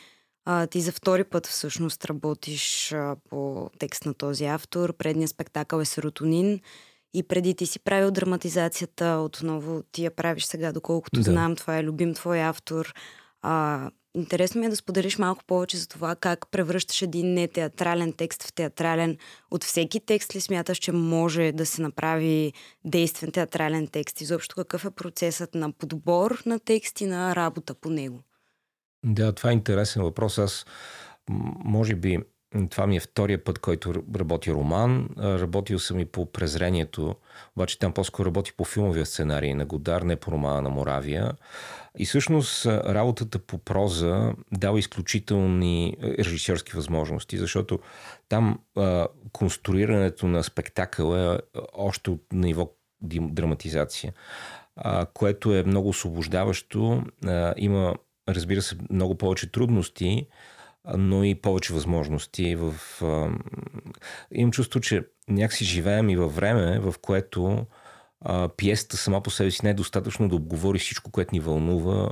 А, 0.45 0.68
ти 0.68 0.82
за 0.82 0.91
втори 0.91 1.23
път 1.23 1.48
всъщност 1.48 2.06
работиш 2.06 2.91
а, 2.91 3.15
по 3.30 3.69
текст 3.80 4.06
на 4.06 4.14
този 4.14 4.45
автор. 4.45 4.94
Предният 4.94 5.32
спектакъл 5.32 5.80
е 5.80 5.86
Серотонин. 5.86 6.60
И 7.14 7.23
преди 7.23 7.56
ти 7.56 7.65
си 7.65 7.80
правил 7.80 8.11
драматизацията, 8.11 9.06
отново 9.06 9.84
ти 9.91 10.03
я 10.03 10.15
правиш 10.15 10.44
сега, 10.44 10.72
доколкото 10.72 11.19
да. 11.19 11.32
знам, 11.32 11.56
това 11.56 11.78
е 11.78 11.84
любим 11.84 12.14
твой 12.14 12.41
автор. 12.41 12.94
А, 13.41 13.90
Интересно 14.16 14.60
ми 14.60 14.66
е 14.66 14.70
да 14.70 14.76
споделиш 14.76 15.18
малко 15.18 15.44
повече 15.46 15.78
за 15.78 15.88
това 15.88 16.16
как 16.16 16.52
превръщаш 16.52 17.02
един 17.02 17.34
не 17.34 17.48
театрален 17.48 18.14
текст 18.14 18.44
в 18.44 18.54
театрален. 18.54 19.18
От 19.52 19.64
всеки 19.64 20.00
текст 20.00 20.36
ли 20.36 20.42
смяташ, 20.42 20.78
че 20.78 20.92
може 20.92 21.52
да 21.52 21.66
се 21.66 21.82
направи 21.82 22.54
действен 22.86 23.32
театрален 23.32 23.88
текст? 23.88 24.22
Изобщо 24.22 24.56
какъв 24.56 24.86
е 24.86 24.92
процесът 24.92 25.56
на 25.56 25.72
подбор 25.72 26.42
на 26.46 26.60
текст 26.60 27.02
и 27.02 27.06
на 27.06 27.36
работа 27.36 27.74
по 27.74 27.90
него? 27.90 28.20
Да, 29.06 29.34
това 29.34 29.50
е 29.50 29.54
интересен 29.54 30.04
въпрос. 30.04 30.38
Аз 30.38 30.66
може 31.66 31.96
би 31.96 32.20
това 32.70 32.88
ми 32.88 32.96
е 32.98 33.00
втория 33.00 33.44
път, 33.44 33.60
който 33.60 33.94
работи 34.16 34.52
роман. 34.52 35.10
Работил 35.18 35.80
съм 35.80 36.00
и 36.00 36.06
по 36.06 36.32
презрението, 36.32 37.16
обаче 37.56 37.80
там 37.80 37.94
по-скоро 37.94 38.26
работи 38.26 38.54
по 38.58 38.64
филмовия 38.64 39.06
сценарий 39.06 39.54
на 39.54 39.66
Годар, 39.66 40.02
не 40.02 40.16
по 40.16 40.32
романа 40.32 40.62
на 40.62 40.70
Моравия. 40.70 41.32
И 42.00 42.06
всъщност 42.06 42.66
работата 42.66 43.40
по 43.40 43.58
проза 43.58 44.34
дава 44.52 44.80
изключителни 44.80 45.98
режисьорски 46.04 46.72
възможности, 46.76 47.38
защото 47.38 47.80
там 48.30 48.60
а, 48.78 49.08
конструирането 49.32 50.28
на 50.28 50.44
спектакъла 50.44 51.36
е 51.36 51.60
още 51.74 52.10
от 52.10 52.24
ниво 52.34 52.72
драматизация, 53.02 54.14
а, 54.76 55.06
което 55.06 55.56
е 55.56 55.64
много 55.64 55.90
освобождаващо. 55.90 57.04
А, 57.26 57.54
има, 57.58 57.96
разбира 58.30 58.62
се, 58.62 58.78
много 58.90 59.16
повече 59.16 59.52
трудности, 59.52 60.28
но 60.98 61.24
и 61.24 61.36
повече 61.36 61.74
възможности. 61.74 62.56
В, 62.56 62.76
а, 63.02 63.30
имам 64.32 64.52
чувство, 64.52 64.80
че 64.80 65.08
някакси 65.30 65.66
живеем 65.66 66.10
и 66.10 66.18
във 66.18 66.36
време, 66.36 66.80
в 66.80 66.96
което 67.02 67.66
а, 68.22 68.49
пиесата 68.57 68.98
сама 68.98 69.23
по 69.23 69.30
себе 69.30 69.52
си 69.52 69.60
не 69.64 69.69
е 69.69 69.73
достатъчно 69.73 70.30
да 70.30 70.35
обговори 70.35 70.80
всичко, 70.80 71.11
което 71.11 71.35
ни 71.35 71.39
вълнува. 71.39 72.10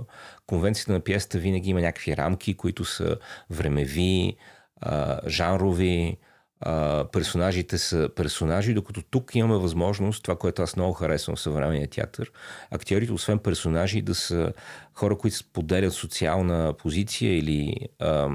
Конвенцията 0.48 0.92
на 0.92 1.00
пиесата 1.00 1.38
винаги 1.38 1.70
има 1.70 1.82
някакви 1.82 2.18
рамки, 2.18 2.54
които 2.58 2.86
са 2.86 3.18
времеви, 3.50 4.38
а, 4.82 5.20
жанрови, 5.28 6.18
а, 6.62 7.06
персонажите 7.12 7.78
са 7.78 8.10
персонажи, 8.16 8.74
докато 8.74 9.02
тук 9.02 9.36
имаме 9.36 9.58
възможност, 9.58 10.24
това, 10.24 10.36
което 10.36 10.62
аз 10.62 10.76
много 10.76 10.94
харесвам 10.94 11.36
в 11.36 11.40
съвременния 11.40 11.88
театър, 11.88 12.32
актьорите, 12.72 13.14
освен 13.14 13.40
персонажи, 13.40 14.02
да 14.02 14.16
са 14.16 14.54
хора, 14.94 15.18
които 15.18 15.38
споделят 15.38 15.94
социална 15.94 16.74
позиция 16.78 17.38
или 17.38 17.76
а, 18.00 18.30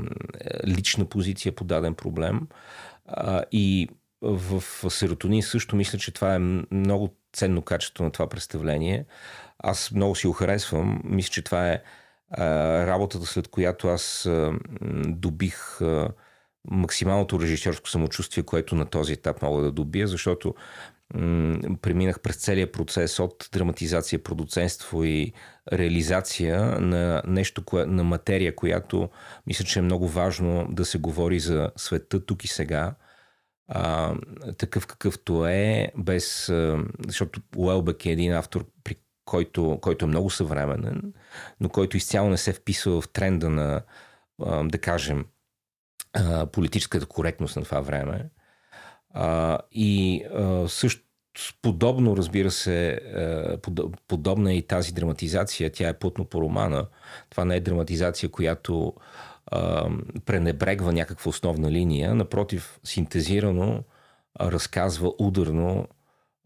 лична 0.66 1.04
позиция 1.04 1.54
по 1.54 1.64
даден 1.64 1.94
проблем. 1.94 2.40
А, 3.06 3.42
и 3.52 3.88
в 4.24 4.62
серотонин 4.90 5.42
също 5.42 5.76
мисля, 5.76 5.98
че 5.98 6.12
това 6.12 6.34
е 6.34 6.38
много 6.70 7.16
ценно 7.32 7.62
качество 7.62 8.04
на 8.04 8.10
това 8.10 8.28
представление. 8.28 9.04
Аз 9.58 9.90
много 9.90 10.14
си 10.14 10.26
го 10.26 10.32
харесвам. 10.32 11.00
Мисля, 11.04 11.30
че 11.30 11.42
това 11.42 11.68
е 11.68 11.82
работата, 12.86 13.26
след 13.26 13.48
която 13.48 13.88
аз 13.88 14.28
добих 15.06 15.80
максималното 16.70 17.40
режисьорско 17.40 17.88
самочувствие, 17.88 18.44
което 18.44 18.74
на 18.74 18.86
този 18.86 19.12
етап 19.12 19.42
мога 19.42 19.62
да 19.62 19.72
добия, 19.72 20.06
защото 20.06 20.54
преминах 21.82 22.20
през 22.20 22.36
целия 22.36 22.72
процес 22.72 23.18
от 23.18 23.48
драматизация, 23.52 24.22
продуценство 24.22 25.04
и 25.04 25.32
реализация 25.72 26.80
на 26.80 27.22
нещо, 27.26 27.62
на 27.72 28.04
материя, 28.04 28.56
която 28.56 29.08
мисля, 29.46 29.64
че 29.64 29.78
е 29.78 29.82
много 29.82 30.08
важно 30.08 30.66
да 30.70 30.84
се 30.84 30.98
говори 30.98 31.40
за 31.40 31.70
света 31.76 32.26
тук 32.26 32.44
и 32.44 32.48
сега 32.48 32.94
а, 33.68 34.14
такъв 34.58 34.86
какъвто 34.86 35.46
е, 35.46 35.92
без, 35.96 36.48
а, 36.48 36.84
защото 37.06 37.40
Уелбек 37.56 38.06
е 38.06 38.10
един 38.10 38.34
автор, 38.34 38.66
при 38.84 38.96
който, 39.24 39.78
който 39.80 40.04
е 40.04 40.08
много 40.08 40.30
съвременен, 40.30 41.14
но 41.60 41.68
който 41.68 41.96
изцяло 41.96 42.28
не 42.28 42.36
се 42.36 42.52
вписва 42.52 43.00
в 43.00 43.08
тренда 43.08 43.50
на, 43.50 43.82
а, 44.42 44.64
да 44.64 44.78
кажем, 44.78 45.26
а, 46.12 46.46
политическата 46.46 47.06
коректност 47.06 47.56
на 47.56 47.62
това 47.62 47.80
време. 47.80 48.30
А, 49.10 49.58
и 49.72 50.24
а, 50.34 50.68
също 50.68 51.04
подобно, 51.62 52.16
разбира 52.16 52.50
се, 52.50 53.00
подобна 54.08 54.52
е 54.52 54.56
и 54.56 54.66
тази 54.66 54.92
драматизация. 54.92 55.72
Тя 55.72 55.88
е 55.88 55.98
плътно 55.98 56.24
по 56.24 56.40
романа. 56.40 56.86
Това 57.30 57.44
не 57.44 57.56
е 57.56 57.60
драматизация, 57.60 58.28
която 58.28 58.94
пренебрегва 60.24 60.92
някаква 60.92 61.28
основна 61.28 61.70
линия, 61.70 62.14
напротив, 62.14 62.80
синтезирано 62.84 63.84
разказва 64.40 65.12
ударно, 65.18 65.88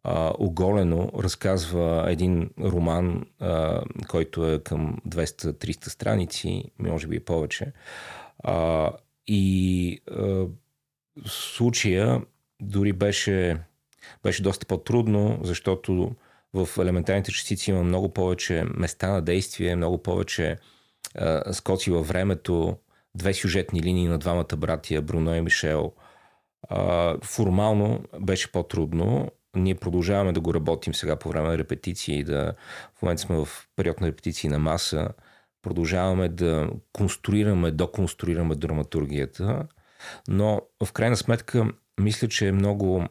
а, 0.04 0.32
оголено, 0.38 1.10
разказва 1.18 2.04
един 2.08 2.50
роман, 2.60 3.26
а, 3.40 3.82
който 4.08 4.50
е 4.50 4.58
към 4.58 4.98
200-300 5.08 5.88
страници, 5.88 6.64
може 6.78 7.06
би 7.06 7.16
и 7.16 7.20
повече. 7.20 7.72
А, 8.44 8.90
и 9.26 10.00
а, 10.10 10.46
случая 11.26 12.22
дори 12.60 12.92
беше, 12.92 13.60
беше 14.22 14.42
доста 14.42 14.66
по-трудно, 14.66 15.38
защото 15.42 16.14
в 16.54 16.68
елементарните 16.78 17.32
частици 17.32 17.70
има 17.70 17.82
много 17.82 18.08
повече 18.08 18.64
места 18.74 19.08
на 19.12 19.22
действие, 19.22 19.76
много 19.76 20.02
повече 20.02 20.58
а, 21.14 21.52
скоци 21.52 21.90
във 21.90 22.08
времето, 22.08 22.76
две 23.14 23.34
сюжетни 23.34 23.82
линии 23.82 24.08
на 24.08 24.18
двамата 24.18 24.56
братия, 24.56 25.02
Бруно 25.02 25.34
и 25.34 25.40
Мишел. 25.40 25.92
Формално 27.24 28.04
беше 28.20 28.52
по-трудно. 28.52 29.28
Ние 29.56 29.74
продължаваме 29.74 30.32
да 30.32 30.40
го 30.40 30.54
работим 30.54 30.94
сега 30.94 31.16
по 31.16 31.28
време 31.28 31.48
на 31.48 31.58
репетиции. 31.58 32.24
Да, 32.24 32.54
в 32.94 33.02
момента 33.02 33.22
сме 33.22 33.36
в 33.36 33.48
период 33.76 34.00
на 34.00 34.06
репетиции 34.06 34.48
на 34.48 34.58
маса. 34.58 35.08
Продължаваме 35.62 36.28
да 36.28 36.70
конструираме, 36.92 37.70
доконструираме 37.70 38.54
драматургията. 38.54 39.66
Но 40.28 40.60
в 40.84 40.92
крайна 40.92 41.16
сметка, 41.16 41.70
мисля, 42.00 42.28
че 42.28 42.48
е 42.48 42.52
много. 42.52 43.04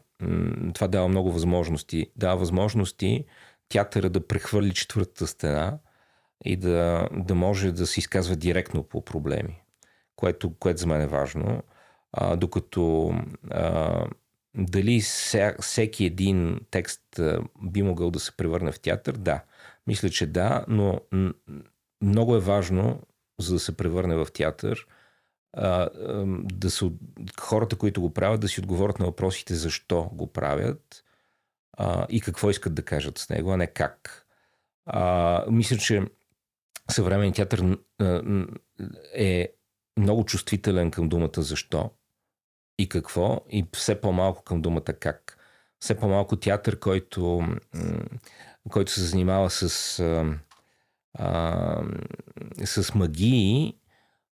Това 0.73 0.87
дава 0.87 1.07
много 1.07 1.31
възможности. 1.31 2.11
Дава 2.15 2.37
възможности 2.37 3.25
театъра 3.69 4.09
да 4.09 4.27
прехвърли 4.27 4.73
четвъртата 4.73 5.27
стена 5.27 5.79
и 6.45 6.55
да, 6.55 7.09
да 7.11 7.35
може 7.35 7.71
да 7.71 7.87
се 7.87 7.99
изказва 7.99 8.35
директно 8.35 8.83
по 8.83 9.05
проблеми 9.05 9.61
което, 10.17 10.53
което 10.59 10.79
за 10.79 10.87
мен 10.87 11.01
е 11.01 11.07
важно. 11.07 11.63
А, 12.11 12.35
докато 12.35 13.13
а, 13.51 14.05
дали 14.55 15.01
всеки 15.59 16.05
един 16.05 16.59
текст 16.71 17.19
а, 17.19 17.41
би 17.63 17.83
могъл 17.83 18.11
да 18.11 18.19
се 18.19 18.37
превърне 18.37 18.71
в 18.71 18.79
театър, 18.79 19.13
да. 19.13 19.43
Мисля, 19.87 20.09
че 20.09 20.25
да, 20.25 20.65
но 20.67 21.01
много 22.01 22.35
е 22.35 22.39
важно, 22.39 23.01
за 23.39 23.53
да 23.53 23.59
се 23.59 23.77
превърне 23.77 24.15
в 24.15 24.27
театър, 24.33 24.87
а, 25.53 25.89
да 26.53 26.71
са 26.71 26.91
хората, 27.39 27.75
които 27.75 28.01
го 28.01 28.13
правят, 28.13 28.41
да 28.41 28.47
си 28.47 28.59
отговорят 28.59 28.99
на 28.99 29.05
въпросите 29.05 29.55
защо 29.55 30.09
го 30.13 30.33
правят 30.33 31.03
а, 31.77 32.07
и 32.09 32.21
какво 32.21 32.49
искат 32.49 32.73
да 32.73 32.83
кажат 32.83 33.17
с 33.17 33.29
него, 33.29 33.51
а 33.51 33.57
не 33.57 33.67
как. 33.67 34.25
А, 34.85 35.45
мисля, 35.51 35.77
че 35.77 36.03
съвременният 36.91 37.35
театър 37.35 37.77
е 39.13 39.56
много 39.97 40.25
чувствителен 40.25 40.91
към 40.91 41.09
думата 41.09 41.29
защо 41.37 41.91
и 42.79 42.89
какво 42.89 43.41
и 43.49 43.65
все 43.73 44.01
по-малко 44.01 44.43
към 44.43 44.61
думата 44.61 44.81
как. 44.81 45.37
Все 45.79 45.95
по-малко 45.95 46.35
театър, 46.35 46.79
който, 46.79 47.47
който 48.69 48.91
се 48.91 49.01
занимава 49.01 49.49
с, 49.49 49.99
а, 51.13 51.83
с 52.65 52.95
магии, 52.95 53.77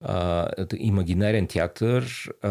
а, 0.05 0.49
имагинерен 0.77 1.47
театър, 1.47 2.31
а, 2.43 2.49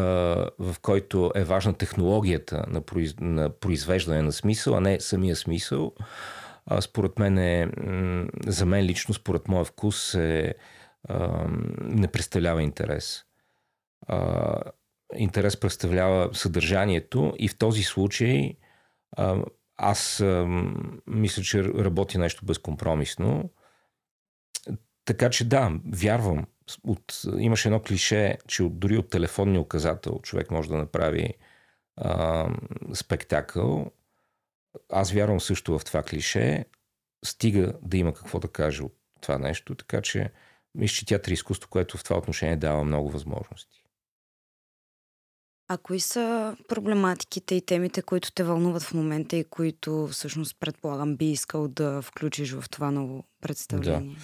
в 0.60 0.76
който 0.82 1.32
е 1.36 1.44
важна 1.44 1.74
технологията 1.74 2.66
на, 2.68 2.82
произ... 2.82 3.16
на 3.20 3.50
произвеждане 3.50 4.22
на 4.22 4.32
смисъл, 4.32 4.78
а 4.78 4.82
не 4.82 5.00
самия 5.00 5.36
смисъл. 5.36 5.94
А, 6.66 6.82
според 6.82 7.20
мен 7.20 7.38
е, 7.38 7.70
за 8.48 8.66
мен 8.66 8.86
лично, 8.86 9.14
според 9.14 9.48
моя 9.48 9.66
вкус, 9.66 10.14
е, 10.14 10.54
не 11.82 12.08
представлява 12.08 12.64
интерес. 12.64 13.26
А, 14.08 14.62
интерес 15.16 15.60
представлява 15.60 16.36
съдържанието 16.36 17.34
и 17.40 17.48
в 17.48 17.58
този 17.58 17.84
случай 17.84 18.54
а, 19.12 19.44
аз 19.78 20.20
а, 20.20 20.46
мисля, 21.08 21.44
че 21.44 21.64
работи 21.64 22.18
нещо 22.18 22.46
безкомпромисно. 22.46 23.50
Така 25.06 25.30
че 25.30 25.50
да, 25.50 25.72
вярвам. 25.86 26.46
От, 26.84 27.22
имаше 27.38 27.68
едно 27.68 27.82
клише, 27.82 28.38
че 28.48 28.64
от, 28.64 28.80
дори 28.80 28.98
от 28.98 29.10
телефонния 29.10 29.62
указател 29.62 30.20
човек 30.24 30.52
може 30.52 30.70
да 30.70 30.78
направи 30.78 31.34
а, 31.96 32.48
спектакъл. 32.94 33.92
Аз 34.90 35.12
вярвам 35.12 35.40
също 35.40 35.80
в 35.80 35.86
това 35.86 36.04
клише. 36.04 36.66
Стига 37.26 37.74
да 37.82 37.98
има 37.98 38.14
какво 38.14 38.40
да 38.40 38.48
каже 38.48 38.84
от 38.84 38.96
това 39.22 39.38
нещо, 39.38 39.76
така 39.76 40.02
че 40.02 40.32
мисля, 40.76 40.96
че 40.96 41.06
театър 41.06 41.32
изкуство, 41.32 41.70
което 41.70 41.98
в 41.98 42.04
това 42.04 42.18
отношение 42.18 42.56
дава 42.58 42.84
много 42.84 43.10
възможности. 43.10 43.84
А 45.70 45.78
кои 45.78 46.00
са 46.00 46.56
проблематиките 46.68 47.56
и 47.56 47.62
темите, 47.62 48.02
които 48.02 48.32
те 48.32 48.44
вълнуват 48.44 48.84
в 48.84 48.94
момента 48.94 49.36
и 49.36 49.44
които 49.44 50.08
всъщност 50.12 50.60
предполагам 50.60 51.16
би 51.16 51.32
искал 51.32 51.68
да 51.68 52.02
включиш 52.02 52.54
в 52.54 52.70
това 52.70 52.92
ново 52.92 53.24
представление? 53.42 54.16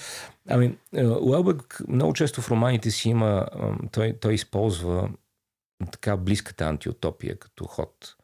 Да. 0.46 0.54
Ами, 0.54 0.78
е, 0.94 1.06
Уелбек 1.06 1.82
много 1.88 2.14
често 2.14 2.42
в 2.42 2.52
романите 2.52 2.92
си 2.92 3.10
има, 3.10 3.48
той, 3.92 4.18
той 4.22 4.34
използва 4.34 5.10
така 5.92 6.18
близката 6.18 6.66
антиутопия 6.66 7.40
като 7.40 7.66
ход. 7.66 8.16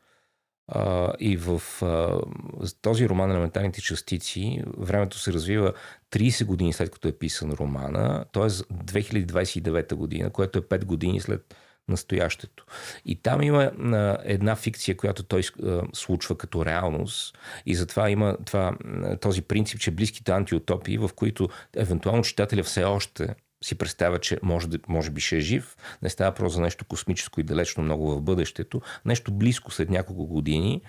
Uh, 0.76 1.16
и 1.20 1.38
в 1.38 1.62
uh, 1.82 2.76
този 2.82 3.10
роман 3.10 3.32
Елементарните 3.32 3.82
частици 3.82 4.64
времето 4.78 5.20
се 5.20 5.34
развива 5.34 5.74
30 6.12 6.46
години 6.46 6.74
след 6.74 6.92
като 6.92 7.08
е 7.08 7.12
писан 7.12 7.52
романа, 7.52 8.26
т.е. 8.34 8.44
2029 8.44 9.96
година, 9.96 10.30
което 10.30 10.60
е 10.60 10.62
5 10.62 10.86
години 10.86 11.20
след 11.20 11.56
настоящето. 11.88 12.66
И 13.06 13.16
там 13.16 13.42
има 13.42 13.64
а, 13.64 14.18
една 14.24 14.56
фикция, 14.56 14.98
която 14.98 15.24
той 15.24 15.42
а, 15.64 15.82
случва 15.94 16.38
като 16.38 16.66
реалност 16.66 17.38
и 17.66 17.76
затова 17.76 18.10
има 18.10 18.38
това, 18.46 18.78
този 19.22 19.42
принцип, 19.42 19.80
че 19.80 19.92
близките 19.92 20.32
антиутопии, 20.32 20.98
в 20.98 21.10
които 21.16 21.50
евентуално 21.76 22.24
читателя 22.24 22.64
все 22.64 22.84
още 22.84 23.36
си 23.64 23.76
представя, 23.78 24.20
че 24.20 24.40
може, 24.44 24.68
може 24.88 25.10
би 25.10 25.22
ще 25.22 25.38
е 25.38 25.40
жив, 25.40 25.78
не 26.02 26.10
става 26.10 26.32
просто 26.32 26.56
за 26.56 26.62
нещо 26.62 26.86
космическо 26.86 27.40
и 27.40 27.44
далечно 27.44 27.84
много 27.84 28.12
в 28.12 28.22
бъдещето, 28.22 28.82
нещо 29.06 29.32
близко 29.32 29.72
след 29.72 29.90
няколко 29.90 30.28
години, 30.28 30.82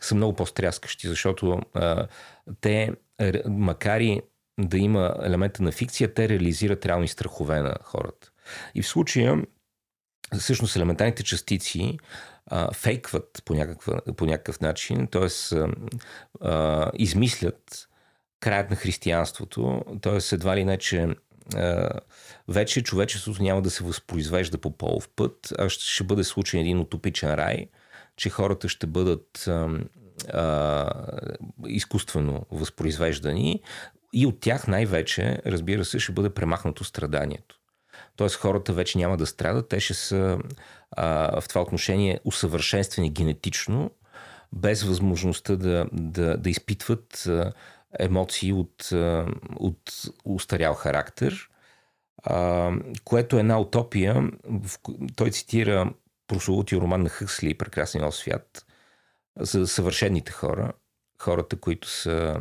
са 0.00 0.14
много 0.14 0.36
по-стряскащи, 0.36 1.08
защото 1.08 1.60
а, 1.74 2.06
те, 2.60 2.92
макар 3.46 4.00
и 4.00 4.22
да 4.60 4.78
има 4.78 5.16
елемента 5.22 5.62
на 5.62 5.72
фикция, 5.72 6.14
те 6.14 6.28
реализират 6.28 6.86
реални 6.86 7.08
страхове 7.08 7.60
на 7.60 7.76
хората. 7.82 8.30
И 8.74 8.82
в 8.82 8.88
случая 8.88 9.42
всъщност 10.38 10.76
елементарните 10.76 11.22
частици 11.22 11.98
а, 12.46 12.72
фейкват 12.74 13.42
по, 13.44 13.54
някаква, 13.54 14.00
по 14.16 14.26
някакъв 14.26 14.60
начин, 14.60 15.06
т.е. 15.06 15.28
измислят 16.94 17.88
краят 18.40 18.70
на 18.70 18.76
християнството, 18.76 19.84
т.е. 20.02 20.34
едва 20.34 20.56
ли 20.56 20.64
не, 20.64 20.78
че 20.78 21.08
вече 22.48 22.82
човечеството 22.82 23.42
няма 23.42 23.62
да 23.62 23.70
се 23.70 23.84
възпроизвежда 23.84 24.58
по 24.58 24.76
полов 24.76 25.08
път, 25.16 25.52
а 25.58 25.68
ще, 25.68 26.04
бъде 26.04 26.24
случай 26.24 26.60
един 26.60 26.80
утопичен 26.80 27.34
рай, 27.34 27.68
че 28.16 28.30
хората 28.30 28.68
ще 28.68 28.86
бъдат 28.86 29.48
а, 29.48 29.68
а, 30.32 30.90
изкуствено 31.66 32.46
възпроизвеждани 32.50 33.62
и 34.12 34.26
от 34.26 34.40
тях 34.40 34.68
най-вече, 34.68 35.38
разбира 35.46 35.84
се, 35.84 35.98
ще 35.98 36.12
бъде 36.12 36.30
премахнато 36.30 36.84
страданието. 36.84 37.56
Т.е. 38.16 38.28
хората 38.28 38.72
вече 38.72 38.98
няма 38.98 39.16
да 39.16 39.26
страдат, 39.26 39.68
те 39.68 39.80
ще 39.80 39.94
са 39.94 40.38
а, 40.90 41.40
в 41.40 41.48
това 41.48 41.60
отношение 41.60 42.20
усъвършенствани 42.24 43.10
генетично, 43.10 43.90
без 44.52 44.82
възможността 44.82 45.56
да, 45.56 45.86
да, 45.92 46.36
да 46.36 46.50
изпитват 46.50 47.26
а, 47.26 47.52
емоции 47.98 48.52
от, 48.52 48.92
а, 48.92 49.26
от 49.56 49.92
устарял 50.24 50.74
характер, 50.74 51.50
а, 52.22 52.70
което 53.04 53.36
е 53.36 53.40
една 53.40 53.60
утопия. 53.60 54.30
Той 55.16 55.30
цитира 55.30 55.92
прословутия 56.26 56.80
роман 56.80 57.02
на 57.02 57.08
Хъсли 57.08 57.54
Прекрасен 57.54 58.12
свят 58.12 58.66
за 59.38 59.66
съвършените 59.66 60.32
хора, 60.32 60.72
хората, 61.18 61.60
които 61.60 61.88
са 61.88 62.40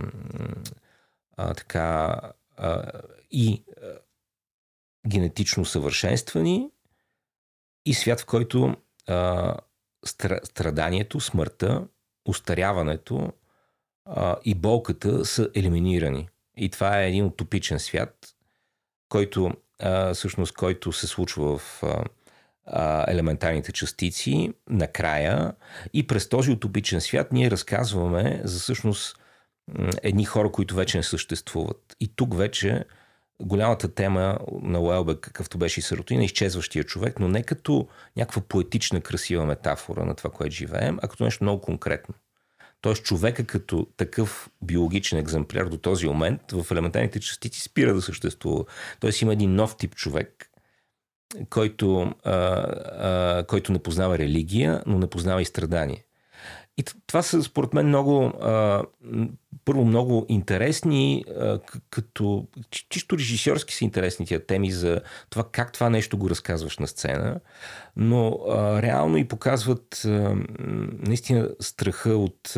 а, 1.38 1.54
така 1.54 2.20
а, 2.58 2.92
и 3.32 3.64
генетично 5.08 5.66
съвършенствани 5.66 6.70
и 7.86 7.94
свят, 7.94 8.22
в 8.22 8.26
който 8.26 8.76
а, 9.08 9.54
страданието, 10.44 11.20
смъртта, 11.20 11.88
устаряването 12.28 13.34
а, 14.06 14.36
и 14.46 14.56
болката 14.56 15.26
са 15.26 15.50
елиминирани. 15.56 16.30
И 16.58 16.70
това 16.70 17.02
е 17.02 17.08
един 17.08 17.26
утопичен 17.26 17.80
свят, 17.80 18.16
който 19.10 19.52
а, 19.80 20.14
всъщност 20.14 20.54
който 20.54 20.92
се 20.92 21.08
случва 21.08 21.58
в 21.58 21.84
а, 22.66 23.12
елементарните 23.12 23.72
частици 23.72 24.54
накрая 24.70 25.54
и 25.94 26.08
през 26.08 26.30
този 26.30 26.52
утопичен 26.52 27.02
свят 27.02 27.32
ние 27.32 27.52
разказваме 27.52 28.42
за 28.44 28.60
всъщност 28.60 29.18
едни 30.04 30.26
хора, 30.26 30.52
които 30.52 30.76
вече 30.76 30.98
не 30.98 31.04
съществуват. 31.04 31.96
И 32.00 32.08
тук 32.16 32.38
вече 32.38 32.84
голямата 33.42 33.94
тема 33.94 34.40
на 34.62 34.80
Уелбек, 34.80 35.20
какъвто 35.20 35.58
беше 35.58 35.80
и 35.80 35.84
Саротина, 35.84 36.24
изчезващия 36.24 36.84
човек, 36.84 37.20
но 37.20 37.28
не 37.28 37.44
като 37.44 37.88
някаква 38.18 38.42
поетична, 38.42 39.02
красива 39.02 39.46
метафора 39.46 40.06
на 40.06 40.16
това, 40.16 40.30
което 40.30 40.56
живеем, 40.56 41.00
а 41.02 41.08
като 41.08 41.24
нещо 41.24 41.44
много 41.44 41.62
конкретно. 41.62 42.16
Тоест 42.82 43.04
човека 43.04 43.46
като 43.46 43.88
такъв 43.98 44.50
биологичен 44.62 45.20
екземпляр 45.20 45.66
до 45.66 45.78
този 45.78 46.08
момент 46.08 46.42
в 46.52 46.72
елементарните 46.72 47.20
частици 47.20 47.62
спира 47.62 47.94
да 47.94 48.02
съществува. 48.02 48.66
Тоест 49.00 49.22
има 49.22 49.34
един 49.34 49.56
нов 49.56 49.78
тип 49.78 49.96
човек, 49.96 50.52
който, 51.50 52.14
а, 52.24 52.34
а, 52.34 53.44
който 53.48 53.72
не 53.72 53.80
познава 53.80 54.18
религия, 54.18 54.84
но 54.86 55.00
не 55.00 55.08
познава 55.08 55.42
и 55.42 55.46
страдание. 55.46 56.04
И 56.78 56.84
това 57.08 57.22
са, 57.22 57.44
според 57.44 57.74
мен, 57.74 57.88
много, 57.88 58.32
първо, 59.66 59.86
много 59.86 60.26
интересни, 60.30 61.26
като 61.90 62.48
чисто 62.90 63.18
режисьорски 63.18 63.74
са 63.74 63.84
интересни 63.84 64.26
тия 64.26 64.46
теми 64.46 64.72
за 64.72 65.02
това 65.30 65.44
как 65.52 65.72
това 65.72 65.90
нещо 65.90 66.18
го 66.18 66.30
разказваш 66.30 66.78
на 66.78 66.88
сцена, 66.88 67.40
но 67.96 68.40
реално 68.82 69.18
и 69.18 69.28
показват 69.28 70.02
наистина 71.08 71.50
страха 71.60 72.10
от 72.10 72.54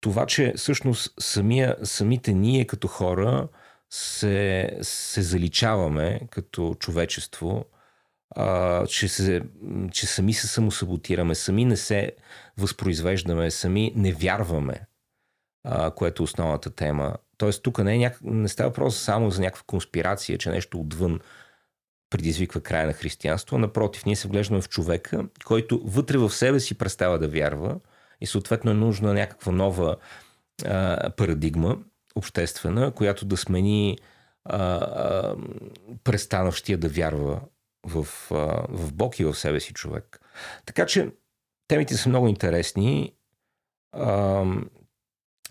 това, 0.00 0.26
че 0.26 0.52
всъщност 0.56 1.14
самия, 1.20 1.76
самите 1.82 2.32
ние 2.32 2.64
като 2.64 2.88
хора 2.88 3.48
се, 3.90 4.70
се 4.82 5.22
заличаваме 5.22 6.20
като 6.30 6.74
човечество 6.78 7.64
а, 8.36 8.86
че, 8.86 9.08
се, 9.08 9.42
че 9.92 10.06
сами 10.06 10.32
се 10.32 10.46
самосаботираме, 10.46 11.34
сами 11.34 11.64
не 11.64 11.76
се 11.76 12.12
възпроизвеждаме, 12.58 13.50
сами 13.50 13.92
не 13.96 14.12
вярваме, 14.12 14.80
а, 15.64 15.90
което 15.90 16.22
е 16.22 16.24
основната 16.24 16.70
тема. 16.70 17.16
Тоест 17.36 17.62
тук 17.62 17.78
не, 17.78 17.94
е 17.94 17.98
няк... 17.98 18.18
не 18.22 18.48
става 18.48 18.68
въпрос 18.68 18.98
само 18.98 19.30
за 19.30 19.40
някаква 19.40 19.62
конспирация, 19.66 20.38
че 20.38 20.50
нещо 20.50 20.80
отвън 20.80 21.20
предизвиква 22.10 22.60
края 22.60 22.86
на 22.86 22.92
християнство. 22.92 23.58
Напротив, 23.58 24.06
ние 24.06 24.16
се 24.16 24.28
вглеждаме 24.28 24.60
в 24.60 24.68
човека, 24.68 25.26
който 25.44 25.80
вътре 25.84 26.18
в 26.18 26.30
себе 26.30 26.60
си 26.60 26.78
престава 26.78 27.18
да 27.18 27.28
вярва 27.28 27.80
и 28.20 28.26
съответно 28.26 28.70
е 28.70 28.74
нужна 28.74 29.14
някаква 29.14 29.52
нова 29.52 29.96
а, 30.64 31.10
парадигма 31.10 31.78
обществена, 32.14 32.90
която 32.90 33.24
да 33.24 33.36
смени 33.36 33.98
а, 34.44 34.58
а, 34.64 35.36
престанащия 36.04 36.78
да 36.78 36.88
вярва 36.88 37.40
в, 37.86 38.06
в 38.68 38.94
Бог 38.94 39.20
и 39.20 39.24
в 39.24 39.34
себе 39.34 39.60
си 39.60 39.72
човек. 39.72 40.20
Така 40.66 40.86
че 40.86 41.10
темите 41.68 41.94
са 41.94 42.08
много 42.08 42.28
интересни. 42.28 43.14
А, 43.92 44.44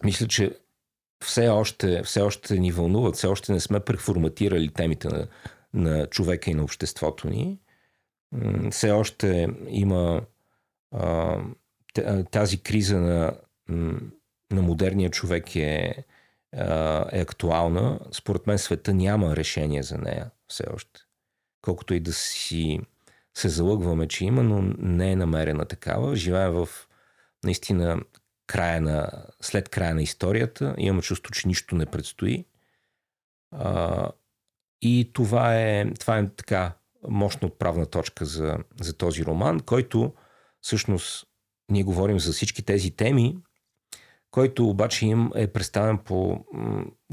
мисля, 0.03 0.27
че 0.27 0.59
все 1.23 1.49
още, 1.49 2.03
все 2.03 2.21
още 2.21 2.59
ни 2.59 2.71
вълнуват, 2.71 3.15
все 3.15 3.27
още 3.27 3.51
не 3.51 3.59
сме 3.59 3.79
преформатирали 3.79 4.73
темите 4.73 5.07
на, 5.07 5.27
на 5.73 6.07
човека 6.07 6.51
и 6.51 6.53
на 6.53 6.63
обществото 6.63 7.27
ни. 7.29 7.59
Все 8.71 8.91
още 8.91 9.47
има 9.67 10.21
а, 10.91 11.37
тази 12.31 12.63
криза 12.63 12.99
на, 12.99 13.37
на 14.51 14.61
модерния 14.61 15.09
човек 15.09 15.55
е, 15.55 16.03
е 17.11 17.21
актуална. 17.21 17.99
Според 18.11 18.47
мен 18.47 18.57
света 18.57 18.93
няма 18.93 19.35
решение 19.35 19.83
за 19.83 19.97
нея 19.97 20.31
все 20.47 20.63
още. 20.73 21.01
Колкото 21.61 21.93
и 21.93 21.99
да 21.99 22.13
си 22.13 22.79
се 23.33 23.49
залъгваме, 23.49 24.07
че 24.07 24.25
има, 24.25 24.43
но 24.43 24.61
не 24.77 25.11
е 25.11 25.15
намерена 25.15 25.65
такава. 25.65 26.15
Живеем 26.15 26.51
в 26.51 26.69
наистина 27.43 28.01
края 28.47 28.81
на, 28.81 29.25
след 29.41 29.69
края 29.69 29.95
на 29.95 30.01
историята. 30.01 30.75
Имаме 30.77 31.01
чувство, 31.01 31.31
че 31.31 31.47
нищо 31.47 31.75
не 31.75 31.85
предстои. 31.85 32.45
А, 33.51 34.11
и 34.81 35.11
това 35.13 35.59
е, 35.59 35.93
това 35.99 36.17
е 36.17 36.29
така 36.29 36.73
мощна 37.07 37.47
отправна 37.47 37.85
точка 37.85 38.25
за, 38.25 38.57
за 38.81 38.97
този 38.97 39.25
роман, 39.25 39.59
който 39.59 40.13
всъщност 40.61 41.25
ние 41.71 41.83
говорим 41.83 42.19
за 42.19 42.31
всички 42.31 42.65
тези 42.65 42.91
теми, 42.91 43.37
който 44.31 44.69
обаче 44.69 45.05
им 45.05 45.31
е 45.35 45.47
представен 45.47 45.97
по... 45.97 46.45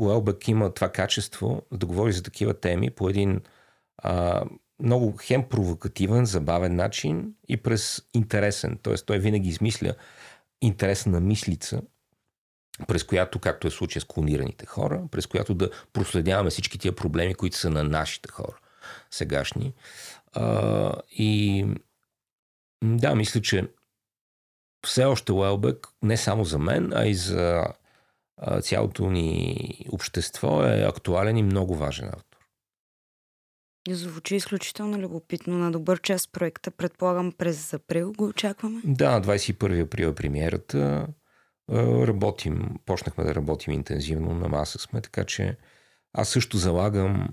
Уелбек 0.00 0.48
има 0.48 0.74
това 0.74 0.88
качество 0.88 1.62
да 1.72 1.86
говори 1.86 2.12
за 2.12 2.22
такива 2.22 2.54
теми 2.54 2.90
по 2.90 3.08
един 3.08 3.40
а, 3.98 4.44
много 4.82 5.16
хем 5.22 5.48
провокативен, 5.48 6.26
забавен 6.26 6.76
начин 6.76 7.34
и 7.48 7.56
през 7.56 8.02
интересен. 8.14 8.78
Т.е. 8.82 8.94
той 8.94 9.18
винаги 9.18 9.48
измисля 9.48 9.94
интересна 10.62 11.20
мислица, 11.20 11.82
през 12.86 13.04
която, 13.04 13.38
както 13.38 13.66
е 13.66 13.70
случая 13.70 14.00
с 14.00 14.04
клонираните 14.04 14.66
хора, 14.66 15.02
през 15.10 15.26
която 15.26 15.54
да 15.54 15.70
проследяваме 15.92 16.50
всички 16.50 16.78
тия 16.78 16.96
проблеми, 16.96 17.34
които 17.34 17.56
са 17.56 17.70
на 17.70 17.84
нашите 17.84 18.32
хора 18.32 18.58
сегашни. 19.10 19.74
А, 20.32 20.92
и 21.10 21.66
да, 22.84 23.14
мисля, 23.14 23.40
че 23.40 23.68
все 24.86 25.04
още 25.04 25.32
Уелбек, 25.32 25.88
не 26.02 26.16
само 26.16 26.44
за 26.44 26.58
мен, 26.58 26.92
а 26.94 27.06
и 27.06 27.14
за 27.14 27.64
цялото 28.62 29.10
ни 29.10 29.86
общество 29.92 30.62
е 30.64 30.84
актуален 30.88 31.36
и 31.36 31.42
много 31.42 31.74
важен 31.74 32.08
автор. 32.08 32.25
Звучи 33.90 34.36
изключително 34.36 34.98
любопитно. 34.98 35.58
На 35.58 35.72
добър 35.72 36.00
час 36.00 36.28
проекта, 36.28 36.70
предполагам 36.70 37.32
през 37.32 37.74
април 37.74 38.12
го 38.12 38.24
очакваме? 38.24 38.80
Да, 38.84 39.20
21 39.20 39.82
април 39.82 40.06
е 40.06 40.14
премиерата. 40.14 41.06
Работим, 41.70 42.70
почнахме 42.86 43.24
да 43.24 43.34
работим 43.34 43.72
интензивно, 43.72 44.34
на 44.34 44.48
маса 44.48 44.78
сме, 44.78 45.00
така 45.00 45.24
че 45.24 45.56
аз 46.12 46.28
също 46.28 46.56
залагам, 46.56 47.28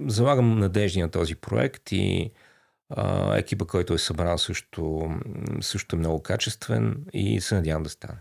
залагам 0.00 0.58
надежди 0.58 1.00
на 1.02 1.10
този 1.10 1.34
проект 1.34 1.92
и 1.92 2.32
екипа, 3.34 3.64
който 3.64 3.94
е 3.94 3.98
събрал 3.98 4.38
също, 4.38 5.10
също 5.60 5.96
е 5.96 5.98
много 5.98 6.22
качествен 6.22 7.04
и 7.12 7.40
се 7.40 7.54
надявам 7.54 7.82
да 7.82 7.90
стане. 7.90 8.18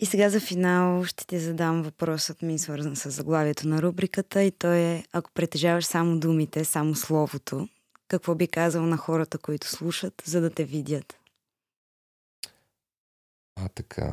И 0.00 0.06
сега 0.06 0.30
за 0.30 0.40
финал 0.40 1.04
ще 1.04 1.26
ти 1.26 1.38
задам 1.38 1.82
въпросът 1.82 2.42
ми, 2.42 2.58
свързан 2.58 2.96
с 2.96 3.10
заглавието 3.10 3.68
на 3.68 3.82
рубриката 3.82 4.42
и 4.42 4.50
то 4.50 4.72
е, 4.72 5.04
ако 5.12 5.30
притежаваш 5.32 5.84
само 5.84 6.18
думите, 6.18 6.64
само 6.64 6.94
словото, 6.94 7.68
какво 8.08 8.34
би 8.34 8.46
казал 8.46 8.86
на 8.86 8.96
хората, 8.96 9.38
които 9.38 9.68
слушат, 9.68 10.22
за 10.26 10.40
да 10.40 10.50
те 10.50 10.64
видят? 10.64 11.16
А, 13.60 13.68
така. 13.68 14.12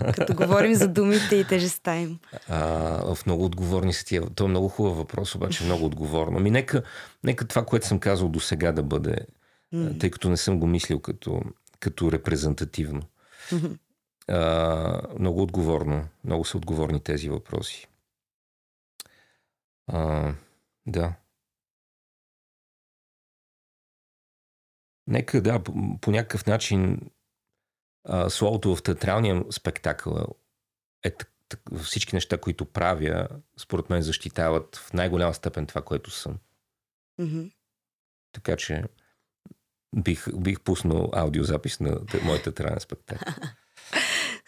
Като 0.14 0.34
говорим 0.34 0.74
за 0.74 0.88
думите 0.88 1.36
и 1.36 1.44
тежеста 1.44 1.94
им. 1.94 2.18
А, 2.48 2.58
в 3.14 3.26
много 3.26 3.44
отговорни 3.44 3.92
са 3.92 4.04
тия. 4.04 4.30
То 4.34 4.44
е 4.44 4.48
много 4.48 4.68
хубав 4.68 4.96
въпрос, 4.96 5.34
обаче 5.34 5.64
много 5.64 5.84
отговорно. 5.84 6.38
Ами 6.38 6.50
нека, 6.50 6.82
нека 7.24 7.48
това, 7.48 7.64
което 7.64 7.86
съм 7.86 7.98
казал 7.98 8.28
до 8.28 8.40
сега 8.40 8.72
да 8.72 8.82
бъде, 8.82 9.16
mm. 9.74 10.00
тъй 10.00 10.10
като 10.10 10.30
не 10.30 10.36
съм 10.36 10.60
го 10.60 10.66
мислил 10.66 11.00
като, 11.00 11.42
като 11.80 12.12
репрезентативно. 12.12 13.02
Mm-hmm. 13.50 13.78
А, 14.28 15.02
много 15.18 15.42
отговорно. 15.42 16.08
Много 16.24 16.44
са 16.44 16.56
отговорни 16.56 17.00
тези 17.00 17.28
въпроси. 17.28 17.88
А, 19.86 20.34
да. 20.86 21.14
Нека, 25.06 25.42
да, 25.42 25.62
по, 25.62 25.98
по 26.00 26.10
някакъв 26.10 26.46
начин 26.46 27.10
а, 28.04 28.30
словото 28.30 28.76
в 28.76 28.82
театралния 28.82 29.44
спектакъл 29.50 30.26
е 31.04 31.10
всички 31.82 32.16
неща, 32.16 32.38
които 32.38 32.64
правя, 32.64 33.28
според 33.56 33.90
мен 33.90 34.02
защитават 34.02 34.76
в 34.76 34.92
най-голяма 34.92 35.34
степен 35.34 35.66
това, 35.66 35.82
което 35.82 36.10
съм. 36.10 36.38
Mm-hmm. 37.20 37.52
Така 38.32 38.56
че 38.56 38.84
бих, 39.96 40.36
бих 40.36 40.60
пуснал 40.60 41.10
аудиозапис 41.12 41.80
на 41.80 42.00
моята 42.24 42.44
театрален 42.44 42.80
спектакъл. 42.80 43.34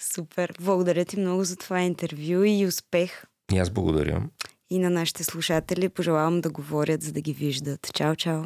Супер. 0.01 0.53
Благодаря 0.61 1.05
ти 1.05 1.21
много 1.21 1.45
за 1.45 1.57
това 1.57 1.81
интервю 1.81 2.45
и 2.45 2.67
успех. 2.67 3.25
И 3.53 3.59
аз 3.59 3.71
благодаря. 3.71 4.23
И 4.71 4.79
на 4.79 4.91
нашите 4.91 5.25
слушатели 5.25 5.89
пожелавам 5.89 6.41
да 6.41 6.51
говорят, 6.51 7.03
за 7.03 7.13
да 7.13 7.21
ги 7.21 7.33
виждат. 7.33 7.91
Чао, 7.95 8.17
чао. 8.17 8.43